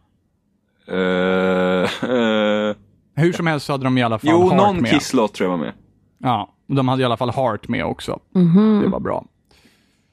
Eh, 0.88 0.94
eh, 2.10 2.74
Hur 3.16 3.32
som 3.32 3.46
helst 3.46 3.66
så 3.66 3.72
hade 3.72 3.84
de 3.84 3.98
i 3.98 4.02
alla 4.02 4.18
fall 4.18 4.30
jo, 4.30 4.42
Heart 4.48 4.56
någon 4.56 4.76
med. 4.82 4.90
Kiss-låt 4.90 5.34
tror 5.34 5.50
jag 5.50 5.58
var 5.58 5.64
med. 5.64 5.72
Ja, 6.18 6.54
och 6.68 6.74
de 6.74 6.88
hade 6.88 7.02
i 7.02 7.04
alla 7.04 7.16
fall 7.16 7.30
Heart 7.30 7.68
med 7.68 7.84
också. 7.84 8.18
Mhm. 8.34 8.80
Det 8.82 8.88
var 8.88 9.00
bra. 9.00 9.24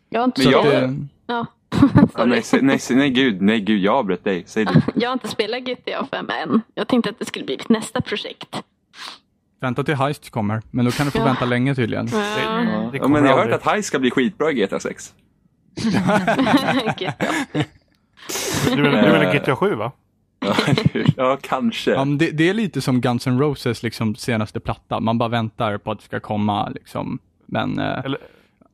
Jag 0.09 0.19
har 0.21 0.25
inte 0.25 0.41
Men 0.43 0.51
jag- 0.51 0.65
spelat... 0.65 0.83
eh, 0.83 0.95
Ja. 1.27 1.45
Ja, 2.17 2.25
nej, 2.25 2.43
nej, 2.61 2.79
nej, 2.91 3.09
gud, 3.09 3.41
nej, 3.41 3.59
gud, 3.61 3.79
jag 3.81 3.95
avbröt 3.95 4.23
dig. 4.23 4.43
Säg 4.47 4.65
du. 4.65 4.73
Jag 4.95 5.09
har 5.09 5.13
inte 5.13 5.27
spelat 5.27 5.61
GTA 5.63 6.05
5 6.11 6.29
än. 6.43 6.61
Jag 6.73 6.87
tänkte 6.87 7.09
att 7.09 7.19
det 7.19 7.25
skulle 7.25 7.45
bli 7.45 7.59
nästa 7.69 8.01
projekt. 8.01 8.63
Vänta 9.61 9.83
till 9.83 9.95
Heist 9.95 10.29
kommer, 10.29 10.61
men 10.71 10.85
då 10.85 10.91
kan 10.91 11.05
du 11.05 11.11
få 11.11 11.17
Ja. 11.17 11.23
vänta 11.23 11.45
länge 11.45 11.75
tydligen. 11.75 12.07
Ja. 12.11 12.17
Det 12.91 12.97
Ja, 12.97 13.07
men 13.07 13.25
jag 13.25 13.37
har 13.37 13.45
hört 13.45 13.53
att 13.65 13.73
High 13.73 13.81
ska 13.81 13.99
bli 13.99 14.11
skitbra 14.11 14.51
i 14.51 14.53
GTA 14.53 14.79
6. 14.79 15.13
GTA. 16.97 17.13
Du 18.75 18.81
menar, 18.81 19.01
du 19.01 19.11
menar 19.11 19.33
GTA 19.33 19.55
7 19.55 19.75
va? 19.75 19.91
Ja, 21.17 21.37
kanske. 21.41 21.91
Ja, 21.91 22.05
det, 22.05 22.31
det 22.31 22.49
är 22.49 22.53
lite 22.53 22.81
som 22.81 23.01
Guns 23.01 23.27
N' 23.27 23.39
Roses 23.39 23.83
liksom, 23.83 24.15
senaste 24.15 24.59
platta. 24.59 24.99
Man 24.99 25.17
bara 25.17 25.29
väntar 25.29 25.77
på 25.77 25.91
att 25.91 25.99
det 25.99 26.05
ska 26.05 26.19
komma. 26.19 26.69
Liksom. 26.69 27.19
Men 27.45 27.79
eh, 27.79 27.99
Eller, 28.05 28.19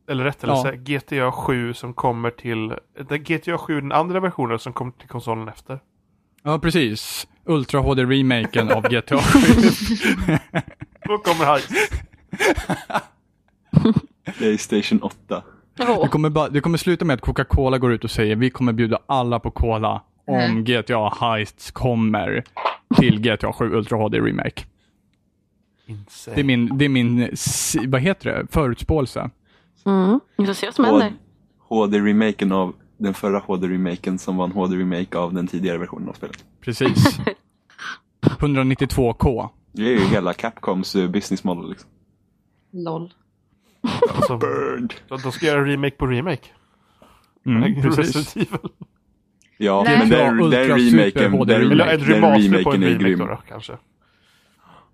eller 0.09 0.23
rättare 0.23 0.51
Ja. 0.51 0.63
sagt 0.63 0.77
GTA 0.77 1.31
7 1.31 1.73
som 1.73 1.93
kommer 1.93 2.29
till... 2.31 2.73
det- 3.09 3.17
GTA 3.17 3.57
7, 3.57 3.81
den 3.81 3.91
andra 3.91 4.19
versionen 4.19 4.59
som 4.59 4.73
kommer 4.73 4.91
till 4.91 5.07
konsolen 5.07 5.47
efter. 5.47 5.79
ja, 6.43 6.59
precis. 6.59 7.27
Ultra 7.45 7.79
HD-remaken 7.79 8.71
av 8.71 8.83
GTA 8.89 9.17
7. 9.17 9.39
Då 11.07 11.17
kommer 11.17 11.45
Heist. 11.45 11.69
Playstation 14.37 14.99
8. 15.01 15.43
Åh. 15.79 16.01
Det 16.03 16.07
kommer, 16.09 16.29
bara, 16.29 16.49
det 16.49 16.61
kommer 16.61 16.77
sluta 16.77 17.05
med 17.05 17.13
att 17.13 17.21
Coca-Cola 17.21 17.77
går 17.77 17.93
ut 17.93 18.03
och 18.03 18.11
säger 18.11 18.35
vi 18.35 18.49
kommer 18.49 18.73
bjuda 18.73 18.99
alla 19.05 19.39
på 19.39 19.51
Cola 19.51 20.01
om 20.27 20.35
Mm. 20.39 20.63
GTA 20.63 21.09
Heists 21.19 21.71
kommer 21.71 22.43
till 22.97 23.19
GTA 23.21 23.53
7 23.53 23.73
Ultra 23.75 23.97
HD 23.97 24.19
Remake. 24.19 24.65
Insane. 25.85 26.35
Det 26.35 26.41
är 26.41 26.43
min, 26.43 26.77
det 26.77 26.85
är 26.85 26.89
min 26.89 27.29
vad 27.87 28.01
heter 28.01 28.29
det, 28.33 28.47
förutspåelse. 28.51 29.29
Mm. 29.85 30.19
Vi 30.37 30.45
får 30.45 30.53
se 30.53 30.65
vad 30.67 30.75
som 30.75 30.85
händer. 30.85 31.13
HD-remaken 31.59 32.51
av 32.51 32.73
den 32.97 33.13
förra 33.13 33.39
HD-remaken 33.39 34.17
som 34.17 34.37
var 34.37 34.45
en 34.45 34.51
HD-remake 34.51 35.17
av 35.17 35.33
den 35.33 35.47
tidigare 35.47 35.77
versionen 35.77 36.09
av 36.09 36.13
spelet. 36.13 36.45
Precis. 36.61 37.19
192K. 38.21 39.49
Det 39.71 39.81
är 39.83 39.89
ju 39.91 39.99
hela 39.99 40.33
Capcoms 40.33 40.95
eh, 40.95 41.09
business 41.09 41.43
model. 41.43 41.69
Liksom. 41.69 41.89
LOL. 42.71 43.13
Alltså, 44.15 44.37
Bird. 44.37 44.93
så 45.09 45.17
de 45.17 45.31
ska 45.31 45.45
göra 45.45 45.65
remake 45.65 45.95
på 45.95 46.05
remake. 46.07 46.47
Mm, 47.45 47.81
precis. 47.81 48.35
Ja, 49.57 49.83
Nej. 49.85 49.99
men 49.99 50.09
den, 50.09 50.37
den 50.37 50.77
remaken, 50.79 51.47
den, 51.47 51.61
Eller 51.61 51.69
remake. 51.69 51.97
den 51.97 52.05
remaster 52.07 52.63
på 52.63 52.71
en 52.73 52.81
remaken 52.81 52.83
är 52.83 52.99
grym. 52.99 53.19
då, 53.19 53.25
då 53.25 53.37
kanske. 53.49 53.73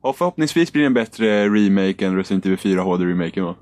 Och 0.02 0.16
förhoppningsvis 0.18 0.72
blir 0.74 0.82
det 0.82 0.86
en 0.88 0.94
bättre 0.94 1.46
remake 1.50 2.06
än 2.06 2.16
Resident 2.18 2.46
Evil 2.46 2.58
4 2.58 2.82
HD-remaken 2.82 3.44
va? 3.44 3.56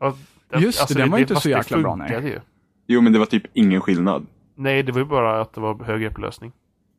Ja, 0.00 0.14
Just 0.60 0.88
det, 0.88 0.94
den 0.94 1.10
var 1.10 1.18
inte 1.18 1.34
fast 1.34 1.42
så 1.42 1.48
det 1.48 1.54
jäkla 1.54 1.78
bra, 1.78 1.96
nej. 1.96 2.20
ju. 2.24 2.40
Jo 2.86 3.00
men 3.00 3.12
det 3.12 3.18
var 3.18 3.26
typ 3.26 3.42
ingen 3.52 3.80
skillnad. 3.80 4.26
Nej, 4.56 4.82
det 4.82 4.92
var 4.92 4.98
ju 4.98 5.04
bara 5.04 5.40
att 5.40 5.54
det 5.54 5.60
var 5.60 5.84
högre 5.84 6.08
upplösning. 6.08 6.52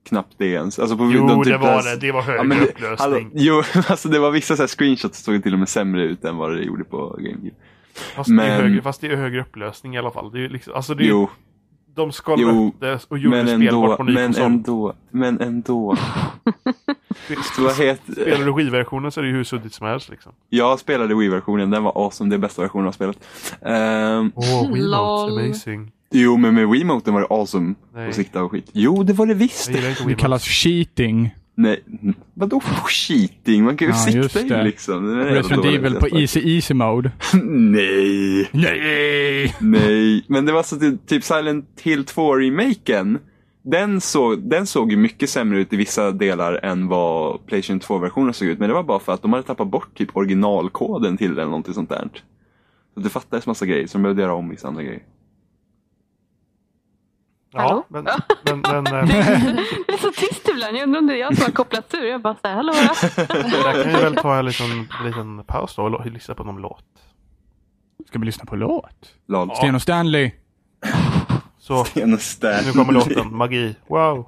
Knappt 0.10 0.34
det 0.38 0.46
ens. 0.48 0.80
Alltså 0.80 0.98
på, 0.98 1.12
Jo, 1.14 1.28
de 1.28 1.44
typ 1.44 1.54
det 1.54 1.58
var 1.58 1.70
ens- 1.70 1.86
det. 1.86 1.98
Det 2.08 2.12
var 2.12 2.22
högre 2.22 2.38
Ja, 2.38 2.44
men 2.44 2.58
det, 2.58 2.64
upplösning. 2.64 2.98
hallå, 3.00 3.30
jo, 3.34 3.64
alltså 3.88 4.10
det 4.10 4.20
var 4.20 4.32
vissa 4.32 4.56
så 4.56 4.62
här 4.64 4.68
screenshots 4.68 5.24
som 5.24 5.34
såg 5.34 5.44
till 5.44 5.54
och 5.54 5.60
med 5.60 5.70
sämre 5.70 6.04
ut 6.04 6.26
än 6.26 6.38
vad 6.38 6.56
det 6.56 6.64
gjorde 6.64 6.84
på 6.84 7.16
GameCube. 7.20 7.56
Fast, 8.16 8.30
det 8.30 8.34
är 8.34 8.36
men- 8.36 8.62
högre, 8.62 8.82
fast 8.82 9.02
det 9.02 9.08
är 9.08 9.16
högre 9.16 9.42
upplösning 9.42 9.96
i 9.96 9.98
alla 9.98 10.12
fall. 10.12 10.32
Det 10.32 10.38
är 10.38 10.42
ju 10.42 10.50
liksom, 10.50 10.74
alltså 10.74 10.94
det 10.96 11.04
är, 11.04 11.08
Jo, 11.08 11.30
de 11.96 12.12
skalade 12.12 12.42
jo, 12.42 12.68
upp 12.68 12.80
det 12.80 13.06
och 13.08 13.18
gjorde 13.18 13.44
men 13.44 13.48
spelbart 13.48 13.98
på 13.98 14.04
ny 14.04 14.14
men 14.14 14.26
konsol. 14.26 14.44
ändå, 14.44 14.94
men 15.12 15.42
ändå. 15.42 15.98
Vad 17.60 17.78
heter... 17.78 18.14
Spelar 18.14 18.46
du 18.46 18.54
Wii-versionen 18.54 19.12
så 19.12 19.20
är 19.20 19.24
det 19.24 19.30
ju 19.30 19.36
hur 19.36 19.44
suddigt 19.44 19.74
som 19.74 19.88
helst 19.88 20.10
liksom. 20.10 20.32
Jag 20.50 20.80
spelade 20.80 21.16
Wii-versionen, 21.16 21.70
den 21.70 21.84
var 21.84 21.92
awesome, 22.06 22.30
det 22.30 22.36
är 22.36 22.38
bästa 22.38 22.62
versionen 22.62 22.88
av 22.88 22.92
spelet. 22.92 23.18
Ehm, 23.62 24.32
Åh, 24.36 24.64
oh. 24.64 24.74
Wiimote, 24.74 25.34
amazing. 25.46 25.92
jo, 26.12 26.38
men 26.38 26.56
med 26.56 26.70
Wiimoten 26.70 27.14
var 27.14 27.22
det 27.22 27.28
awesome 27.30 27.74
Nej. 27.94 28.10
att 28.10 28.16
sikta 28.16 28.44
och 28.44 28.52
skit. 28.52 28.70
Jo, 28.74 29.04
det 29.04 29.14
var 29.14 29.26
det 29.26 29.34
visst! 29.34 29.72
Det 30.06 30.16
kallas 30.16 30.44
cheating. 30.44 31.36
Nej, 31.56 31.84
vadå 32.34 32.62
cheating? 32.90 33.64
Man 33.64 33.78
kan 33.78 33.88
ju 33.88 33.94
Ja, 33.94 34.28
sikta 34.30 34.56
det. 34.58 34.64
liksom. 34.64 35.16
Resident 35.16 35.66
Evil 35.66 35.96
på 35.96 36.08
easy 36.08 36.56
easy 36.56 36.74
mode. 36.74 37.12
Nej! 37.44 38.50
Nej! 38.52 39.56
Nej, 39.60 40.26
men 40.28 40.46
det 40.46 40.52
var 40.52 40.64
så 40.64 40.76
att 40.76 41.08
typ 41.08 41.24
Silent 41.24 41.82
Hill 41.82 42.04
2-remaken. 42.04 43.20
Den 43.66 44.02
såg, 44.02 44.40
den 44.50 44.66
såg 44.68 44.92
ju 44.92 44.98
mycket 44.98 45.30
sämre 45.30 45.60
ut 45.60 45.74
i 45.74 45.76
vissa 45.76 46.12
delar 46.12 46.60
än 46.64 46.88
vad 46.88 47.46
Playstation 47.46 47.80
2-versionen 47.80 48.34
såg 48.34 48.48
ut. 48.48 48.60
Men 48.60 48.70
det 48.70 48.74
var 48.76 48.84
bara 48.84 49.00
för 49.00 49.14
att 49.14 49.22
de 49.22 49.34
hade 49.34 49.44
tappat 49.48 49.68
bort 49.68 49.98
typ 49.98 50.18
originalkoden 50.18 51.18
till 51.18 51.30
den 51.30 51.38
eller 51.38 51.46
någonting 51.50 51.74
sånt 51.74 51.90
där. 51.90 52.08
Så 52.94 53.00
det 53.00 53.10
fattades 53.10 53.48
massa 53.48 53.66
grejer, 53.66 53.88
så 53.88 53.98
de 53.98 54.02
behövde 54.04 54.22
göra 54.22 54.34
om 54.34 54.50
vissa 54.50 54.68
andra 54.68 54.84
grejer. 54.84 55.02
Ja, 57.54 57.84
men, 57.88 58.04
men, 58.04 58.62
men 58.84 58.86
eh, 58.86 59.06
Det 59.88 59.94
är 59.94 59.98
så 59.98 60.12
tyst 60.12 60.50
ibland. 60.50 60.78
Jag 60.78 60.84
undrar 60.84 61.00
om 61.00 61.08
det 61.08 61.14
är 61.14 61.18
jag 61.18 61.36
som 61.36 61.44
har 61.44 61.52
kopplat 61.52 61.94
ur. 61.94 62.06
Jag 62.06 62.22
bara 62.22 62.36
såhär, 62.42 62.56
hallå 62.56 62.74
där 62.74 63.84
kan 63.84 63.94
vi 63.94 64.02
väl 64.02 64.16
ta 64.16 64.36
en 64.40 64.46
liten, 64.46 64.90
en 65.00 65.06
liten 65.08 65.44
paus 65.44 65.76
då 65.76 65.84
och 65.84 66.06
lyssna 66.06 66.36
på 66.36 66.44
någon 66.44 66.62
låt. 66.62 66.86
Ska 68.08 68.20
vi 68.20 68.26
lyssna 68.26 68.46
på 68.46 68.56
låt? 68.56 69.16
Lol. 69.28 69.56
Sten 69.56 69.76
och 69.76 69.82
Stanley. 69.82 70.32
Så, 71.60 71.86
Sten 71.86 72.14
och 72.14 72.22
Stanley. 72.22 72.66
nu 72.66 72.72
kommer 72.72 72.94
låten. 72.94 73.36
Magi. 73.36 73.76
Wow. 73.88 74.28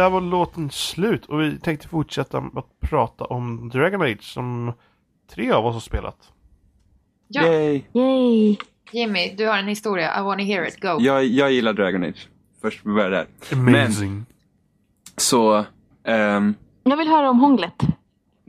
Där 0.00 0.10
var 0.10 0.20
låten 0.20 0.70
slut 0.70 1.26
och 1.26 1.40
vi 1.40 1.58
tänkte 1.58 1.88
fortsätta 1.88 2.38
att 2.38 2.80
prata 2.80 3.24
om 3.24 3.68
Dragon 3.68 4.02
Age 4.02 4.22
som 4.22 4.72
tre 5.34 5.50
av 5.50 5.66
oss 5.66 5.74
har 5.74 5.80
spelat. 5.80 6.16
Ja, 7.28 7.46
Yay. 7.46 7.82
Yay! 7.94 8.56
Jimmy, 8.92 9.34
du 9.38 9.46
har 9.46 9.58
en 9.58 9.68
historia. 9.68 10.20
I 10.20 10.22
wanna 10.22 10.42
hear 10.42 10.66
it. 10.68 10.80
Go. 10.80 10.96
Jag, 11.00 11.24
jag 11.24 11.52
gillar 11.52 11.72
Dragon 11.72 12.02
Age. 12.04 12.28
Först 12.62 12.80
vi 12.86 12.92
börjar 12.92 13.10
där. 13.10 13.26
Amazing. 13.52 14.26
Så, 15.16 15.64
ehm, 16.04 16.54
Jag 16.82 16.96
vill 16.96 17.08
höra 17.08 17.30
om 17.30 17.40
hånglet. 17.40 17.74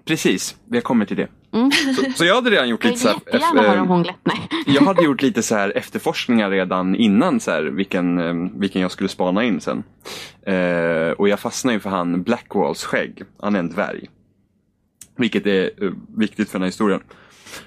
precis. 0.06 0.56
Vi 0.66 0.78
har 0.78 0.82
kommit 0.82 1.08
till 1.08 1.18
det. 1.18 1.28
Mm. 1.54 1.72
Så, 1.72 2.12
så 2.16 2.26
jag 2.26 2.36
hade 2.36 2.50
redan 2.50 2.70
gjort 2.70 2.84
lite 2.84 2.98
så 2.98 3.08
här, 3.08 3.78
hånglet. 3.78 4.16
Nej. 4.24 4.50
Jag 4.66 4.82
hade 4.82 5.04
gjort 5.04 5.22
lite 5.22 5.44
så 5.44 5.56
här 5.56 5.78
efterforskningar 5.78 6.50
redan 6.50 6.96
innan 6.96 7.40
så 7.40 7.52
här, 7.52 7.64
vilken, 7.64 8.18
eh, 8.18 8.60
vilken 8.60 8.82
jag 8.82 8.92
skulle 8.92 9.10
spana 9.10 9.44
in 9.44 9.62
sen. 9.62 9.84
Eh, 10.46 11.12
och 11.12 11.30
jag 11.30 11.40
fastnade 11.40 11.80
för 11.80 11.90
han 11.90 12.24
Blackwalls 12.24 12.84
skägg. 12.84 13.24
Han 13.40 13.56
är 13.56 13.60
en 13.60 13.70
dvärg. 13.70 14.10
Vilket 15.16 15.46
är 15.46 15.84
eh, 15.84 15.92
viktigt 16.18 16.50
för 16.50 16.60
den 16.60 16.64
här 16.64 16.70
historien. 16.70 17.02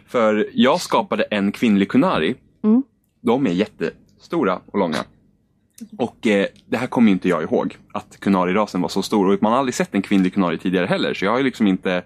För 0.06 0.48
jag 0.52 0.80
skapade 0.80 1.22
en 1.22 1.52
kvinnlig 1.52 1.88
kunari. 1.88 2.34
Mm. 2.64 2.82
De 3.20 3.46
är 3.46 3.50
jättestora 3.50 4.60
och 4.66 4.78
långa. 4.78 5.04
Och 5.98 6.26
eh, 6.26 6.46
det 6.66 6.76
här 6.76 6.86
kommer 6.86 7.12
inte 7.12 7.28
jag 7.28 7.42
ihåg. 7.42 7.76
Att 7.92 8.20
kunarirasen 8.20 8.80
var 8.80 8.88
så 8.88 9.02
stor. 9.02 9.34
Och 9.34 9.42
man 9.42 9.52
har 9.52 9.58
aldrig 9.58 9.74
sett 9.74 9.94
en 9.94 10.02
kvinnlig 10.02 10.34
kunari 10.34 10.58
tidigare 10.58 10.86
heller. 10.86 11.14
Så 11.14 11.24
jag 11.24 11.32
har 11.32 11.42
liksom 11.42 11.66
inte 11.66 12.02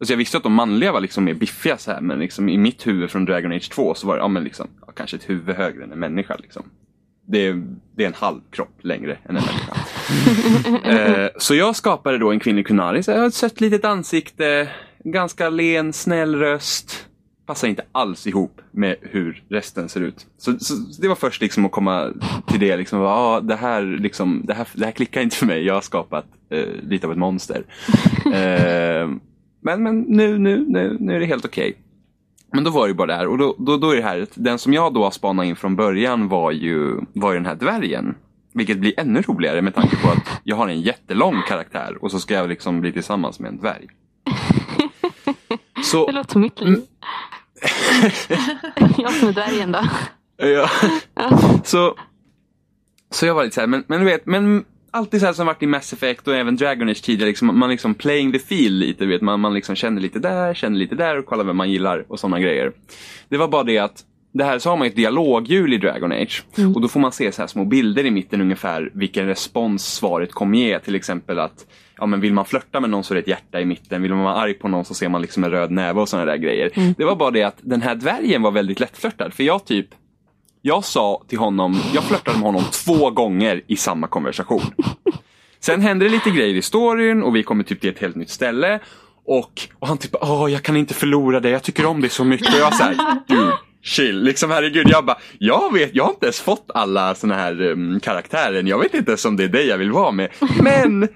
Alltså 0.00 0.12
jag 0.12 0.18
visste 0.18 0.36
att 0.36 0.42
de 0.42 0.52
manliga 0.52 0.92
var 0.92 1.00
liksom 1.00 1.24
mer 1.24 1.34
biffiga 1.34 1.78
så 1.78 1.90
här, 1.90 2.00
men 2.00 2.18
liksom 2.18 2.48
i 2.48 2.58
mitt 2.58 2.86
huvud 2.86 3.10
från 3.10 3.24
Dragon 3.24 3.52
Age 3.52 3.70
2 3.70 3.94
så 3.94 4.06
var 4.06 4.16
det 4.16 4.22
ja, 4.22 4.28
men 4.28 4.44
liksom, 4.44 4.68
ja, 4.86 4.92
kanske 4.92 5.16
ett 5.16 5.30
huvud 5.30 5.56
högre 5.56 5.84
än 5.84 5.92
en 5.92 5.98
människa. 5.98 6.36
Liksom. 6.42 6.62
Det, 7.26 7.46
är, 7.46 7.62
det 7.96 8.02
är 8.02 8.06
en 8.08 8.14
halv 8.14 8.40
kropp 8.50 8.78
längre 8.80 9.18
än 9.28 9.36
en 9.36 9.42
människa. 9.44 9.76
eh, 11.24 11.28
så 11.38 11.54
jag 11.54 11.76
skapade 11.76 12.18
då 12.18 12.30
en 12.30 12.40
kvinnlig 12.40 12.66
kunari. 12.66 13.02
Så 13.02 13.10
jag 13.10 13.18
har 13.18 13.26
ett 13.26 13.34
sött 13.34 13.60
litet 13.60 13.84
ansikte, 13.84 14.68
ganska 15.04 15.50
len, 15.50 15.92
snäll 15.92 16.34
röst. 16.34 17.04
Passar 17.46 17.68
inte 17.68 17.84
alls 17.92 18.26
ihop 18.26 18.60
med 18.70 18.96
hur 19.00 19.42
resten 19.48 19.88
ser 19.88 20.00
ut. 20.00 20.26
Så, 20.38 20.58
så 20.58 20.74
det 21.00 21.08
var 21.08 21.14
först 21.14 21.42
liksom 21.42 21.66
att 21.66 21.72
komma 21.72 22.12
till 22.46 22.60
det. 22.60 22.76
Liksom, 22.76 23.02
ah, 23.02 23.40
det, 23.40 23.56
här, 23.56 23.82
liksom, 23.82 24.42
det, 24.44 24.54
här, 24.54 24.68
det 24.72 24.84
här 24.84 24.92
klickar 24.92 25.20
inte 25.20 25.36
för 25.36 25.46
mig. 25.46 25.64
Jag 25.64 25.74
har 25.74 25.80
skapat 25.80 26.26
eh, 26.50 26.66
lite 26.82 27.06
av 27.06 27.12
ett 27.12 27.18
monster. 27.18 27.64
Eh, 28.28 29.08
men, 29.60 29.82
men 29.82 30.00
nu, 30.00 30.38
nu, 30.38 30.64
nu, 30.68 30.96
nu 31.00 31.16
är 31.16 31.20
det 31.20 31.26
helt 31.26 31.44
okej. 31.44 31.76
Men 32.52 32.64
då 32.64 32.70
var 32.70 32.82
det 32.82 32.88
ju 32.88 32.94
bara 32.94 33.06
det 33.06 33.14
här. 33.14 33.26
Och 33.26 33.38
då, 33.38 33.54
då, 33.58 33.76
då 33.76 33.90
är 33.90 33.96
det 33.96 34.02
här, 34.02 34.20
att 34.20 34.32
den 34.34 34.58
som 34.58 34.72
jag 34.74 34.94
då 34.94 35.04
har 35.04 35.10
spanat 35.10 35.46
in 35.46 35.56
från 35.56 35.76
början 35.76 36.28
var 36.28 36.50
ju, 36.52 37.00
var 37.12 37.32
ju 37.32 37.38
den 37.38 37.46
här 37.46 37.54
dvärgen. 37.54 38.14
Vilket 38.54 38.78
blir 38.78 39.00
ännu 39.00 39.22
roligare 39.22 39.62
med 39.62 39.74
tanke 39.74 39.96
på 39.96 40.08
att 40.08 40.40
jag 40.44 40.56
har 40.56 40.68
en 40.68 40.80
jättelång 40.80 41.42
karaktär 41.48 41.98
och 42.04 42.10
så 42.10 42.20
ska 42.20 42.34
jag 42.34 42.48
liksom 42.48 42.80
bli 42.80 42.92
tillsammans 42.92 43.40
med 43.40 43.48
en 43.48 43.58
dvärg. 43.58 43.86
Det 45.76 45.82
Så, 45.84 46.10
låter 46.10 46.32
som 46.32 46.40
mitt 46.42 46.60
liv. 46.60 46.78
jag 48.98 49.12
som 49.12 49.28
är 49.28 49.32
dvärgen 49.32 49.72
då. 49.72 49.80
ja, 50.36 50.68
Ja. 51.14 51.38
så, 51.64 51.94
så 53.10 53.26
jag 53.26 53.34
var 53.34 53.44
lite 53.44 53.54
så 53.54 53.60
här, 53.60 53.68
men, 53.68 53.84
men 53.86 53.98
du 53.98 54.04
vet, 54.04 54.26
men 54.26 54.64
alltid 54.90 55.20
så 55.20 55.26
här 55.26 55.32
som 55.32 55.46
varit 55.46 55.62
i 55.62 55.66
Mass 55.66 55.92
Effect 55.92 56.28
och 56.28 56.34
även 56.34 56.56
Dragon 56.56 56.88
Age 56.88 57.02
tidigare, 57.02 57.28
liksom, 57.28 57.58
man 57.58 57.70
liksom 57.70 57.94
playing 57.94 58.32
the 58.32 58.38
field 58.38 58.80
lite, 58.80 59.06
vet, 59.06 59.22
man, 59.22 59.40
man 59.40 59.54
liksom 59.54 59.76
känner 59.76 60.00
lite 60.00 60.18
där, 60.18 60.54
känner 60.54 60.78
lite 60.78 60.94
där 60.94 61.18
och 61.18 61.26
kollar 61.26 61.44
vem 61.44 61.56
man 61.56 61.70
gillar 61.70 62.04
och 62.08 62.20
sådana 62.20 62.40
grejer. 62.40 62.72
Det 63.28 63.36
var 63.36 63.48
bara 63.48 63.64
det 63.64 63.78
att 63.78 64.04
det 64.32 64.44
här 64.44 64.58
så 64.58 64.70
har 64.70 64.76
man 64.76 64.86
ett 64.86 64.96
dialoghjul 64.96 65.72
i 65.72 65.78
Dragon 65.78 66.12
Age 66.12 66.44
och 66.74 66.80
då 66.80 66.88
får 66.88 67.00
man 67.00 67.12
se 67.12 67.32
så 67.32 67.42
här 67.42 67.46
små 67.46 67.64
bilder 67.64 68.06
i 68.06 68.10
mitten 68.10 68.40
ungefär 68.40 68.90
vilken 68.94 69.26
respons 69.26 69.94
svaret 69.94 70.32
kommer 70.32 70.58
ge. 70.58 70.78
Till 70.78 70.94
exempel 70.94 71.38
att 71.38 71.66
ja, 71.96 72.06
men 72.06 72.20
vill 72.20 72.32
man 72.32 72.44
flörta 72.44 72.80
med 72.80 72.90
någon 72.90 73.04
så 73.04 73.14
är 73.14 73.16
det 73.16 73.20
ett 73.20 73.28
hjärta 73.28 73.60
i 73.60 73.64
mitten. 73.64 74.02
Vill 74.02 74.14
man 74.14 74.24
vara 74.24 74.34
arg 74.34 74.54
på 74.54 74.68
någon 74.68 74.84
så 74.84 74.94
ser 74.94 75.08
man 75.08 75.22
liksom 75.22 75.44
en 75.44 75.50
röd 75.50 75.70
näve 75.70 76.00
och 76.00 76.08
sådana 76.08 76.26
där 76.30 76.36
grejer. 76.36 76.94
Det 76.96 77.04
var 77.04 77.16
bara 77.16 77.30
det 77.30 77.42
att 77.42 77.58
den 77.60 77.82
här 77.82 77.94
dvärgen 77.94 78.42
var 78.42 78.50
väldigt 78.50 78.80
lättflörtad. 78.80 79.34
För 79.34 79.44
jag 79.44 79.64
typ 79.64 79.86
jag 80.62 80.84
sa 80.84 81.22
till 81.28 81.38
honom, 81.38 81.80
jag 81.94 82.04
flörtade 82.04 82.38
med 82.38 82.46
honom 82.46 82.64
två 82.72 83.10
gånger 83.10 83.62
i 83.66 83.76
samma 83.76 84.06
konversation. 84.06 84.62
Sen 85.60 85.80
hände 85.80 86.04
det 86.04 86.10
lite 86.10 86.30
grejer 86.30 86.54
i 86.54 86.62
storyn 86.62 87.22
och 87.22 87.36
vi 87.36 87.42
kommer 87.42 87.64
typ 87.64 87.80
till 87.80 87.90
ett 87.90 87.98
helt 87.98 88.16
nytt 88.16 88.30
ställe. 88.30 88.80
Och, 89.26 89.52
och 89.78 89.88
han 89.88 89.98
typ, 89.98 90.14
åh 90.20 90.52
jag 90.52 90.62
kan 90.62 90.76
inte 90.76 90.94
förlora 90.94 91.40
dig, 91.40 91.52
jag 91.52 91.62
tycker 91.62 91.86
om 91.86 92.00
dig 92.00 92.10
så 92.10 92.24
mycket. 92.24 92.54
Och 92.54 92.60
jag 92.60 92.74
såhär, 92.74 92.96
du, 93.26 93.52
chill. 93.82 94.22
Liksom 94.22 94.50
herregud, 94.50 94.86
jag 94.90 95.04
bara, 95.04 95.18
jag 95.38 95.72
vet, 95.72 95.94
jag 95.94 96.04
har 96.04 96.10
inte 96.10 96.26
ens 96.26 96.40
fått 96.40 96.70
alla 96.74 97.14
såna 97.14 97.34
här 97.34 97.60
um, 97.62 98.00
karaktärer. 98.00 98.62
Jag 98.62 98.78
vet 98.78 98.94
inte 98.94 99.10
ens 99.10 99.24
om 99.24 99.36
det 99.36 99.44
är 99.44 99.48
dig 99.48 99.66
jag 99.66 99.78
vill 99.78 99.90
vara 99.92 100.10
med. 100.10 100.28
Men 100.62 101.08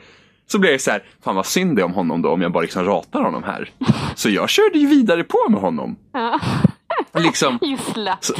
så 0.47 0.59
blev 0.59 0.72
jag 0.72 0.80
så 0.80 0.90
här, 0.90 1.03
fan 1.24 1.36
vad 1.36 1.47
synd 1.47 1.76
det 1.76 1.82
är 1.82 1.86
om 1.86 1.93
honom 1.95 2.22
då 2.22 2.30
om 2.30 2.43
jag 2.43 2.53
bara 2.53 2.61
liksom 2.62 2.84
ratar 2.84 3.22
honom 3.22 3.43
här. 3.43 3.70
Så 4.14 4.30
jag 4.30 4.49
körde 4.51 4.78
ju 4.78 4.86
vidare 4.86 5.24
på 5.24 5.38
med 5.49 5.61
honom. 5.61 5.97
Ja. 6.12 6.40
Liksom. 7.14 7.59
Så- 8.20 8.34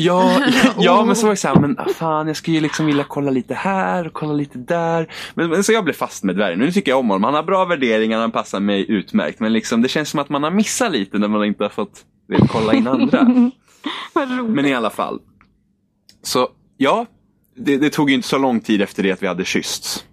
Ja, 0.00 0.42
ja, 0.78 1.04
men 1.04 1.16
så 1.16 1.26
var 1.26 1.30
jag 1.30 1.38
såhär, 1.38 1.60
men 1.60 1.78
ah, 1.78 1.88
fan 1.88 2.26
jag 2.26 2.36
skulle 2.36 2.56
ju 2.56 2.60
liksom 2.60 2.86
vilja 2.86 3.04
kolla 3.04 3.30
lite 3.30 3.54
här 3.54 4.06
och 4.06 4.12
kolla 4.12 4.32
lite 4.32 4.58
där. 4.58 5.12
Men, 5.34 5.50
men 5.50 5.64
så 5.64 5.72
jag 5.72 5.84
blev 5.84 5.94
fast 5.94 6.24
med 6.24 6.36
dvärgen. 6.36 6.58
Nu 6.58 6.72
tycker 6.72 6.90
jag 6.90 6.98
om 6.98 7.08
honom. 7.08 7.24
Han 7.24 7.34
har 7.34 7.42
bra 7.42 7.64
värderingar, 7.64 8.20
han 8.20 8.30
passar 8.30 8.60
mig 8.60 8.90
utmärkt. 8.90 9.40
Men 9.40 9.52
liksom, 9.52 9.82
det 9.82 9.88
känns 9.88 10.08
som 10.08 10.20
att 10.20 10.28
man 10.28 10.42
har 10.42 10.50
missat 10.50 10.92
lite 10.92 11.18
när 11.18 11.28
man 11.28 11.44
inte 11.44 11.64
har 11.64 11.68
fått 11.68 12.04
vet, 12.28 12.48
kolla 12.50 12.74
in 12.74 12.86
andra. 12.86 13.26
Vad. 14.12 14.28
Men 14.30 14.66
i 14.66 14.74
alla 14.74 14.90
fall. 14.90 15.20
Så 16.22 16.48
ja, 16.76 17.06
det, 17.56 17.76
det 17.76 17.90
tog 17.90 18.10
ju 18.10 18.16
inte 18.16 18.28
så 18.28 18.38
lång 18.38 18.60
tid 18.60 18.82
efter 18.82 19.02
det 19.02 19.12
att 19.12 19.22
vi 19.22 19.26
hade 19.26 19.44
kyssts. 19.44 20.04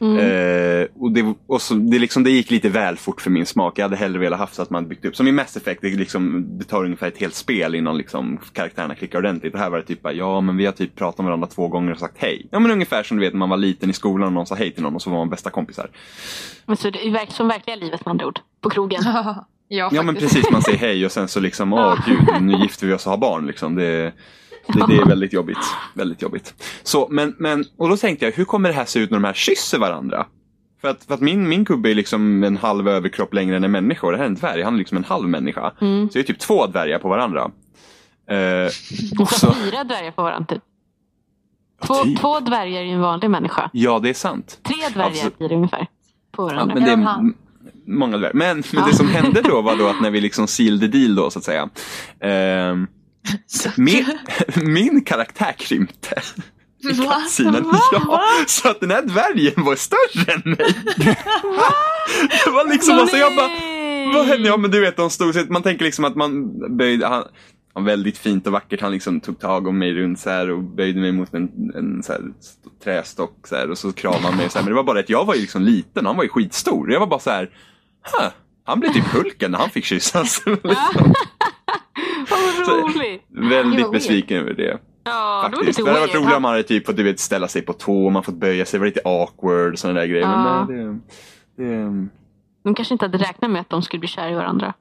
Eh, 0.00 0.86
och 1.00 1.12
det, 1.12 1.34
och 1.46 1.62
så, 1.62 1.74
det, 1.74 1.98
liksom, 1.98 2.24
det 2.24 2.30
gick 2.30 2.50
lite 2.50 2.68
väl 2.68 2.96
fort 2.96 3.20
för 3.20 3.30
min 3.30 3.46
smak. 3.46 3.78
Jag 3.78 3.84
hade 3.84 3.96
hellre 3.96 4.18
velat 4.18 4.38
haft 4.38 4.58
att 4.58 4.70
man 4.70 4.88
byggt 4.88 5.04
upp. 5.04 5.16
Som 5.16 5.28
i 5.28 5.32
Mass 5.32 5.56
Effect, 5.56 5.80
det, 5.82 5.88
liksom, 5.88 6.46
det 6.58 6.64
tar 6.64 6.84
ungefär 6.84 7.08
ett 7.08 7.18
helt 7.18 7.34
spel 7.34 7.74
innan 7.74 7.98
liksom, 7.98 8.38
karaktärerna 8.52 8.94
klickar 8.94 9.18
ordentligt. 9.18 9.54
Och 9.54 9.60
här 9.60 9.70
var 9.70 9.78
det 9.78 9.84
typ 9.84 10.02
bara, 10.02 10.12
ja 10.12 10.40
men 10.40 10.56
vi 10.56 10.66
har 10.66 10.72
typ 10.72 10.96
pratat 10.96 11.18
med 11.18 11.26
varandra 11.26 11.48
två 11.48 11.68
gånger 11.68 11.92
och 11.92 11.98
sagt 11.98 12.14
hej. 12.18 12.46
Ja 12.50 12.58
men 12.58 12.70
ungefär 12.70 13.02
som 13.02 13.16
du 13.16 13.24
vet 13.24 13.32
när 13.32 13.38
man 13.38 13.48
var 13.48 13.56
liten 13.56 13.90
i 13.90 13.92
skolan 13.92 14.26
och 14.26 14.32
någon 14.32 14.46
sa 14.46 14.54
hej 14.54 14.70
till 14.72 14.82
någon 14.82 14.94
och 14.94 15.02
så 15.02 15.10
var 15.10 15.18
man 15.18 15.30
bästa 15.30 15.50
kompisar. 15.50 15.90
Men 16.66 16.76
så 16.76 16.90
det 16.90 17.06
är 17.06 17.32
som 17.32 17.48
verkliga 17.48 17.76
livet 17.76 18.04
med 18.04 18.10
andra 18.10 18.26
ord. 18.26 18.40
På 18.60 18.70
krogen. 18.70 19.02
ja, 19.68 19.90
Ja 19.92 20.02
men 20.02 20.14
precis, 20.14 20.50
man 20.50 20.62
säger 20.62 20.78
hej 20.78 21.04
och 21.06 21.12
sen 21.12 21.28
så 21.28 21.40
liksom, 21.40 21.72
åh 21.72 21.98
gud, 22.06 22.42
nu 22.42 22.58
gifter 22.62 22.86
vi 22.86 22.92
oss 22.92 23.06
och 23.06 23.10
har 23.10 23.18
barn. 23.18 23.46
Liksom. 23.46 23.74
Det, 23.74 24.12
det, 24.74 24.84
det 24.88 24.96
är 24.96 25.06
väldigt 25.06 25.32
jobbigt. 25.32 25.58
Väldigt 25.94 26.22
jobbigt. 26.22 26.54
Så, 26.82 27.08
men, 27.10 27.34
men, 27.38 27.64
och 27.76 27.88
då 27.88 27.96
tänkte 27.96 28.24
jag, 28.24 28.32
hur 28.32 28.44
kommer 28.44 28.68
det 28.68 28.74
här 28.74 28.84
se 28.84 29.00
ut 29.00 29.10
när 29.10 29.18
de 29.18 29.24
här 29.24 29.32
kysser 29.32 29.78
varandra? 29.78 30.26
För 30.80 30.88
att, 30.88 31.04
för 31.04 31.14
att 31.14 31.20
min, 31.20 31.48
min 31.48 31.64
gubbe 31.64 31.90
är 31.90 31.94
liksom 31.94 32.44
en 32.44 32.56
halv 32.56 32.88
överkropp 32.88 33.34
längre 33.34 33.56
än 33.56 33.64
en 33.64 33.70
människa 33.72 34.06
och 34.06 34.12
det 34.12 34.18
här 34.18 34.24
är 34.24 34.28
en 34.28 34.34
dvärg, 34.34 34.62
han 34.62 34.74
är 34.74 34.78
liksom 34.78 34.96
en 34.98 35.04
halv 35.04 35.28
människa. 35.28 35.72
Mm. 35.80 36.08
Så 36.08 36.12
det 36.14 36.18
är 36.20 36.24
typ 36.24 36.38
två 36.38 36.66
dvärgar 36.66 36.98
på 36.98 37.08
varandra. 37.08 37.50
Eh, 38.30 38.66
Och 39.20 39.30
så 39.30 39.52
fyra 39.64 39.84
dvärgar 39.84 40.10
på 40.10 40.22
varandra 40.22 40.54
typ. 40.54 40.62
Två, 41.86 41.94
typ. 41.94 42.20
två 42.20 42.40
dvärgar 42.40 42.80
är 42.80 42.84
ju 42.84 42.90
en 42.92 43.00
vanlig 43.00 43.30
människa. 43.30 43.70
Ja, 43.72 43.98
det 43.98 44.08
är 44.10 44.14
sant. 44.14 44.58
Tre 44.62 44.76
dvärgar 44.94 45.10
Absolut. 45.10 45.38
blir 45.38 45.48
det 45.48 45.54
ungefär. 45.54 45.86
På 46.32 46.42
Ja, 46.42 46.46
varandra. 46.46 46.74
men 46.74 46.84
det 46.84 46.90
är 46.90 47.32
många 47.98 48.16
dvärgar. 48.16 48.34
Men, 48.34 48.56
men 48.56 48.64
Ja. 48.72 48.86
det 48.86 48.96
som 48.96 49.08
hände 49.08 49.42
då 49.42 49.62
var 49.62 49.76
då 49.76 49.86
att 49.88 50.00
när 50.02 50.10
vi 50.10 50.20
liksom 50.20 50.46
sealed 50.46 50.80
the 50.92 50.98
deal 50.98 51.14
då 51.14 51.30
så 51.30 51.38
att 51.38 51.44
säga. 51.44 51.68
ehm, 52.20 52.86
min, 53.76 54.04
min 54.74 55.04
karaktär 55.04 55.52
krympte. 55.58 56.20
I 56.80 56.92
Va? 56.92 57.04
kattsinen. 57.12 57.64
Ja, 57.92 58.22
så 58.46 58.68
att 58.68 58.80
den 58.80 58.90
här 58.90 59.02
dvärgen 59.02 59.64
var 59.64 59.76
större 59.76 60.32
än 60.32 60.42
mig. 60.44 60.74
det 62.44 62.50
var 62.50 62.72
liksom, 62.72 62.94
alltså 62.98 63.16
jag 63.16 63.36
bara, 63.36 63.48
vad 64.14 64.26
hände? 64.26 64.48
Ja 64.48 64.56
men 64.56 64.70
du 64.70 64.80
vet, 64.80 64.96
de 64.96 65.10
stod, 65.10 65.34
så- 65.34 65.44
man 65.48 65.62
tänker 65.62 65.84
liksom 65.84 66.04
att 66.04 66.16
man 66.16 66.58
böjde, 66.76 67.06
han, 67.06 67.24
han 67.74 67.84
väldigt 67.84 68.18
fint 68.18 68.46
och 68.46 68.52
vackert, 68.52 68.80
han 68.80 68.92
liksom 68.92 69.20
tog 69.20 69.40
tag 69.40 69.66
om 69.66 69.78
mig 69.78 69.92
runt 69.94 70.20
så 70.20 70.30
här 70.30 70.50
och 70.50 70.62
böjde 70.62 71.00
mig 71.00 71.12
mot 71.12 71.34
en, 71.34 71.48
en 71.74 72.02
så 72.02 72.12
här 72.12 72.20
st- 72.40 72.68
trästock 72.84 73.46
så 73.48 73.56
här, 73.56 73.70
och 73.70 73.78
så 73.78 73.92
kramade 73.92 74.22
han 74.22 74.36
mig 74.36 74.50
så 74.50 74.58
här. 74.58 74.64
Men 74.64 74.70
det 74.72 74.76
var 74.76 74.84
bara 74.84 75.00
att 75.00 75.10
jag 75.10 75.24
var 75.24 75.34
ju 75.34 75.40
liksom 75.40 75.62
liten, 75.62 76.06
han 76.06 76.16
var 76.16 76.22
ju 76.22 76.28
skitstor. 76.28 76.92
Jag 76.92 77.00
var 77.00 77.06
bara 77.06 77.20
så 77.20 77.30
här, 77.30 77.50
huh, 78.18 78.28
han 78.64 78.80
blev 78.80 78.92
typ 78.92 79.06
Hulken 79.06 79.50
när 79.50 79.58
han 79.58 79.70
fick 79.70 79.84
kyssas. 79.84 80.42
liksom. 80.46 81.14
Så- 82.66 82.76
roligt! 82.76 83.24
Väldigt 83.28 83.92
besviken 83.92 84.36
över 84.36 84.54
det. 84.54 84.78
Ja, 85.04 85.48
det 85.50 85.56
var 85.56 85.64
Det 85.64 85.76
hade 85.76 86.00
varit 86.00 86.14
roligare 86.14 86.36
om 86.36 86.42
man 86.42 86.50
hade 86.50 86.62
typ 86.62 86.86
fått 86.86 86.96
du 86.96 87.02
vet, 87.02 87.20
ställa 87.20 87.48
sig 87.48 87.62
på 87.62 87.72
tå 87.72 88.04
och 88.06 88.12
man 88.12 88.22
fått 88.22 88.34
böja 88.34 88.64
sig. 88.64 88.78
Det 88.78 88.80
var 88.80 88.86
lite 88.86 89.00
awkward 89.04 89.72
och 89.72 89.78
sådana 89.78 90.00
där 90.00 90.06
grejer. 90.06 90.22
Ja. 90.22 90.66
Men 90.68 90.76
nej, 90.76 91.00
det, 91.56 91.64
det, 91.64 92.08
De 92.64 92.74
kanske 92.74 92.94
inte 92.94 93.04
hade 93.04 93.18
räknat 93.18 93.50
med 93.50 93.60
att 93.60 93.70
de 93.70 93.82
skulle 93.82 94.00
bli 94.00 94.08
kära 94.08 94.30
i 94.30 94.34
varandra. 94.34 94.74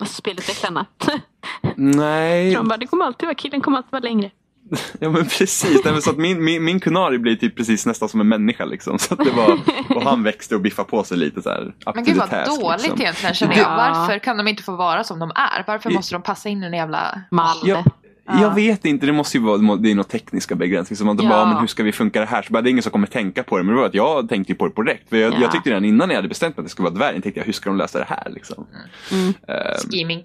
Och 0.00 0.08
spelutvecklarna. 0.08 0.86
nej, 1.76 2.54
De 2.54 2.68
bara, 2.68 2.76
det 2.76 2.86
kommer 2.86 3.04
alltid 3.04 3.26
vara, 3.26 3.34
killen 3.34 3.60
kommer 3.60 3.76
alltid 3.76 3.92
vara 3.92 4.02
längre. 4.02 4.30
Ja 5.00 5.10
men 5.10 5.24
precis. 5.24 5.80
Nej, 5.84 5.92
men 5.92 6.02
så 6.02 6.10
att 6.10 6.16
min, 6.16 6.44
min, 6.44 6.64
min 6.64 6.80
kunari 6.80 7.18
blir 7.18 7.36
typ 7.36 7.56
precis 7.56 7.86
nästan 7.86 8.08
som 8.08 8.20
en 8.20 8.28
människa 8.28 8.64
liksom. 8.64 8.98
Så 8.98 9.14
att 9.14 9.24
det 9.24 9.30
var, 9.30 9.58
och 9.96 10.02
han 10.02 10.22
växte 10.22 10.54
och 10.54 10.60
biffade 10.60 10.88
på 10.88 11.04
sig 11.04 11.16
lite 11.16 11.42
så 11.42 11.50
här. 11.50 11.74
Men 11.94 12.04
gud 12.04 12.16
vad 12.16 12.30
task, 12.30 12.60
dåligt 12.60 12.82
liksom. 12.82 13.00
egentligen 13.00 13.34
känner 13.34 13.56
Ja. 13.56 13.60
jag. 13.62 13.76
Varför 13.76 14.18
kan 14.18 14.36
de 14.36 14.48
inte 14.48 14.62
få 14.62 14.76
vara 14.76 15.04
som 15.04 15.18
de 15.18 15.30
är? 15.30 15.64
Varför 15.66 15.90
måste 15.90 16.14
de 16.14 16.22
passa 16.22 16.48
in 16.48 16.62
i 16.62 16.66
en 16.66 16.72
jävla... 16.72 17.20
Mall. 17.30 17.56
Ja, 17.64 17.84
Ja. 18.32 18.40
Jag 18.40 18.54
vet 18.54 18.84
inte, 18.84 19.06
det 19.06 19.12
måste 19.12 19.36
ju 19.36 19.42
vara 19.44 19.76
det 19.76 19.90
är 19.90 19.94
några 19.94 20.08
tekniska 20.08 20.54
begränsningar. 20.54 20.96
Så 20.98 21.04
man 21.04 21.12
inte 21.14 21.24
Ja. 21.24 21.30
bara, 21.30 21.46
men 21.46 21.56
hur 21.58 21.66
ska 21.66 21.82
vi 21.82 21.92
funka 21.92 22.20
det 22.20 22.26
här? 22.26 22.42
Så 22.42 22.52
bara, 22.52 22.62
det 22.62 22.68
är 22.68 22.70
ingen 22.70 22.82
som 22.82 22.92
kommer 22.92 23.06
tänka 23.06 23.42
på 23.42 23.58
det. 23.58 23.64
Men 23.64 23.74
det 23.74 23.80
var 23.80 23.86
att 23.88 23.94
jag 23.94 24.28
tänkte 24.28 24.54
på 24.54 24.66
det 24.66 24.72
på 24.74 24.82
direkt. 24.82 25.08
För 25.08 25.16
jag, 25.16 25.32
Ja. 25.34 25.38
jag 25.40 25.52
tyckte 25.52 25.70
redan 25.70 25.84
innan 25.84 26.08
jag 26.10 26.16
hade 26.16 26.28
bestämt 26.28 26.56
mig 26.56 26.62
att 26.62 26.66
det 26.66 26.70
skulle 26.70 26.88
vara 26.88 26.94
dvärgen, 26.98 27.22
tänkte 27.22 27.40
jag, 27.40 27.44
hur 27.46 27.52
ska 27.52 27.70
de 27.70 27.76
lösa 27.76 27.98
det 27.98 28.04
här? 28.08 28.30
Liksom. 28.30 28.66
Mm. 29.12 29.28
Eh, 29.48 29.78
Scheming. 29.90 30.22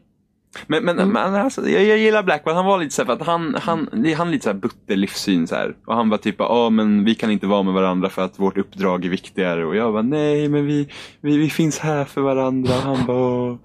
Men, 0.67 0.83
men, 0.85 0.95
men 1.09 1.35
alltså, 1.35 1.69
jag, 1.69 1.83
jag 1.85 1.97
gillar 1.97 2.23
Blackwell, 2.23 2.55
han 2.55 2.65
var 2.65 2.77
lite 2.79 2.95
så 2.95 3.05
för 3.05 3.13
att 3.13 3.25
han, 3.25 3.55
han, 3.61 4.05
han 4.17 4.31
lite 4.31 4.43
så 4.43 4.49
här 4.49 4.57
butter 4.57 4.95
livssyn 4.95 5.47
så 5.47 5.55
här. 5.55 5.75
Och 5.85 5.95
han 5.95 6.09
var 6.09 6.17
typ, 6.17 6.35
ja 6.39 6.69
men 6.69 7.03
vi 7.05 7.15
kan 7.15 7.31
inte 7.31 7.47
vara 7.47 7.63
med 7.63 7.73
varandra 7.73 8.09
för 8.09 8.21
att 8.25 8.39
vårt 8.39 8.57
uppdrag 8.57 9.05
är 9.05 9.09
viktigare. 9.09 9.65
Och 9.65 9.75
jag 9.75 9.91
var 9.91 10.03
nej 10.03 10.49
men 10.49 10.65
vi, 10.65 10.89
vi, 11.21 11.37
vi 11.37 11.49
finns 11.49 11.79
här 11.79 12.05
för 12.05 12.21
varandra. 12.21 12.75
Och 12.75 12.81
han 12.81 13.05
bara, 13.05 13.17
"Åh." 13.17 13.55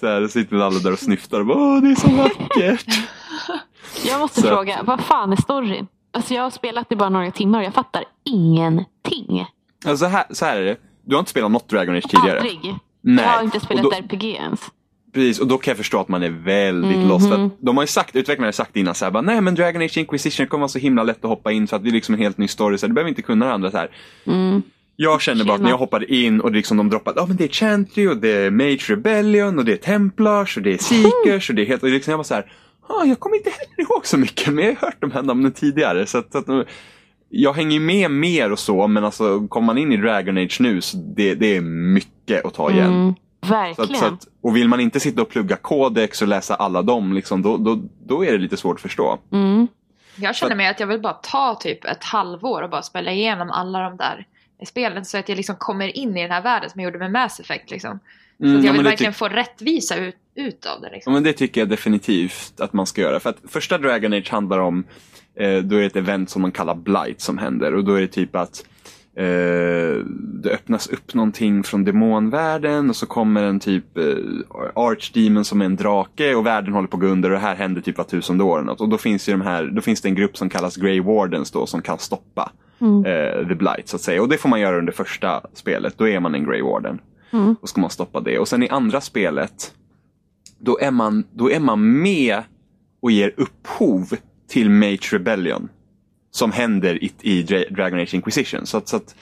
så 0.00 0.06
här, 0.06 0.26
sitter 0.28 0.56
alla 0.56 0.78
där 0.78 0.92
och 0.92 0.98
snyftar 0.98 1.40
och 1.40 1.46
bara, 1.46 1.58
åh 1.58 1.82
det 1.82 1.90
är 1.90 1.94
så 1.94 2.08
vackert. 2.08 2.86
Jag 4.06 4.20
måste 4.20 4.40
Så- 4.40 4.48
fråga, 4.48 4.82
vad 4.84 5.00
fan 5.00 5.32
är 5.32 5.36
storyn? 5.36 5.86
Alltså 6.12 6.34
jag 6.34 6.42
har 6.42 6.50
spelat 6.50 6.92
i 6.92 6.96
bara 6.96 7.08
några 7.08 7.30
timmar 7.30 7.58
och 7.58 7.64
jag 7.64 7.74
fattar 7.74 8.04
ingenting. 8.24 9.46
Alltså, 9.86 10.04
så, 10.04 10.10
här, 10.10 10.24
så 10.30 10.44
här 10.44 10.56
är 10.56 10.64
det, 10.64 10.76
du 11.04 11.14
har 11.14 11.20
inte 11.20 11.30
spelat 11.30 11.50
något 11.50 11.68
Dragon 11.68 11.96
Age 11.96 12.08
tidigare? 12.10 12.38
Aldrig. 12.40 12.74
Nej. 13.00 13.24
Jag 13.24 13.32
har 13.32 13.42
inte 13.42 13.60
spelat 13.60 13.84
då, 13.84 13.90
RPG 13.90 14.24
ens. 14.24 14.60
Precis, 15.14 15.40
och 15.40 15.46
då 15.46 15.58
kan 15.58 15.70
jag 15.70 15.78
förstå 15.78 16.00
att 16.00 16.08
man 16.08 16.22
är 16.22 16.30
väldigt 16.30 16.98
Mhm. 16.98 17.08
lost. 17.08 17.28
För 17.28 17.50
de 17.60 17.76
har 17.76 17.84
ju 17.84 17.88
sagt, 17.88 18.16
utvecklarna 18.16 18.46
har 18.46 18.52
sagt 18.52 18.76
innan 18.76 18.94
så 18.94 19.04
här, 19.04 19.12
bara, 19.12 19.20
nej 19.22 19.40
men 19.40 19.54
Dragon 19.54 19.82
Age 19.82 19.98
Inquisition 19.98 20.46
kommer 20.46 20.60
vara 20.60 20.68
så 20.68 20.78
himla 20.78 21.02
lätt 21.02 21.24
att 21.24 21.30
hoppa 21.30 21.52
in 21.52 21.66
för 21.66 21.76
att 21.76 21.82
det 21.84 21.90
är 21.90 21.92
liksom 21.92 22.14
en 22.14 22.20
helt 22.20 22.38
ny 22.38 22.48
story, 22.48 22.78
så 22.78 22.86
du 22.86 22.92
behöver 22.92 23.08
inte 23.08 23.22
kunna 23.22 23.46
det 23.46 23.52
andra 23.52 23.70
så 23.70 23.76
här. 23.76 23.90
Mm. 24.26 24.62
Jag 24.96 25.20
känner 25.22 25.44
bara 25.44 25.54
att 25.54 25.60
när 25.62 25.70
jag 25.70 25.78
hoppade 25.78 26.14
in 26.14 26.40
och 26.40 26.52
liksom 26.52 26.76
de 26.76 26.90
droppade, 26.90 27.20
ja 27.20 27.26
men 27.26 27.36
det 27.36 27.44
är 27.44 27.48
Chantry 27.48 28.06
och 28.08 28.16
det 28.16 28.28
är 28.32 28.50
Mage 28.50 28.84
Rebellion 28.88 29.58
och 29.58 29.64
det 29.64 29.72
är 29.72 29.76
Templars 29.76 30.56
och 30.56 30.62
det 30.62 30.72
är 30.74 30.78
Seekers 30.78 31.50
och 31.50 31.56
det 31.56 31.62
är 31.62 31.66
helt, 31.66 31.82
och 31.82 31.88
liksom 31.88 32.10
jag 32.10 32.16
var 32.16 32.24
så 32.24 32.34
här, 32.34 32.52
ah, 32.88 33.04
jag 33.04 33.20
kommer 33.20 33.36
inte 33.36 33.50
heller 33.50 33.90
ihåg 33.90 34.06
så 34.06 34.18
mycket 34.18 34.54
men 34.54 34.64
jag 34.64 34.72
har 34.74 34.80
hört 34.86 34.96
de 35.00 35.10
här 35.10 35.22
namnen 35.22 35.52
tidigare. 35.52 36.06
Så 36.06 36.18
att, 36.18 36.32
så 36.32 36.38
att, 36.38 36.46
jag 37.28 37.52
hänger 37.52 37.80
med 37.80 38.10
mer 38.10 38.52
och 38.52 38.58
så 38.58 38.86
men 38.86 39.04
alltså 39.04 39.46
kommer 39.48 39.66
man 39.66 39.78
in 39.78 39.92
i 39.92 39.96
Dragon 39.96 40.38
Age 40.38 40.56
nu 40.60 40.80
så 40.80 40.96
det, 41.16 41.34
det 41.34 41.56
är 41.56 41.60
mycket 41.60 42.44
att 42.44 42.54
ta 42.54 42.70
igen. 42.70 42.92
Mm. 42.94 43.14
Så 43.44 43.52
Verkligen. 43.52 43.92
att, 43.94 43.98
så 43.98 44.04
att, 44.06 44.26
och 44.40 44.56
vill 44.56 44.68
man 44.68 44.80
inte 44.80 45.00
sitta 45.00 45.22
och 45.22 45.28
plugga 45.28 45.56
kodex 45.56 46.22
och 46.22 46.28
läsa 46.28 46.54
alla 46.54 46.82
dem, 46.82 47.12
liksom, 47.12 47.42
då, 47.42 47.56
då, 47.56 47.82
då 48.06 48.24
är 48.24 48.32
det 48.32 48.38
lite 48.38 48.56
svårt 48.56 48.76
att 48.76 48.82
förstå. 48.82 49.18
Mm. 49.32 49.68
Jag 50.16 50.36
känner 50.36 50.56
mig 50.56 50.66
att 50.68 50.80
jag 50.80 50.86
vill 50.86 51.00
bara 51.00 51.12
ta 51.12 51.54
typ 51.54 51.84
ett 51.84 52.04
halvår 52.04 52.62
och 52.62 52.70
bara 52.70 52.82
spela 52.82 53.12
igenom 53.12 53.50
alla 53.50 53.80
de 53.80 53.96
där 53.96 54.26
spelen 54.66 55.04
så 55.04 55.18
att 55.18 55.28
jag 55.28 55.36
liksom 55.36 55.56
kommer 55.56 55.96
in 55.96 56.16
i 56.16 56.22
den 56.22 56.30
här 56.30 56.42
världen 56.42 56.70
som 56.70 56.80
jag 56.80 56.88
gjorde 56.88 56.98
med 56.98 57.12
Mass 57.12 57.40
Effect. 57.40 57.70
Liksom. 57.70 57.98
Så 58.38 58.44
Mm, 58.44 58.64
jag 58.64 58.72
vill 58.72 58.82
verkligen 58.84 59.12
få 59.14 59.28
rättvisa 59.28 59.96
ut, 59.96 60.16
ut 60.34 60.66
av 60.66 60.80
det. 60.80 60.86
ja, 60.86 60.94
Liksom. 60.94 61.12
men 61.12 61.22
det 61.22 61.32
tycker 61.32 61.60
jag 61.60 61.68
definitivt 61.68 62.60
att 62.60 62.72
man 62.72 62.86
ska 62.86 63.00
göra. 63.00 63.20
För 63.20 63.30
att 63.30 63.36
första 63.48 63.78
Dragon 63.78 64.12
Age 64.12 64.30
handlar 64.30 64.58
om, 64.58 64.84
eh, 65.40 65.56
då 65.58 65.76
är 65.76 65.80
det 65.80 65.86
ett 65.86 65.96
event 65.96 66.30
som 66.30 66.42
man 66.42 66.52
kallar 66.52 66.74
Blight 66.74 67.20
som 67.20 67.38
händer. 67.38 67.74
Och 67.74 67.84
då 67.84 67.94
är 67.94 68.00
det 68.00 68.06
typ 68.08 68.36
att 68.36 68.64
eh, 69.16 70.04
det 70.42 70.50
öppnas 70.50 70.88
upp 70.88 71.14
någonting 71.14 71.62
från 71.62 71.84
demonvärlden 71.84 72.90
och 72.90 72.96
så 72.96 73.06
kommer 73.06 73.42
en 73.42 73.60
typ 73.60 73.98
eh, 73.98 74.04
Archdemon 74.74 75.44
som 75.44 75.60
är 75.60 75.64
en 75.64 75.76
drake 75.76 76.34
och 76.34 76.46
världen 76.46 76.72
håller 76.72 76.88
på 76.88 76.96
att 76.96 77.00
gå 77.00 77.06
under 77.06 77.30
och 77.30 77.34
det 77.34 77.40
här 77.46 77.54
händer 77.54 77.80
typ 77.80 77.98
var 77.98 78.04
tusende 78.04 78.44
år. 78.44 78.62
något. 78.62 78.80
Och 78.80 78.88
då 78.88 78.98
finns, 78.98 79.28
ju 79.28 79.32
de 79.32 79.40
här, 79.40 79.64
då 79.64 79.80
finns 79.80 80.00
det 80.00 80.08
en 80.08 80.14
grupp 80.14 80.36
som 80.36 80.48
kallas 80.48 80.76
Grey 80.76 81.00
Wardens 81.00 81.50
då 81.50 81.66
som 81.66 81.82
kan 81.82 81.98
stoppa 81.98 82.52
Mm. 82.80 83.04
eh, 83.04 83.48
The 83.48 83.54
Blight 83.54 83.88
så 83.88 83.96
att 83.96 84.02
säga. 84.02 84.22
Och 84.22 84.28
det 84.28 84.38
får 84.38 84.48
man 84.48 84.60
göra 84.60 84.78
under 84.78 84.92
första 84.92 85.40
spelet. 85.52 85.94
Då 85.98 86.08
är 86.08 86.20
man 86.20 86.34
en 86.34 86.44
Grey 86.44 86.62
Warden. 86.62 86.98
Mm. 87.32 87.56
Och 87.60 87.68
ska 87.68 87.80
man 87.80 87.90
stoppa 87.90 88.20
det. 88.20 88.38
Och 88.38 88.48
sen 88.48 88.62
i 88.62 88.68
andra 88.68 89.00
spelet 89.00 89.72
då 90.58 90.78
är 90.78 90.90
man, 90.90 91.24
då 91.32 91.50
är 91.50 91.60
man 91.60 92.02
med 92.02 92.42
och 93.02 93.10
ger 93.10 93.34
upphov 93.36 94.14
till 94.48 94.70
Mage 94.70 95.08
Rebellion. 95.12 95.68
Som 96.34 96.52
händer 96.52 97.04
i, 97.04 97.12
i 97.20 97.42
Dra- 97.42 97.74
Dragon 97.74 98.00
Age 98.00 98.14
Inquisition. 98.14 98.66
Så 98.66 98.76
att, 98.78 98.88
så 98.88 98.96
att, 98.96 99.14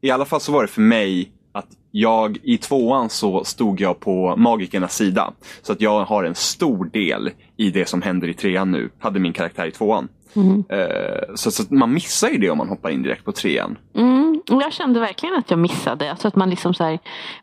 I 0.00 0.10
alla 0.10 0.24
fall 0.24 0.40
så 0.40 0.52
var 0.52 0.62
det 0.62 0.68
för 0.68 0.80
mig 0.80 1.30
att 1.52 1.66
jag 1.90 2.38
i 2.42 2.58
tvåan 2.58 3.10
så 3.10 3.44
stod 3.44 3.80
jag 3.80 4.00
på 4.00 4.36
magikernas 4.36 4.96
sida. 4.96 5.32
Så 5.62 5.72
att 5.72 5.80
jag 5.80 6.04
har 6.04 6.24
en 6.24 6.34
stor 6.34 6.84
del 6.84 7.30
i 7.56 7.70
det 7.70 7.88
som 7.88 8.02
händer 8.02 8.28
i 8.28 8.34
trean 8.34 8.70
nu. 8.70 8.90
Hade 8.98 9.20
min 9.20 9.32
karaktär 9.32 9.66
i 9.66 9.70
tvåan. 9.70 10.08
Mm. 10.36 10.64
Eh, 10.68 11.34
så, 11.34 11.50
så 11.50 11.62
att 11.62 11.70
man 11.70 11.94
missar 11.94 12.28
ju 12.28 12.38
det 12.38 12.50
om 12.50 12.58
man 12.58 12.68
hoppar 12.68 12.90
in 12.90 13.02
direkt 13.02 13.24
på 13.24 13.32
trean. 13.32 13.78
Mm. 13.94 14.42
Jag 14.46 14.72
kände 14.72 15.00
verkligen 15.00 15.34
att 15.34 15.50
jag 15.50 15.58
missade. 15.58 16.10
Alltså 16.10 16.28
att 16.28 16.36
man 16.36 16.50
liksom 16.50 16.74
så 16.74 16.98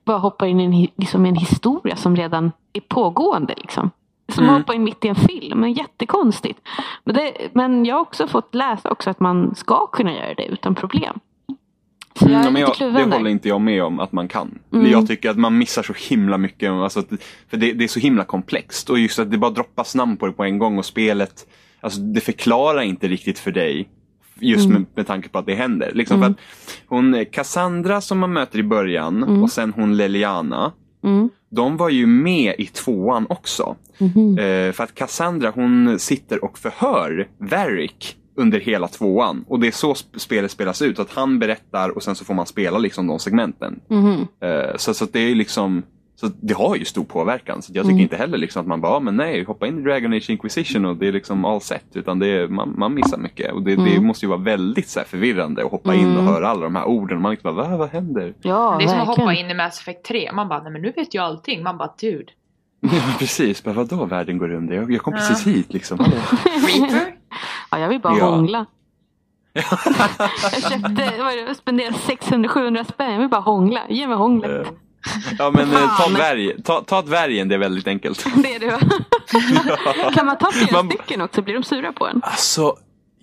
bara 0.06 0.18
hoppar 0.18 0.46
in 0.46 0.60
i 0.60 0.64
en, 0.66 0.88
liksom 0.98 1.26
en 1.26 1.36
historia 1.36 1.96
som 1.96 2.16
redan 2.16 2.52
är 2.74 2.82
pågående. 2.82 3.54
Liksom. 3.58 3.92
Som 4.30 4.44
Mm. 4.44 4.56
att 4.56 4.62
hoppa 4.62 4.74
in 4.74 4.84
mitt 4.84 5.06
i 5.06 5.08
en 5.08 5.16
film. 5.16 5.68
Jättekonstigt. 5.68 6.60
Men, 7.04 7.16
det, 7.16 7.34
men 7.54 7.86
jag 7.86 7.96
har 7.96 8.02
också 8.02 8.28
fått 8.28 8.56
läsa 8.56 8.90
också 8.92 9.10
att 9.10 9.20
man 9.20 9.56
ska 9.56 9.88
kunna 9.88 10.14
göra 10.14 10.34
det 10.34 10.46
utan 10.46 10.76
problem. 10.76 11.20
Så 12.20 12.30
jag 12.30 12.42
är 12.44 12.48
Mm, 12.48 12.62
jag, 12.62 12.94
det 12.94 13.16
håller 13.16 13.30
inte 13.30 13.48
jag 13.48 13.62
med 13.62 13.84
om 13.84 14.00
att 14.00 14.12
man 14.12 14.28
kan. 14.28 14.60
Mm. 14.74 14.92
Jag 14.92 15.08
tycker 15.08 15.30
att 15.30 15.38
man 15.38 15.58
missar 15.58 15.84
så 15.84 15.94
himla 16.10 16.38
mycket. 16.38 16.72
Alltså 16.72 17.04
för 17.50 17.58
det, 17.58 17.74
det 17.74 17.84
är 17.84 17.88
så 17.88 18.00
himla 18.00 18.24
komplext. 18.24 18.90
Och 18.90 19.00
just 19.00 19.20
att 19.20 19.32
det 19.32 19.38
bara 19.38 19.52
droppas 19.52 19.96
namn 19.96 20.18
på 20.18 20.26
det 20.28 20.34
på 20.34 20.44
en 20.44 20.60
gång 20.60 20.78
och 20.78 20.86
spelet, 20.86 21.48
alltså 21.82 22.00
det 22.00 22.22
förklarar 22.22 22.82
inte 22.82 23.08
riktigt 23.08 23.40
för 23.40 23.52
dig. 23.52 23.90
Just 24.40 24.66
Mm. 24.66 24.82
med, 24.82 24.86
med 24.96 25.08
tanke 25.08 25.30
på 25.30 25.40
att 25.40 25.46
det 25.46 25.56
händer. 25.56 25.92
Liksom 25.94 26.18
Mm. 26.18 26.34
för 26.34 26.42
att 26.42 26.82
hon, 26.88 27.26
Cassandra 27.32 28.02
som 28.02 28.20
man 28.20 28.34
möter 28.34 28.60
i 28.60 28.64
början 28.64 29.24
Mm. 29.24 29.44
och 29.44 29.50
sen 29.52 29.74
hon 29.76 29.98
Leliana. 29.98 30.72
Mm. 31.58 31.72
De 31.72 31.78
var 31.78 31.90
ju 31.90 32.06
med 32.06 32.56
i 32.58 32.66
tvåan 32.66 33.26
också. 33.30 33.76
Mhm. 33.98 34.38
Eh, 34.40 34.72
för 34.72 34.84
att 34.84 34.96
Cassandra 34.96 35.50
hon 35.56 36.00
sitter 36.00 36.44
och 36.46 36.58
förhör 36.58 37.28
Varric 37.38 38.16
under 38.38 38.60
hela 38.60 38.88
tvåan. 38.88 39.46
Och 39.48 39.60
det 39.60 39.68
är 39.68 39.72
så 39.72 39.94
sp- 39.94 40.18
spelet 40.18 40.52
spelas 40.52 40.82
ut. 40.82 41.00
Att 41.00 41.12
han 41.12 41.40
berättar 41.40 41.90
och 41.90 42.04
sen 42.04 42.16
så 42.16 42.26
får 42.26 42.34
man 42.34 42.46
spela 42.46 42.78
liksom 42.78 43.08
de 43.08 43.20
segmenten. 43.20 43.80
Mhm. 43.90 44.28
Eh, 44.44 44.76
så, 44.78 44.94
så 44.94 45.06
det 45.12 45.20
är 45.20 45.36
liksom 45.36 45.84
så 46.16 46.28
det 46.42 46.54
har 46.54 46.76
ju 46.76 46.86
stor 46.86 47.04
påverkan. 47.04 47.62
Så 47.62 47.72
jag 47.76 47.84
tycker 47.84 47.92
Mm. 47.94 48.02
inte 48.04 48.16
heller 48.16 48.38
liksom 48.38 48.62
att 48.62 48.68
man 48.68 48.82
bara, 48.82 48.94
"Ja, 48.94 49.00
men 49.00 49.18
nej, 49.18 49.44
hoppa 49.44 49.68
in 49.68 49.80
i 49.80 49.82
Dragon 49.82 50.14
Age 50.14 50.30
Inquisition 50.30 50.86
och 50.86 50.96
det 50.98 51.08
är 51.08 51.12
liksom 51.12 51.46
all 51.46 51.62
set. 51.62 51.86
Utan 51.94 52.20
det 52.20 52.28
är, 52.28 52.48
man, 52.48 52.74
man 52.78 52.94
missar 52.94 53.18
mycket. 53.18 53.54
Och 53.54 53.62
det, 53.64 53.76
det 53.76 53.82
Mm. 53.92 54.06
måste 54.08 54.26
ju 54.26 54.30
vara 54.30 54.40
väldigt 54.40 54.90
så 54.90 55.00
här, 55.00 55.08
förvirrande 55.08 55.66
att 55.66 55.72
hoppa 55.72 55.94
in 55.96 56.06
och 56.16 56.22
Mm. 56.22 56.26
höra 56.34 56.48
alla 56.50 56.62
de 56.64 56.76
här 56.76 56.86
orden. 56.86 57.22
Man 57.22 57.32
liksom 57.32 57.56
bara, 57.56 57.70
Va, 57.70 57.78
vad 57.78 57.90
händer? 57.90 58.34
Ja, 58.42 58.76
det 58.80 58.84
är 58.84 58.88
som 58.88 59.00
att 59.00 59.08
hoppa 59.08 59.34
in 59.34 59.50
i 59.50 59.54
Mass 59.54 59.80
Effect 59.80 60.04
3. 60.06 60.32
Man 60.34 60.48
bara, 60.50 60.64
nej 60.64 60.72
men 60.72 60.82
nu 60.82 60.92
vet 60.96 61.14
jag 61.14 61.24
allting. 61.26 61.64
Man 61.64 61.78
bara, 61.78 61.94
dude. 62.02 62.32
Ja, 62.80 62.90
precis, 63.20 63.64
bara, 63.64 63.74
vadå 63.76 64.06
världen 64.06 64.38
går 64.38 64.54
under? 64.54 64.76
Jag, 64.76 64.92
jag 64.92 65.02
kom 65.02 65.14
Ja. 65.14 65.20
precis 65.20 65.48
hit 65.48 65.74
liksom. 65.74 65.98
Reaper? 65.98 67.16
Ja, 67.72 67.80
jag 67.80 67.90
vill 67.90 68.00
bara 68.02 68.18
Ja. 68.18 68.26
hångla. 68.30 68.66
Jag 69.54 69.64
köpte, 70.72 71.12
vad 71.20 71.34
det, 71.48 71.56
spenderade 71.56 71.96
600-700 71.98 72.84
spänn. 72.84 73.12
Jag 73.14 73.20
vill 73.20 73.30
bara 73.30 73.42
hångla. 73.42 73.82
Ge 73.90 74.08
mig 74.08 74.18
hånglet. 74.18 74.68
Ja 75.40 75.52
men 75.52 75.74
eh, 75.74 75.80
ta, 75.80 76.04
Fan. 76.04 76.14
dvärg, 76.14 76.64
ta, 76.64 76.82
ta 76.82 77.02
dvärgen, 77.02 77.48
det 77.48 77.56
är 77.56 77.60
väldigt 77.60 77.88
enkelt. 77.88 78.26
Det 78.36 78.56
är 78.56 78.60
det 78.60 78.68
va? 78.68 78.80
Kan 80.14 80.26
man 80.26 80.38
ta 80.38 80.52
flera 80.52 80.72
Man- 80.84 80.92
stycken 80.92 81.22
också? 81.22 81.42
Blir 81.42 81.54
de 81.54 81.64
sura 81.64 81.92
på 81.94 82.08
en? 82.08 82.22
Alltså, 82.24 82.76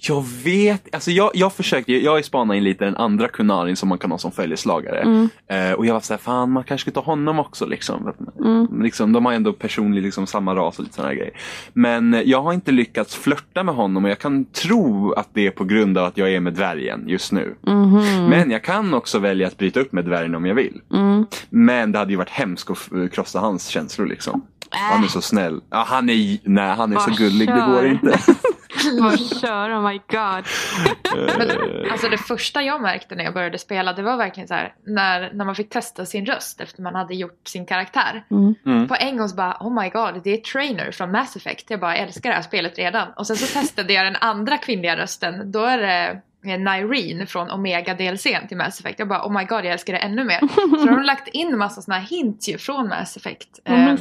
jag 0.08 0.24
vet, 0.44 0.94
alltså 0.94 1.10
jag, 1.10 1.30
jag 1.34 1.52
försökte, 1.52 1.92
jag 1.92 2.24
spanat 2.24 2.56
in 2.56 2.64
lite 2.64 2.84
den 2.84 2.96
andra 2.96 3.28
kunarin 3.28 3.76
som 3.76 3.88
man 3.88 3.98
kan 3.98 4.10
ha 4.10 4.18
som 4.18 4.32
följeslagare. 4.32 5.00
Mm. 5.00 5.28
Eh, 5.46 5.72
och 5.72 5.86
jag 5.86 5.94
var 5.94 6.00
såhär, 6.00 6.18
fan 6.18 6.50
man 6.52 6.64
kanske 6.64 6.82
skulle 6.82 6.94
ta 6.94 7.00
honom 7.10 7.38
också 7.38 7.66
liksom. 7.66 8.12
Mm. 8.40 8.82
liksom 8.82 9.12
de 9.12 9.26
har 9.26 9.32
ändå 9.32 9.52
personlig, 9.52 10.02
liksom 10.02 10.26
samma 10.26 10.54
ras 10.54 10.78
och 10.78 10.84
lite 10.84 10.96
sådana 10.96 11.14
grejer. 11.14 11.32
Men 11.72 12.14
eh, 12.14 12.20
jag 12.20 12.42
har 12.42 12.52
inte 12.52 12.72
lyckats 12.72 13.16
flörta 13.16 13.62
med 13.62 13.74
honom 13.74 14.04
och 14.04 14.10
jag 14.10 14.18
kan 14.18 14.44
tro 14.44 15.12
att 15.12 15.28
det 15.32 15.46
är 15.46 15.50
på 15.50 15.64
grund 15.64 15.98
av 15.98 16.04
att 16.04 16.16
jag 16.18 16.32
är 16.32 16.40
med 16.40 16.52
dvärgen 16.54 17.04
just 17.08 17.32
nu. 17.32 17.54
Mhm. 17.66 18.26
Men 18.28 18.50
jag 18.50 18.64
kan 18.64 18.94
också 18.94 19.18
välja 19.18 19.46
att 19.46 19.58
bryta 19.58 19.80
upp 19.80 19.92
med 19.92 20.04
dvärgen 20.04 20.34
om 20.34 20.46
jag 20.46 20.54
vill. 20.54 20.80
Mm. 20.94 21.26
Men 21.50 21.92
det 21.92 21.98
hade 21.98 22.10
ju 22.10 22.16
varit 22.16 22.30
hemskt 22.30 22.70
att 22.70 22.76
f- 22.92 23.12
krossa 23.12 23.38
hans 23.40 23.66
känslor 23.66 24.06
liksom. 24.06 24.46
Han 24.70 25.00
är 25.00 25.04
Äh, 25.06 25.08
så 25.10 25.20
snäll. 25.20 25.60
Ja, 25.70 25.84
han 25.88 26.08
är, 26.10 26.38
nej, 26.48 26.74
han 26.76 26.92
är 26.92 26.98
så 26.98 27.10
gullig, 27.10 27.48
det 27.48 27.64
går 27.66 27.86
inte. 27.86 28.18
bara 29.00 29.16
kör, 29.16 29.78
oh 29.78 29.88
my 29.88 30.00
god. 30.08 30.44
Eh, 31.12 31.92
Alltså 31.92 32.08
det 32.08 32.18
första 32.18 32.62
jag 32.62 32.82
märkte 32.82 33.14
när 33.14 33.24
jag 33.24 33.34
började 33.34 33.58
spela 33.58 33.92
det 33.92 34.02
var 34.02 34.16
verkligen 34.16 34.48
så 34.48 34.54
här 34.54 34.74
när, 34.86 35.32
när 35.32 35.44
man 35.44 35.54
fick 35.54 35.70
testa 35.70 36.06
sin 36.06 36.26
röst 36.26 36.60
efter 36.60 36.82
man 36.82 36.94
hade 36.94 37.14
gjort 37.14 37.48
sin 37.48 37.66
karaktär. 37.66 38.24
Mm. 38.30 38.54
Mm. 38.66 38.88
På 38.88 38.94
en 38.94 39.16
gång 39.16 39.28
så 39.28 39.36
bara 39.36 39.56
oh 39.60 39.82
my 39.82 39.88
god 39.88 40.20
det 40.24 40.30
är 40.30 40.36
Trainer 40.36 40.90
från 40.92 41.10
Mass 41.12 41.36
Effect. 41.36 41.70
Jag 41.70 41.80
bara 41.80 41.96
älskar 41.96 42.30
det 42.30 42.36
här 42.36 42.42
spelet 42.42 42.78
redan. 42.78 43.08
Och 43.16 43.26
sen 43.26 43.36
så 43.36 43.58
testade 43.60 43.92
jag 43.92 44.06
den 44.06 44.16
andra 44.20 44.58
kvinnliga 44.58 44.96
rösten. 44.96 45.52
Då 45.52 45.64
är 45.64 45.78
det 45.78 46.20
eh, 46.52 46.58
Nyreen 46.58 47.26
från 47.26 47.50
Omega 47.50 47.94
DLCn 47.94 48.48
till 48.48 48.56
Mass 48.56 48.80
Effect. 48.80 48.98
Jag 48.98 49.08
bara 49.08 49.26
oh 49.26 49.38
my 49.38 49.44
god 49.44 49.64
jag 49.64 49.72
älskar 49.72 49.92
det 49.92 49.98
ännu 49.98 50.24
mer. 50.24 50.40
Så 50.78 50.86
de 50.86 50.88
har 50.94 51.04
lagt 51.04 51.28
in 51.28 51.58
massa 51.58 51.82
såna 51.82 51.98
här 51.98 52.06
hints 52.06 52.48
ju 52.48 52.58
från 52.58 52.88
Mass 52.88 53.16
Effect. 53.16 53.48
Vad 53.64 53.78
Eh, 53.78 53.96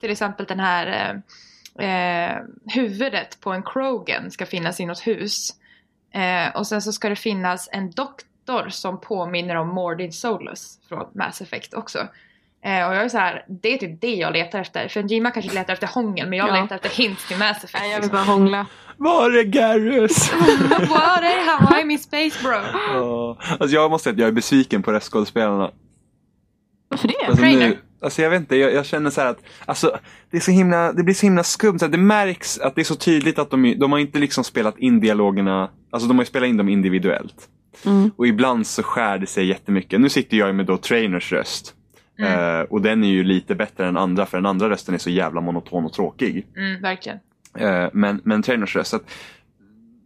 till 0.00 0.10
exempel 0.10 0.46
den 0.46 0.60
här 0.60 0.86
eh, 0.86 1.20
eh, 1.78 2.36
huvudet 2.74 3.40
på 3.40 3.50
en 3.52 3.62
Krogan 3.62 4.30
ska 4.30 4.46
finnas 4.46 4.80
i 4.80 4.86
något 4.86 5.06
hus. 5.06 5.50
Eh, 6.14 6.56
och 6.56 6.66
sen 6.66 6.82
så 6.82 6.92
ska 6.92 7.08
det 7.08 7.16
finnas 7.16 7.68
en 7.72 7.90
doktor 7.90 8.68
som 8.68 9.00
påminner 9.00 9.54
om 9.56 9.68
Mordin 9.68 10.12
Solus 10.12 10.78
från 10.88 11.06
Mass 11.14 11.40
Effect 11.40 11.74
också. 11.74 11.98
Eh, 12.64 12.88
och 12.88 12.94
jag 12.94 13.04
är 13.04 13.08
så 13.08 13.18
här, 13.18 13.44
det 13.48 13.74
är 13.74 13.78
typ 13.78 14.00
det 14.00 14.14
jag 14.14 14.32
letar 14.32 14.58
efter. 14.58 14.88
För 14.88 15.02
Jima 15.02 15.30
kanske 15.30 15.52
letar 15.54 15.72
efter 15.72 15.86
hångel 15.86 16.28
men 16.28 16.38
jag 16.38 16.48
Ja. 16.48 16.62
letar 16.62 16.76
efter 16.76 16.90
hints 16.90 17.28
till 17.28 17.36
Mass 17.38 17.64
Effect. 17.64 17.82
Nej, 17.82 17.92
jag 17.92 18.00
vill 18.00 18.10
bara 18.10 18.22
hångla. 18.22 18.66
Var 18.96 19.30
är 19.30 19.42
Garrus? 19.44 20.32
What 20.88 21.22
är 21.22 21.46
Hawaii 21.58 21.84
min 21.84 21.98
space 21.98 22.42
bro? 22.42 22.52
Ja. 22.94 23.36
alltså 23.60 23.74
jag 23.74 23.90
måste 23.90 24.04
säga 24.04 24.12
att 24.12 24.18
jag 24.18 24.28
är 24.28 24.32
besviken 24.32 24.82
på 24.82 24.92
röstskådespelarna. 24.92 25.70
Varför 26.88 27.08
det? 27.08 27.26
Alltså, 27.28 27.44
nu, 27.44 27.78
alltså 28.02 28.22
jag 28.22 28.30
vet 28.30 28.40
inte, 28.40 28.56
jag, 28.56 28.72
jag 28.72 28.86
känner 28.86 29.10
så 29.10 29.20
här 29.20 29.28
att 29.28 29.42
alltså, 29.64 29.98
det, 30.30 30.36
är 30.36 30.40
så 30.40 30.50
himla, 30.50 30.92
det 30.92 31.02
blir 31.02 31.14
så 31.14 31.26
himla 31.26 31.42
skumt. 31.42 31.78
Så 31.78 31.86
det 31.86 31.98
märks 31.98 32.58
att 32.58 32.74
det 32.74 32.80
är 32.80 32.84
så 32.84 32.96
tydligt 32.96 33.38
att 33.38 33.50
de, 33.50 33.74
de 33.78 33.92
har 33.92 33.98
inte 33.98 34.18
liksom 34.18 34.44
spelat 34.44 34.78
in 34.78 35.00
dialogerna, 35.00 35.70
alltså 35.90 36.08
de 36.08 36.16
har 36.16 36.22
ju 36.22 36.26
spelat 36.26 36.48
in 36.48 36.56
dem 36.56 36.68
individuellt. 36.68 37.48
Mm. 37.86 38.10
Och 38.16 38.26
ibland 38.26 38.66
så 38.66 38.82
skär 38.82 39.18
det 39.18 39.26
sig 39.26 39.46
jättemycket. 39.46 40.00
Nu 40.00 40.08
sitter 40.08 40.36
jag 40.36 40.54
med 40.54 40.66
då 40.66 40.76
Trainers 40.76 41.32
röst. 41.32 41.74
Eh, 42.18 42.60
och 42.60 42.80
den 42.82 43.04
är 43.04 43.08
ju 43.08 43.24
lite 43.24 43.54
bättre 43.54 43.86
än 43.86 43.96
andra 43.96 44.26
för 44.26 44.38
den 44.38 44.46
andra 44.46 44.70
rösten 44.70 44.94
är 44.94 44.98
så 44.98 45.10
jävla 45.10 45.40
monoton 45.40 45.84
och 45.84 45.92
tråkig. 45.92 46.46
Mm, 46.56 46.82
verkligen. 46.82 47.18
Eh, 47.58 47.88
men, 47.92 48.20
men 48.24 48.42
Trainers 48.42 48.76
röst. 48.76 48.94
Att 48.94 49.10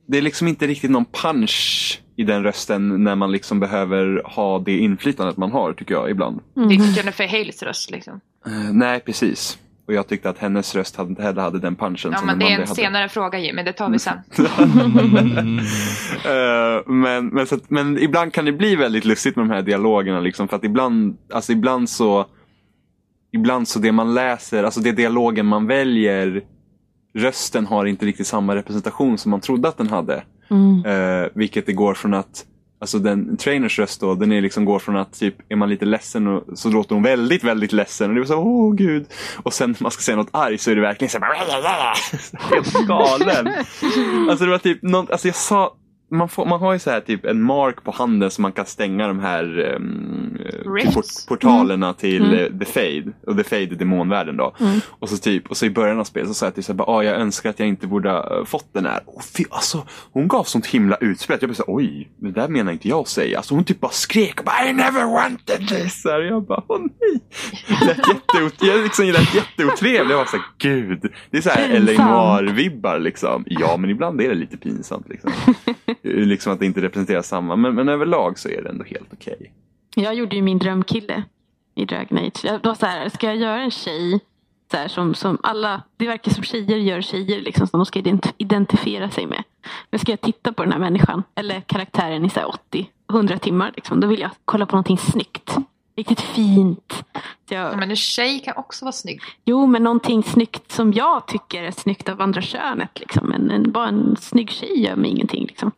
det 0.07 0.19
är 0.19 0.23
liksom 0.23 0.49
inte 0.49 0.67
riktigt 0.67 0.91
någon 0.91 1.05
punch 1.05 2.01
i 2.17 2.25
den 2.25 2.43
rösten 2.43 3.05
när 3.05 3.15
man 3.15 3.33
liksom 3.33 3.61
behöver 3.61 4.23
ha 4.25 4.59
det 4.59 4.79
inflytandet 4.79 5.37
man 5.37 5.53
har 5.53 5.73
tycker 5.73 5.95
jag 5.95 6.11
ibland. 6.11 6.41
Mm. 6.57 6.69
Det 6.69 6.75
är 6.75 6.77
inte 6.77 7.01
Jennifer 7.01 7.27
Hales 7.29 7.63
röst 7.63 7.91
liksom. 7.91 8.21
Eh, 8.47 8.73
nej, 8.73 9.01
precis. 9.01 9.59
Och 9.87 9.95
jag 9.95 10.09
tyckte 10.09 10.31
att 10.31 10.39
hennes 10.39 10.75
röst 10.75 10.97
hade, 10.97 11.11
inte 11.11 11.23
heller 11.23 11.43
hade 11.43 11.59
den 11.59 11.77
punchen 11.77 12.13
Ja 12.13 12.19
som 12.19 12.27
men 12.27 12.39
det 12.39 12.45
är 12.45 12.51
en 12.51 12.61
hade. 12.61 12.75
senare 12.75 13.09
fråga 13.09 13.39
Jimmy, 13.39 13.63
det 13.63 13.73
tar 13.73 13.91
vi 13.91 13.99
sen. 13.99 14.19
Eh, 16.25 16.83
men, 16.87 17.27
men, 17.27 17.47
så 17.47 17.55
att, 17.55 17.71
men 17.71 17.99
ibland 17.99 18.33
kan 18.33 18.45
det 18.45 18.53
bli 18.53 18.77
väldigt 18.77 19.05
lustigt 19.05 19.37
med 19.37 19.47
de 19.47 19.55
här 19.55 19.63
dialogerna. 19.63 20.21
Liksom, 20.21 20.49
för 20.49 20.57
att 20.57 20.65
ibland, 20.65 21.17
alltså 21.33 21.53
ibland 21.53 21.91
så 21.91 22.27
Ibland 23.35 23.69
så 23.69 23.79
det 23.79 23.93
man 23.93 24.15
läser, 24.15 24.65
alltså 24.65 24.81
det 24.81 24.93
dialogen 24.93 25.47
man 25.47 25.67
väljer 25.67 26.43
Rösten 27.15 27.67
har 27.67 27.85
inte 27.87 28.07
riktigt 28.07 28.27
samma 28.27 28.55
representation 28.55 29.19
som 29.19 29.31
man 29.31 29.41
trodde 29.41 29.69
att 29.69 29.79
den 29.79 29.89
hade. 29.89 30.23
Mm. 30.51 30.85
Eh, 30.85 31.29
vilket 31.35 31.67
det 31.67 31.73
går 31.73 31.95
från 31.95 32.15
att 32.15 32.45
Alltså 32.79 32.99
den 32.99 33.37
trainers 33.37 33.79
röst 33.79 34.01
då, 34.01 34.15
den 34.15 34.33
är 34.33 34.41
liksom 34.41 34.65
går 34.65 34.79
från 34.79 34.97
att 34.97 35.13
typ 35.13 35.35
är 35.49 35.57
man 35.57 35.71
lite 35.71 35.85
ledsen 35.85 36.27
och, 36.27 36.59
så 36.59 36.71
låter 36.71 36.95
hon 36.95 37.03
väldigt, 37.03 37.45
väldigt 37.45 37.73
ledsen. 37.73 38.11
Och 38.11 38.15
det 38.15 38.21
är 38.21 38.25
så 38.25 38.39
åh 38.39 38.75
gud. 38.75 39.07
Och 39.43 39.53
sen 39.53 39.71
när 39.71 39.83
man 39.83 39.91
ska 39.91 40.03
säga 40.03 40.17
något 40.17 40.29
arg 40.31 40.59
så 40.59 40.71
är 40.71 40.75
det 40.75 40.81
verkligen 40.81 41.11
så 41.11 41.19
här, 41.19 41.97
helt 42.55 42.87
galen. 42.87 43.47
alltså 44.31 44.45
det 44.45 44.51
var 44.51 44.59
typ, 44.59 44.83
någon, 44.83 45.07
alltså 45.11 45.29
jag 45.29 45.35
sa, 45.35 45.75
man, 46.11 46.29
får, 46.29 46.47
man 46.47 46.61
har 46.61 46.73
ju 46.73 46.79
så 46.79 46.91
här 46.91 47.01
typ 47.01 47.25
en 47.25 47.43
mark 47.43 47.85
på 47.85 47.91
handen 47.91 48.31
som 48.31 48.43
man 48.43 48.53
kan 48.53 48.67
stänga 48.67 49.09
de 49.09 49.19
här 49.21 49.75
um, 49.77 50.39
Rifts. 50.75 51.27
portalerna 51.27 51.95
till 51.95 52.41
eh, 52.41 52.59
The 52.59 52.65
Fade. 52.65 53.13
Och 53.27 53.37
The 53.37 53.45
Fade 53.45 53.63
är 53.63 53.67
demonvärlden 53.67 54.37
då. 54.37 54.55
Och 54.89 55.09
så 55.09 55.17
typ, 55.17 55.51
och 55.51 55.57
så 55.57 55.67
i 55.67 55.71
början 55.71 56.01
av 56.01 56.05
spelet 56.05 56.29
så 56.29 56.35
sa 56.35 56.47
jag 56.47 56.55
till 56.55 56.65
så 56.65 56.73
här, 56.73 56.77
bara, 56.77 56.89
ah, 56.89 57.03
jag 57.03 57.17
önskar 57.17 57.51
att 57.51 57.59
jag 57.59 57.69
inte 57.69 57.87
borde 57.87 58.11
ha 58.11 58.39
eh, 58.39 58.45
fått 58.45 58.69
den 58.73 58.87
här. 58.87 59.01
Och 59.07 59.25
fy, 59.25 59.45
alltså, 59.51 59.87
hon 60.13 60.29
gav 60.29 60.45
sånt 60.45 60.67
himla 60.67 60.97
utspel. 60.97 61.39
Jag 61.41 61.49
blev 61.49 61.55
så 61.55 61.65
här, 61.67 61.75
oj, 61.77 62.11
det 62.17 62.31
där 62.31 62.49
menar 62.49 62.73
inte 62.73 62.89
jag 62.89 63.01
att 63.01 63.09
säga. 63.09 63.37
Alltså 63.37 63.55
hon 63.55 63.65
typ 63.65 63.81
bara 63.81 63.93
skrek 63.93 64.45
bara, 64.45 64.69
I 64.69 64.73
never 64.73 65.05
wanted 65.05 65.69
this. 65.69 66.03
Så 66.03 66.11
här, 66.11 66.21
jag 66.21 66.43
bara, 66.43 66.63
åh 66.69 66.81
nej. 66.81 67.21
Lät 67.87 67.99
jätteot, 68.09 68.55
jag 68.61 68.81
liksom 68.81 69.07
lät 69.07 69.35
jätteotrevlig. 69.35 70.13
Jag 70.13 70.19
var 70.19 70.25
så 70.25 70.37
här, 70.37 70.47
gud. 70.59 71.13
Det 71.31 71.37
är 71.37 71.43
så 71.43 71.51
här 71.51 71.81
LA. 71.81 71.93
Noir-vibbar 71.93 72.99
liksom. 72.99 73.45
Ja, 73.47 73.77
men 73.77 73.91
ibland 73.91 74.21
är 74.21 74.29
det 74.29 74.35
lite 74.35 74.57
pinsamt 74.57 75.09
liksom. 75.09 75.33
liksom 76.03 76.53
att 76.53 76.59
det 76.59 76.67
inte 76.67 76.83
representerar 76.83 77.23
samma. 77.23 77.57
Men, 77.57 77.75
men 77.75 77.89
överlag 77.89 78.39
så 78.39 78.49
är 78.49 78.63
det 78.63 78.69
ändå 78.69 78.85
helt 78.85 79.13
okej. 79.13 79.53
Jag 79.95 80.15
gjorde 80.15 80.37
ju 80.37 80.43
min 80.43 80.59
drömkille 80.59 81.23
i 81.75 81.85
Dragon 81.85 82.19
Age. 82.19 82.45
Jag, 82.45 82.65
var 82.65 82.75
så 82.75 82.87
här, 82.87 83.09
ska 83.09 83.27
jag 83.27 83.37
göra 83.37 83.61
en 83.61 83.71
tjej 83.71 84.21
så 84.71 84.77
här, 84.77 84.89
som, 84.89 85.15
som 85.15 85.39
alla, 85.43 85.83
det 85.97 86.07
verkar 86.07 86.31
som 86.33 86.45
tjejer 86.45 86.77
gör 86.77 87.01
tjejer 87.01 87.41
liksom, 87.41 87.67
som 87.67 87.79
de 87.81 87.87
ska 87.87 88.01
ident- 88.01 88.33
identifiera 88.39 89.11
sig 89.11 89.27
med. 89.27 89.43
Men 89.91 90.01
ska 90.01 90.13
jag 90.13 90.21
titta 90.21 90.53
på 90.53 90.63
den 90.63 90.73
här 90.73 90.79
människan 90.79 91.23
eller 91.35 91.61
karaktären 91.61 92.25
i 92.25 92.31
så 92.31 92.41
här 92.41 92.55
80-100 93.13 93.39
timmar 93.39 93.73
liksom, 93.77 94.01
då 94.01 94.07
vill 94.07 94.21
jag 94.21 94.31
kolla 94.45 94.67
på 94.67 94.77
någonting 94.77 94.99
snyggt. 94.99 95.57
Riktigt 95.97 96.21
fint. 96.21 97.05
Så 97.49 97.55
jag, 97.55 97.73
Ja, 97.73 97.77
men 97.77 97.91
en 97.91 97.97
tjej 97.97 98.41
kan 98.41 98.57
också 98.57 98.85
vara 98.85 98.93
snygg. 98.93 99.21
Jo, 99.45 99.67
men 99.67 99.83
någonting 99.83 100.23
snyggt 100.23 100.73
som 100.73 100.93
jag 100.93 101.27
tycker 101.27 101.63
är 101.63 101.71
snyggt 101.71 102.09
av 102.09 102.21
andra 102.21 102.43
könet. 102.43 103.01
Liksom. 103.01 103.33
En, 103.33 103.51
en, 103.51 103.73
bara 103.73 103.89
en 103.89 104.17
snygg 104.17 104.51
tjej 104.51 104.81
gör 104.81 104.97
mig 104.97 105.11
ingenting. 105.11 105.47
Liksom. 105.47 105.71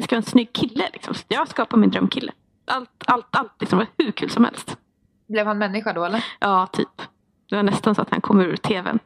Det 0.00 0.04
ska 0.04 0.16
vara 0.16 0.22
en 0.22 0.30
snygg 0.30 0.52
kille. 0.52 0.88
Liksom. 0.92 1.14
Så 1.14 1.24
jag 1.28 1.48
skapar 1.48 1.78
min 1.78 1.90
drömkille. 1.90 2.32
Allt, 2.66 2.90
allt, 3.06 3.26
allt. 3.30 3.52
Liksom. 3.60 3.78
Var 3.78 3.86
hur 3.98 4.10
kul 4.12 4.30
som 4.30 4.44
helst. 4.44 4.76
Blev 5.28 5.46
han 5.46 5.58
människa 5.58 5.92
då 5.92 6.04
eller? 6.04 6.24
Ja, 6.40 6.66
typ. 6.72 7.02
Det 7.48 7.56
var 7.56 7.62
nästan 7.62 7.94
så 7.94 8.02
att 8.02 8.10
han 8.10 8.20
kom 8.20 8.40
ur 8.40 8.56
tvn. 8.56 8.98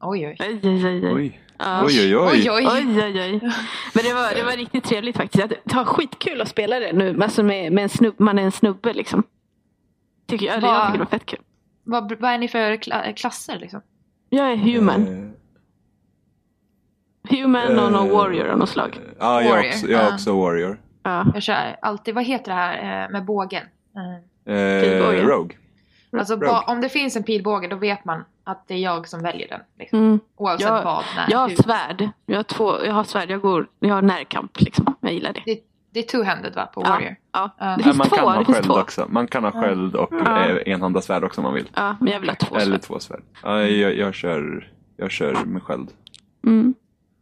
Oj 0.00 0.26
oj. 0.26 0.36
Oj, 0.40 0.60
oj, 0.62 0.86
oj. 0.86 1.06
oj. 1.06 1.12
Oj. 1.14 1.40
Ja. 1.58 1.82
Oj, 1.84 2.00
oj, 2.00 2.16
oj. 2.16 2.50
Oj 2.50 2.50
oj. 2.50 2.66
Oj, 2.72 3.02
oj, 3.04 3.20
oj. 3.20 3.40
Men 3.94 4.04
det 4.04 4.14
var, 4.14 4.34
det 4.34 4.42
var 4.44 4.52
riktigt 4.56 4.84
trevligt 4.84 5.16
faktiskt. 5.16 5.48
Det 5.64 5.74
var 5.76 5.84
skitkul 5.84 6.40
att 6.40 6.48
spela 6.48 6.80
det 6.80 6.92
nu. 6.92 7.22
Alltså 7.22 7.42
med, 7.42 7.72
med 7.72 7.82
en 7.82 7.88
snubbe, 7.88 8.22
man 8.24 8.38
är 8.38 8.42
en 8.42 8.52
snubbe 8.52 8.92
liksom. 8.92 9.22
Tycker 10.26 10.46
jag, 10.46 10.60
Va? 10.60 10.68
jag 10.68 10.86
tycker 10.86 10.92
det 10.92 10.98
var 10.98 11.06
fett 11.18 11.26
kul. 11.26 11.38
Vad, 11.84 12.20
vad 12.20 12.30
är 12.30 12.38
ni 12.38 12.48
för 12.48 12.76
kla- 12.76 13.12
klasser 13.12 13.58
liksom? 13.58 13.80
Jag 14.28 14.52
är 14.52 14.56
human. 14.56 15.32
Human 17.30 17.78
och 17.78 17.92
någon 17.92 18.08
eh, 18.10 18.16
warrior 18.16 18.48
av 18.48 18.58
något 18.58 18.68
slag. 18.68 19.00
Ja, 19.18 19.42
jag 19.42 19.64
är 19.64 19.68
också, 19.68 19.86
jag 19.86 20.02
är 20.02 20.14
också 20.14 20.40
warrior. 20.40 20.80
Ja. 21.02 21.24
Jag 21.34 21.42
kör 21.42 21.76
alltid, 21.82 22.14
vad 22.14 22.24
heter 22.24 22.50
det 22.52 22.58
här 22.58 23.04
eh, 23.04 23.10
med 23.12 23.24
bågen? 23.24 23.62
Eh. 24.48 25.26
Rogue. 25.26 25.56
Alltså 26.18 26.34
Rogue. 26.34 26.48
ba- 26.48 26.64
om 26.66 26.80
det 26.80 26.88
finns 26.88 27.16
en 27.16 27.22
pilbåge 27.22 27.68
då 27.68 27.76
vet 27.76 28.04
man 28.04 28.24
att 28.44 28.68
det 28.68 28.74
är 28.74 28.78
jag 28.78 29.08
som 29.08 29.22
väljer 29.22 29.48
den. 29.48 29.60
Liksom. 29.78 29.98
Mm. 29.98 30.20
Oavsett 30.36 30.68
Jag- 30.68 30.84
vad, 30.84 31.04
när, 31.16 31.26
Jag 31.30 31.38
har 31.38 31.48
hur. 31.48 31.56
svärd. 31.56 32.08
Jag 32.26 32.36
har, 32.38 32.42
två, 32.42 32.84
jag 32.84 32.92
har 32.92 33.04
svärd. 33.04 33.30
Jag, 33.30 33.40
går, 33.40 33.66
jag 33.80 33.94
har 33.94 34.02
närkamp 34.02 34.60
liksom. 34.60 34.94
Jag 35.00 35.12
gillar 35.12 35.32
det. 35.32 35.42
Det, 35.46 35.60
det 35.92 35.98
är 36.00 36.18
two-handed 36.18 36.54
va, 36.54 36.66
på 36.66 36.82
Ja. 36.84 36.88
Warrior? 36.90 37.16
Ja. 37.32 37.50
Ja. 37.58 37.74
Det 37.76 37.82
finns 37.82 37.96
man 37.96 38.06
två. 38.08 38.16
kan 38.16 38.24
ha 38.28 38.38
Det 38.38 38.44
finns 38.44 38.56
sköld 38.58 38.66
två. 38.66 38.74
också. 38.74 39.06
Man 39.08 39.26
kan 39.26 39.44
ha 39.44 39.50
sköld 39.52 39.94
och 39.96 40.08
Ja. 40.24 40.44
eh, 40.46 40.72
enhanda 40.72 41.00
svärd 41.00 41.24
också 41.24 41.40
om 41.40 41.44
man 41.44 41.54
vill. 41.54 41.68
Ja, 41.74 41.96
men 42.00 42.12
jag 42.12 42.20
vill 42.20 42.28
ha 42.28 42.36
två 42.36 42.54
Eller 42.56 42.66
svärd. 42.66 42.82
två 42.82 42.98
svärd. 42.98 43.22
Ja, 43.42 43.62
jag, 43.62 43.96
jag, 43.96 44.14
kör, 44.14 44.70
jag 44.96 45.10
kör 45.10 45.36
med 45.44 45.62
sköld. 45.62 45.88
Mm. 46.46 46.74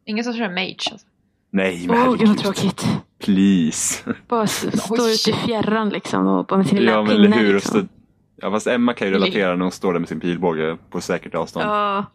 Ingen 0.05 0.25
som 0.25 0.33
kör 0.35 0.49
mage 0.49 0.77
alltså. 0.93 1.07
Nej, 1.51 1.87
men 1.87 2.09
Åh, 2.09 2.17
gud 2.17 2.29
vad 2.29 2.39
tråkigt. 2.39 2.87
Please. 3.25 4.15
Bara 4.29 4.47
stå 4.47 5.09
ute 5.09 5.31
i 5.31 5.33
fjärran 5.33 5.89
liksom. 5.89 6.27
Och 6.27 6.47
bara 6.47 6.57
med 6.57 6.67
sin 6.67 6.79
lilla 6.79 6.93
Ja, 6.93 7.03
men 7.03 7.11
pinne. 7.17 7.27
eller 7.27 7.37
hur. 7.37 7.49
Och 7.49 7.55
Liksom. 7.55 7.81
stå, 7.81 7.89
ja, 8.37 8.51
fast 8.51 8.67
Emma 8.67 8.93
kan 8.95 9.09
ju 9.09 9.15
relatera 9.15 9.57
när 9.57 9.63
hon 9.63 9.73
står 9.73 9.93
där 9.93 10.01
med 10.01 10.09
sin 10.09 10.21
pilbåge 10.21 10.77
på 10.91 11.01
säkert 11.01 11.35
avstånd. 11.35 11.67
Ja. 11.67 12.07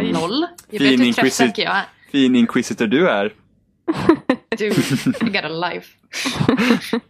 Just- 0.00 0.20
Noll. 0.20 0.46
Jag 0.70 0.80
Fin 0.80 0.90
vet 1.00 1.16
inquisit- 1.16 1.52
jag 1.58 1.76
är. 1.76 1.84
Fin 2.12 2.36
inquisitor 2.36 2.86
du 2.86 3.08
är. 3.08 3.32
Du, 4.58 4.66
I 4.66 5.30
got 5.30 5.44
a 5.44 5.48
life. 5.48 5.88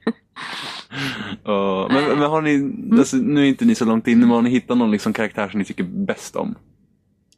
Ja, 1.45 1.89
men, 1.93 2.05
men 2.19 2.31
har 2.31 2.43
ni, 2.43 2.73
alltså, 2.99 3.17
nu 3.17 3.41
är 3.41 3.45
inte 3.45 3.65
ni 3.65 3.75
så 3.75 3.85
långt 3.85 4.09
inne, 4.09 4.21
men 4.21 4.31
har 4.31 4.43
ni 4.43 4.51
hittat 4.51 4.79
någon 4.79 4.91
liksom 4.91 5.13
karaktär 5.13 5.49
som 5.49 5.59
ni 5.59 5.65
tycker 5.65 5.85
bäst 5.85 6.37
om? 6.37 6.55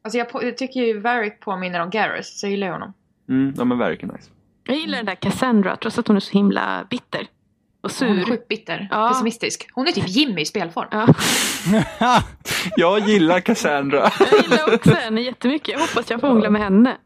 Alltså 0.09 0.19
jag, 0.19 0.29
på, 0.29 0.45
jag 0.45 0.57
tycker 0.57 0.81
ju 0.81 1.01
Varric 1.01 1.33
påminner 1.41 1.81
om 1.81 1.91
Garrus, 1.91 2.41
så 2.41 2.47
jag 2.47 2.51
gillar 2.51 2.71
honom. 2.71 2.93
Mm, 3.29 3.55
ja 3.57 3.65
men 3.65 3.79
verkligen 3.79 4.15
nice. 4.15 4.31
Jag 4.65 4.77
gillar 4.77 4.97
den 4.97 5.07
där 5.07 5.15
Cassandra 5.15 5.77
trots 5.77 5.99
att 5.99 6.09
hon 6.09 6.17
är 6.17 6.21
så 6.21 6.33
himla 6.33 6.87
bitter. 6.91 7.21
Och 7.81 7.91
Hon 8.01 8.09
är 8.09 8.17
sur. 8.17 8.25
sjukt 8.25 8.49
bitter, 8.49 8.89
Ja. 8.91 9.09
pessimistisk. 9.09 9.69
Hon 9.73 9.87
är 9.89 9.93
typ 9.93 10.09
Jimmy 10.09 10.41
i 10.41 10.45
spelform. 10.45 10.89
Ja. 10.91 11.07
Jag 12.77 12.99
gillar 13.01 13.41
Cassandra. 13.41 13.99
Jag 14.31 14.43
gillar 14.43 14.75
också 14.75 14.91
henne 14.91 15.21
jättemycket. 15.21 15.69
Jag 15.69 15.79
hoppas 15.81 16.11
jag 16.11 16.21
får 16.21 16.29
hångla 16.29 16.51
med 16.51 16.63
henne. 16.63 16.97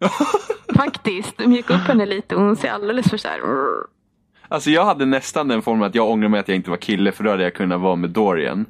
Faktiskt. 0.76 1.40
Gick 1.46 1.70
upp 1.70 1.80
henne 1.80 2.06
lite 2.06 2.34
och 2.36 2.42
hon 2.42 2.56
ser 2.56 2.70
alldeles 2.70 3.10
för 3.10 3.16
så 3.16 3.28
här. 3.28 3.40
Alltså 4.48 4.70
jag 4.70 4.84
hade 4.84 5.06
nästan 5.06 5.48
den 5.48 5.62
formen 5.62 5.82
att 5.88 5.94
jag 5.94 6.10
ångrar 6.10 6.28
mig 6.28 6.40
att 6.40 6.48
jag 6.48 6.56
inte 6.56 6.70
var 6.70 6.76
kille 6.76 7.12
för 7.12 7.24
då 7.24 7.30
hade 7.30 7.42
jag 7.42 7.54
kunnat 7.54 7.80
vara 7.80 7.96
med 7.96 8.10
Dorian. 8.10 8.66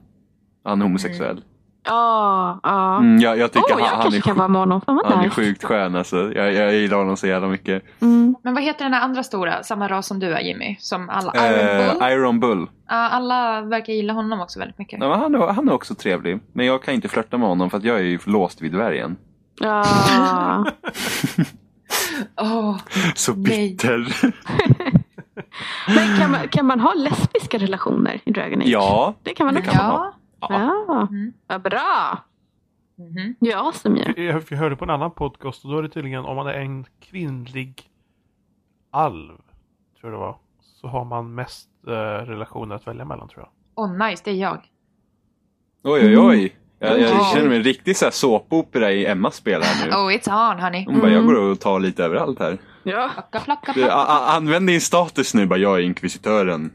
Han 0.65 0.81
är 0.81 0.85
homosexuell. 0.85 1.43
Ja, 1.87 2.61
ja. 2.63 2.97
Mm, 2.99 3.19
jag, 3.19 3.39
jag 3.39 3.53
tycker 3.53 3.75
Åh, 3.75 3.81
jag 3.81 3.87
han, 3.87 3.95
han, 3.95 4.03
kanske 4.03 4.19
är, 4.19 4.23
kan 4.23 4.37
vara 4.37 4.49
med 4.49 4.61
honom. 4.61 4.81
Vad 4.87 5.07
han 5.07 5.25
är 5.25 5.31
sjukt 5.31 5.65
skön 5.65 5.97
alltså. 5.97 6.33
Jag, 6.35 6.53
jag 6.53 6.75
gillar 6.75 6.97
honom 6.97 7.17
så 7.17 7.27
jävla 7.27 7.49
mycket. 7.49 7.83
Mm. 8.03 8.37
Men 8.43 8.55
vad 8.55 8.63
heter 8.63 8.85
den 8.85 8.95
här 8.95 9.01
andra 9.01 9.23
stora, 9.23 9.63
samma 9.63 9.89
ras 9.89 10.07
som 10.07 10.19
du 10.21 10.35
är 10.35 10.41
Jimmy? 10.41 10.77
Som 10.81 11.09
alla, 11.09 11.33
Iron 11.35 11.79
Bull? 11.79 12.03
Eh, 12.03 12.13
Iron 12.13 12.41
Bull. 12.41 12.67
Ja, 12.89 12.95
alla 12.95 13.61
verkar 13.61 13.93
gilla 13.93 14.13
honom 14.13 14.41
också 14.41 14.59
väldigt 14.59 14.79
mycket. 14.79 15.01
Ja, 15.01 15.09
men 15.09 15.19
han, 15.21 15.35
är, 15.35 15.53
han 15.53 15.69
är 15.69 15.73
också 15.73 15.95
trevlig. 15.95 16.41
Men 16.53 16.67
jag 16.67 16.83
kan 16.83 16.95
inte 16.95 17.09
flörta 17.09 17.39
med 17.39 17.49
honom 17.49 17.71
för 17.71 17.79
att 17.79 17.85
jag 17.85 17.97
är 17.99 18.03
ju 18.03 18.19
låst 18.25 18.63
vid 18.63 18.73
dvärgen. 18.73 19.17
Ja. 19.61 19.85
Åh, 22.41 22.77
Så 23.15 23.33
bitter. 23.35 24.07
Men 25.95 26.19
kan 26.19 26.31
man, 26.31 26.49
kan 26.49 26.67
man 26.67 26.81
ha 26.81 26.95
lesbiska 26.95 27.59
relationer 27.59 28.21
i 28.25 28.31
Dragon 28.31 28.61
Age? 28.61 28.69
ja. 28.69 29.15
Det 29.23 29.35
kan 29.35 29.47
man 29.47 29.55
det 29.55 29.61
också. 29.61 29.73
kan 29.73 29.87
man 29.87 29.97
ha. 29.97 30.15
Ja. 30.41 31.07
Mm. 31.11 31.33
vad 31.47 31.63
bra. 31.63 32.19
Mhm. 32.99 33.35
Ja, 33.39 33.73
som 33.75 33.97
gör. 33.97 34.21
Jag 34.21 34.43
jag 34.51 34.59
hörde 34.59 34.77
på 34.77 34.85
en 34.85 34.91
annan 34.91 35.11
podcast 35.11 35.65
och 35.65 35.71
då 35.71 35.79
är 35.79 35.83
det 35.83 35.89
tydligen 35.89 36.25
om 36.25 36.37
man 36.37 36.47
är 36.47 36.53
en 36.55 36.85
kvinnlig 37.01 37.91
alv, 38.91 39.33
tror 40.01 40.13
jag 40.13 40.13
det 40.13 40.17
var, 40.19 40.37
så 40.61 40.87
har 40.89 41.05
man 41.05 41.35
mest 41.35 41.69
eh, 41.87 41.91
relationer 42.27 42.75
att 42.75 42.87
välja 42.87 43.05
mellan 43.05 43.29
tror 43.29 43.43
jag. 43.43 43.49
Åh 43.75 44.09
nice, 44.09 44.23
det 44.25 44.31
är 44.31 44.35
jag. 44.35 44.59
Oj, 45.85 46.01
oj, 46.07 46.19
oj. 46.19 46.57
Jag, 46.79 47.01
jag 47.01 47.11
Ja. 47.11 47.31
känner 47.35 47.49
mig 47.49 47.57
en 47.59 47.65
riktig 47.65 47.97
såpopera 47.97 48.93
i 48.93 49.07
Emmas 49.07 49.35
spel 49.37 49.63
här 49.63 49.87
nu. 49.87 49.93
Oh, 49.93 50.09
it's 50.17 50.53
on 50.55 50.61
honey. 50.61 50.85
Hon 50.87 51.01
bara, 51.01 51.11
jag 51.11 51.27
går 51.27 51.35
och 51.51 51.61
tar 51.61 51.81
lite 51.81 52.05
överallt 52.05 52.39
här. 52.39 52.59
Ja. 52.89 53.11
Plocka, 53.15 53.41
plocka, 53.41 53.73
Du, 53.73 53.81
plocka. 53.81 53.95
a, 53.95 54.05
a, 54.09 54.37
använd 54.37 54.67
din 54.67 54.81
status 54.81 55.35
nu, 55.35 55.47
bara 55.47 55.59
jag 55.59 55.77
är 55.79 55.83
inkvisitören. 55.83 56.73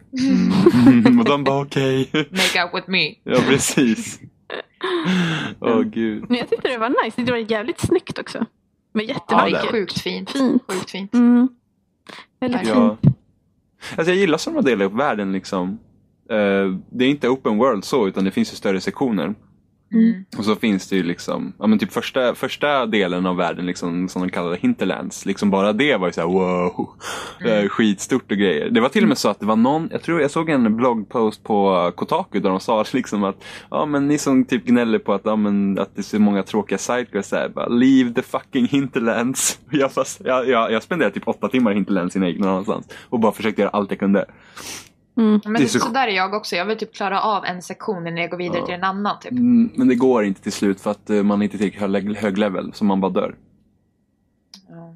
Mm. 0.88 1.20
och 1.20 1.26
de 1.26 1.44
bara 1.44 1.62
okej. 1.62 2.10
Make 2.14 2.64
out 2.64 2.74
with 2.76 2.90
me. 2.90 3.14
ja, 3.24 3.40
precis. 3.48 4.20
Åh 5.60 5.82
gud. 5.82 6.26
Men 6.30 6.38
jag 6.38 6.50
tyckte 6.50 6.68
det 6.68 6.78
var 6.78 7.06
nice. 7.06 7.22
Det 7.22 7.32
var 7.32 7.52
jävligt 7.52 7.80
snyggt 7.80 8.20
också. 8.20 8.46
Med 8.94 9.06
Ja, 9.06 9.14
jättevackert. 9.14 9.64
är 9.64 9.72
Sjukt 9.72 10.02
fint. 10.02 10.32
Fint. 10.32 10.64
Sjukt 10.68 10.92
fint. 10.92 11.14
Mm. 11.14 11.48
Väldigt 12.40 12.68
Ja. 12.68 12.98
fint. 13.02 13.16
Alltså 13.98 14.12
jag 14.12 14.16
gillar 14.20 14.38
som 14.38 14.54
de 14.54 14.64
delar 14.66 14.86
upp 14.86 14.94
världen 14.94 15.32
liksom. 15.32 15.80
Eh, 16.30 16.76
det 16.92 17.06
är 17.06 17.10
inte 17.10 17.30
open 17.30 17.58
world 17.58 17.84
så, 17.86 18.08
utan 18.08 18.24
det 18.26 18.32
finns 18.32 18.52
ju 18.54 18.56
större 18.56 18.82
sektioner. 18.82 19.36
Mm. 19.94 20.26
Och 20.38 20.46
så 20.46 20.56
finns 20.56 20.90
det 20.90 20.96
ju 20.96 21.04
liksom, 21.04 21.54
ja 21.60 21.68
men 21.68 21.80
typ 21.80 21.92
första, 21.92 22.36
första 22.36 22.86
delen 22.86 23.26
av 23.26 23.36
världen 23.36 23.66
liksom, 23.66 24.10
som 24.10 24.22
de 24.22 24.30
kallar 24.30 24.50
det, 24.50 24.58
Hinterlands. 24.58 25.26
Liksom 25.26 25.50
bara 25.50 25.74
det 25.74 25.98
var 25.98 26.08
ju 26.08 26.14
såhär 26.14 26.28
wow, 26.28 26.90
mm. 27.42 27.70
skitstort 27.70 28.32
och 28.32 28.38
grejer. 28.38 28.70
Det 28.70 28.82
var 28.82 28.90
till 28.90 29.04
och 29.04 29.10
med 29.10 29.18
så 29.18 29.30
att 29.30 29.40
det 29.40 29.46
var 29.46 29.56
någon, 29.56 29.90
jag 29.92 30.02
tror 30.02 30.22
jag 30.22 30.32
såg 30.32 30.50
en 30.50 30.76
bloggpost 30.76 31.44
på 31.44 31.92
Kotaku 31.96 32.40
där 32.40 32.50
de 32.50 32.60
sa 32.60 32.86
liksom 32.94 33.24
att 33.24 33.44
ja 33.70 33.86
men 33.86 34.08
ni 34.08 34.18
som 34.18 34.46
typ 34.46 34.66
gnäller 34.66 35.00
på 35.00 35.14
att, 35.14 35.22
ja, 35.24 35.36
men, 35.36 35.80
att 35.80 35.96
det 35.96 36.02
är 36.02 36.04
så 36.04 36.20
många 36.20 36.44
tråkiga 36.44 36.78
sidequests 36.78 37.32
här, 37.32 37.50
bara 37.50 37.68
leave 37.68 38.14
the 38.14 38.22
fucking 38.22 38.68
Hinterlands. 38.68 39.60
Jag, 39.70 39.92
fast, 39.92 40.22
jag, 40.26 40.50
jag, 40.50 40.72
jag 40.72 40.84
spenderade 40.84 41.14
typ 41.14 41.28
åtta 41.28 41.48
timmar 41.48 41.72
i 41.72 41.76
Hinterlands 41.76 42.16
innan 42.16 42.28
jag 42.28 42.32
gick 42.32 42.42
någon 42.42 42.50
annanstans 42.50 42.88
och 43.10 43.20
bara 43.20 43.32
försökte 43.32 43.62
göra 43.62 43.72
allt 43.72 43.92
jag 43.92 44.00
kunde. 44.00 44.26
Mm. 45.22 45.42
Men 45.44 45.54
Det 45.54 45.64
är 45.64 45.68
så- 45.68 45.80
så... 45.80 45.90
där 45.90 46.08
är 46.08 46.12
jag 46.12 46.34
också. 46.34 46.56
Jag 46.56 46.66
vill 46.66 46.78
typ 46.78 46.94
klara 46.96 47.22
av 47.22 47.46
en 47.46 47.62
sektion 47.62 48.08
innan 48.08 48.18
jag 48.22 48.30
går 48.30 48.38
vidare 48.38 48.60
Ja. 48.60 48.66
till 48.66 48.76
en 48.76 48.84
annan. 48.84 49.20
Typ. 49.22 49.32
Mm, 49.32 49.70
men 49.76 49.88
det 49.88 49.96
går 49.96 50.24
inte 50.24 50.42
till 50.42 50.52
slut 50.52 50.82
för 50.82 50.92
att 50.92 51.10
eh, 51.10 51.24
man 51.24 51.42
är 51.42 51.44
inte 51.44 51.58
tillräckligt 51.58 51.82
hög, 51.82 52.16
hög 52.18 52.38
level, 52.38 52.72
så 52.74 52.86
man 52.86 53.02
bara 53.02 53.12
dör. 53.12 53.36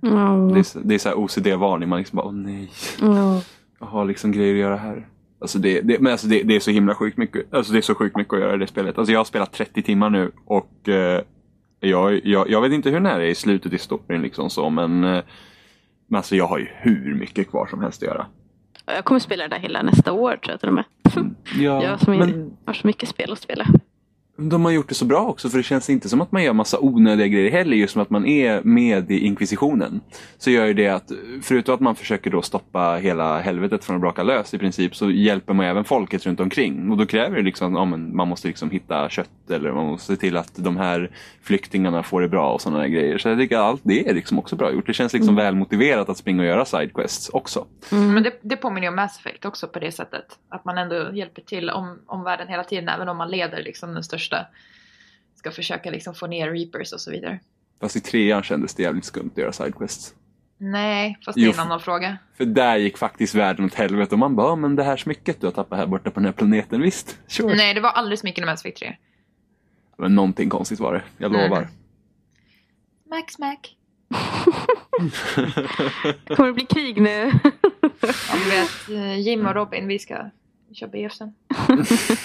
Ja. 0.01 0.49
Det 0.53 0.59
är, 0.59 0.63
så- 0.63 0.79
det 0.79 0.95
är 0.95 0.99
så 0.99 1.13
OCD-varning, 1.13 1.89
man 1.89 1.99
liksom 1.99 2.15
bara 2.17 2.25
åh 2.25 2.33
nej. 2.33 2.71
Ja. 3.01 3.41
Jag 3.79 3.87
har 3.87 4.05
liksom 4.05 4.31
grejer 4.31 4.53
att 4.53 4.59
göra 4.59 4.77
här. 4.77 5.07
Alltså 5.41 5.59
det, 5.59 5.81
det, 5.81 5.99
men 5.99 6.11
alltså 6.11 6.27
det, 6.27 6.43
det 6.43 6.55
är 6.55 6.59
så 6.59 6.71
himla 6.71 6.95
sjukt 6.95 7.17
mycket. 7.17 7.53
Alltså 7.53 7.73
det 7.73 7.79
är 7.79 7.81
så 7.81 7.95
sjukt 7.95 8.17
mycket 8.17 8.33
att 8.33 8.39
göra 8.39 8.53
i 8.55 8.57
det 8.57 8.67
spelet. 8.67 8.97
Alltså 8.97 9.11
jag 9.11 9.19
har 9.19 9.25
spelat 9.25 9.53
30 9.53 9.81
timmar 9.81 10.09
nu 10.09 10.31
och 10.45 10.89
eh, 10.89 11.21
jag, 11.79 12.25
jag, 12.25 12.49
jag 12.49 12.61
vet 12.61 12.71
inte 12.71 12.89
hur 12.89 12.99
nära 12.99 13.13
jag 13.17 13.25
är 13.25 13.31
i 13.31 13.35
slutet 13.35 13.73
i 13.73 13.77
storyn 13.77 14.21
liksom 14.21 14.49
så 14.49 14.69
men, 14.69 15.03
eh, 15.03 15.21
men 16.07 16.17
alltså 16.17 16.35
jag 16.35 16.47
har 16.47 16.57
ju 16.59 16.67
hur 16.71 17.15
mycket 17.15 17.49
kvar 17.49 17.67
som 17.67 17.81
helst 17.81 18.03
att 18.03 18.07
göra. 18.07 18.25
Jag 18.85 19.05
kommer 19.05 19.19
spela 19.19 19.43
det 19.43 19.49
där 19.55 19.59
hela 19.59 19.81
nästa 19.81 20.11
år 20.11 20.37
tror 20.37 20.53
jag 20.53 20.59
till 20.59 20.69
och 20.69 20.75
med. 20.75 20.83
Ja, 21.59 21.83
Jag 21.83 21.99
som 21.99 22.17
men 22.17 22.57
har 22.65 22.73
så 22.73 22.87
mycket 22.87 23.09
spel 23.09 23.31
att 23.31 23.39
spela. 23.39 23.65
De 24.37 24.65
har 24.65 24.71
gjort 24.71 24.89
det 24.89 24.95
så 24.95 25.05
bra 25.05 25.27
också 25.27 25.49
för 25.49 25.57
det 25.57 25.63
känns 25.63 25.89
inte 25.89 26.09
som 26.09 26.21
att 26.21 26.31
man 26.31 26.43
gör 26.43 26.53
massa 26.53 26.79
onödiga 26.79 27.27
grejer 27.27 27.51
heller 27.51 27.77
just 27.77 27.93
som 27.93 28.01
att 28.01 28.09
man 28.09 28.25
är 28.25 28.61
med 28.63 29.11
i 29.11 29.19
inkvisitionen. 29.19 30.01
Så 30.37 30.49
gör 30.49 30.65
ju 30.65 30.73
det 30.73 30.87
att 30.87 31.11
förutom 31.41 31.75
att 31.75 31.81
man 31.81 31.95
försöker 31.95 32.31
då 32.31 32.41
stoppa 32.41 32.95
hela 32.95 33.39
helvetet 33.39 33.85
från 33.85 33.95
att 33.95 34.01
braka 34.01 34.23
lös 34.23 34.53
i 34.53 34.57
princip 34.57 34.95
så 34.95 35.11
hjälper 35.11 35.53
man 35.53 35.65
även 35.65 35.83
folket 35.83 36.25
runt 36.25 36.39
omkring. 36.39 36.91
Och 36.91 36.97
då 36.97 37.05
kräver 37.05 37.37
det 37.37 37.43
liksom 37.43 37.75
att 37.75 37.79
ja, 37.79 37.85
man 37.97 38.27
måste 38.27 38.47
liksom 38.47 38.69
hitta 38.69 39.09
kött 39.09 39.29
eller 39.49 39.71
man 39.71 39.85
måste 39.85 40.15
se 40.15 40.19
till 40.19 40.37
att 40.37 40.55
de 40.55 40.77
här 40.77 41.11
flyktingarna 41.43 42.03
får 42.03 42.21
det 42.21 42.27
bra 42.27 42.51
och 42.51 42.61
sådana 42.61 42.79
där 42.79 42.87
grejer. 42.87 43.17
Så 43.17 43.29
jag 43.29 43.39
tycker 43.39 43.57
att 43.57 43.63
allt 43.63 43.81
det 43.83 44.09
är 44.09 44.13
liksom 44.13 44.39
också 44.39 44.55
bra 44.55 44.71
gjort. 44.71 44.87
Det 44.87 44.93
känns 44.93 45.13
liksom 45.13 45.35
väl 45.35 45.55
motiverat 45.55 46.09
att 46.09 46.17
springa 46.17 46.41
och 46.41 46.47
göra 46.47 46.65
sidequests 46.65 47.29
också. 47.29 47.65
Men 47.89 48.23
det, 48.23 48.39
det 48.41 48.57
påminner 48.57 48.81
ju 48.81 48.89
om 48.89 48.95
Mass 48.95 49.19
Effect 49.19 49.45
också 49.45 49.67
på 49.67 49.79
det 49.79 49.91
sättet. 49.91 50.25
Att 50.49 50.65
man 50.65 50.77
ändå 50.77 51.11
hjälper 51.13 51.41
till 51.41 51.69
om, 51.69 51.99
om 52.07 52.23
världen 52.23 52.47
hela 52.47 52.63
tiden, 52.63 52.89
även 52.89 53.09
om 53.09 53.17
man 53.17 53.31
leder 53.31 53.63
liksom 53.63 53.93
den 53.93 54.03
största. 54.03 54.24
Ska 55.35 55.51
försöka 55.51 55.91
liksom 55.91 56.15
få 56.15 56.27
ner 56.27 56.51
Reapers 56.51 56.93
och 56.93 57.01
så 57.01 57.11
vidare. 57.11 57.39
Fast 57.81 57.95
i 57.95 57.99
trean 58.01 58.43
kändes 58.43 58.73
det 58.75 58.83
jävligt 58.83 59.05
skumt 59.05 59.29
att 59.31 59.37
göra 59.37 59.51
sidequests. 59.51 60.13
Nej, 60.57 61.17
fast 61.25 61.35
det 61.35 61.45
är 61.45 61.53
en 61.53 61.59
annan 61.59 61.79
fråga. 61.79 62.17
För 62.37 62.45
där 62.45 62.77
gick 62.77 62.97
faktiskt 62.97 63.35
världen 63.35 63.65
åt 63.65 63.73
helvete 63.73 64.15
och 64.15 64.19
man 64.19 64.35
bara, 64.35 64.47
"Ja, 64.47 64.55
men 64.55 64.75
det 64.75 64.83
här 64.83 64.97
smycket 64.97 65.41
du 65.41 65.47
har 65.47 65.51
tappat 65.51 65.79
här 65.79 65.87
borta 65.87 66.11
på 66.11 66.19
den 66.19 66.25
här 66.25 66.33
planeten, 66.33 66.81
visst, 66.81 67.19
sure. 67.27 67.55
Nej, 67.55 67.73
det 67.73 67.79
var 67.81 67.89
alldeles 67.89 68.23
mycket 68.23 68.43
i 68.43 68.45
Mass 68.45 68.61
Effect 68.61 68.77
3. 68.79 68.95
Men 69.97 70.15
någonting 70.15 70.49
konstigt 70.49 70.79
var 70.79 70.93
det, 70.93 71.01
jag 71.17 71.35
Mm. 71.35 71.49
lovar. 71.49 71.67
Smack, 73.07 73.31
smack. 73.31 73.75
Kommer 76.35 76.47
det 76.47 76.53
bli 76.53 76.65
krig 76.65 77.01
nu? 77.01 77.31
Ja, 77.81 77.89
du 78.43 78.49
vet, 78.49 78.89
eh, 78.89 79.19
Jim 79.19 79.45
och 79.45 79.55
Robin, 79.55 79.87
vi 79.87 79.99
ska 79.99 80.29
köra 80.75 80.89
BF 80.89 81.13
sen. 81.13 81.33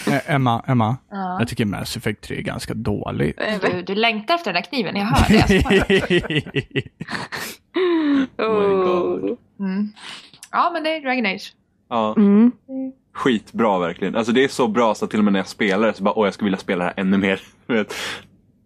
Eh, 0.15 0.35
Emma, 0.35 0.65
Emma. 0.67 0.97
Ja. 1.11 1.37
Jag 1.39 1.49
tycker 1.49 1.65
Mass 1.65 1.97
Effect 1.97 2.21
3 2.23 2.37
är 2.37 2.43
ganska 2.43 2.75
dålig. 2.75 3.35
Du, 3.63 3.83
du 3.83 3.95
längtar 3.95 4.35
efter 4.35 4.53
den 4.53 4.63
där 4.63 4.69
kniven, 4.71 4.97
jag 4.97 5.05
hör 5.05 5.49
det. 5.49 6.85
Oh. 8.39 9.37
Mm. 9.61 9.89
Ja, 10.51 10.71
men 10.73 10.83
det 10.85 10.97
är 10.97 11.01
Dragon 11.01 11.27
Age. 11.27 11.53
Ja, 11.89 12.15
Mm. 12.17 12.53
skitbra 13.13 13.79
verkligen. 13.79 14.17
Alltså 14.17 14.33
det 14.33 14.45
är 14.45 14.49
så 14.49 14.69
bra 14.69 14.95
så 14.95 15.05
att 15.05 15.11
till 15.11 15.19
och 15.21 15.25
med 15.25 15.33
när 15.33 15.41
jag 15.41 15.49
spelar 15.49 15.87
det 15.87 15.95
så 15.95 16.03
bara, 16.03 16.19
åh 16.19 16.27
jag 16.27 16.35
skulle 16.35 16.47
vilja 16.47 16.59
spela 16.59 16.85
det 16.85 16.91
här 16.97 17.01
ännu 17.01 17.19
mer. 17.19 17.41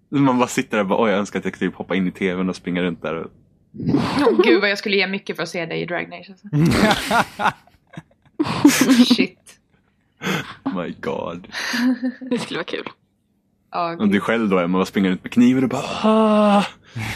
Man 0.09 0.39
bara 0.39 0.49
sitter 0.49 0.77
där 0.77 0.85
och 0.85 0.89
bara, 0.89 0.99
åh 0.99 1.11
jag 1.11 1.19
önskar 1.19 1.39
att 1.39 1.45
jag 1.45 1.55
kunde 1.55 1.71
typ 1.73 1.79
hoppa 1.79 1.97
in 1.97 2.09
i 2.09 2.11
tvn 2.11 2.49
och 2.49 2.57
springa 2.57 2.83
runt 2.83 3.03
där. 3.03 3.15
Och... 3.15 3.31
Oh, 4.21 4.43
gud 4.45 4.61
vad 4.61 4.71
jag 4.71 4.79
skulle 4.79 4.97
ge 4.97 5.07
mycket 5.07 5.37
för 5.37 5.43
att 5.43 5.49
se 5.49 5.67
dig 5.67 5.81
i 5.81 5.87
Dragon 5.87 6.13
Age. 6.13 6.31
Alltså. 6.31 6.49
Shit. 9.15 9.39
Oh 10.65 10.75
my 10.83 10.95
god. 11.01 11.47
Det 12.31 12.39
skulle 12.39 12.59
vara 12.59 12.65
kul. 12.65 12.89
Ja, 13.71 13.97
Och 13.97 14.09
du 14.09 14.21
själv 14.21 14.49
då 14.49 14.59
Emma, 14.59 14.79
bara 14.79 14.85
springer 14.87 15.11
runt 15.11 15.23
med 15.25 15.33
kniven 15.33 15.65
och 15.65 15.71
bara, 15.71 15.83
ah, 16.03 16.65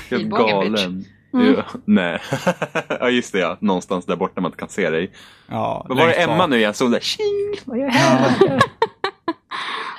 jag 0.09 0.21
är 0.21 0.25
bitch. 0.25 0.37
galen. 0.39 1.05
Ja, 1.31 1.65
nej. 1.85 2.21
ja 3.01 3.11
just 3.11 3.33
det 3.33 3.39
ja, 3.39 3.57
någonstans 3.61 4.07
där 4.07 4.17
borta 4.17 4.41
man 4.41 4.49
inte 4.49 4.59
kan 4.59 4.69
se 4.69 4.91
dig. 4.91 5.13
Ja, 5.47 5.87
Vad 5.89 5.99
var 5.99 6.07
det 6.07 6.13
längst 6.13 6.29
Emma 6.29 6.39
bak. 6.39 6.51
nu 6.51 6.57
igen? 6.57 6.75
Såg 6.75 6.91
där, 6.93 7.01
tjing, 7.01 7.55
vad 7.65 7.79
gör 7.79 7.87
Ja. 7.87 8.31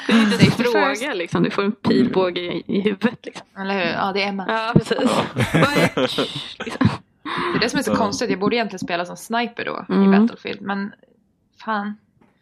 Det 0.08 0.14
är 0.14 0.20
inte 0.24 0.38
Safety 0.46 0.64
fråga 0.64 1.14
liksom. 1.14 1.44
Du 1.44 1.50
får 1.50 1.64
en 1.64 1.72
pilbåge 1.72 2.42
i, 2.42 2.64
i 2.68 2.82
huvudet. 2.82 3.26
Liksom. 3.26 3.48
Eller 3.60 3.74
hur? 3.74 3.92
Ja, 3.94 4.12
det 4.14 4.24
är 4.24 4.28
Emma. 4.28 4.46
Ja, 4.48 4.72
precis. 4.74 4.98
Är- 5.54 6.02
liksom. 6.66 6.88
Det 7.54 7.58
är 7.58 7.60
det 7.60 7.70
som 7.70 7.80
är 7.80 7.84
så 7.84 7.92
Ja. 7.92 7.96
konstigt. 7.96 8.30
Jag 8.30 8.40
borde 8.40 8.56
egentligen 8.56 8.80
spela 8.80 9.06
som 9.06 9.18
sniper 9.18 9.66
då 9.66 9.86
Mm. 9.96 10.14
i 10.14 10.18
Battlefield. 10.20 10.62
Men 10.62 10.92
fan. 11.66 11.98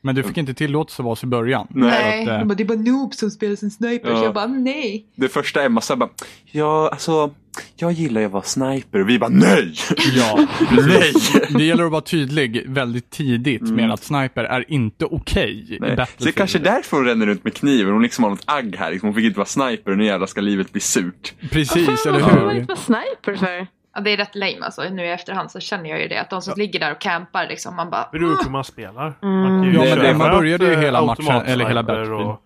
Men 0.08 0.16
du 0.16 0.24
fick 0.24 0.38
inte 0.38 0.53
tillåtelse 0.53 1.01
att 1.01 1.05
vara 1.05 1.16
så 1.16 1.26
i 1.26 1.30
början. 1.30 1.68
Nej. 1.70 2.22
Att, 2.30 2.39
de 2.39 2.47
bara, 2.47 2.55
det 2.55 2.64
är 2.64 2.68
bara 2.68 2.78
noob 2.78 3.14
som 3.14 3.30
spelar 3.32 3.55
som 3.55 3.70
sniper. 3.70 4.10
Ja. 4.10 4.18
Så 4.18 4.24
jag 4.24 4.34
bara, 4.34 4.47
nej. 4.47 5.05
Det 5.16 5.30
första 5.30 5.64
Emma 5.64 5.82
sa 5.82 5.95
bara, 5.95 6.10
ja 6.51 6.89
alltså, 6.91 7.32
jag 7.76 7.91
gillar 7.91 8.22
ju 8.22 8.28
att 8.28 8.34
vara 8.34 8.43
sniper. 8.43 8.99
Och 8.99 9.10
vi 9.10 9.20
bara, 9.20 9.30
nej! 9.30 9.74
Ja, 10.16 10.47
nej! 10.88 11.14
det 11.58 11.64
gäller 11.66 11.84
att 11.86 11.91
vara 11.91 12.01
tydlig 12.01 12.64
väldigt 12.68 13.10
tidigt 13.10 13.62
Mm. 13.62 13.76
med 13.76 13.91
att 13.91 14.03
sniper 14.03 14.43
är 14.43 14.72
inte 14.72 15.05
okej 15.05 15.78
nej. 15.82 15.97
Så 16.18 16.24
det 16.24 16.30
är 16.30 16.32
kanske 16.32 16.60
därför 16.60 16.97
hon 16.97 17.05
ränner 17.05 17.26
runt 17.26 17.43
med 17.43 17.53
kniven. 17.53 17.93
Hon 17.93 18.01
liksom 18.03 18.24
har 18.24 18.32
något 18.32 18.43
agg 18.45 18.76
här. 18.80 18.91
Liksom. 18.91 19.08
Hon 19.08 19.16
fick 19.16 19.26
inte 19.26 19.38
vara 19.38 19.45
sniper 19.47 19.91
och 19.91 19.97
nu 19.97 20.05
jävlar 20.05 20.28
ska 20.28 20.41
livet 20.41 20.72
bli 20.72 20.82
surt. 20.82 21.34
Precis, 21.51 22.05
eller 22.05 22.20
fan, 22.20 22.36
Vad 22.36 22.43
var 22.45 22.53
det 22.53 22.60
hur? 22.60 22.66
för 22.66 22.76
sniper 22.76 23.36
för? 23.36 23.68
Ja, 23.98 24.02
det 24.02 24.10
är 24.14 24.18
rätt 24.18 24.36
lame 24.36 24.58
alltså. 24.62 24.84
Nu 24.91 25.06
i 25.06 25.10
efterhand 25.12 25.52
så 25.52 25.60
känner 25.60 25.89
jag 25.89 26.02
ju 26.02 26.08
det. 26.08 26.18
Att 26.22 26.30
de 26.30 26.41
som 26.41 26.54
ligger 26.58 26.80
där 26.80 26.91
och 26.91 27.00
campar 27.02 27.48
liksom, 27.48 27.76
man 27.76 27.89
bara... 27.89 28.10
beror 28.12 28.36
på 28.36 28.43
hur 28.43 28.52
man 28.52 28.64
spelar. 28.64 29.14
Mm. 29.22 29.41
Man 29.41 29.74
Ja, 29.74 29.80
men 29.95 30.00
det- 30.00 30.14
man 30.14 30.32
började 30.38 30.66
ju 30.66 30.76
hela 30.76 31.06
matchen, 31.06 31.41
eller 31.45 31.66
hela 31.66 31.84
Battlefield. 31.84 32.22
Och, 32.22 32.41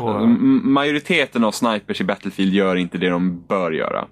och, 0.00 0.22
M- 0.22 0.60
majoriteten 0.64 1.44
av 1.44 1.50
snipers 1.52 2.00
i 2.00 2.04
Battlefield 2.04 2.54
gör 2.54 2.76
inte 2.76 2.98
det 2.98 3.08
de 3.08 3.40
bör 3.48 3.70
göra. 3.72 4.04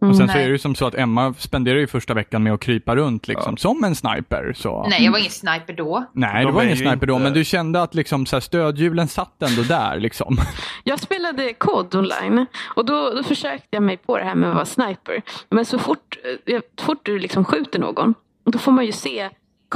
Och 0.00 0.16
sen 0.16 0.28
så 0.28 0.34
Nej. 0.34 0.42
är 0.42 0.46
det 0.46 0.52
ju 0.52 0.58
som 0.58 0.74
så 0.74 0.86
att 0.86 0.94
Emma 0.94 1.34
spenderar 1.38 1.78
ju 1.78 1.86
första 1.86 2.14
veckan 2.14 2.42
med 2.42 2.52
att 2.52 2.60
krypa 2.60 2.96
runt 2.96 3.28
liksom, 3.28 3.56
som 3.56 3.84
en 3.84 3.94
sniper. 3.94 4.52
Så. 4.56 4.86
Nej, 4.88 5.04
jag 5.04 5.12
var 5.12 5.18
ingen 5.18 5.30
sniper 5.30 5.72
då. 5.72 6.04
Nej, 6.12 6.44
det 6.46 6.52
var 6.52 6.62
ingen 6.62 6.76
sniper 6.76 7.06
då, 7.06 7.14
inte- 7.14 7.24
men 7.24 7.32
du 7.32 7.44
kände 7.44 7.82
att 7.82 7.94
liksom, 7.94 8.26
så 8.26 8.36
här, 8.36 8.40
stödhjulen 8.40 9.08
satt 9.08 9.42
ändå 9.42 9.62
där. 9.62 10.00
Liksom. 10.00 10.36
Jag 10.84 11.00
spelade 11.00 11.52
kod 11.52 11.94
online 11.94 12.46
och 12.76 12.84
då, 12.84 13.10
då 13.10 13.22
försökte 13.22 13.66
jag 13.70 13.82
mig 13.82 13.96
på 13.96 14.18
det 14.18 14.24
här 14.24 14.34
med 14.34 14.48
att 14.48 14.54
vara 14.54 14.64
sniper. 14.64 15.22
Men 15.50 15.64
så 15.64 15.78
fort, 15.78 16.18
eh, 16.46 16.60
så 16.78 16.84
fort 16.84 17.00
du 17.02 17.18
liksom 17.18 17.44
skjuter 17.44 17.78
någon, 17.78 18.14
då 18.44 18.58
får 18.58 18.72
man 18.72 18.86
ju 18.86 18.92
se 18.92 19.28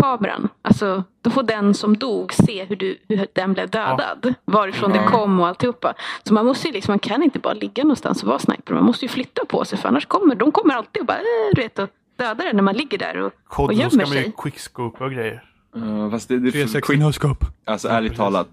kameran. 0.02 0.48
Alltså, 0.62 1.04
då 1.22 1.30
får 1.30 1.42
den 1.42 1.74
som 1.74 1.96
dog 1.96 2.32
se 2.32 2.64
hur, 2.64 2.76
du, 2.76 2.98
hur 3.08 3.26
den 3.32 3.52
blev 3.52 3.70
dödad. 3.70 4.34
Varifrån 4.44 4.92
det 4.92 5.04
kom 5.06 5.40
och 5.40 5.46
alltihopa. 5.48 5.94
Så 6.24 6.34
man 6.34 6.46
måste 6.46 6.66
ju 6.68 6.72
liksom, 6.74 6.92
man 6.92 6.98
kan 6.98 7.22
inte 7.22 7.38
bara 7.38 7.54
ligga 7.54 7.82
någonstans 7.84 8.22
och 8.22 8.28
vara 8.28 8.38
sniper. 8.38 8.74
Man 8.74 8.84
måste 8.84 9.04
ju 9.04 9.08
flytta 9.08 9.44
på 9.44 9.64
sig 9.64 9.78
för 9.78 9.88
annars 9.88 10.06
kommer 10.06 10.34
de 10.34 10.52
kommer 10.52 10.74
alltid 10.74 11.00
och 11.00 11.06
bara, 11.06 11.18
äh, 11.18 11.22
du 11.54 11.62
vet, 11.62 11.78
och 11.78 11.88
dödar 12.18 12.46
en 12.46 12.56
när 12.56 12.62
man 12.62 12.74
ligger 12.74 12.98
där 12.98 13.16
och, 13.16 13.26
och 13.26 13.32
kod, 13.48 13.68
då 13.70 13.74
ska 13.74 13.82
gömmer 13.82 14.06
man 14.06 14.16
ju 14.16 14.22
sig. 14.22 14.32
quickscope 14.38 15.04
och 15.04 15.10
grejer. 15.12 15.44
Uh, 15.76 16.10
fast 16.10 16.28
det, 16.28 16.38
det, 16.38 16.50
360 16.52 16.92
no-scope. 16.92 17.46
alltså 17.66 17.88
Ja, 17.88 17.94
ärligt 17.94 18.16
talat, 18.16 18.48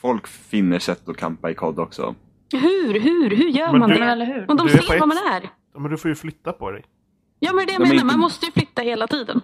folk 0.00 0.26
finner 0.26 0.78
sätt 0.78 1.08
att 1.08 1.16
kampa 1.16 1.50
i 1.50 1.54
kod 1.54 1.78
också. 1.78 2.14
Hur, 2.52 3.00
hur, 3.00 3.30
hur 3.36 3.48
gör 3.48 3.70
Men 3.72 3.80
man 3.80 3.90
du- 3.90 3.96
det? 3.96 4.04
Eller 4.04 4.26
hur? 4.26 4.50
Om 4.50 4.56
de 4.56 4.68
ser 4.68 4.78
ett- 4.94 5.00
var 5.00 5.06
man 5.06 5.16
är. 5.16 5.42
Ja, 5.74 5.80
men 5.80 5.90
du 5.90 5.96
får 5.96 6.08
ju 6.08 6.14
flytta 6.14 6.52
på 6.52 6.70
dig. 6.70 6.84
Ja 7.38 7.52
men 7.52 7.66
det 7.66 7.72
jag 7.72 7.80
De 7.80 7.82
menar, 7.82 7.94
inte- 7.94 8.06
man 8.06 8.18
måste 8.20 8.46
ju 8.46 8.52
flytta 8.52 8.82
hela 8.82 9.06
tiden. 9.06 9.40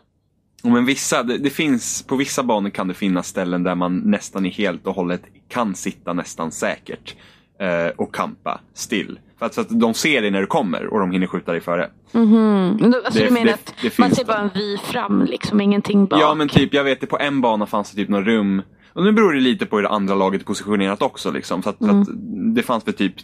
Men 0.64 0.84
vissa, 0.84 1.22
det, 1.22 1.38
det 1.38 1.50
finns, 1.50 2.02
på 2.02 2.16
vissa 2.16 2.42
banor 2.42 2.70
kan 2.70 2.88
det 2.88 2.94
finnas 2.94 3.26
ställen 3.28 3.62
där 3.62 3.74
man 3.74 3.98
nästan 3.98 4.46
i 4.46 4.48
helt 4.50 4.86
och 4.86 4.94
hållet 4.94 5.22
kan 5.48 5.74
sitta 5.74 6.12
nästan 6.12 6.50
säkert. 6.52 7.14
eh, 7.60 7.86
och 7.96 8.14
kampa 8.14 8.60
still. 8.74 9.18
För 9.38 9.46
att, 9.46 9.54
så 9.54 9.60
att 9.60 9.80
de 9.80 9.94
ser 9.94 10.22
dig 10.22 10.30
när 10.30 10.40
du 10.40 10.46
kommer 10.46 10.86
och 10.86 11.00
de 11.00 11.10
hinner 11.10 11.26
skjuta 11.26 11.52
dig 11.52 11.60
före. 11.60 11.90
Mhm. 12.12 12.76
Men 12.80 12.90
då- 12.90 12.98
Alltså 13.04 13.20
Det- 13.20 13.26
du 13.26 13.30
menar 13.32 13.46
det- 13.46 13.52
att 13.54 13.74
det 13.82 13.98
man 13.98 14.10
ser 14.14 14.24
bara 14.24 14.38
en 14.38 14.50
vy 14.54 14.78
fram 14.78 15.22
liksom, 15.24 15.60
ingenting 15.60 16.06
bak? 16.06 16.20
Ja 16.22 16.34
men 16.34 16.48
typ, 16.48 16.74
jag 16.74 16.84
vet 16.84 17.00
det 17.00 17.06
på 17.06 17.18
en 17.18 17.40
bana 17.40 17.66
fanns 17.66 17.90
det 17.90 17.96
typ 17.96 18.08
något 18.08 18.26
rum. 18.26 18.62
Och 18.92 19.04
nu 19.04 19.12
beror 19.12 19.32
det 19.32 19.40
lite 19.40 19.66
på 19.66 19.76
hur 19.76 19.82
det 19.82 19.88
andra 19.88 20.14
laget 20.14 20.40
är 20.40 20.44
positionerat 20.44 21.02
också. 21.02 21.30
Liksom, 21.30 21.62
för 21.62 21.70
att, 21.70 21.78
för 21.78 22.00
att 22.00 22.06
det 22.54 22.62
fanns 22.62 22.84
för 22.84 22.92
typ 22.92 23.14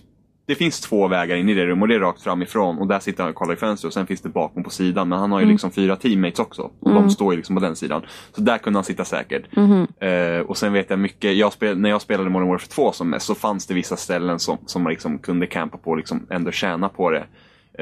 det 0.49 0.55
finns 0.55 0.81
två 0.81 1.09
vägar 1.09 1.37
in 1.37 1.49
i 1.49 1.55
det 1.55 1.67
rummet 1.67 1.83
och 1.83 1.89
det 1.89 1.95
är 1.95 2.01
rakt 2.01 2.23
framifrån 2.23 2.79
och 2.79 2.87
där 2.87 3.01
sitter 3.01 3.23
han 3.23 3.31
och 3.31 3.37
kollar 3.37 3.55
i 3.55 3.57
fönstret 3.57 3.89
och 3.89 3.95
sen 3.95 4.07
finns 4.07 4.21
det 4.21 4.29
bakom 4.29 4.65
på 4.65 4.71
sidan 4.71 5.09
men 5.09 5.19
han 5.19 5.33
har 5.33 5.41
ju 5.41 5.47
liksom 5.47 5.71
fyra 5.71 5.97
teammates 5.97 6.39
också 6.39 6.71
och 6.81 6.95
de 6.95 7.11
står 7.11 7.33
ju 7.33 7.37
liksom 7.37 7.57
på 7.57 7.63
den 7.63 7.77
sidan. 7.77 8.03
Så 8.33 8.41
där 8.41 8.59
kunde 8.59 8.77
han 8.77 8.85
sitta 8.85 9.05
säkert. 9.05 9.57
Eh, 10.01 10.41
och 10.41 10.57
sen 10.57 10.73
vet 10.73 10.91
jag 10.91 10.99
mycket, 10.99 11.37
jag 11.37 11.53
spel, 11.53 11.79
när 11.79 11.91
jag 11.91 12.03
spelade 12.03 12.31
Modern 12.31 12.49
Warfare 12.49 12.69
2 12.69 12.93
som 12.93 13.11
mest 13.11 13.27
så 13.27 13.35
fanns 13.35 13.67
det 13.67 13.75
vissa 13.75 13.97
ställen 13.97 14.39
som, 14.39 14.59
som 14.67 14.83
man 14.83 14.91
liksom 14.91 15.19
kunde 15.19 15.47
campa 15.47 15.79
på 15.79 15.91
och 15.91 15.97
liksom 15.97 16.27
ändå 16.31 16.51
tjäna 16.51 16.89
på 16.89 17.11
det. 17.11 17.27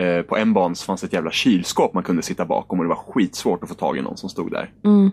Eh, 0.02 0.22
på 0.22 0.36
en 0.36 0.52
ban 0.52 0.74
så 0.74 0.84
fanns 0.84 1.00
det 1.00 1.06
ett 1.06 1.12
jävla 1.12 1.30
kylskåp 1.30 1.94
man 1.94 2.02
kunde 2.02 2.22
sitta 2.22 2.44
bakom 2.44 2.78
och 2.78 2.84
det 2.84 2.88
var 2.88 3.02
skitsvårt 3.12 3.62
att 3.62 3.68
få 3.68 3.74
tag 3.74 3.98
i 3.98 4.02
någon 4.02 4.16
som 4.16 4.28
stod 4.28 4.50
där. 4.50 4.70
Mm. 4.84 5.10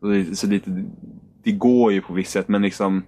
Så 0.00 0.06
det, 0.06 0.36
så 0.36 0.46
lite, 0.46 0.84
det 1.42 1.52
går 1.52 1.92
ju 1.92 2.00
på 2.00 2.12
visst 2.12 2.32
sätt 2.32 2.48
men 2.48 2.62
liksom 2.62 3.02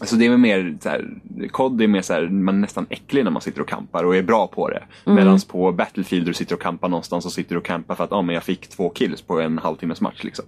Alltså 0.00 0.16
det 0.16 0.26
är 0.26 0.36
mer 0.36 0.76
så 0.80 0.88
här, 0.88 1.20
COD 1.50 1.82
är 1.82 1.88
mer 1.88 2.02
så 2.02 2.12
här, 2.12 2.28
man 2.28 2.54
är 2.54 2.58
nästan 2.58 2.86
äcklig 2.90 3.24
när 3.24 3.30
man 3.30 3.42
sitter 3.42 3.60
och 3.60 3.68
kampar 3.68 4.04
och 4.04 4.16
är 4.16 4.22
bra 4.22 4.46
på 4.46 4.68
det. 4.68 4.82
Mm. 5.04 5.16
Medan 5.16 5.40
på 5.48 5.72
Battlefield 5.72 6.24
där 6.24 6.30
du 6.30 6.34
sitter 6.34 6.54
och 6.54 6.62
kampar 6.62 6.88
någonstans 6.88 7.26
och 7.26 7.32
sitter 7.32 7.56
och 7.56 7.64
kampar 7.64 7.94
för 7.94 8.04
att 8.04 8.12
ah, 8.12 8.22
men 8.22 8.34
jag 8.34 8.44
fick 8.44 8.68
två 8.68 8.90
kills 8.90 9.22
på 9.22 9.40
en 9.40 9.58
halvtimmes 9.58 10.00
match. 10.00 10.24
Liksom. 10.24 10.44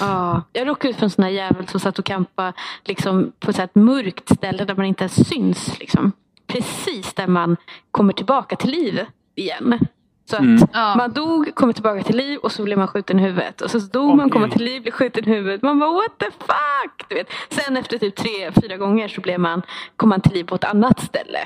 Ja, 0.00 0.42
jag 0.52 0.68
råkade 0.68 0.90
ut 0.90 0.96
för 0.96 1.04
en 1.04 1.10
sån 1.10 1.24
här 1.24 1.30
jävel 1.30 1.66
som 1.66 1.80
satt 1.80 1.98
och 1.98 2.04
kampade 2.04 2.52
liksom, 2.84 3.32
på 3.38 3.52
så 3.52 3.62
ett 3.62 3.74
mörkt 3.74 4.28
ställe 4.28 4.64
där 4.64 4.74
man 4.74 4.86
inte 4.86 5.02
ens 5.04 5.28
syns. 5.28 5.78
Liksom. 5.78 6.12
Precis 6.46 7.14
där 7.14 7.26
man 7.26 7.56
kommer 7.90 8.12
tillbaka 8.12 8.56
till 8.56 8.70
liv 8.70 9.00
igen. 9.34 9.78
Så 10.30 10.36
att 10.36 10.42
Mm. 10.42 10.58
Man 10.98 11.12
dog, 11.12 11.54
kommer 11.54 11.72
tillbaka 11.72 12.02
till 12.02 12.16
liv 12.16 12.38
och 12.38 12.52
så 12.52 12.64
blev 12.64 12.78
man 12.78 12.88
skjuten 12.88 13.18
i 13.18 13.22
huvudet. 13.22 13.60
Och 13.60 13.70
så 13.70 13.78
dog 13.78 14.16
man, 14.16 14.30
kommer 14.30 14.48
till 14.48 14.64
liv, 14.64 14.82
blir 14.82 14.92
skjuten 14.92 15.24
i 15.28 15.30
huvudet. 15.30 15.62
Man 15.62 15.78
bara 15.78 15.92
what 15.92 16.18
the 16.18 16.30
fuck! 16.30 17.08
Du 17.08 17.14
vet. 17.14 17.28
Sen 17.48 17.76
efter 17.76 17.98
typ 17.98 18.16
tre, 18.16 18.52
fyra 18.62 18.76
gånger 18.76 19.08
så 19.08 19.20
blev 19.20 19.40
man, 19.40 19.62
kom 19.96 20.08
man 20.08 20.20
till 20.20 20.32
liv 20.32 20.44
på 20.44 20.54
ett 20.54 20.64
annat 20.64 21.00
ställe. 21.00 21.38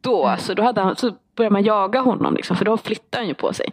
Då, 0.00 0.26
alltså, 0.26 0.54
då 0.54 0.62
hade 0.62 0.80
han, 0.80 0.96
så 0.96 1.12
började 1.36 1.52
man 1.52 1.62
jaga 1.64 2.00
honom 2.00 2.34
liksom, 2.34 2.56
för 2.56 2.64
då 2.64 2.76
flyttade 2.76 3.20
han 3.22 3.28
ju 3.28 3.34
på 3.34 3.52
sig. 3.52 3.66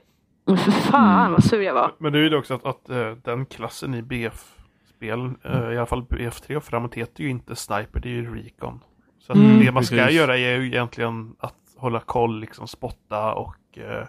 Men 0.45 0.57
för 0.57 0.71
fan 0.71 1.31
vad 1.31 1.43
sur 1.43 1.61
jag 1.61 1.73
var. 1.73 1.91
Men 1.97 2.13
det 2.13 2.19
är 2.19 2.23
ju 2.23 2.29
det 2.29 2.37
också 2.37 2.53
att, 2.53 2.65
att 2.65 2.89
eh, 2.89 3.11
den 3.23 3.45
klassen 3.45 3.93
i 3.95 4.01
BF-spel, 4.01 5.31
eh, 5.43 5.71
i 5.73 5.77
alla 5.77 5.85
fall 5.85 6.01
BF3 6.03 6.55
och 6.55 6.63
framåt, 6.63 6.95
heter 6.95 7.23
ju 7.23 7.29
inte 7.29 7.55
Sniper, 7.55 7.99
det 7.99 8.09
är 8.09 8.13
ju 8.13 8.35
Recon. 8.35 8.79
Så 9.19 9.33
Mm. 9.33 9.59
det 9.65 9.71
man 9.71 9.83
ska 9.83 9.95
Precis. 9.95 10.15
göra 10.15 10.37
är 10.37 10.57
ju 10.59 10.67
egentligen 10.67 11.35
att 11.39 11.55
hålla 11.77 11.99
koll, 11.99 12.39
liksom 12.39 12.67
spotta 12.67 13.33
och 13.33 13.55
eh, 13.77 14.07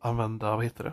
använda, 0.00 0.56
vad 0.56 0.64
heter 0.64 0.84
det? 0.84 0.92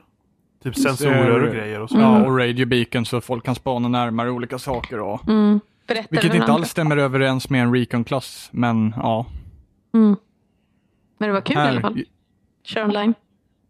Typ 0.63 0.75
sensorer 0.75 1.43
och 1.47 1.53
grejer 1.53 1.81
och 1.81 1.89
så. 1.89 1.97
Ja, 1.99 2.25
och 2.25 2.37
radio 2.37 2.65
beacon 2.65 3.05
så 3.05 3.21
folk 3.21 3.45
kan 3.45 3.55
spana 3.55 3.87
närmare 3.87 4.31
olika 4.31 4.59
saker. 4.59 4.99
Och, 4.99 5.27
Mm. 5.27 5.59
Berätta 5.87 6.07
vilket 6.11 6.33
inte 6.33 6.51
alls 6.51 6.69
stämmer 6.69 6.97
överens 6.97 7.49
med 7.49 7.61
en 7.63 7.73
recon-klass, 7.75 8.49
men 8.51 8.93
ja. 8.97 9.25
Mm. 9.93 10.15
Men 11.17 11.29
det 11.29 11.33
var 11.33 11.41
kul 11.41 11.55
i 11.57 11.59
alla 11.59 11.71
Här, 11.71 11.81
fall. 11.81 12.03
Kör 12.63 12.83
online. 12.83 13.13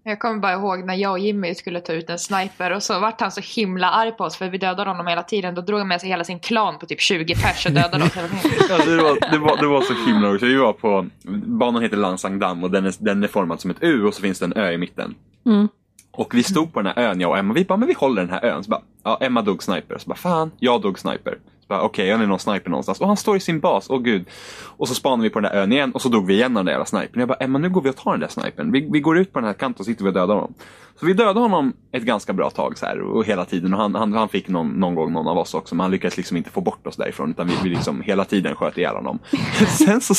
Jag 0.08 0.20
kommer 0.20 0.39
bara 0.39 0.53
ihåg 0.53 0.86
när 0.86 0.95
jag 0.95 1.12
och 1.12 1.20
Jimmy 1.20 1.55
skulle 1.55 1.82
ta 1.82 1.93
ut 1.93 2.10
en 2.10 2.20
sniper 2.20 2.72
och 2.72 2.84
så 2.84 2.99
vart 2.99 3.22
han 3.22 3.32
så 3.32 3.41
himla 3.41 3.89
arg 3.89 4.12
på 4.12 4.24
oss 4.24 4.38
för 4.38 4.49
vi 4.49 4.58
dödade 4.58 4.89
honom 4.89 5.08
hela 5.08 5.24
tiden. 5.24 5.55
Då 5.55 5.62
drog 5.62 5.80
han 5.80 5.88
med 5.88 6.01
sig 6.01 6.10
hela 6.10 6.24
sin 6.24 6.39
klan 6.39 6.80
på 6.80 6.86
typ 6.86 7.01
20 7.01 7.36
pers 7.36 7.66
och 7.66 7.72
dödade 7.72 8.03
oss. 8.03 8.18
hela 8.18 8.28
tiden. 8.28 8.55
Ja, 8.70 8.78
det, 8.86 8.97
var, 8.97 9.32
det, 9.32 9.38
var, 9.38 9.58
det 9.58 9.68
var 9.68 9.82
så 9.82 9.93
himla 9.93 10.28
roligt. 10.28 10.43
Vi 10.43 10.55
var 10.55 10.74
på, 10.74 11.05
banan 11.45 11.82
heter 11.82 11.97
Lansangdam 11.97 12.64
och 12.64 12.72
den 12.72 12.86
är, 12.86 12.93
den 12.99 13.24
är 13.24 13.28
formad 13.28 13.62
som 13.62 13.72
ett 13.72 13.78
U 13.82 14.03
och 14.03 14.14
så 14.14 14.22
finns 14.22 14.39
det 14.39 14.45
en 14.45 14.53
ö 14.53 14.72
i 14.72 14.78
mitten. 14.78 15.16
Mm. 15.45 15.68
Och 16.12 16.34
vi 16.34 16.43
stod 16.43 16.74
på 16.74 16.82
den 16.82 16.93
här 16.95 17.10
ön, 17.10 17.22
jag 17.22 17.32
och 17.32 17.38
Emma. 17.38 17.53
Vi 17.53 17.66
bara, 17.66 17.78
men 17.78 17.88
vi 17.88 17.93
håller 17.93 18.22
den 18.22 18.32
här 18.32 18.45
ön. 18.45 18.64
Så 18.64 18.70
bara, 18.70 18.82
ja, 19.03 19.18
Emma 19.22 19.41
dog 19.41 19.64
sniper. 19.64 19.97
Så 19.97 20.10
bara, 20.10 20.16
fan, 20.16 20.51
jag 20.60 20.82
dog 20.82 20.99
sniper. 20.99 21.38
Okej, 21.70 22.13
okay, 22.13 22.24
är 22.24 22.28
någon 22.28 22.39
sniper 22.39 22.70
någonstans? 22.70 23.01
Och 23.01 23.07
han 23.07 23.18
står 23.18 23.38
i 23.38 23.39
sin 23.39 23.59
bas, 23.59 23.89
åh 23.89 24.01
gud. 24.01 24.26
Och 24.63 24.88
så 24.88 24.95
spanade 24.95 25.24
vi 25.24 25.30
på 25.30 25.39
den 25.39 25.51
där 25.51 25.59
ön 25.59 25.72
igen 25.72 25.91
och 25.91 26.01
så 26.01 26.09
dog 26.09 26.28
vi 26.28 26.34
igen 26.34 26.57
av 26.57 26.59
den 26.59 26.65
där 26.65 26.72
jävla 26.72 26.86
snipern. 26.86 27.20
Jag 27.20 27.28
bara, 27.28 27.38
Emma 27.38 27.59
nu 27.59 27.70
går 27.70 27.82
vi 27.82 27.89
och 27.89 27.95
tar 27.95 28.11
den 28.11 28.20
där 28.20 28.28
snipern. 28.28 28.72
Vi, 28.72 28.89
vi 28.91 28.99
går 28.99 29.18
ut 29.18 29.34
på 29.34 29.39
den 29.39 29.47
här 29.47 29.53
kanten 29.53 29.80
och 29.80 29.86
sitter 29.86 30.03
vi 30.03 30.09
och 30.09 30.13
dödar 30.13 30.36
honom. 30.36 30.53
Så 30.99 31.05
vi 31.05 31.13
dödade 31.13 31.39
honom 31.39 31.74
ett 31.91 32.03
ganska 32.03 32.34
bra 32.34 32.49
tag 32.49 32.78
så 32.78 32.86
här 32.86 33.01
och 33.01 33.26
hela 33.26 33.45
tiden. 33.45 33.74
Och 33.74 33.80
han, 33.80 33.95
han, 33.95 34.13
han 34.13 34.30
fick 34.30 34.47
någon, 34.47 34.70
någon 34.70 34.95
gång 34.95 35.13
någon 35.13 35.28
av 35.28 35.38
oss 35.38 35.53
också, 35.53 35.76
men 35.76 35.84
han 35.84 35.91
lyckades 35.91 36.18
liksom 36.18 36.38
inte 36.38 36.49
få 36.49 36.61
bort 36.61 36.88
oss 36.88 36.95
därifrån. 36.95 37.32
Utan 37.32 37.47
vi, 37.47 37.53
vi 37.63 37.70
liksom 37.70 38.01
hela 38.01 38.26
tiden 38.26 38.55
sköt 38.55 38.78
ihjäl 38.78 38.95
honom. 38.95 39.20
sen 39.78 40.01
så, 40.01 40.15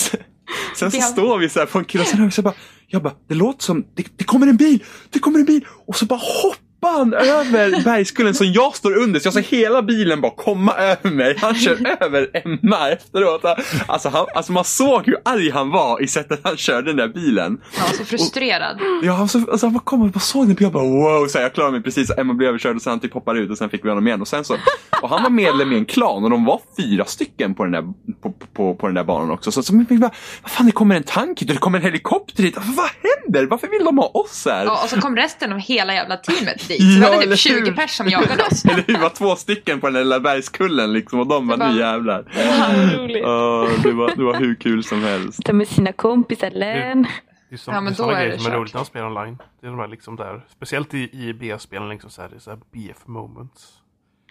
sen 0.76 0.90
så 0.90 1.00
står 1.00 1.38
vi 1.38 1.48
så 1.48 1.58
här 1.58 1.66
på 1.66 1.78
en 1.78 1.84
kille 1.84 2.26
och 2.26 2.32
så 2.32 2.42
bara, 2.42 2.54
jag 2.86 3.02
bara, 3.02 3.14
det 3.28 3.34
låter 3.34 3.62
som, 3.62 3.84
det, 3.94 4.06
det 4.16 4.24
kommer 4.24 4.46
en 4.46 4.56
bil, 4.56 4.84
det 5.10 5.18
kommer 5.18 5.38
en 5.38 5.44
bil. 5.44 5.66
Och 5.86 5.96
så 5.96 6.06
bara 6.06 6.20
hoppar 6.42 6.67
han 6.82 7.14
över 7.14 7.84
bergskullen 7.84 8.34
som 8.34 8.52
jag 8.52 8.76
står 8.76 8.96
under. 8.96 9.20
Så 9.20 9.26
jag 9.26 9.34
ser 9.34 9.42
hela 9.42 9.82
bilen 9.82 10.20
bara 10.20 10.32
komma 10.32 10.72
över 10.72 11.10
mig. 11.10 11.36
Han 11.40 11.54
kör 11.54 11.96
över 12.00 12.30
Emma 12.32 12.90
efteråt. 12.90 13.44
Alltså, 13.86 14.08
han, 14.08 14.26
alltså 14.34 14.52
man 14.52 14.64
såg 14.64 15.06
hur 15.06 15.16
arg 15.24 15.50
han 15.50 15.70
var 15.70 16.02
i 16.02 16.06
sättet 16.08 16.40
han 16.42 16.56
körde 16.56 16.86
den 16.86 16.96
där 16.96 17.08
bilen. 17.08 17.60
Han 17.74 17.88
var 17.88 17.94
så 17.94 18.04
frustrerad. 18.04 18.80
Ja, 19.02 19.18
alltså, 19.20 19.38
alltså 19.38 19.66
han 19.66 19.72
bara 19.72 19.84
kom 19.84 20.02
och 20.02 20.08
bara 20.08 20.20
såg 20.20 20.46
den 20.46 20.56
jag 20.60 20.72
bara 20.72 20.84
wow, 20.84 21.26
så 21.26 21.38
här, 21.38 21.44
jag 21.44 21.54
klarade 21.54 21.72
mig 21.72 21.82
precis. 21.82 22.10
Emma 22.10 22.34
blev 22.34 22.48
överkörd 22.48 22.76
och 22.76 22.82
sen 22.82 23.00
typ 23.00 23.14
hoppade 23.14 23.40
ut 23.40 23.50
och 23.50 23.58
sen 23.58 23.70
fick 23.70 23.84
vi 23.84 23.88
honom 23.88 24.06
igen. 24.06 24.20
Och, 24.20 24.28
sen 24.28 24.44
så, 24.44 24.56
och 25.02 25.08
han 25.08 25.22
var 25.22 25.30
medlem 25.30 25.72
i 25.72 25.76
en 25.76 25.84
klan 25.84 26.24
och 26.24 26.30
de 26.30 26.44
var 26.44 26.60
fyra 26.76 27.04
stycken 27.04 27.54
på 27.54 27.64
den 27.64 27.72
där, 27.72 27.82
på, 28.22 28.32
på, 28.52 28.74
på 28.74 28.86
den 28.86 28.94
där 28.94 29.04
banan 29.04 29.30
också. 29.30 29.52
Så, 29.52 29.62
så 29.62 29.74
men 29.74 30.00
bara, 30.00 30.10
vad 30.42 30.50
fan 30.50 30.66
det 30.66 30.72
kommer 30.72 30.96
en 30.96 31.02
tank 31.02 31.40
hit 31.40 31.48
och 31.48 31.54
det 31.54 31.60
kommer 31.60 31.78
en 31.78 31.84
helikopter 31.84 32.42
hit. 32.42 32.56
Alltså, 32.56 32.72
vad 32.72 32.90
händer? 33.02 33.46
Varför 33.46 33.66
vill 33.66 33.84
de 33.84 33.98
ha 33.98 34.06
oss 34.06 34.46
här? 34.50 34.64
Ja, 34.64 34.82
och 34.82 34.88
så 34.88 35.00
kom 35.00 35.16
resten 35.16 35.52
av 35.52 35.58
hela 35.58 35.94
jävla 35.94 36.16
teamet 36.16 36.67
dit. 36.68 36.80
Så 36.80 36.86
vi 36.86 36.98
Ja, 37.00 37.04
hade 37.04 37.16
eller 37.16 37.36
typ 37.36 37.38
20 37.38 37.60
hur? 37.64 37.72
pers 37.76 37.90
som 37.90 38.08
jagade 38.08 38.44
oss. 38.44 38.64
Eller 38.64 38.74
hur? 38.86 38.94
Det 38.94 39.00
var 39.00 39.08
två 39.10 39.36
stycken 39.36 39.80
på 39.80 39.86
den 39.86 39.94
där 39.94 40.00
lilla 40.00 40.20
bergskullen 40.20 40.92
liksom 40.92 41.20
och 41.20 41.26
de 41.26 41.48
Det 41.48 41.56
var- 41.56 41.68
nu 41.72 41.78
jävlar. 41.78 42.24
Ja, 42.36 43.68
det, 43.82 43.92
var, 43.92 44.16
det 44.16 44.22
var 44.24 44.34
hur 44.40 44.54
kul 44.54 44.84
som 44.84 45.02
helst. 45.02 45.44
Ta 45.44 45.52
med 45.52 45.68
sina 45.68 45.92
kompisar 45.92 46.50
län. 46.50 47.06
Det 47.48 47.54
är, 47.54 47.58
som, 47.58 47.74
Ja, 47.74 47.80
men 47.80 47.92
det 47.92 47.96
är 47.96 47.98
då 47.98 48.04
sådana 48.04 48.18
är 48.18 48.22
grejer 48.24 48.36
det 48.38 48.42
som 48.42 48.52
är 48.52 48.56
roligt 48.56 48.74
när 48.74 48.78
man 48.78 48.86
spelar 48.86 49.06
online. 49.06 49.38
Det 49.60 49.66
är 49.66 49.70
de 49.70 49.78
här 49.80 49.88
liksom 49.88 50.16
där, 50.16 50.44
speciellt 50.56 50.94
i, 50.94 50.98
i 51.28 51.34
BF-spelen, 51.34 51.88
liksom 51.88 52.10
så 52.10 52.22
här, 52.22 52.28
det 52.28 52.36
är 52.36 52.40
så 52.40 52.50
här 52.50 52.58
BF 52.72 53.06
moments. 53.06 53.68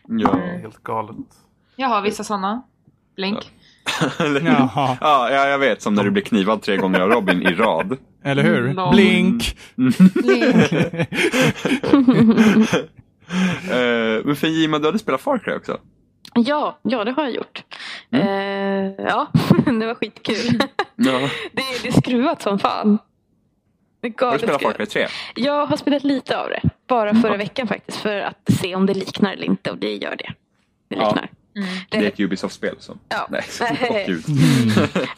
Ja. 0.07 0.31
Det 0.31 0.41
är 0.43 0.59
helt 0.59 0.83
galet. 0.83 1.15
Jag 1.75 1.87
har 1.87 2.01
vissa 2.01 2.23
sådana. 2.23 2.61
Blink. 3.15 3.37
Ja, 4.43 4.97
ja, 5.01 5.47
jag 5.47 5.59
vet. 5.59 5.81
Som 5.81 5.93
när 5.93 6.03
du 6.03 6.11
blir 6.11 6.23
knivad 6.23 6.61
tre 6.61 6.77
gånger 6.77 6.99
av 6.99 7.09
Robin 7.09 7.41
i 7.41 7.53
rad. 7.53 7.97
Eller 8.27 8.43
hur? 8.43 8.73
Lol. 8.73 8.93
Blink! 8.95 9.57
Blink. 9.75 10.71
Eh, 13.71 14.25
men 14.25 14.35
för 14.35 14.47
Jima, 14.47 14.79
du 14.79 14.85
hade 14.85 14.99
spelat 14.99 15.21
Far 15.21 15.37
Cry 15.37 15.53
också? 15.53 15.77
Ja, 16.35 16.79
ja, 16.81 17.03
det 17.03 17.11
har 17.11 17.23
jag 17.23 17.31
gjort. 17.33 17.63
Eh, 18.11 18.21
ja, 19.07 19.27
det 19.65 19.85
var 19.85 19.95
skitkul. 19.95 20.59
Ja. 20.95 21.29
det, 21.51 21.61
är- 21.61 21.81
det 21.83 21.87
är 21.87 21.91
skruvat 22.01 22.41
som 22.41 22.59
fan. 22.59 22.97
Har 24.19 24.31
du 24.33 24.37
spelat 24.39 24.61
Far. 24.61 24.73
Cry 24.73 24.85
3? 24.85 25.07
Jag 25.35 25.65
har 25.65 25.77
spelat 25.77 26.03
lite 26.03 26.37
av 26.39 26.49
det. 26.49 26.61
Bara 26.87 27.15
förra 27.15 27.37
veckan 27.37 27.67
faktiskt. 27.67 27.97
För 27.97 28.19
att 28.19 28.49
se 28.61 28.75
om 28.75 28.85
det 28.85 28.93
liknar 28.93 29.33
eller 29.33 29.45
inte. 29.45 29.71
Och 29.71 29.77
det 29.77 29.95
gör 29.95 30.15
det. 30.15 30.33
Det 30.89 30.95
Ja. 30.95 31.17
Mm. 31.57 31.69
Det 31.89 31.97
är 31.97 32.03
ett 32.03 32.19
Ubisoft-spel. 32.19 32.75
Så. 32.79 32.97
Ja. 33.09 33.27
Nej, 33.29 33.43
åh 33.89 33.97
gud. 34.07 34.23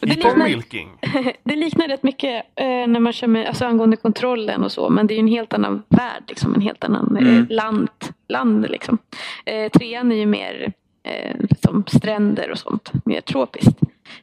det, 0.00 0.06
liknar, 0.06 1.32
det 1.44 1.56
liknar 1.56 1.88
rätt 1.88 2.02
mycket 2.02 2.44
eh, 2.56 2.66
när 2.66 3.00
man 3.00 3.12
kör 3.12 3.26
med, 3.26 3.46
alltså 3.46 3.64
angående 3.64 3.96
kontrollen 3.96 4.64
och 4.64 4.72
så. 4.72 4.88
Men 4.90 5.06
det 5.06 5.14
är 5.14 5.16
ju 5.16 5.20
en 5.20 5.28
helt 5.28 5.52
annan 5.52 5.82
värld. 5.88 6.22
Liksom, 6.28 6.54
en 6.54 6.60
helt 6.60 6.84
annan 6.84 7.16
eh, 7.16 7.22
Mm. 7.28 7.46
land. 7.50 7.88
land 8.28 8.66
liksom. 8.70 8.98
eh, 9.44 9.70
trean 9.70 10.12
är 10.12 10.16
ju 10.16 10.26
mer 10.26 10.72
eh, 11.02 11.36
som 11.64 11.84
stränder 11.86 12.50
och 12.50 12.58
sånt. 12.58 12.92
Mer 13.04 13.20
tropiskt. 13.20 13.78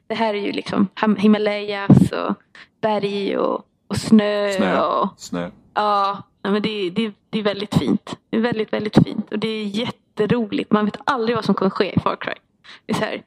Det 0.07 0.15
här 0.15 0.33
är 0.33 0.39
ju 0.45 0.51
liksom 0.51 0.87
Himalayas 1.17 2.11
och 2.11 2.33
berg 2.81 3.37
och, 3.37 3.61
och 3.87 3.97
snö. 3.97 4.51
Snö. 4.51 4.79
Och, 4.81 5.09
Snö. 5.17 5.49
Ja, 5.73 6.23
men 6.41 6.61
det, 6.61 6.89
det, 6.89 7.11
det 7.29 7.39
är 7.39 7.43
väldigt 7.43 7.75
fint. 7.75 8.17
Det 8.29 8.37
är 8.37 8.41
väldigt, 8.41 8.73
väldigt 8.73 9.03
fint. 9.05 9.31
Och 9.31 9.39
det 9.39 9.47
är 9.47 9.65
jätteroligt. 10.19 10.71
Man 10.71 10.85
vet 10.85 10.97
aldrig 11.03 11.35
vad 11.35 11.45
som 11.45 11.55
kommer 11.55 11.69
ske 11.69 11.93
i 11.95 11.99
Far 11.99 12.15
Cry. 12.15 12.33
Det 12.85 12.93
är 12.93 12.97
så 12.97 13.05
här, 13.05 13.23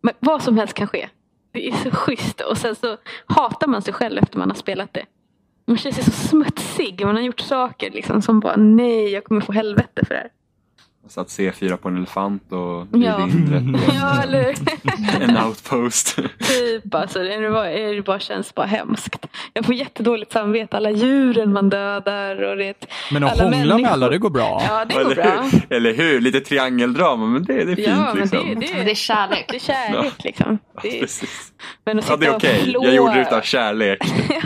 men 0.00 0.14
vad 0.20 0.42
som 0.42 0.56
helst 0.56 0.74
kan 0.74 0.86
ske. 0.86 1.08
Det 1.52 1.68
är 1.68 1.72
så 1.72 1.90
schysst. 1.90 2.40
Och 2.40 2.58
sen 2.58 2.74
så 2.74 2.96
hatar 3.26 3.66
man 3.66 3.82
sig 3.82 3.94
själv 3.94 4.18
efter 4.18 4.38
man 4.38 4.50
har 4.50 4.56
spelat 4.56 4.94
det. 4.94 5.04
Man 5.66 5.76
känner 5.76 5.94
sig 5.94 6.04
så 6.04 6.10
smutsig. 6.10 7.06
Man 7.06 7.16
har 7.16 7.22
gjort 7.22 7.40
saker 7.40 7.90
liksom 7.90 8.22
som 8.22 8.40
bara 8.40 8.56
nej, 8.56 9.08
jag 9.08 9.24
kommer 9.24 9.40
få 9.40 9.52
helvete 9.52 10.04
för 10.06 10.14
det 10.14 10.20
här. 10.20 10.30
Satt 11.08 11.28
C4 11.28 11.76
på 11.76 11.88
en 11.88 11.96
elefant 11.96 12.52
och 12.52 12.86
byggde 12.86 13.06
Ja. 13.08 13.28
Ja, 13.94 14.22
eller 14.22 14.54
en 15.20 15.36
outpost. 15.46 16.16
typ 16.48 16.94
alltså. 16.94 17.18
Det, 17.18 17.50
bara, 17.50 17.70
det 17.70 18.02
bara 18.06 18.18
känns 18.18 18.54
bara 18.54 18.66
hemskt. 18.66 19.26
Jag 19.52 19.64
får 19.64 19.74
jättedåligt 19.74 20.32
samvete. 20.32 20.76
Alla 20.76 20.90
djuren 20.90 21.52
man 21.52 21.68
dödar 21.70 22.42
och 22.42 22.56
det. 22.56 22.86
Men 23.12 23.24
att 23.24 23.32
Alla 23.32 23.42
hångla 23.42 23.58
med 23.58 23.68
människor. 23.68 23.92
alla, 23.92 24.08
det 24.08 24.18
går 24.18 24.30
bra. 24.30 24.62
Ja, 24.68 24.84
det 24.84 24.94
går 24.94 25.00
eller, 25.00 25.14
bra. 25.14 25.42
hur? 25.42 25.76
eller 25.76 25.92
hur? 25.94 26.20
Lite 26.20 26.40
triangeldrama, 26.40 27.26
men 27.26 27.44
det, 27.44 27.64
det 27.64 27.72
är 27.72 27.76
fint 27.76 27.88
Ja, 27.88 28.14
men 28.14 28.16
liksom. 28.22 28.38
det, 28.38 28.44
Men 28.54 28.60
det, 28.60 28.84
det 28.84 28.90
är 28.90 28.94
kärlek. 28.94 29.44
det 29.48 29.56
är 29.56 29.60
kärlek 29.60 30.24
liksom. 30.24 30.58
Det, 30.82 31.00
Precis. 31.00 31.52
men 31.84 31.98
att 31.98 32.08
Ja, 32.08 32.16
det 32.16 32.26
är 32.26 32.36
okej. 32.36 32.62
flå- 32.64 32.84
Jag 32.84 32.94
gjorde 32.94 33.14
det 33.14 33.20
utav 33.20 33.40
kärlek. 33.40 33.98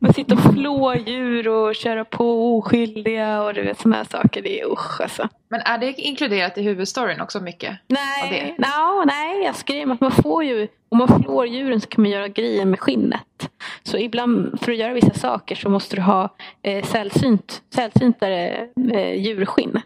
ja. 0.00 0.12
Sitter 0.14 0.34
och 0.46 0.54
flå 0.54 0.94
djur 1.06 1.48
och 1.48 1.74
köra 1.74 2.04
på 2.04 2.56
oskyldiga 2.58 3.42
och 3.42 3.54
du 3.54 3.62
vet 3.62 3.78
sådana 3.80 3.96
här 3.96 4.04
saker. 4.10 4.42
Det 4.42 4.60
är 4.60 4.72
usch 4.72 5.00
alltså. 5.00 5.28
Men 5.48 5.60
är 5.60 5.78
det 5.78 5.92
inkluderat 5.92 6.58
i 6.58 6.62
huvudstoryn 6.62 7.20
också 7.20 7.40
mycket? 7.40 7.78
Nej, 7.88 8.54
no, 8.58 9.04
nej, 9.06 9.44
jag 9.44 9.56
skrev 9.56 9.90
att 9.90 10.00
man 10.00 10.10
får 10.12 10.44
ju, 10.44 10.68
om 10.88 10.98
man 10.98 11.22
flår 11.22 11.46
djuren 11.46 11.80
så 11.80 11.88
kan 11.88 12.02
man 12.02 12.10
göra 12.10 12.28
grejer 12.28 12.64
med 12.64 12.80
skinnet. 12.80 13.50
Så 13.82 13.98
ibland 13.98 14.60
för 14.60 14.72
att 14.72 14.78
göra 14.78 14.92
vissa 14.92 15.14
saker 15.14 15.54
så 15.54 15.68
måste 15.68 15.96
du 15.96 16.02
ha 16.02 16.34
eh, 16.62 16.84
sällsynt, 16.84 17.62
sällsyntare 17.74 18.66
eh, 18.92 19.14
djurskinn. 19.14 19.80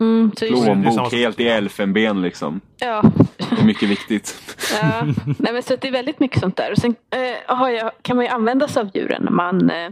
Mm, 0.00 0.32
Det 0.40 0.46
är 0.46 0.56
samma 0.56 0.82
Plånbok 0.82 1.12
helt 1.12 1.40
i 1.40 1.48
elfenben 1.48 2.22
liksom. 2.22 2.60
ja, 2.78 3.02
Det 3.36 3.60
är 3.60 3.64
mycket 3.64 3.88
viktigt. 3.88 4.36
ja. 4.82 5.04
Nej, 5.38 5.52
men 5.52 5.62
så 5.62 5.74
att 5.74 5.80
det 5.80 5.88
är 5.88 5.92
väldigt 5.92 6.20
mycket 6.20 6.40
sånt 6.40 6.56
där. 6.56 6.72
Och 6.72 6.78
sen 6.78 6.94
eh, 7.10 7.56
har 7.56 7.68
jag, 7.68 7.90
kan 8.02 8.16
man 8.16 8.24
ju 8.24 8.30
använda 8.30 8.68
sig 8.68 8.80
av 8.80 8.90
djuren 8.94 9.22
när 9.22 9.30
man, 9.30 9.70
eh, 9.70 9.90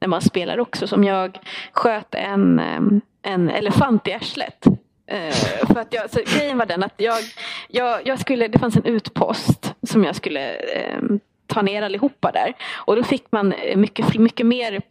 när 0.00 0.08
man 0.08 0.20
spelar 0.22 0.60
också. 0.60 0.86
Som 0.86 1.04
jag 1.04 1.38
sköt 1.72 2.14
en, 2.14 2.58
eh, 2.58 2.80
en 3.22 3.50
elefant 3.50 4.08
i 4.08 4.12
arslet. 4.12 4.66
Uh, 5.12 5.66
för 5.66 5.80
att 5.80 5.94
jag, 5.94 6.10
så 6.10 6.20
grejen 6.36 6.58
var 6.58 6.66
den 6.66 6.82
att 6.82 6.94
jag, 6.96 7.18
jag, 7.68 8.06
jag 8.06 8.20
skulle, 8.20 8.48
det 8.48 8.58
fanns 8.58 8.76
en 8.76 8.84
utpost 8.84 9.74
som 9.82 10.04
jag 10.04 10.16
skulle 10.16 10.56
um, 10.98 11.20
ta 11.46 11.62
ner 11.62 11.82
allihopa 11.82 12.32
där. 12.32 12.52
Och 12.74 12.96
då 12.96 13.02
fick 13.02 13.32
man 13.32 13.52
eh, 13.52 13.76
mycket, 13.76 14.18
mycket 14.18 14.46
mer 14.46 14.82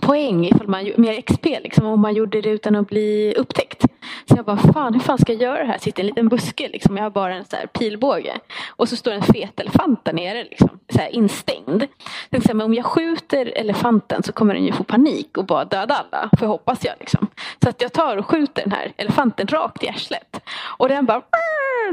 poäng 0.00 0.46
ifall 0.46 0.68
man 0.68 0.92
mer 0.96 1.20
XP 1.20 1.44
liksom 1.44 1.86
om 1.86 2.00
man 2.00 2.14
gjorde 2.14 2.40
det 2.40 2.50
utan 2.50 2.76
att 2.76 2.88
bli 2.88 3.34
upptäckt. 3.36 3.84
Så 4.28 4.36
jag 4.36 4.44
bara, 4.44 4.56
fan 4.56 4.94
hur 4.94 5.00
fan 5.00 5.18
ska 5.18 5.32
jag 5.32 5.42
göra 5.42 5.58
det 5.58 5.64
här? 5.64 5.78
Sitter 5.78 6.00
i 6.00 6.02
en 6.02 6.06
liten 6.06 6.28
buske 6.28 6.68
liksom. 6.68 6.96
Jag 6.96 7.02
har 7.02 7.10
bara 7.10 7.34
en 7.34 7.44
så 7.44 7.56
här 7.56 7.66
pilbåge. 7.66 8.38
Och 8.68 8.88
så 8.88 8.96
står 8.96 9.12
en 9.12 9.22
fet 9.22 9.60
elefant 9.60 10.04
där 10.04 10.12
nere 10.12 10.44
liksom. 10.44 10.68
Så 10.92 10.98
här 10.98 11.08
instängd. 11.08 11.82
Så 12.30 12.40
jag, 12.48 12.54
men 12.54 12.66
om 12.66 12.74
jag 12.74 12.84
skjuter 12.84 13.52
elefanten 13.56 14.22
så 14.22 14.32
kommer 14.32 14.54
den 14.54 14.64
ju 14.64 14.72
få 14.72 14.84
panik 14.84 15.38
och 15.38 15.44
bara 15.44 15.64
döda 15.64 15.94
alla. 15.94 16.30
För 16.38 16.46
hoppas 16.46 16.84
jag 16.84 16.94
liksom. 17.00 17.26
Så 17.62 17.68
att 17.68 17.82
jag 17.82 17.92
tar 17.92 18.16
och 18.16 18.26
skjuter 18.26 18.62
den 18.62 18.72
här 18.72 18.92
elefanten 18.96 19.46
rakt 19.46 19.84
i 19.84 19.88
arslet. 19.88 20.40
Och 20.78 20.88
den 20.88 21.06
bara 21.06 21.22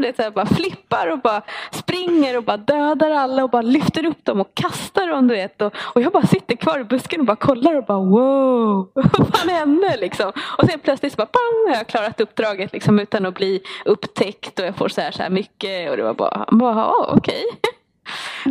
det 0.01 0.07
är 0.07 0.13
så 0.13 0.21
här, 0.21 0.31
bara 0.31 0.45
flippar 0.45 1.07
och 1.11 1.19
bara 1.19 1.41
springer 1.71 2.37
och 2.37 2.43
bara 2.43 2.57
dödar 2.57 3.11
alla 3.11 3.43
och 3.43 3.49
bara 3.49 3.61
lyfter 3.61 4.05
upp 4.05 4.25
dem 4.25 4.41
och 4.41 4.55
kastar 4.55 5.07
dem 5.07 5.27
du 5.27 5.35
vet. 5.35 5.61
Och, 5.61 5.73
och 5.95 6.01
jag 6.01 6.11
bara 6.11 6.27
sitter 6.27 6.55
kvar 6.55 6.79
i 6.79 6.83
busken 6.83 7.19
och 7.19 7.25
bara 7.25 7.35
kollar 7.35 7.75
och 7.75 7.85
bara 7.85 7.99
wow, 7.99 8.89
vad 8.93 9.35
fan 9.37 9.49
hände 9.49 9.97
liksom? 9.97 10.31
Och 10.57 10.69
sen 10.69 10.79
plötsligt 10.79 11.13
så 11.13 11.17
bara 11.17 11.25
bam, 11.33 11.71
har 11.71 11.75
jag 11.77 11.87
klarat 11.87 12.21
uppdraget 12.21 12.73
liksom 12.73 12.99
utan 12.99 13.25
att 13.25 13.35
bli 13.35 13.61
upptäckt 13.85 14.59
och 14.59 14.65
jag 14.65 14.75
får 14.75 14.89
så 14.89 15.01
här, 15.01 15.11
så 15.11 15.23
här 15.23 15.29
mycket 15.29 15.89
och 15.91 15.97
det 15.97 16.03
var 16.03 16.13
bara, 16.13 16.45
bara 16.51 16.75
ja, 16.75 17.13
okej. 17.17 17.43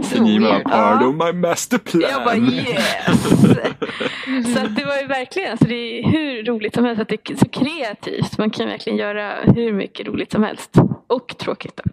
Så 0.05 0.23
Ni 0.23 0.41
bara, 0.41 0.53
weird. 0.53 0.65
pardon 0.65 1.17
my 1.17 1.33
master 1.33 1.79
plan. 1.79 2.11
Jag 2.11 2.25
bara 2.25 2.37
yes! 2.37 3.31
så 4.55 4.61
det 4.69 4.85
var 4.85 5.01
ju 5.01 5.07
verkligen, 5.07 5.51
alltså 5.51 5.67
det 5.69 5.75
är 5.75 6.03
hur 6.03 6.45
roligt 6.45 6.75
som 6.75 6.85
helst, 6.85 7.03
att 7.03 7.09
det 7.09 7.31
är 7.31 7.37
så 7.37 7.49
kreativt. 7.49 8.39
Man 8.39 8.51
kan 8.51 8.69
verkligen 8.69 8.99
göra 8.99 9.35
hur 9.43 9.73
mycket 9.73 10.07
roligt 10.07 10.33
som 10.33 10.43
helst. 10.43 10.71
Och 11.07 11.39
tråkigt 11.39 11.77
då. 11.85 11.91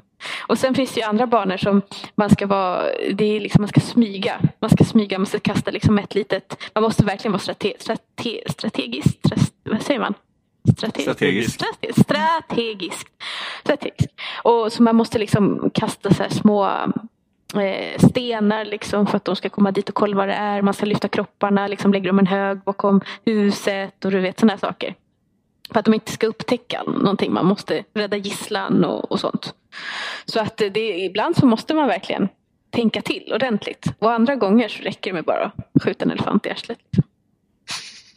Och 0.48 0.58
sen 0.58 0.76
finns 0.76 0.94
det 0.94 1.00
ju 1.00 1.06
andra 1.08 1.28
banor 1.28 1.58
som 1.58 1.82
man 2.16 2.30
ska 2.30 2.48
vara, 2.48 2.84
det 3.14 3.26
är 3.26 3.40
liksom 3.40 3.62
man 3.62 3.70
ska 3.70 3.80
smyga. 3.80 4.42
Man 4.60 4.70
ska 4.70 4.84
smyga, 4.84 5.18
man 5.20 5.26
ska 5.26 5.40
kasta 5.40 5.72
liksom 5.72 6.00
ett 6.00 6.16
litet, 6.16 6.58
man 6.74 6.84
måste 6.84 7.04
verkligen 7.06 7.32
vara 7.32 7.42
strate, 7.42 7.74
strate, 7.80 8.02
strategiskt, 8.48 9.20
strate, 9.26 9.42
vad 9.64 9.82
säger 9.82 10.00
man? 10.00 10.14
Strate- 10.78 11.02
Strategiskt. 11.02 11.62
Strate- 11.62 12.02
strategiskt. 12.04 13.08
Strategiskt. 13.64 14.12
Och 14.44 14.74
så 14.74 14.84
man 14.84 14.96
måste 14.96 15.20
liksom 15.20 15.70
kasta 15.74 16.14
så 16.14 16.24
små 16.30 16.66
eh, 17.56 17.98
stenar 18.10 18.66
liksom 18.66 19.08
för 19.08 19.18
att 19.18 19.26
de 19.26 19.36
ska 19.36 19.50
komma 19.50 19.72
dit 19.72 19.90
och 19.90 19.96
kolla 19.96 20.16
vad 20.16 20.28
det 20.28 20.34
är. 20.34 20.62
Man 20.62 20.74
ska 20.74 20.86
lyfta 20.86 21.08
kropparna, 21.08 21.68
liksom 21.68 21.94
lägga 21.94 22.08
dem 22.08 22.20
en 22.20 22.28
hög 22.28 22.60
bakom 22.64 23.02
huset 23.26 24.06
och 24.06 24.12
du 24.12 24.20
vet 24.20 24.40
sådana 24.40 24.58
saker. 24.58 24.96
För 25.74 25.80
att 25.80 25.86
de 25.86 25.94
inte 25.94 26.12
ska 26.12 26.28
upptäcka 26.28 26.84
någonting. 26.84 27.34
Man 27.34 27.46
måste 27.46 27.84
rädda 27.94 28.18
gisslan 28.18 28.86
och, 28.86 29.12
och 29.12 29.20
sånt. 29.20 29.54
Så 30.26 30.40
att 30.40 30.58
det, 30.58 31.00
ibland 31.00 31.38
så 31.38 31.46
måste 31.46 31.74
man 31.74 31.88
verkligen 31.88 32.30
tänka 32.70 33.02
till 33.02 33.32
ordentligt. 33.36 33.86
Och 34.00 34.12
andra 34.12 34.36
gånger 34.36 34.68
så 34.68 34.84
räcker 34.84 35.12
det 35.12 35.14
med 35.14 35.24
bara 35.24 35.52
att 35.74 35.84
skjuta 35.84 36.06
en 36.06 36.12
elefant 36.12 36.46
i 36.46 36.50
arslet. 36.50 36.80
Liksom. 36.92 37.13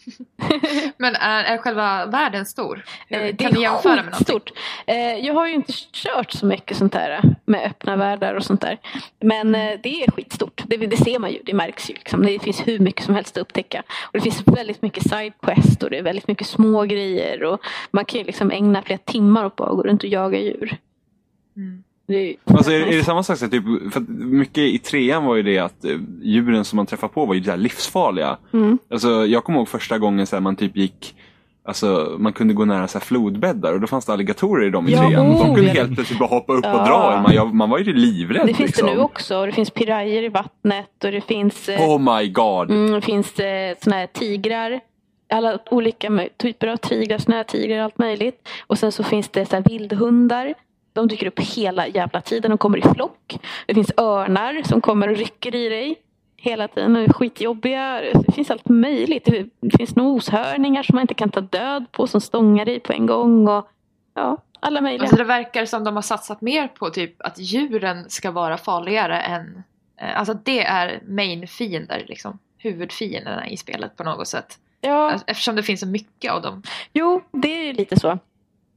Men 0.97 1.15
är, 1.15 1.45
är 1.45 1.59
själva 1.59 2.07
världen 2.07 2.47
stor? 2.47 2.85
Eh, 3.09 3.21
Det 3.23 3.33
kan 3.37 3.57
är 3.57 3.61
jämföra 3.61 4.03
med 4.03 4.15
skitstort. 4.15 4.51
Eh, 4.87 4.97
Jag 4.97 5.35
har 5.35 5.47
ju 5.47 5.55
inte 5.55 5.73
kört 5.93 6.33
så 6.33 6.47
mycket 6.47 6.77
sånt 6.77 6.95
här 6.95 7.23
med 7.45 7.67
öppna 7.67 7.97
världar 7.97 8.35
och 8.35 8.45
sånt 8.45 8.61
där. 8.61 8.79
Men 9.21 9.55
eh, 9.55 9.81
det 9.83 10.03
är 10.05 10.11
skitstort. 10.11 10.63
Det, 10.67 10.77
det 10.77 10.97
ser 10.97 11.19
man 11.19 11.31
ju, 11.33 11.39
det 11.45 11.55
märks 11.55 11.91
ju. 11.91 11.95
Liksom. 11.95 12.27
Det 12.27 12.39
finns 12.39 12.69
hur 12.69 12.79
mycket 12.79 13.05
som 13.05 13.15
helst 13.15 13.37
att 13.37 13.41
upptäcka. 13.41 13.83
Och 14.03 14.13
det 14.13 14.21
finns 14.21 14.43
väldigt 14.47 14.83
mycket 14.83 15.03
sidequest 15.03 15.83
och 15.83 15.91
det 15.91 15.99
är 15.99 16.03
väldigt 16.03 16.29
mycket 16.29 16.47
små 16.47 16.83
grejer. 16.83 17.43
Och 17.45 17.61
man 17.91 18.05
kan 18.05 18.21
ju 18.21 18.27
liksom 18.27 18.51
ägna 18.51 18.83
flera 18.83 18.99
timmar 18.99 19.45
åt 19.45 19.57
bara 19.57 19.69
att 19.71 19.77
gå 19.77 19.83
runt 19.83 20.03
och 20.03 20.09
jaga 20.09 20.39
djur. 20.39 20.77
Mm. 21.57 21.83
Det 22.07 22.37
Alltså, 22.45 22.73
är, 22.73 22.81
är 22.81 22.97
det 22.97 23.05
samma 23.05 23.23
sak? 23.23 23.39
Typ, 23.39 23.65
för 23.93 24.01
mycket 24.19 24.59
i 24.65 24.79
trean 24.79 25.25
var 25.25 25.37
ju 25.37 25.43
det 25.43 25.59
att 25.59 25.85
eh, 25.85 25.97
djuren 26.23 26.65
som 26.65 26.77
man 26.77 26.87
träffade 26.87 27.13
på 27.13 27.27
var 27.27 27.35
ju 27.35 27.45
så 27.45 27.57
livsfarliga. 27.57 28.37
Mm. 28.53 28.79
Alltså, 28.91 29.27
jag 29.27 29.45
kommer 29.45 29.59
ihåg 29.59 29.69
första 29.69 29.99
gången 29.99 30.27
så 30.27 30.37
här, 30.37 30.41
man 30.41 30.57
typ 30.57 30.77
gick 30.77 31.15
Alltså 31.69 32.17
man 32.19 32.33
kunde 32.33 32.55
gå 32.55 32.65
nära 32.65 32.89
så 32.89 33.01
flodbäddar 33.01 33.73
och 33.73 33.81
då 33.81 33.87
fanns 33.87 34.05
det 34.07 34.13
alligatorer 34.13 34.67
i 34.67 34.71
dem 34.71 34.89
i 34.89 34.93
Ja, 34.93 35.07
trean. 35.09 35.27
oh, 35.27 35.47
De 35.47 35.55
kunde 35.55 35.71
helt 35.71 35.95
plötsligt 35.95 36.19
bara 36.19 36.29
hoppa 36.29 36.53
upp 36.53 36.65
Ja. 36.65 36.81
och 36.81 36.87
dra. 36.89 37.21
Man, 37.23 37.35
jag, 37.35 37.55
man 37.55 37.71
var 37.71 37.79
ju 37.79 37.93
livrädd. 37.95 38.47
Det 38.47 38.55
finns 38.55 38.69
liksom. 38.69 38.87
det 38.89 38.95
nu 38.95 39.01
också. 39.01 39.37
Och 39.37 39.47
det 39.47 39.53
finns 39.53 39.71
pirajer 39.71 40.23
i 40.23 40.29
vattnet 40.29 41.05
och 41.05 41.11
det 41.13 41.21
finns 41.21 41.69
eh, 41.69 41.81
Oh 41.91 42.19
my 42.19 42.29
god. 42.29 42.71
Mm, 42.71 42.93
det 42.93 43.01
finns 43.01 43.39
eh, 43.39 43.75
såna 43.85 43.97
här 43.97 44.07
tigrar. 44.07 44.81
Alla 45.33 45.59
olika 45.71 46.29
typer 46.37 46.67
av 46.69 46.77
tigrar, 46.77 47.19
snötigrar, 47.19 47.79
allt 47.79 47.99
möjligt. 47.99 48.49
Och 48.67 48.79
sen 48.79 48.93
så 48.93 49.05
finns 49.05 49.29
det 49.29 49.47
så 49.47 49.63
vildhundar. 49.69 50.55
De 50.97 51.09
dyker 51.09 51.27
upp 51.27 51.41
hela 51.41 51.87
jävla 51.89 52.21
tiden 52.21 52.53
och 52.53 52.61
kommer 52.61 52.79
i 52.79 52.83
flock. 52.83 53.39
Det 53.67 53.75
finns 53.75 53.93
örnar 53.97 54.63
som 54.65 54.81
kommer 54.81 55.09
och 55.09 55.17
rycker 55.17 55.55
i 55.55 55.69
dig 55.69 55.97
hela 56.37 56.69
tiden 56.69 56.97
och 56.97 57.03
är 57.03 57.09
skitjobbiga. 57.13 58.01
Det 58.27 58.33
finns 58.33 58.51
allt 58.51 58.69
möjligt. 58.69 59.25
Det 59.61 59.77
finns 59.77 59.97
noshörningar 59.97 60.83
som 60.83 60.95
man 60.97 61.01
inte 61.03 61.15
kan 61.15 61.31
ta 61.31 61.41
död 61.41 61.85
på 61.93 62.07
som 62.07 62.21
stångar 62.21 62.65
dig 62.65 62.81
på 62.81 62.93
en 62.93 63.07
gång. 63.07 63.49
Och, 63.49 63.69
ja, 64.15 64.37
alla 64.61 64.81
möjliga. 64.81 65.03
Alltså 65.03 65.17
det 65.17 65.25
verkar 65.25 65.67
som 65.67 65.85
de 65.85 65.95
har 65.95 66.03
satsat 66.03 66.41
mer 66.41 66.69
på 66.69 66.91
typ 66.91 67.23
att 67.23 67.39
djuren 67.39 68.11
ska 68.11 68.31
vara 68.31 68.57
farligare 68.57 69.21
än... 69.21 69.63
eh, 70.01 70.19
Alltså 70.19 70.35
det 70.35 70.65
är 70.65 71.01
main-fiender 71.07 72.05
liksom. 72.09 72.39
Huvudfienderna 72.59 73.49
i 73.49 73.57
spelet 73.57 73.97
på 73.97 74.05
något 74.05 74.29
sätt. 74.29 74.59
ja. 74.81 75.11
Alltså, 75.11 75.25
Eftersom 75.27 75.57
det 75.57 75.63
finns 75.63 75.81
så 75.81 75.87
mycket 75.87 76.33
av 76.33 76.43
dem. 76.43 76.63
Jo, 76.93 77.23
det 77.33 77.49
är 77.61 77.65
ju 77.65 77.73
lite 77.73 78.01
så. 78.01 78.19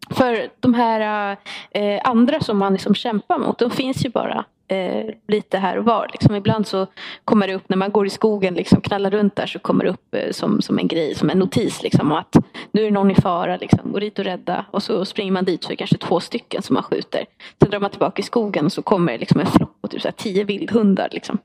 För 0.09 0.49
de 0.59 0.73
här 0.73 1.37
eh, 1.71 2.01
andra 2.03 2.39
som 2.39 2.57
man 2.57 2.73
liksom 2.73 2.95
kämpar 2.95 3.37
mot, 3.37 3.59
de 3.59 3.71
finns 3.71 4.05
ju 4.05 4.09
bara 4.09 4.45
eh, 4.67 5.05
lite 5.27 5.57
här 5.57 5.77
och 5.77 5.85
var. 5.85 6.07
Liksom. 6.11 6.35
Ibland 6.35 6.67
så 6.67 6.87
kommer 7.25 7.47
det 7.47 7.53
upp 7.53 7.69
när 7.69 7.77
man 7.77 7.91
går 7.91 8.05
i 8.05 8.09
skogen, 8.09 8.53
liksom, 8.53 8.81
knallar 8.81 9.11
runt 9.11 9.35
där, 9.35 9.45
så 9.45 9.59
kommer 9.59 9.83
det 9.83 9.89
upp 9.89 10.15
eh, 10.15 10.31
som, 10.31 10.61
som 10.61 10.79
en 10.79 10.87
grej, 10.87 11.15
som 11.15 11.29
en 11.29 11.39
notis 11.39 11.83
liksom, 11.83 12.11
om 12.11 12.17
att 12.17 12.35
nu 12.71 12.81
är 12.81 12.85
det 12.85 12.91
någon 12.91 13.11
i 13.11 13.15
fara, 13.15 13.57
liksom, 13.57 13.91
gå 13.91 13.99
dit 13.99 14.19
och 14.19 14.25
rädda. 14.25 14.65
Och 14.71 14.83
så 14.83 15.05
springer 15.05 15.31
man 15.31 15.45
dit 15.45 15.63
så 15.63 15.67
är 15.67 15.69
det 15.69 15.75
kanske 15.75 15.97
två 15.97 16.19
stycken 16.19 16.61
som 16.61 16.73
man 16.73 16.83
skjuter. 16.83 17.25
Sen 17.61 17.69
drar 17.69 17.79
man 17.79 17.89
tillbaka 17.89 18.19
i 18.19 18.23
skogen 18.23 18.65
och 18.65 18.71
så 18.71 18.81
kommer 18.81 19.11
det 19.11 19.17
liksom 19.17 19.39
en 19.39 19.47
flock 19.47 19.81
på 19.81 19.87
typ 19.87 20.01
så 20.01 20.07
här 20.07 20.13
tio 20.13 20.43
vildhundar. 20.43 21.09
Liksom. 21.11 21.37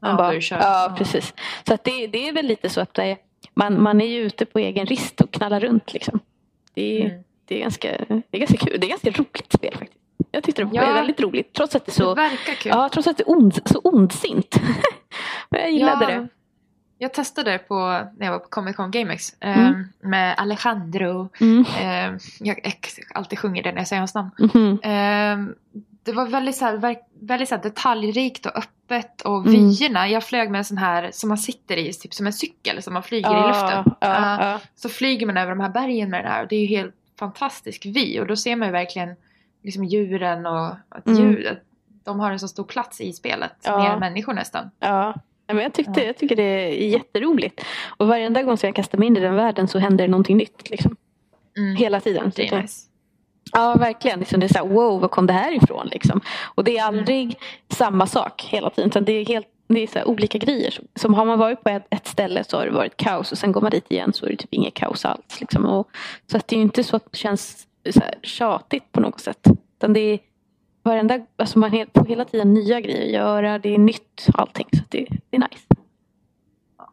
Man 0.00 0.10
Ja, 0.10 0.16
bara, 0.16 0.34
ja, 0.34 0.94
precis. 0.98 1.34
Så 1.66 1.74
att 1.74 1.84
det, 1.84 2.06
det 2.06 2.28
är 2.28 2.32
väl 2.32 2.46
lite 2.46 2.68
så 2.68 2.80
att 2.80 2.94
det 2.94 3.04
är, 3.04 3.16
man, 3.54 3.82
man 3.82 4.00
är 4.00 4.06
ju 4.06 4.20
ute 4.20 4.44
på 4.44 4.58
egen 4.58 4.86
rist 4.86 5.20
och 5.20 5.30
knallar 5.30 5.60
runt. 5.60 5.92
Liksom. 5.92 6.20
Det, 6.74 7.02
är, 7.02 7.06
Mm. 7.06 7.24
Det, 7.50 7.56
är 7.56 7.60
ganska, 7.60 7.88
det 8.08 8.22
är 8.36 8.38
ganska 8.38 8.56
kul. 8.56 8.80
Det 8.80 8.86
är 8.86 8.88
ganska 8.90 9.10
roligt 9.10 9.52
spel 9.52 9.72
faktiskt. 9.78 10.00
Jag 10.30 10.42
tyckte 10.44 10.62
det 10.62 10.66
var 10.66 10.74
Ja. 10.82 10.92
väldigt 10.92 11.20
roligt. 11.20 11.52
Trots 11.54 11.74
att 11.76 11.86
det 11.86 11.92
så, 11.92 12.14
Det 12.14 12.20
verkar 12.22 12.52
kul. 12.54 12.72
ja, 12.74 12.88
trots 12.92 13.08
att 13.08 13.16
det 13.16 13.22
är 13.22 13.30
ond, 13.30 13.58
så 13.64 13.80
ondsint. 13.84 14.60
Men 15.50 15.60
jag 15.60 15.70
gillade 15.70 16.04
Ja, 16.12 16.20
det. 16.20 16.28
Jag 16.98 17.14
testade 17.14 17.58
på, 17.58 17.74
när 18.18 18.26
jag 18.26 18.32
var 18.32 18.38
på 18.38 18.48
Comic 18.48 18.76
Con 18.76 18.90
GameX 18.90 19.34
eh, 19.40 19.58
Mm. 19.68 19.84
med 20.02 20.34
Alejandro. 20.38 21.28
Mm. 21.40 21.64
Eh, 21.80 22.20
jag 22.40 22.74
alltid 23.14 23.38
sjunger 23.38 23.62
det 23.62 23.72
när 23.72 23.78
jag 23.80 23.88
säger 23.88 24.00
hans 24.00 24.14
namn. 24.14 24.30
Mhm. 24.38 24.78
Eh, 24.82 25.54
det 26.02 26.12
var 26.12 26.26
väldigt, 26.26 26.56
så 26.56 26.64
här, 26.64 26.96
väldigt 27.20 27.48
så 27.48 27.54
här, 27.54 27.62
detaljrikt 27.62 28.46
och 28.46 28.56
öppet 28.58 29.20
och 29.22 29.46
Mm. 29.46 29.68
vyerna. 29.70 30.08
Jag 30.08 30.24
flög 30.24 30.50
med 30.50 30.58
en 30.58 30.64
sån 30.64 30.78
här 30.78 31.10
som 31.12 31.28
man 31.28 31.38
sitter 31.38 31.76
i, 31.76 31.92
typ 31.92 32.14
som 32.14 32.26
en 32.26 32.32
cykel 32.32 32.82
som 32.82 32.94
man 32.94 33.02
flyger 33.02 33.44
i 33.44 33.48
luften. 33.48 33.84
Ja, 33.86 33.94
Ja. 34.00 34.44
ja. 34.50 34.60
Så 34.76 34.88
flyger 34.88 35.26
man 35.26 35.36
över 35.36 35.50
de 35.50 35.60
här 35.60 35.68
bergen 35.70 36.10
med 36.10 36.24
det 36.24 36.28
här 36.28 36.42
och 36.42 36.48
det 36.48 36.56
är 36.56 36.60
ju 36.60 36.66
helt 36.66 36.94
fantastisk 37.20 37.86
vy 37.86 38.20
och 38.20 38.26
då 38.26 38.36
ser 38.36 38.56
man 38.56 38.68
ju 38.68 38.72
verkligen 38.72 39.14
liksom 39.62 39.84
djuren 39.84 40.46
och 40.46 40.66
att 40.88 41.06
Mm. 41.06 41.20
djur, 41.20 41.62
de 42.04 42.20
har 42.20 42.30
en 42.32 42.38
så 42.40 42.48
stor 42.48 42.64
plats 42.64 43.00
i 43.00 43.12
spelet. 43.12 43.52
Ja. 43.62 43.78
Mer 43.78 43.90
än 43.90 43.98
människor 44.00 44.32
nästan. 44.34 44.70
Ja. 44.80 45.14
Men 45.46 45.58
jag, 45.58 45.72
tyckte, 45.72 46.00
Ja. 46.00 46.06
jag 46.06 46.16
tycker 46.16 46.36
det 46.36 46.42
är 46.42 46.88
jätteroligt. 46.88 47.64
Och 47.98 48.06
varenda 48.08 48.42
gång 48.42 48.56
som 48.56 48.66
jag 48.66 48.76
kastar 48.76 48.98
mig 48.98 49.06
in 49.08 49.16
i 49.16 49.20
den 49.20 49.34
världen 49.34 49.68
så 49.68 49.78
händer 49.78 50.04
det 50.04 50.10
någonting 50.10 50.36
nytt. 50.36 50.70
Liksom. 50.70 50.96
Mm. 51.56 51.76
Hela 51.76 52.00
tiden. 52.00 52.32
Det 52.36 52.48
är 52.48 52.62
nice. 52.62 52.86
Ja, 53.52 53.74
verkligen. 53.74 54.18
Liksom 54.20 54.40
det 54.40 54.46
är 54.46 54.48
så 54.48 54.58
här, 54.58 54.66
wow, 54.66 55.00
var 55.00 55.08
kom 55.08 55.26
det 55.26 55.32
här 55.32 55.52
ifrån? 55.52 55.86
Liksom. 55.86 56.20
Och 56.54 56.64
det 56.64 56.78
är 56.78 56.84
aldrig 56.84 57.38
samma 57.68 58.06
sak 58.06 58.42
hela 58.48 58.70
tiden. 58.70 58.88
Utan 58.90 59.04
det 59.04 59.12
är, 59.12 59.26
helt, 59.26 59.46
det 59.74 59.82
är 59.82 59.86
så 59.86 60.04
olika 60.04 60.38
grejer. 60.38 60.70
Som, 60.70 60.84
som 60.94 61.14
har 61.14 61.24
man 61.24 61.38
varit 61.38 61.62
på 61.62 61.68
ett, 61.68 61.86
ett 61.90 62.06
ställe 62.06 62.44
så 62.44 62.56
har 62.56 62.66
det 62.66 62.72
varit 62.72 62.96
kaos 62.96 63.32
och 63.32 63.38
sen 63.38 63.52
går 63.52 63.60
man 63.60 63.70
dit 63.70 63.92
igen 63.92 64.12
så 64.12 64.26
är 64.26 64.30
det 64.30 64.36
typ 64.36 64.54
inget 64.54 64.74
kaos 64.74 65.04
alls. 65.04 65.40
Liksom. 65.40 65.66
Och, 65.66 65.88
så 66.26 66.36
att 66.36 66.48
det 66.48 66.56
är 66.56 66.58
ju 66.58 66.62
inte 66.62 66.84
så 66.84 66.96
att 66.96 67.12
det 67.12 67.18
känns 67.18 67.66
så 67.90 68.00
här, 68.00 68.14
tjatigt 68.22 68.92
på 68.92 69.00
något 69.00 69.20
sätt. 69.20 69.46
Utan 69.78 69.92
det 69.92 70.00
är 70.00 70.18
varenda, 70.82 71.20
alltså 71.36 71.58
man 71.58 71.70
får 71.70 72.06
hela 72.06 72.24
tiden 72.24 72.54
nya 72.54 72.80
grejer 72.80 73.04
att 73.04 73.12
göra. 73.12 73.58
Det 73.58 73.74
är 73.74 73.78
nytt 73.78 74.26
allting. 74.34 74.66
Så 74.72 74.82
det, 74.88 75.06
det 75.30 75.36
är 75.36 75.40
nice. 75.40 75.66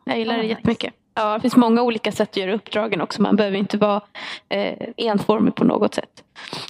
Jag 0.03 0.19
gillar 0.19 0.37
det 0.37 0.43
nice. 0.43 0.91
Ja, 1.17 1.33
det 1.33 1.39
finns 1.41 1.55
många 1.55 1.81
olika 1.81 2.11
sätt 2.11 2.29
att 2.29 2.37
göra 2.37 2.53
uppdragen 2.53 3.01
också. 3.01 3.21
Man 3.21 3.35
behöver 3.35 3.57
inte 3.57 3.77
vara 3.77 4.01
eh, 4.49 4.73
enformig 4.97 5.55
på 5.55 5.63
något 5.63 5.93
sätt. 5.93 6.23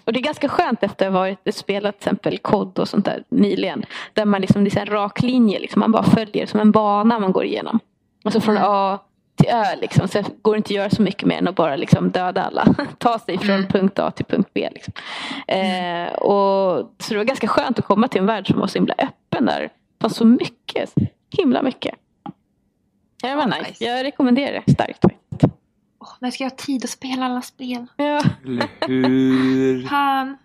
Och 0.03 0.13
det 0.13 0.19
är 0.19 0.23
ganska 0.23 0.49
skönt 0.49 0.83
efter 0.83 1.07
att 1.07 1.13
ha 1.13 1.19
varit, 1.19 1.55
spelat 1.55 1.99
till 1.99 2.07
exempel 2.09 2.37
kod 2.37 2.79
och 2.79 2.87
sånt 2.87 3.05
där 3.05 3.23
nyligen. 3.29 3.85
Där 4.13 4.25
man 4.25 4.41
liksom, 4.41 4.63
det 4.63 4.67
är 4.67 4.71
så 4.71 4.79
en 4.79 4.85
rak 4.85 5.21
linje, 5.21 5.59
liksom, 5.59 5.79
man 5.79 5.91
bara 5.91 6.03
följer 6.03 6.45
som 6.45 6.59
en 6.59 6.71
bana 6.71 7.19
man 7.19 7.31
går 7.31 7.45
igenom. 7.45 7.79
Alltså 8.23 8.41
från 8.41 8.57
Mm. 8.57 8.69
A 8.71 8.99
till 9.35 9.49
Ö 9.49 9.75
liksom. 9.81 10.07
Sen 10.07 10.23
går 10.41 10.53
det 10.53 10.57
inte 10.57 10.67
att 10.67 10.71
göra 10.75 10.89
så 10.89 11.01
mycket 11.01 11.27
mer 11.27 11.37
än 11.37 11.47
att 11.47 11.55
bara 11.55 11.75
liksom 11.75 12.09
döda 12.11 12.43
alla. 12.43 12.75
Ta 12.97 13.19
sig 13.19 13.37
från 13.37 13.55
Mm. 13.55 13.67
punkt 13.67 13.99
A 13.99 14.11
till 14.11 14.25
punkt 14.25 14.49
B. 14.53 14.69
Liksom. 14.73 14.93
Eh, 15.47 16.13
och, 16.13 16.91
så 16.99 17.13
det 17.13 17.17
var 17.17 17.23
ganska 17.23 17.47
skönt 17.47 17.79
att 17.79 17.85
komma 17.85 18.07
till 18.07 18.21
en 18.21 18.27
värld 18.27 18.47
som 18.47 18.59
var 18.59 18.67
så 18.67 18.77
himla 18.77 18.93
öppen 18.97 19.45
där. 19.45 19.61
Det 19.61 19.69
fanns 20.01 20.15
så 20.15 20.25
mycket, 20.25 20.89
så 20.89 20.99
himla 21.37 21.61
mycket. 21.61 21.95
Ja, 23.21 23.29
det 23.29 23.35
var 23.35 23.45
nice. 23.47 23.61
Nice. 23.67 23.83
Jag 23.85 24.03
rekommenderar 24.03 24.63
det 24.65 24.71
starkt. 24.73 25.01
faktiskt. 25.01 25.53
Åh, 25.99 26.09
när 26.19 26.31
ska 26.31 26.43
jag 26.43 26.51
ha 26.51 26.57
tid 26.57 26.83
att 26.83 26.89
spela 26.89 27.25
alla 27.25 27.41
spel? 27.41 27.85
Ja. 27.95 28.21
Eller 28.45 28.67
hur? 28.87 29.87
Fan. 29.89 30.37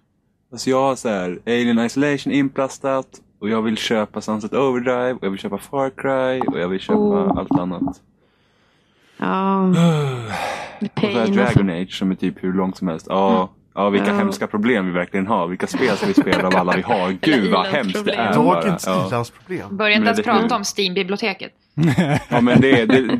Alltså 0.53 0.71
jag 0.71 0.83
har 0.83 0.97
så 0.97 1.09
här 1.09 1.39
Alien 1.47 1.79
Isolation 1.79 2.33
inplastat 2.33 3.07
och 3.39 3.49
jag 3.49 3.63
vill 3.63 3.77
köpa 3.77 4.21
Sunset 4.21 4.55
Overdrive 4.55 5.13
och 5.13 5.25
jag 5.25 5.31
vill 5.31 5.41
köpa 5.41 5.59
Far 5.59 5.91
Cry 5.91 6.41
och 6.49 6.61
jag 6.61 6.69
vill 6.69 6.81
köpa 6.81 6.99
Oh. 6.99 7.39
allt 7.39 7.51
annat. 7.53 8.01
Ja, 9.17 9.63
och 9.69 9.73
det 10.81 11.01
så 11.01 11.07
här. 11.07 11.27
Dragon 11.27 11.71
Age 11.71 11.99
som 11.99 12.11
är 12.11 12.15
typ 12.15 12.45
hur 12.45 12.53
långt 12.53 12.77
som 12.77 12.89
helst. 12.89 13.07
Ja, 13.09 13.51
ja 13.75 13.91
vilka 13.91 14.07
Ja. 14.11 14.15
hemska 14.17 14.47
problem 14.47 14.87
vi 14.87 14.93
verkligen 14.93 15.27
har. 15.27 15.47
Vilka 15.47 15.67
spel 15.67 15.97
ska 15.97 16.07
vi 16.07 16.15
spela 16.15 16.47
av 16.47 16.57
alla 16.57 16.73
vi 16.77 16.83
har? 16.83 17.11
Gud 17.21 17.51
vad 17.53 17.67
hemskt 17.67 18.05
det 18.05 18.13
är. 18.15 18.33
Dagens 18.35 18.85
Ja. 18.87 19.07
ilandsproblem. 19.09 19.77
Börja 19.77 19.95
inte 19.97 20.07
ens 20.09 20.23
prata 20.23 20.57
om 20.57 20.63
Steam-biblioteket. 20.77 21.53
Ja, 22.29 22.41
men 22.41 22.61
det, 22.61 22.81
är- 22.81 22.87
det, 22.87 23.19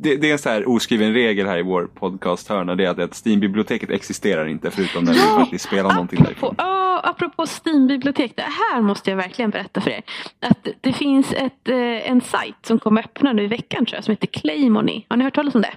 det, 0.00 0.16
det 0.16 0.28
är 0.28 0.32
en 0.32 0.38
så 0.38 0.48
här 0.48 0.68
oskriven 0.68 1.12
regel 1.12 1.46
här 1.46 1.58
i 1.58 1.62
vår 1.62 1.86
podcast-hörna. 1.94 2.74
Det 2.74 2.84
är 2.84 2.90
att, 2.90 2.98
att 2.98 3.14
Steam-biblioteket 3.26 3.90
existerar 3.90 4.46
inte 4.46 4.70
förutom 4.70 5.04
när 5.04 5.12
vi 5.12 5.18
Ja, 5.18 5.38
faktiskt 5.40 5.64
spelar 5.64 5.90
någonting 5.92 6.18
Apropå, 6.20 6.46
därifrån. 6.48 6.54
ja, 6.58 7.00
apropå 7.04 7.46
Steam-bibliotek, 7.46 8.32
det 8.36 8.42
här 8.42 8.80
måste 8.82 9.10
jag 9.10 9.16
verkligen 9.16 9.50
berätta 9.50 9.80
för 9.80 9.90
er. 9.90 10.02
Att 10.40 10.68
det 10.80 10.92
finns 10.92 11.32
ett, 11.32 11.68
eh, 11.68 12.10
en 12.10 12.20
sajt 12.20 12.54
som 12.62 12.78
kommer 12.78 13.00
öppna 13.00 13.32
nu 13.32 13.42
i 13.42 13.46
veckan 13.46 13.86
tror 13.86 13.96
jag, 13.96 14.04
som 14.04 14.12
heter 14.12 14.26
Claymony. 14.26 15.04
Har 15.08 15.16
ni 15.16 15.24
hört 15.24 15.34
talas 15.34 15.54
om 15.54 15.60
det? 15.62 15.74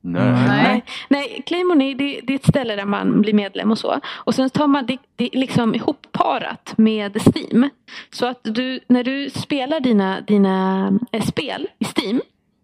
Nej. 0.00 0.32
Nej. 0.32 0.46
Nej, 0.48 0.84
nej 1.08 1.42
Claymony 1.46 1.94
det, 1.94 2.20
det 2.24 2.32
är 2.32 2.34
ett 2.34 2.46
ställe 2.46 2.76
där 2.76 2.84
man 2.84 3.20
blir 3.20 3.32
medlem 3.32 3.70
och 3.70 3.78
så. 3.78 4.00
Och 4.08 4.34
sen 4.34 4.50
tar 4.50 4.66
man 4.66 4.86
det, 4.86 4.98
det 5.16 5.24
är 5.32 5.38
liksom 5.38 5.74
ihopparat 5.74 6.74
med 6.76 7.16
Steam. 7.16 7.70
Så 8.10 8.26
att 8.26 8.40
du, 8.42 8.80
när 8.88 9.04
du 9.04 9.30
spelar 9.30 9.80
dina, 9.80 10.20
dina 10.20 10.92
eh, 11.12 11.22
spel 11.22 11.68
i 11.78 11.84
Steam 11.84 12.20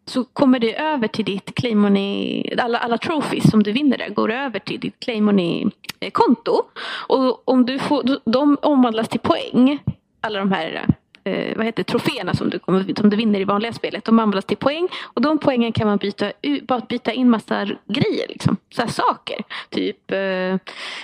så 0.07 0.25
kommer 0.25 0.59
det 0.59 0.79
över 0.79 1.09
till 1.09 1.25
ditt 1.25 1.55
Claymony, 1.55 2.43
alla, 2.59 2.79
alla 2.79 2.99
trophies 2.99 3.51
som 3.51 3.63
du 3.63 3.73
vinner 3.73 3.99
där 3.99 4.09
går 4.09 4.33
över 4.33 4.59
till 4.59 4.81
ditt 4.81 5.01
Claymony-konto. 5.01 6.63
Och 7.09 7.49
om 7.49 7.67
du 7.67 7.79
får, 7.79 8.31
de 8.31 8.59
omvandlas 8.63 9.09
till 9.09 9.21
poäng, 9.21 9.79
alla 10.21 10.39
de 10.39 10.53
här 10.53 10.95
eh, 11.25 11.57
vad 11.57 11.67
heter 11.67 11.83
det, 11.85 11.85
troféerna 11.85 12.35
som 12.35 12.51
du, 12.51 12.61
som 12.97 13.11
du 13.11 13.17
vinner 13.17 13.41
i 13.41 13.45
vanliga 13.45 13.73
spelet. 13.73 14.05
De 14.05 14.19
används 14.19 14.47
till 14.47 14.57
poäng 14.57 14.89
och 15.05 15.23
de 15.23 15.39
poängen 15.39 15.73
kan 15.73 15.87
man 15.87 15.99
byta, 15.99 16.33
bara 16.63 16.81
byta 16.81 17.13
in 17.13 17.31
massa 17.31 17.65
grejer. 17.65 18.29
Liksom. 18.29 18.57
Så 18.71 18.87
saker. 18.89 19.37
Typ 19.71 20.11
eh, 20.11 20.57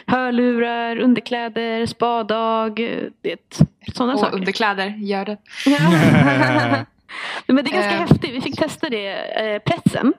hörlurar, 0.06 0.98
underkläder, 0.98 1.86
spadag, 1.86 2.80
eh, 2.80 2.98
det, 3.20 3.60
sådana 3.94 4.12
Och 4.14 4.20
saker. 4.20 4.36
underkläder, 4.36 4.86
gör 4.98 5.24
det. 5.24 5.36
Ja. 5.66 5.78
Men 7.46 7.56
det 7.64 7.70
är 7.70 7.72
ganska 7.72 7.92
Eh. 7.92 8.00
häftigt. 8.00 8.30
Vi 8.34 8.40
fick 8.40 8.56
testa 8.58 8.88
det, 8.90 9.08
eh, 9.40 9.58
pressen. 9.62 10.12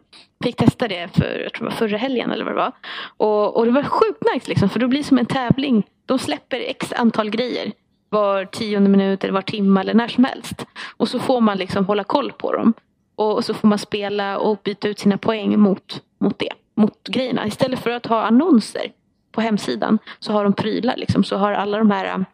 Fick 0.43 0.55
testa 0.55 0.87
det 0.87 1.09
för 1.13 1.39
jag 1.43 1.53
tror 1.53 1.65
det 1.65 1.71
var 1.71 1.77
förra 1.77 1.97
helgen 1.97 2.31
eller 2.31 2.45
vad 2.45 2.53
det 2.53 2.57
var. 2.57 2.71
Och, 3.17 3.57
och 3.57 3.65
det 3.65 3.71
var 3.71 3.83
sjukt 3.83 4.23
nice 4.33 4.49
liksom, 4.49 4.69
för 4.69 4.79
det 4.79 4.87
blir 4.87 5.03
som 5.03 5.17
en 5.17 5.25
tävling. 5.25 5.83
De 6.05 6.19
släpper 6.19 6.59
x 6.59 6.93
antal 6.97 7.29
grejer 7.29 7.71
var 8.12 8.45
tionde 8.45 8.89
minut 8.89 9.24
eller 9.24 9.34
var 9.34 9.41
timme 9.41 9.80
eller 9.82 9.93
när 9.93 10.07
som 10.07 10.24
helst. 10.24 10.66
Och 10.97 11.07
så 11.07 11.20
får 11.20 11.41
man 11.41 11.57
liksom 11.57 11.86
hålla 11.86 12.03
koll 12.03 12.32
på 12.32 12.51
dem. 12.53 12.74
Och, 13.16 13.45
så 13.45 13.53
får 13.53 13.68
man 13.68 13.78
spela 13.80 14.38
och 14.38 14.59
byta 14.64 14.88
ut 14.88 14.99
sina 14.99 15.18
poäng 15.18 15.59
mot, 15.59 16.01
mot 16.20 16.39
det. 16.39 16.49
Mot 16.76 17.07
grejerna. 17.07 17.47
Istället 17.47 17.80
för 17.80 17.89
att 17.89 18.05
ha 18.05 18.22
annonser 18.22 18.91
på 19.32 19.41
hemsidan 19.41 19.99
så 20.20 20.34
har 20.34 20.43
de 20.43 20.53
prylar. 20.53 20.97
Liksom. 20.97 21.24
Så 21.24 21.38
har 21.38 21.51
alla 21.51 21.78
de 21.78 21.91
här 21.91 22.26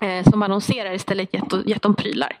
eh, 0.00 0.30
som 0.30 0.42
annonserar 0.42 0.92
istället 0.92 1.34
gett, 1.34 1.66
gett 1.66 1.82
dem 1.82 1.94
prylar. 1.94 2.38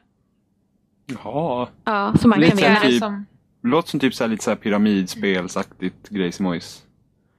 Jaha. 1.06 1.68
Ja, 1.84 2.14
som 2.20 2.30
man 2.30 2.40
Lite 2.40 2.50
kan 2.50 2.58
så 2.60 2.64
vinna. 2.66 2.80
Typ- 2.80 2.98
som, 2.98 3.26
låter 3.62 3.88
som 3.90 4.00
typ 4.00 4.14
så 4.14 4.24
här, 4.24 4.28
lite 4.28 4.44
så 4.44 4.50
här 4.50 4.56
pyramidspelsaktigt 4.56 6.08
grejsimojs. 6.08 6.82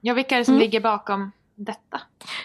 ja, 0.00 0.14
vilka 0.14 0.34
är 0.34 0.38
det 0.38 0.44
som 0.44 0.54
Mm. 0.54 0.62
ligger 0.62 0.80
bakom 0.80 1.32
detta? 1.64 2.00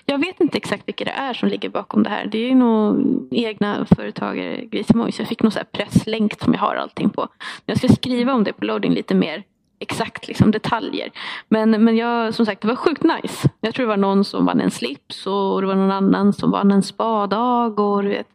Jag 0.05 0.17
vet 0.17 0.39
inte 0.39 0.57
exakt 0.57 0.87
vilka 0.87 1.05
det 1.05 1.11
är 1.11 1.33
som 1.33 1.49
ligger 1.49 1.69
bakom 1.69 2.03
det 2.03 2.09
här. 2.09 2.25
Det 2.25 2.37
är 2.51 2.55
nog 2.55 2.97
egna 3.31 3.85
företagare, 3.95 4.65
Grisemojs. 4.65 5.19
Jag 5.19 5.27
fick 5.27 5.43
någon 5.43 5.51
så 5.51 5.59
här 5.59 5.65
presslänk 5.65 6.41
som 6.41 6.53
jag 6.53 6.59
har 6.59 6.75
allting 6.75 7.09
på. 7.09 7.27
Jag 7.65 7.77
ska 7.77 7.87
skriva 7.87 8.33
om 8.33 8.43
det 8.43 8.53
på 8.53 8.65
loading 8.65 8.93
lite 8.93 9.15
mer 9.15 9.43
exakt 9.79 10.27
liksom 10.27 10.51
detaljer. 10.51 11.09
Men, 11.49 11.83
men 11.83 11.97
jag, 11.97 12.33
som 12.33 12.45
sagt, 12.45 12.61
det 12.61 12.67
var 12.67 12.75
sjukt 12.75 13.03
nice. 13.03 13.49
Jag 13.61 13.73
tror 13.73 13.85
det 13.85 13.89
var 13.89 13.97
någon 13.97 14.23
som 14.25 14.45
vann 14.45 14.61
en 14.61 14.71
slips 14.71 15.27
och 15.27 15.61
det 15.61 15.67
var 15.67 15.75
någon 15.75 15.91
annan 15.91 16.33
som 16.33 16.51
vann 16.51 16.71
en 16.71 16.83
spadag 16.83 17.79
och 17.79 18.03
du 18.03 18.09
vet, 18.09 18.27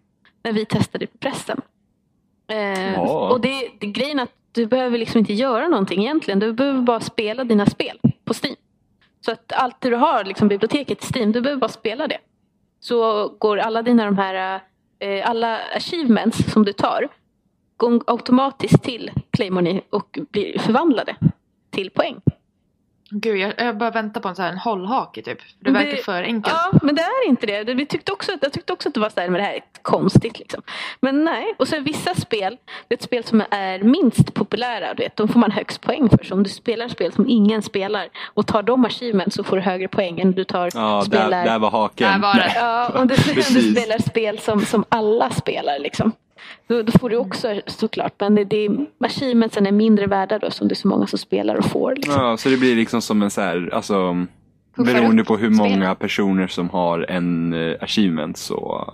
när 0.42 0.52
vi 0.52 0.64
testade 0.64 1.06
på 1.06 1.18
pressen. 1.18 1.60
Eh, 2.52 2.94
Ja. 2.94 3.30
Och 3.30 3.40
det, 3.40 3.68
det 3.80 3.86
grejen 3.86 4.20
att 4.20 4.30
du 4.52 4.66
behöver 4.66 4.98
liksom 4.98 5.18
inte 5.18 5.32
göra 5.32 5.68
någonting 5.68 6.00
egentligen. 6.00 6.38
Du 6.38 6.52
behöver 6.52 6.80
bara 6.80 7.00
spela 7.00 7.44
dina 7.44 7.66
spel 7.66 7.98
på 8.24 8.34
Steam. 8.42 8.56
Så 9.20 9.32
att 9.32 9.52
allt 9.52 9.80
det 9.80 9.90
du 9.90 9.96
har, 9.96 10.24
liksom 10.24 10.48
biblioteket 10.48 11.04
i 11.04 11.06
Steam, 11.14 11.32
du 11.32 11.40
behöver 11.40 11.60
bara 11.60 11.68
spela 11.68 12.08
det. 12.08 12.18
Så 12.80 13.28
går 13.28 13.56
alla 13.56 13.82
dina 13.82 14.04
de 14.04 14.18
här, 14.18 14.60
eh, 14.98 15.30
alla 15.30 15.58
achievements 15.76 16.52
som 16.52 16.64
du 16.64 16.72
tar, 16.72 17.08
går 17.76 18.02
automatiskt 18.06 18.82
till 18.82 19.10
Claymony 19.30 19.80
och 19.90 20.18
blir 20.30 20.58
förvandlade 20.58 21.16
till 21.70 21.90
poäng. 21.90 22.20
Gud, 23.12 23.36
jag, 23.36 23.54
jag 23.58 23.76
bara 23.78 23.90
väntar 23.90 24.20
på 24.20 24.28
en 24.28 24.34
sån 24.34 24.44
här 24.44 24.52
en 24.52 24.58
hållhake 24.58 25.22
typ. 25.22 25.38
Det 25.60 25.70
verkar 25.70 25.90
det- 25.90 26.04
för 26.04 26.22
enkelt. 26.22 26.56
Ja, 26.72 26.78
men 26.82 26.94
det 26.94 27.02
är 27.02 27.28
inte 27.28 27.46
det. 27.46 27.74
Vi 27.74 27.86
tyckte 27.86 28.12
också, 28.12 28.32
jag 28.40 28.52
tyckte 28.52 28.72
också 28.72 28.88
att 28.88 28.94
det 28.94 29.00
var 29.00 29.08
så 29.10 29.20
här, 29.20 29.28
men 29.28 29.40
det 29.40 29.46
här 29.46 29.54
är 29.54 29.62
konstigt. 29.82 30.38
Liksom. 30.38 30.62
Men 31.00 31.24
nej. 31.24 31.54
Och 31.58 31.68
så 31.68 31.80
vissa 31.80 32.14
spel, 32.14 32.56
det 32.88 32.94
är 32.94 32.96
ett 32.96 33.02
spel 33.02 33.24
som 33.24 33.42
är 33.50 33.78
minst 33.78 34.34
populära, 34.34 34.94
du 34.94 35.02
vet, 35.02 35.16
de 35.16 35.28
får 35.28 35.40
man 35.40 35.50
högst 35.50 35.80
poäng 35.80 36.08
för. 36.08 36.24
Så 36.24 36.34
om 36.34 36.42
du 36.42 36.50
spelar 36.50 36.88
spel 36.88 37.12
som 37.12 37.28
ingen 37.28 37.62
spelar 37.62 38.08
och 38.34 38.46
tar 38.46 38.62
de 38.62 38.84
achievements 38.84 39.36
så 39.36 39.44
får 39.44 39.56
du 39.56 39.62
högre 39.62 39.88
poäng 39.88 40.20
än 40.20 40.32
du 40.32 40.44
tar 40.44 40.70
Ja, 40.74 41.02
spelar... 41.06 41.30
där, 41.30 41.44
där 41.44 41.58
var 41.58 41.70
haken. 41.70 42.12
Där 42.12 42.18
var 42.18 42.34
det. 42.34 42.52
Ja, 42.54 42.88
om 42.94 43.08
du, 43.08 43.14
om 43.28 43.34
du 43.34 43.42
spelar 43.42 43.98
spel 44.08 44.38
som, 44.38 44.60
som 44.60 44.84
alla 44.88 45.30
spelar 45.30 45.78
liksom. 45.78 46.12
Då, 46.66 46.82
då 46.82 46.92
får 46.92 47.10
du 47.10 47.16
också 47.16 47.60
såklart. 47.66 48.12
Men 48.18 48.34
det, 48.34 48.44
det, 48.44 48.68
achievementsen 49.00 49.66
är 49.66 49.72
mindre 49.72 50.06
värda 50.06 50.38
då 50.38 50.50
som 50.50 50.68
det 50.68 50.72
är 50.72 50.76
så 50.76 50.88
många 50.88 51.06
som 51.06 51.18
spelar 51.18 51.54
och 51.54 51.64
får. 51.64 51.94
Liksom. 51.96 52.14
Ja, 52.24 52.36
så 52.36 52.48
det 52.48 52.56
blir 52.56 52.76
liksom 52.76 53.02
som 53.02 53.22
en 53.22 53.30
så 53.30 53.40
här, 53.40 53.70
alltså 53.72 54.26
beroende 54.76 55.24
på 55.24 55.36
hur 55.36 55.50
många 55.50 55.94
personer 55.94 56.46
som 56.46 56.70
har 56.70 57.06
en 57.10 57.54
uh, 57.54 57.76
achievement 57.80 58.36
så 58.36 58.84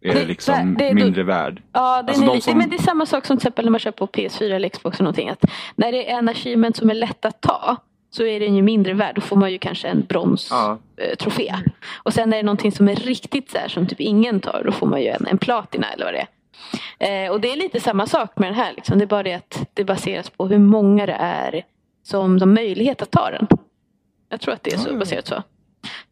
är 0.00 0.14
det, 0.14 0.20
Det- 0.20 0.26
liksom 0.26 0.74
det- 0.78 0.88
det- 0.88 0.94
mindre 0.94 1.22
värd. 1.22 1.62
Ja, 1.72 1.80
Alltså, 2.08 2.22
är 2.22 2.26
de 2.26 2.40
som- 2.40 2.58
men 2.58 2.70
det 2.70 2.76
är 2.76 2.82
samma 2.82 3.06
sak 3.06 3.26
som 3.26 3.36
till 3.36 3.42
exempel 3.46 3.64
när 3.64 3.70
man 3.70 3.80
kör 3.80 3.90
på 3.90 4.06
PS4 4.06 4.54
eller 4.56 4.68
Xbox 4.68 4.96
eller 4.96 5.04
någonting. 5.04 5.28
Att 5.28 5.44
när 5.76 5.92
det 5.92 6.10
är 6.10 6.18
en 6.18 6.28
achievement 6.28 6.76
som 6.76 6.90
är 6.90 6.94
lätt 6.94 7.24
att 7.24 7.40
ta 7.40 7.76
så 8.10 8.24
är 8.26 8.40
den 8.40 8.56
ju 8.56 8.62
mindre 8.62 8.92
värd. 8.94 9.14
Då 9.14 9.20
får 9.20 9.36
man 9.36 9.52
ju 9.52 9.58
kanske 9.58 9.88
en 9.88 9.98
Ja. 9.98 10.04
bronstrofé. 10.08 11.54
Och 12.02 12.12
sen 12.12 12.32
är 12.32 12.36
det 12.36 12.42
någonting 12.42 12.72
som 12.72 12.88
är 12.88 12.96
riktigt 12.96 13.50
så 13.50 13.58
här 13.58 13.68
som 13.68 13.86
typ 13.86 14.00
ingen 14.00 14.40
tar. 14.40 14.62
Då 14.66 14.72
får 14.72 14.86
man 14.86 15.00
ju 15.00 15.06
en, 15.08 15.26
en 15.26 15.38
platina 15.38 15.86
eller 15.92 16.04
vad 16.04 16.14
det 16.14 16.18
är. 16.20 16.26
Eh, 16.98 17.30
och 17.30 17.40
det 17.40 17.52
är 17.52 17.56
lite 17.56 17.80
samma 17.80 18.06
sak 18.06 18.38
med 18.38 18.48
den 18.48 18.54
här. 18.54 18.72
Liksom. 18.72 18.98
Det 18.98 19.04
är 19.04 19.06
bara 19.06 19.22
det 19.22 19.34
att 19.34 19.68
det 19.74 19.84
baseras 19.84 20.30
på 20.30 20.46
hur 20.46 20.58
många 20.58 21.06
det 21.06 21.16
är 21.20 21.64
som 22.02 22.40
har 22.40 22.46
möjlighet 22.46 23.02
att 23.02 23.10
ta 23.10 23.30
den. 23.30 23.46
Jag 24.28 24.40
tror 24.40 24.54
att 24.54 24.62
det 24.62 24.72
är 24.72 24.78
så 24.78 24.96
baserat 24.96 25.26
så. 25.26 25.42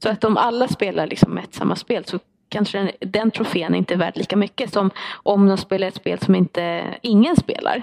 Så 0.02 0.08
att 0.08 0.24
om 0.24 0.36
alla 0.36 0.68
spelar 0.68 1.06
liksom 1.06 1.38
ett 1.38 1.54
samma 1.54 1.76
spel 1.76 2.04
så 2.04 2.18
kanske 2.48 2.78
den, 2.78 2.90
den 3.00 3.30
trofén 3.30 3.74
inte 3.74 3.94
är 3.94 3.98
värd 3.98 4.16
lika 4.16 4.36
mycket 4.36 4.72
som 4.72 4.90
om 5.22 5.46
de 5.46 5.56
spelar 5.56 5.88
ett 5.88 5.94
spel 5.94 6.18
som 6.18 6.34
inte 6.34 6.84
ingen 7.02 7.36
spelar. 7.36 7.82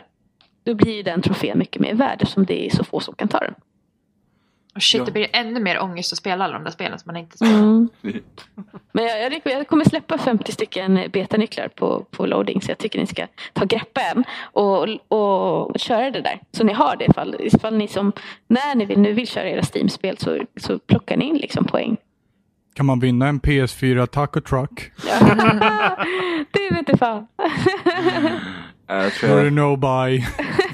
Då 0.64 0.74
blir 0.74 0.96
ju 0.96 1.04
den 1.04 1.22
trofén 1.22 1.60
mycket 1.60 1.82
mer 1.82 1.94
värd 1.94 2.22
eftersom 2.22 2.46
det 2.46 2.66
är 2.66 2.70
så 2.70 2.84
få 2.84 3.00
som 3.00 3.16
kan 3.16 3.28
ta 3.28 3.40
den. 3.40 3.56
Och 4.76 4.82
shit, 4.82 5.00
Ja. 5.00 5.06
det 5.06 5.12
blir 5.12 5.28
ännu 5.34 5.60
mer 5.60 5.80
ångest 5.82 6.14
att 6.14 6.18
spela 6.18 6.44
alla 6.44 6.54
de 6.54 6.64
där 6.64 6.72
spelen 6.72 7.00
som 7.00 7.08
man 7.14 7.18
inte 7.18 7.38
spelar. 7.38 7.54
Mm. 7.58 7.90
Men 8.92 9.06
jag, 9.06 9.22
jag, 9.34 9.42
jag 9.44 9.68
kommer 9.68 9.86
släppa 9.86 10.18
50 10.18 10.52
stycken 10.52 11.00
betanycklar 11.14 11.68
på, 11.68 12.06
på 12.12 12.26
loading 12.26 12.62
så 12.62 12.72
jag 12.72 12.78
tycker 12.78 13.00
ni 13.00 13.08
ska 13.08 13.28
ta 13.54 13.66
greppen 13.66 14.24
och, 14.42 14.88
och 15.08 15.80
köra 15.80 16.12
det 16.12 16.22
där. 16.22 16.40
Så 16.52 16.64
ni 16.64 16.74
har 16.74 16.96
det 16.96 17.06
ifall, 17.06 17.36
ifall 17.40 17.78
ni 17.78 17.88
som, 17.88 18.12
när 18.48 18.76
ni 18.76 18.86
vill, 18.86 19.00
nu 19.00 19.14
vill 19.14 19.28
köra 19.28 19.50
era 19.50 19.62
Steam-spel 19.74 20.18
så, 20.18 20.40
så 20.58 20.80
plockar 20.80 21.18
ni 21.18 21.26
in 21.26 21.38
liksom 21.38 21.66
poäng. 21.66 21.98
Kan 22.74 22.86
man 22.86 23.00
vinna 23.00 23.28
en 23.28 23.40
PS4 23.42 24.06
Taco 24.06 24.42
Truck? 24.42 24.92
det 26.52 26.70
vet 26.70 26.80
inte 26.80 26.98
fan. 26.98 27.28
Jag 28.92 29.06
Or 29.06 29.10
tror 29.10 29.44
jag, 29.44 29.54
no 29.54 29.76
buy? 29.76 30.24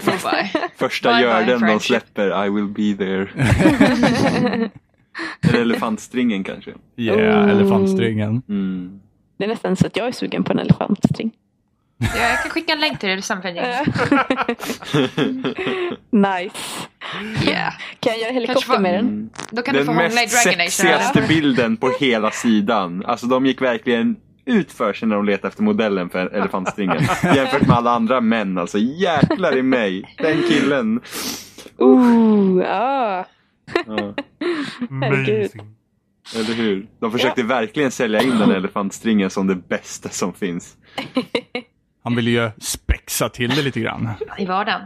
Bye. 0.06 0.52
första 0.78 1.22
görden 1.22 1.62
de 1.62 1.80
släpper, 1.80 2.46
I 2.46 2.50
will 2.50 2.68
be 2.68 3.06
there. 3.06 3.28
Eller 5.50 5.62
elefantstringen 5.62 6.44
kanske. 6.44 6.72
Yeah, 6.98 7.46
Oh. 7.46 7.50
elefantstringen. 7.52 8.42
Mm. 8.50 9.00
Det 9.38 9.44
är 9.44 9.48
nästan 9.48 9.76
så 9.76 9.88
att 9.88 9.98
jag 9.98 10.08
är 10.08 10.12
sugen 10.12 10.44
på 10.44 10.52
en 10.52 10.60
elefantstring. 10.60 11.32
Ja, 12.00 12.08
jag 12.30 12.42
kan 12.42 12.52
skicka 12.52 12.74
en 12.74 12.80
länk 12.80 13.00
till 13.00 13.10
det 13.10 13.22
sen 13.22 13.42
gäng. 13.56 13.86
nice. 16.12 16.56
Yeah. 17.48 17.74
Kan 18.00 18.14
jag 18.14 18.20
göra 18.22 18.32
helikopter 18.32 18.70
var- 18.72 18.80
med 18.80 18.94
den? 18.94 19.08
Mm. 19.08 19.30
Då 19.52 19.62
kan 19.62 19.74
du 19.76 19.80
få 19.86 19.92
Den 19.92 19.96
hångla 19.98 20.12
i 20.12 20.14
mest 20.16 20.44
Dragon 20.46 20.60
Age. 20.62 20.72
sexigaste 20.72 21.24
bilden 21.28 21.78
på 21.78 21.90
hela 22.00 22.32
sidan. 22.32 23.06
Alltså 23.06 23.28
de 23.28 23.46
gick 23.46 23.62
verkligen 23.62 24.16
ut 24.48 24.72
för 24.72 24.94
sig 24.94 25.08
när 25.08 25.16
de 25.16 25.26
letade 25.26 25.48
efter 25.48 25.64
modellen 25.64 26.10
för 26.10 26.26
elefantstringen. 26.28 26.98
Jämfört 27.36 27.68
med 27.68 27.78
alla 27.78 27.92
andra 27.92 28.22
män 28.22 28.58
alltså. 28.58 28.78
Jäklar 28.78 29.58
i 29.58 29.64
mig. 29.64 30.16
Den 30.18 30.42
killen. 30.44 31.02
Ooh, 31.78 32.64
ja. 32.64 33.26
Ja. 33.88 34.14
Amazing. 34.90 35.76
eller 36.36 36.54
hur? 36.54 36.88
De 37.00 37.12
försökte 37.12 37.44
verkligen 37.44 37.92
sälja 37.92 38.22
in 38.22 38.30
den 38.40 38.52
elefantstringen 38.52 39.30
som 39.30 39.48
det 39.48 39.56
bästa 39.56 40.10
som 40.10 40.34
finns. 40.34 40.78
Han 42.04 42.16
ville 42.16 42.30
ju 42.32 42.50
spexa 42.60 43.30
till 43.30 43.50
det 43.50 43.62
lite 43.62 43.80
grann. 43.80 44.10
I 44.38 44.46
vardagen. 44.46 44.82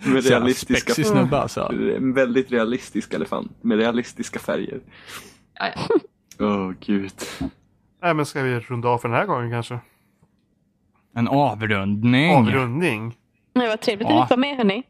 Med 0.00 0.24
realistiska 0.24 0.94
snubbe 0.94 1.38
alltså. 1.38 1.72
En 1.96 2.12
väldigt 2.14 2.52
realistisk 2.52 3.14
elefant 3.14 3.52
med 3.62 3.78
realistiska 3.78 4.38
färger. 4.38 4.80
Ja, 5.54 5.66
ja. 5.76 5.98
Åh 6.40 6.72
gud. 6.80 7.12
Nej, 8.02 8.14
men 8.14 8.26
ska 8.26 8.42
vi 8.42 8.60
runda 8.60 8.88
av 8.88 8.98
för 8.98 9.08
den 9.08 9.16
här 9.18 9.26
gången 9.26 9.50
kanske? 9.50 9.78
En 11.16 11.28
avrundning. 11.28 12.34
Avrundning. 12.34 13.16
Det 13.54 13.68
var 13.68 13.76
trevligt 13.76 14.08
Ja. 14.08 14.22
att 14.22 14.30
ni 14.30 14.36
var 14.36 14.40
med 14.40 14.56
hörni. 14.56 14.82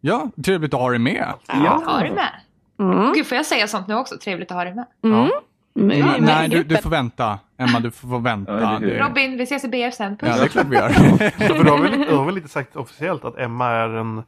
Ja, 0.00 0.30
trevligt 0.44 0.74
att 0.74 0.80
ha 0.80 0.90
dig 0.90 0.98
med. 0.98 1.32
Ja. 1.48 1.82
Ha 1.86 2.00
det 2.02 2.12
med. 2.14 2.30
Mm. 2.78 3.12
Gud, 3.12 3.26
får 3.26 3.36
jag 3.36 3.46
säga 3.46 3.66
sånt 3.68 3.88
nu 3.88 3.94
också? 3.94 4.18
Trevligt 4.18 4.50
att 4.50 4.56
ha 4.56 4.64
dig 4.64 4.74
med. 4.74 4.86
Mm. 5.04 5.16
Ja. 5.16 5.42
Är 5.80 5.98
Ja, 5.98 6.06
med 6.06 6.22
nej, 6.22 6.48
du, 6.48 6.62
du 6.64 6.76
får 6.76 6.90
vänta. 6.90 7.38
Emma, 7.58 7.80
du 7.80 7.90
får 7.90 8.18
vänta. 8.20 8.60
Ja, 8.60 9.06
Robin, 9.06 9.36
vi 9.36 9.42
ses 9.42 9.64
i 9.64 9.68
BR 9.68 9.90
sen. 9.90 10.16
Puss. 10.16 10.28
Ja, 10.28 10.36
det 10.36 10.42
är 10.42 10.48
klart 10.48 10.66
vi 10.66 10.76
gör. 10.76 10.88
Ja, 11.48 11.54
för 11.54 11.64
då 11.64 11.70
har 11.70 11.82
vi, 11.90 12.04
då 12.10 12.16
har 12.16 12.24
vi 12.26 12.32
lite 12.32 12.48
sagt 12.48 12.76
officiellt 12.76 13.24
att 13.24 13.38
Emma 13.38 13.70
är 13.70 13.88
en, 13.88 14.22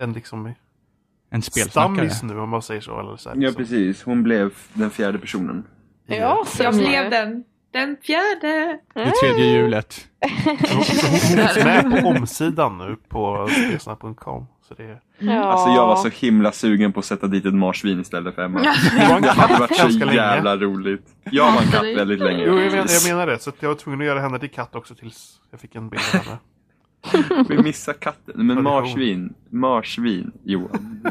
en 0.00 0.12
liksom 0.12 0.52
En 1.30 1.42
spelsnackare. 1.42 1.94
stammis 2.10 2.22
nu 2.22 2.38
om 2.40 2.48
man 2.50 2.62
säger 2.62 2.80
så. 2.80 3.00
Eller 3.00 3.16
så 3.16 3.28
här, 3.28 3.36
Ja 3.36 3.40
liksom. 3.40 3.56
precis, 3.64 4.02
hon 4.02 4.22
blev 4.22 4.50
den 4.72 4.90
fjärde 4.90 5.18
personen. 5.18 5.64
Ja, 6.06 6.44
så 6.46 6.62
Jag 6.62 6.74
blev 6.74 7.10
den. 7.10 7.44
Den 7.72 7.96
fjärde. 8.02 8.78
Det 8.94 9.12
tredje 9.22 9.44
hjulet. 9.44 10.08
Hon 10.70 11.64
med 11.64 12.02
på 12.02 12.08
omsidan 12.08 12.78
nu 12.78 12.96
på 13.08 13.48
spelsnack.com. 13.50 14.46
Så 14.68 14.74
det, 14.74 15.00
Ja. 15.18 15.44
Alltså 15.44 15.68
jag 15.68 15.86
var 15.86 15.96
så 15.96 16.08
himla 16.08 16.52
sugen 16.52 16.92
på 16.92 17.00
att 17.00 17.06
sätta 17.06 17.26
dit 17.26 17.46
ett 17.46 17.54
marsvin 17.54 18.00
istället 18.00 18.34
för 18.34 18.42
Emma. 18.42 18.58
det 18.60 19.08
var 19.08 19.16
en 19.16 19.22
Det 19.22 19.30
hade 19.30 19.54
varit 19.60 19.76
så 19.76 19.88
länge. 19.88 20.14
jävla 20.14 20.56
roligt. 20.56 21.06
Jag 21.30 21.52
var 21.52 21.62
en 21.62 21.68
katt 21.68 21.82
väldigt 21.82 22.18
länge. 22.18 22.44
Jo, 22.46 22.58
jag, 22.60 22.72
men, 22.72 22.86
jag 22.88 23.08
menar 23.08 23.26
det. 23.26 23.38
Så 23.38 23.52
jag 23.60 23.68
var 23.68 23.76
tvungen 23.76 24.00
att 24.00 24.06
göra 24.06 24.20
henne 24.20 24.38
till 24.38 24.50
katt 24.50 24.74
också 24.74 24.94
tills 24.94 25.40
jag 25.50 25.60
fick 25.60 25.74
en 25.74 25.88
bild 25.88 26.02
av 26.14 26.20
henne. 26.24 26.38
Vi 27.48 27.58
missar 27.62 27.92
katten. 27.92 28.46
Men 28.46 28.62
marsvin. 28.62 29.34
Marsvin, 29.50 30.32
Johan. 30.44 31.02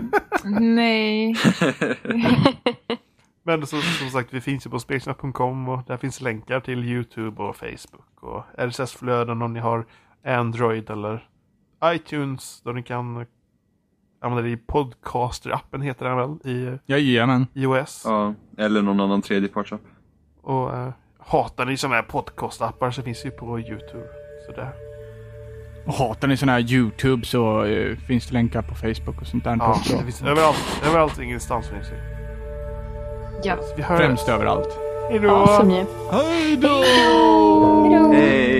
Nej. 0.59 1.35
Men 3.47 3.67
som, 3.67 3.81
som 3.81 4.09
sagt, 4.09 4.34
vi 4.34 4.41
finns 4.41 4.65
ju 4.65 4.69
på 4.69 4.80
spelsnack.com 4.80 5.69
och 5.69 5.84
där 5.88 5.97
finns 5.97 6.22
länkar 6.22 6.59
till 6.59 6.84
YouTube 6.84 7.43
och 7.43 7.55
Facebook 7.55 8.23
och 8.23 8.43
RSS-flöden 8.57 9.41
om 9.41 9.53
ni 9.53 9.59
har 9.59 9.85
Android 10.26 10.89
eller 10.89 11.30
iTunes 11.85 12.61
då 12.65 12.72
ni 12.72 12.84
kan 12.84 13.26
använda 14.22 14.41
det 14.43 14.49
i 14.49 14.55
Podcaster-appen 14.55 15.81
heter 15.81 16.05
den 16.05 16.17
väl 16.17 16.51
i 16.53 16.77
Jajamän. 16.85 17.47
iOS. 17.53 18.01
Ja, 18.05 18.34
eller 18.57 18.81
någon 18.81 18.99
annan 18.99 19.22
tredjepartsapp. 19.22 19.81
Och 20.41 20.73
eh, 20.77 20.89
hatar 21.19 21.65
ni 21.65 21.77
sådana 21.77 21.95
här 21.95 22.03
podcast-appar 22.03 22.91
så 22.91 23.01
finns 23.01 23.22
det 23.22 23.27
ju 23.30 23.31
på 23.35 23.59
YouTube. 23.59 24.07
Så 24.45 24.51
där. 24.51 24.72
Och 25.88 25.93
hatar 25.93 26.27
ni 26.27 26.38
sådana 26.38 26.51
här 26.51 26.72
YouTube 26.73 27.26
så 27.26 27.63
eh, 27.63 27.97
finns 27.97 28.27
det 28.27 28.34
länkar 28.34 28.61
på 28.61 28.76
Facebook 28.76 29.22
och 29.22 29.27
sånt 29.27 29.43
där 29.43 29.55
Ja, 29.59 29.69
också. 29.72 29.97
det 29.97 30.03
finns 30.03 30.22
överallt, 30.22 30.81
överallt 30.88 31.19
ingenstans 31.19 31.67
finns 31.69 31.89
det. 31.89 32.15
Ja. 33.44 33.56
Vi 33.76 33.82
hörs. 33.84 33.99
Främst 33.99 34.30
överallt. 34.30 34.70
Hejdå! 35.10 35.30
Awesome 35.30 35.74
ju. 35.78 35.86
Hej 36.12 36.57
då! 36.57 36.84
Hej! 38.14 38.55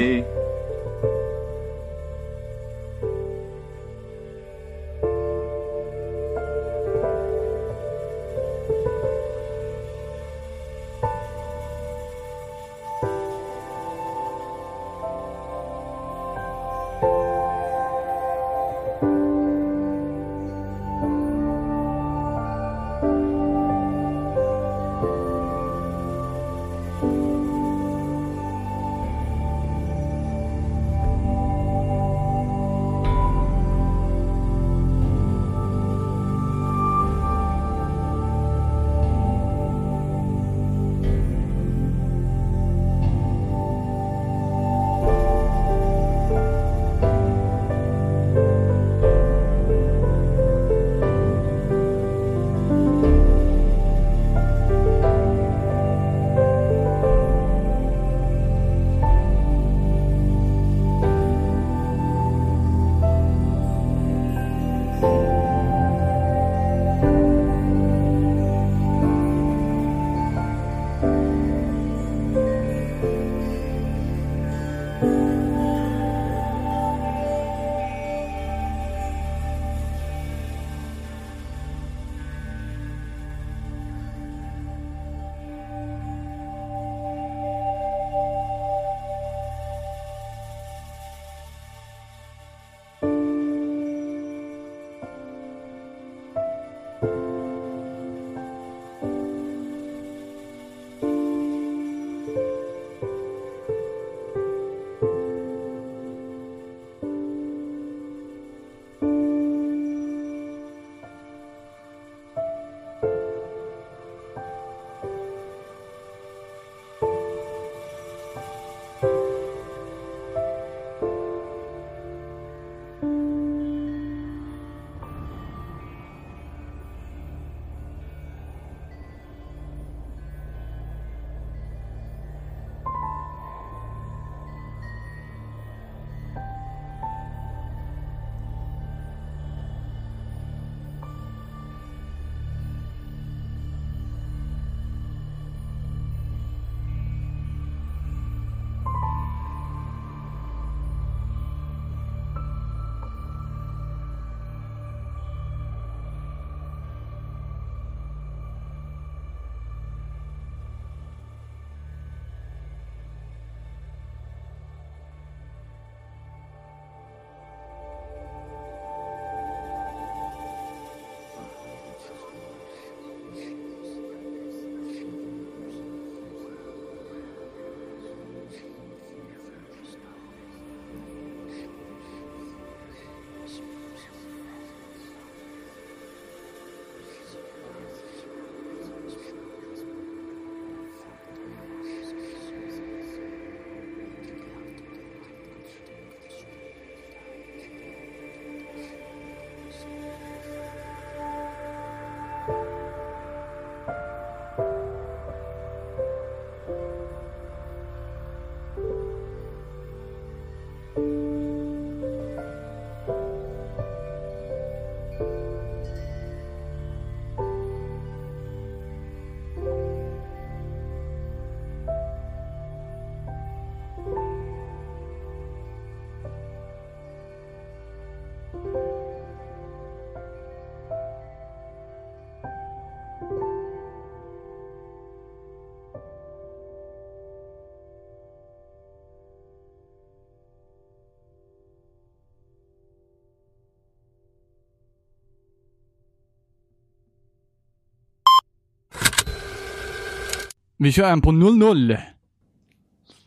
Vi 250.78 250.92
kör 250.92 251.10
en 251.10 251.22
på 251.22 251.32
0-0. 251.32 251.98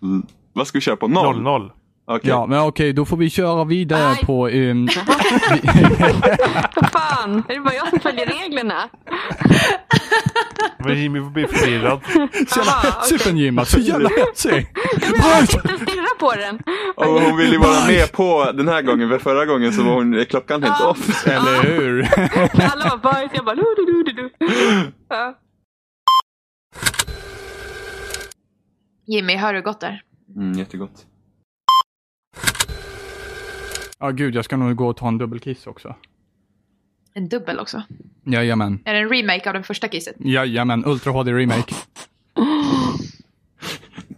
Mm. 0.02 0.26
Vad 0.52 0.66
ska 0.66 0.78
vi 0.78 0.82
köra 0.82 0.96
på? 0.96 1.08
Noll? 1.08 1.36
0-0. 1.36 1.70
Okej. 2.06 2.30
Ja, 2.30 2.46
men 2.46 2.60
okej, 2.60 2.92
då 2.92 3.04
får 3.04 3.16
vi 3.16 3.30
köra 3.30 3.64
vidare 3.64 4.08
Nej. 4.08 4.24
på... 4.24 4.42
Vad 6.74 6.90
fan, 6.92 7.42
är 7.48 7.54
det 7.54 7.60
bara 7.60 7.74
jag 7.74 7.88
som 7.88 8.00
följer 8.00 8.26
reglerna? 8.26 8.88
Men 10.78 11.02
Jimmy 11.02 11.20
blir 11.20 11.46
förvirrad. 11.46 12.00
så 12.48 12.58
jävla 12.58 12.72
hetsig 12.72 13.20
från 13.20 13.36
Jimma, 13.36 13.64
så 13.64 13.80
jävla 13.80 14.08
hetsig! 14.08 14.66
Jag 15.22 15.48
sitter 15.48 15.74
och 15.74 15.80
stirrar 15.80 16.18
på 16.18 16.34
den. 16.34 16.58
Och 16.96 17.20
hon 17.20 17.36
vill 17.36 17.52
ju 17.52 17.58
vara 17.58 17.86
med 17.86 18.12
på 18.12 18.52
den 18.54 18.68
här 18.68 18.82
gången, 18.82 19.08
för 19.08 19.18
förra 19.18 19.46
gången 19.46 19.72
så 19.72 19.82
var 19.82 19.94
hon 19.94 20.14
är 20.14 20.24
klockan 20.24 20.62
helt 20.62 20.80
off. 20.80 21.26
Eller 21.26 21.62
hur? 21.62 22.02
Alla 22.72 22.88
var 22.90 22.98
bajs, 23.12 23.30
jag 23.34 23.44
bara 23.44 23.54
du, 23.54 23.64
du, 23.76 23.84
du, 23.84 24.02
du, 24.02 24.12
du. 24.12 24.30
Ja. 25.08 25.34
Jimmy, 29.10 29.36
har 29.36 29.54
du 29.54 29.62
gått 29.62 29.80
där? 29.80 30.02
Mm, 30.36 30.52
jättegott. 30.58 31.06
Ja, 33.98 34.10
gud, 34.10 34.34
jag 34.34 34.44
ska 34.44 34.56
nog 34.56 34.76
gå 34.76 34.88
och 34.88 34.96
ta 34.96 35.08
en 35.08 35.18
dubbelkiss 35.18 35.66
också. 35.66 35.94
En 37.14 37.28
dubbel 37.28 37.58
också. 37.58 37.82
Jajamän. 38.24 38.80
Är 38.84 38.94
det 38.94 39.00
en 39.00 39.08
remake 39.08 39.48
av 39.50 39.54
den 39.54 39.64
första 39.64 39.88
kisset? 39.88 40.16
Jajamän, 40.18 40.84
Ultra 40.86 41.12
HD 41.12 41.32
Remake. 41.32 41.74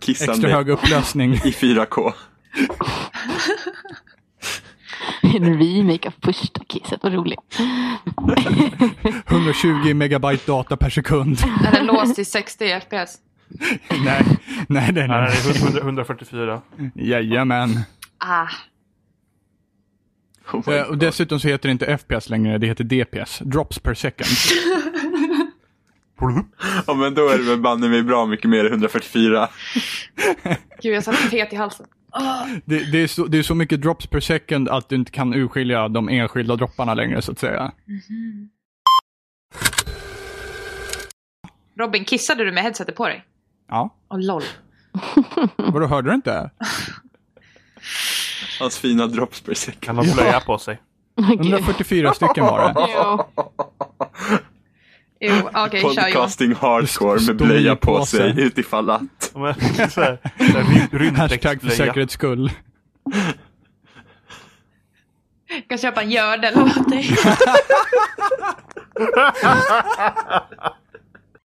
Kissande 0.00 0.32
Extra 0.32 0.50
hög 0.50 0.68
upplösning. 0.68 1.32
i 1.34 1.36
4K. 1.38 2.12
En 5.22 5.58
remake 5.58 6.08
av 6.08 6.14
första 6.22 6.64
kisset, 6.64 7.00
vad 7.02 7.12
roligt. 7.12 7.58
120 9.26 9.94
megabyte 9.94 10.46
data 10.46 10.76
per 10.76 10.90
sekund. 10.90 11.38
Är 11.66 11.72
den 11.72 11.86
låst 11.86 12.14
till 12.14 12.26
60 12.26 12.80
FPS? 12.80 13.18
Nej, 14.04 14.24
nej, 14.68 14.92
nej. 14.92 14.92
Nej, 14.92 15.08
nej. 15.08 15.30
det 15.44 15.58
är 15.58 15.64
100, 15.64 15.80
144. 15.80 16.62
Jajamän. 16.94 17.80
Ah, 18.18 18.48
Oh 20.52 20.74
Eh, 20.74 20.82
Och 20.82 20.98
dessutom 20.98 21.40
så 21.40 21.48
heter 21.48 21.68
det 21.68 21.72
inte 21.72 21.98
FPS 21.98 22.28
längre, 22.28 22.58
det 22.58 22.66
heter 22.66 22.84
DPS. 22.84 23.38
Drops 23.38 23.78
per 23.78 23.94
second. 23.94 24.28
Ja 26.86 26.94
men 26.94 27.14
då 27.14 27.28
är 27.28 27.38
det 27.38 27.44
väl 27.44 27.60
banne 27.60 27.88
mig 27.88 28.02
bra 28.02 28.26
mycket 28.26 28.50
mer 28.50 28.64
än 28.64 28.72
144. 28.72 29.48
gud 30.82 30.94
jag 30.94 31.04
satte 31.04 31.16
fet 31.16 31.52
i 31.52 31.56
halsen. 31.56 31.86
Det, 32.64 32.92
det, 32.92 32.98
är 33.02 33.06
så, 33.06 33.26
det 33.26 33.38
är 33.38 33.42
så 33.42 33.54
mycket 33.54 33.82
drops 33.82 34.06
per 34.06 34.20
second 34.20 34.68
att 34.68 34.88
du 34.88 34.96
inte 34.96 35.10
kan 35.12 35.34
urskilja 35.34 35.88
de 35.88 36.08
enskilda 36.08 36.56
dropparna 36.56 36.94
längre 36.94 37.22
så 37.22 37.32
att 37.32 37.38
säga. 37.38 37.72
Robin, 41.78 42.04
kissade 42.04 42.44
du 42.44 42.52
med 42.52 42.62
headsetet 42.62 42.96
på 42.96 43.08
dig? 43.08 43.24
Ja, 43.70 43.94
Åh 44.10 44.18
LOL. 44.20 44.42
vadå 45.56 45.86
hörde 45.86 46.10
du 46.10 46.14
inte? 46.14 46.50
Hans 48.60 48.78
fina 48.78 49.06
drops 49.06 49.40
per 49.40 49.54
second. 49.54 49.80
Kan 49.80 49.96
ha 49.96 50.14
blöja 50.14 50.40
på 50.40 50.58
sig. 50.58 50.80
Gud. 51.16 51.40
144 51.40 52.14
stycken 52.14 52.44
var 52.44 52.58
det. 52.68 52.74
Jo. 52.94 53.24
Jo, 55.22 55.48
okej, 55.54 55.80
kör 55.82 55.88
Johan. 55.90 56.04
Podcasting 56.12 56.54
hardcore 56.54 57.20
med 57.26 57.36
blöja 57.36 57.76
på 57.76 57.98
på 57.98 58.06
sig 58.06 58.34
sig. 58.34 58.42
utifall 58.44 58.90
att. 58.90 59.00
Men, 59.34 59.54
så 59.90 60.00
här, 60.00 60.18
så 60.38 60.44
här, 60.44 60.88
rymd- 60.92 61.16
Hashtag 61.16 61.60
för 61.60 61.68
säkerhets 61.68 62.14
skull. 62.14 62.52
Jag 65.46 65.68
kan 65.68 65.78
köpa 65.78 66.02
en 66.02 66.10
gördel 66.10 66.54
åt 66.62 66.88
dig. 66.90 67.16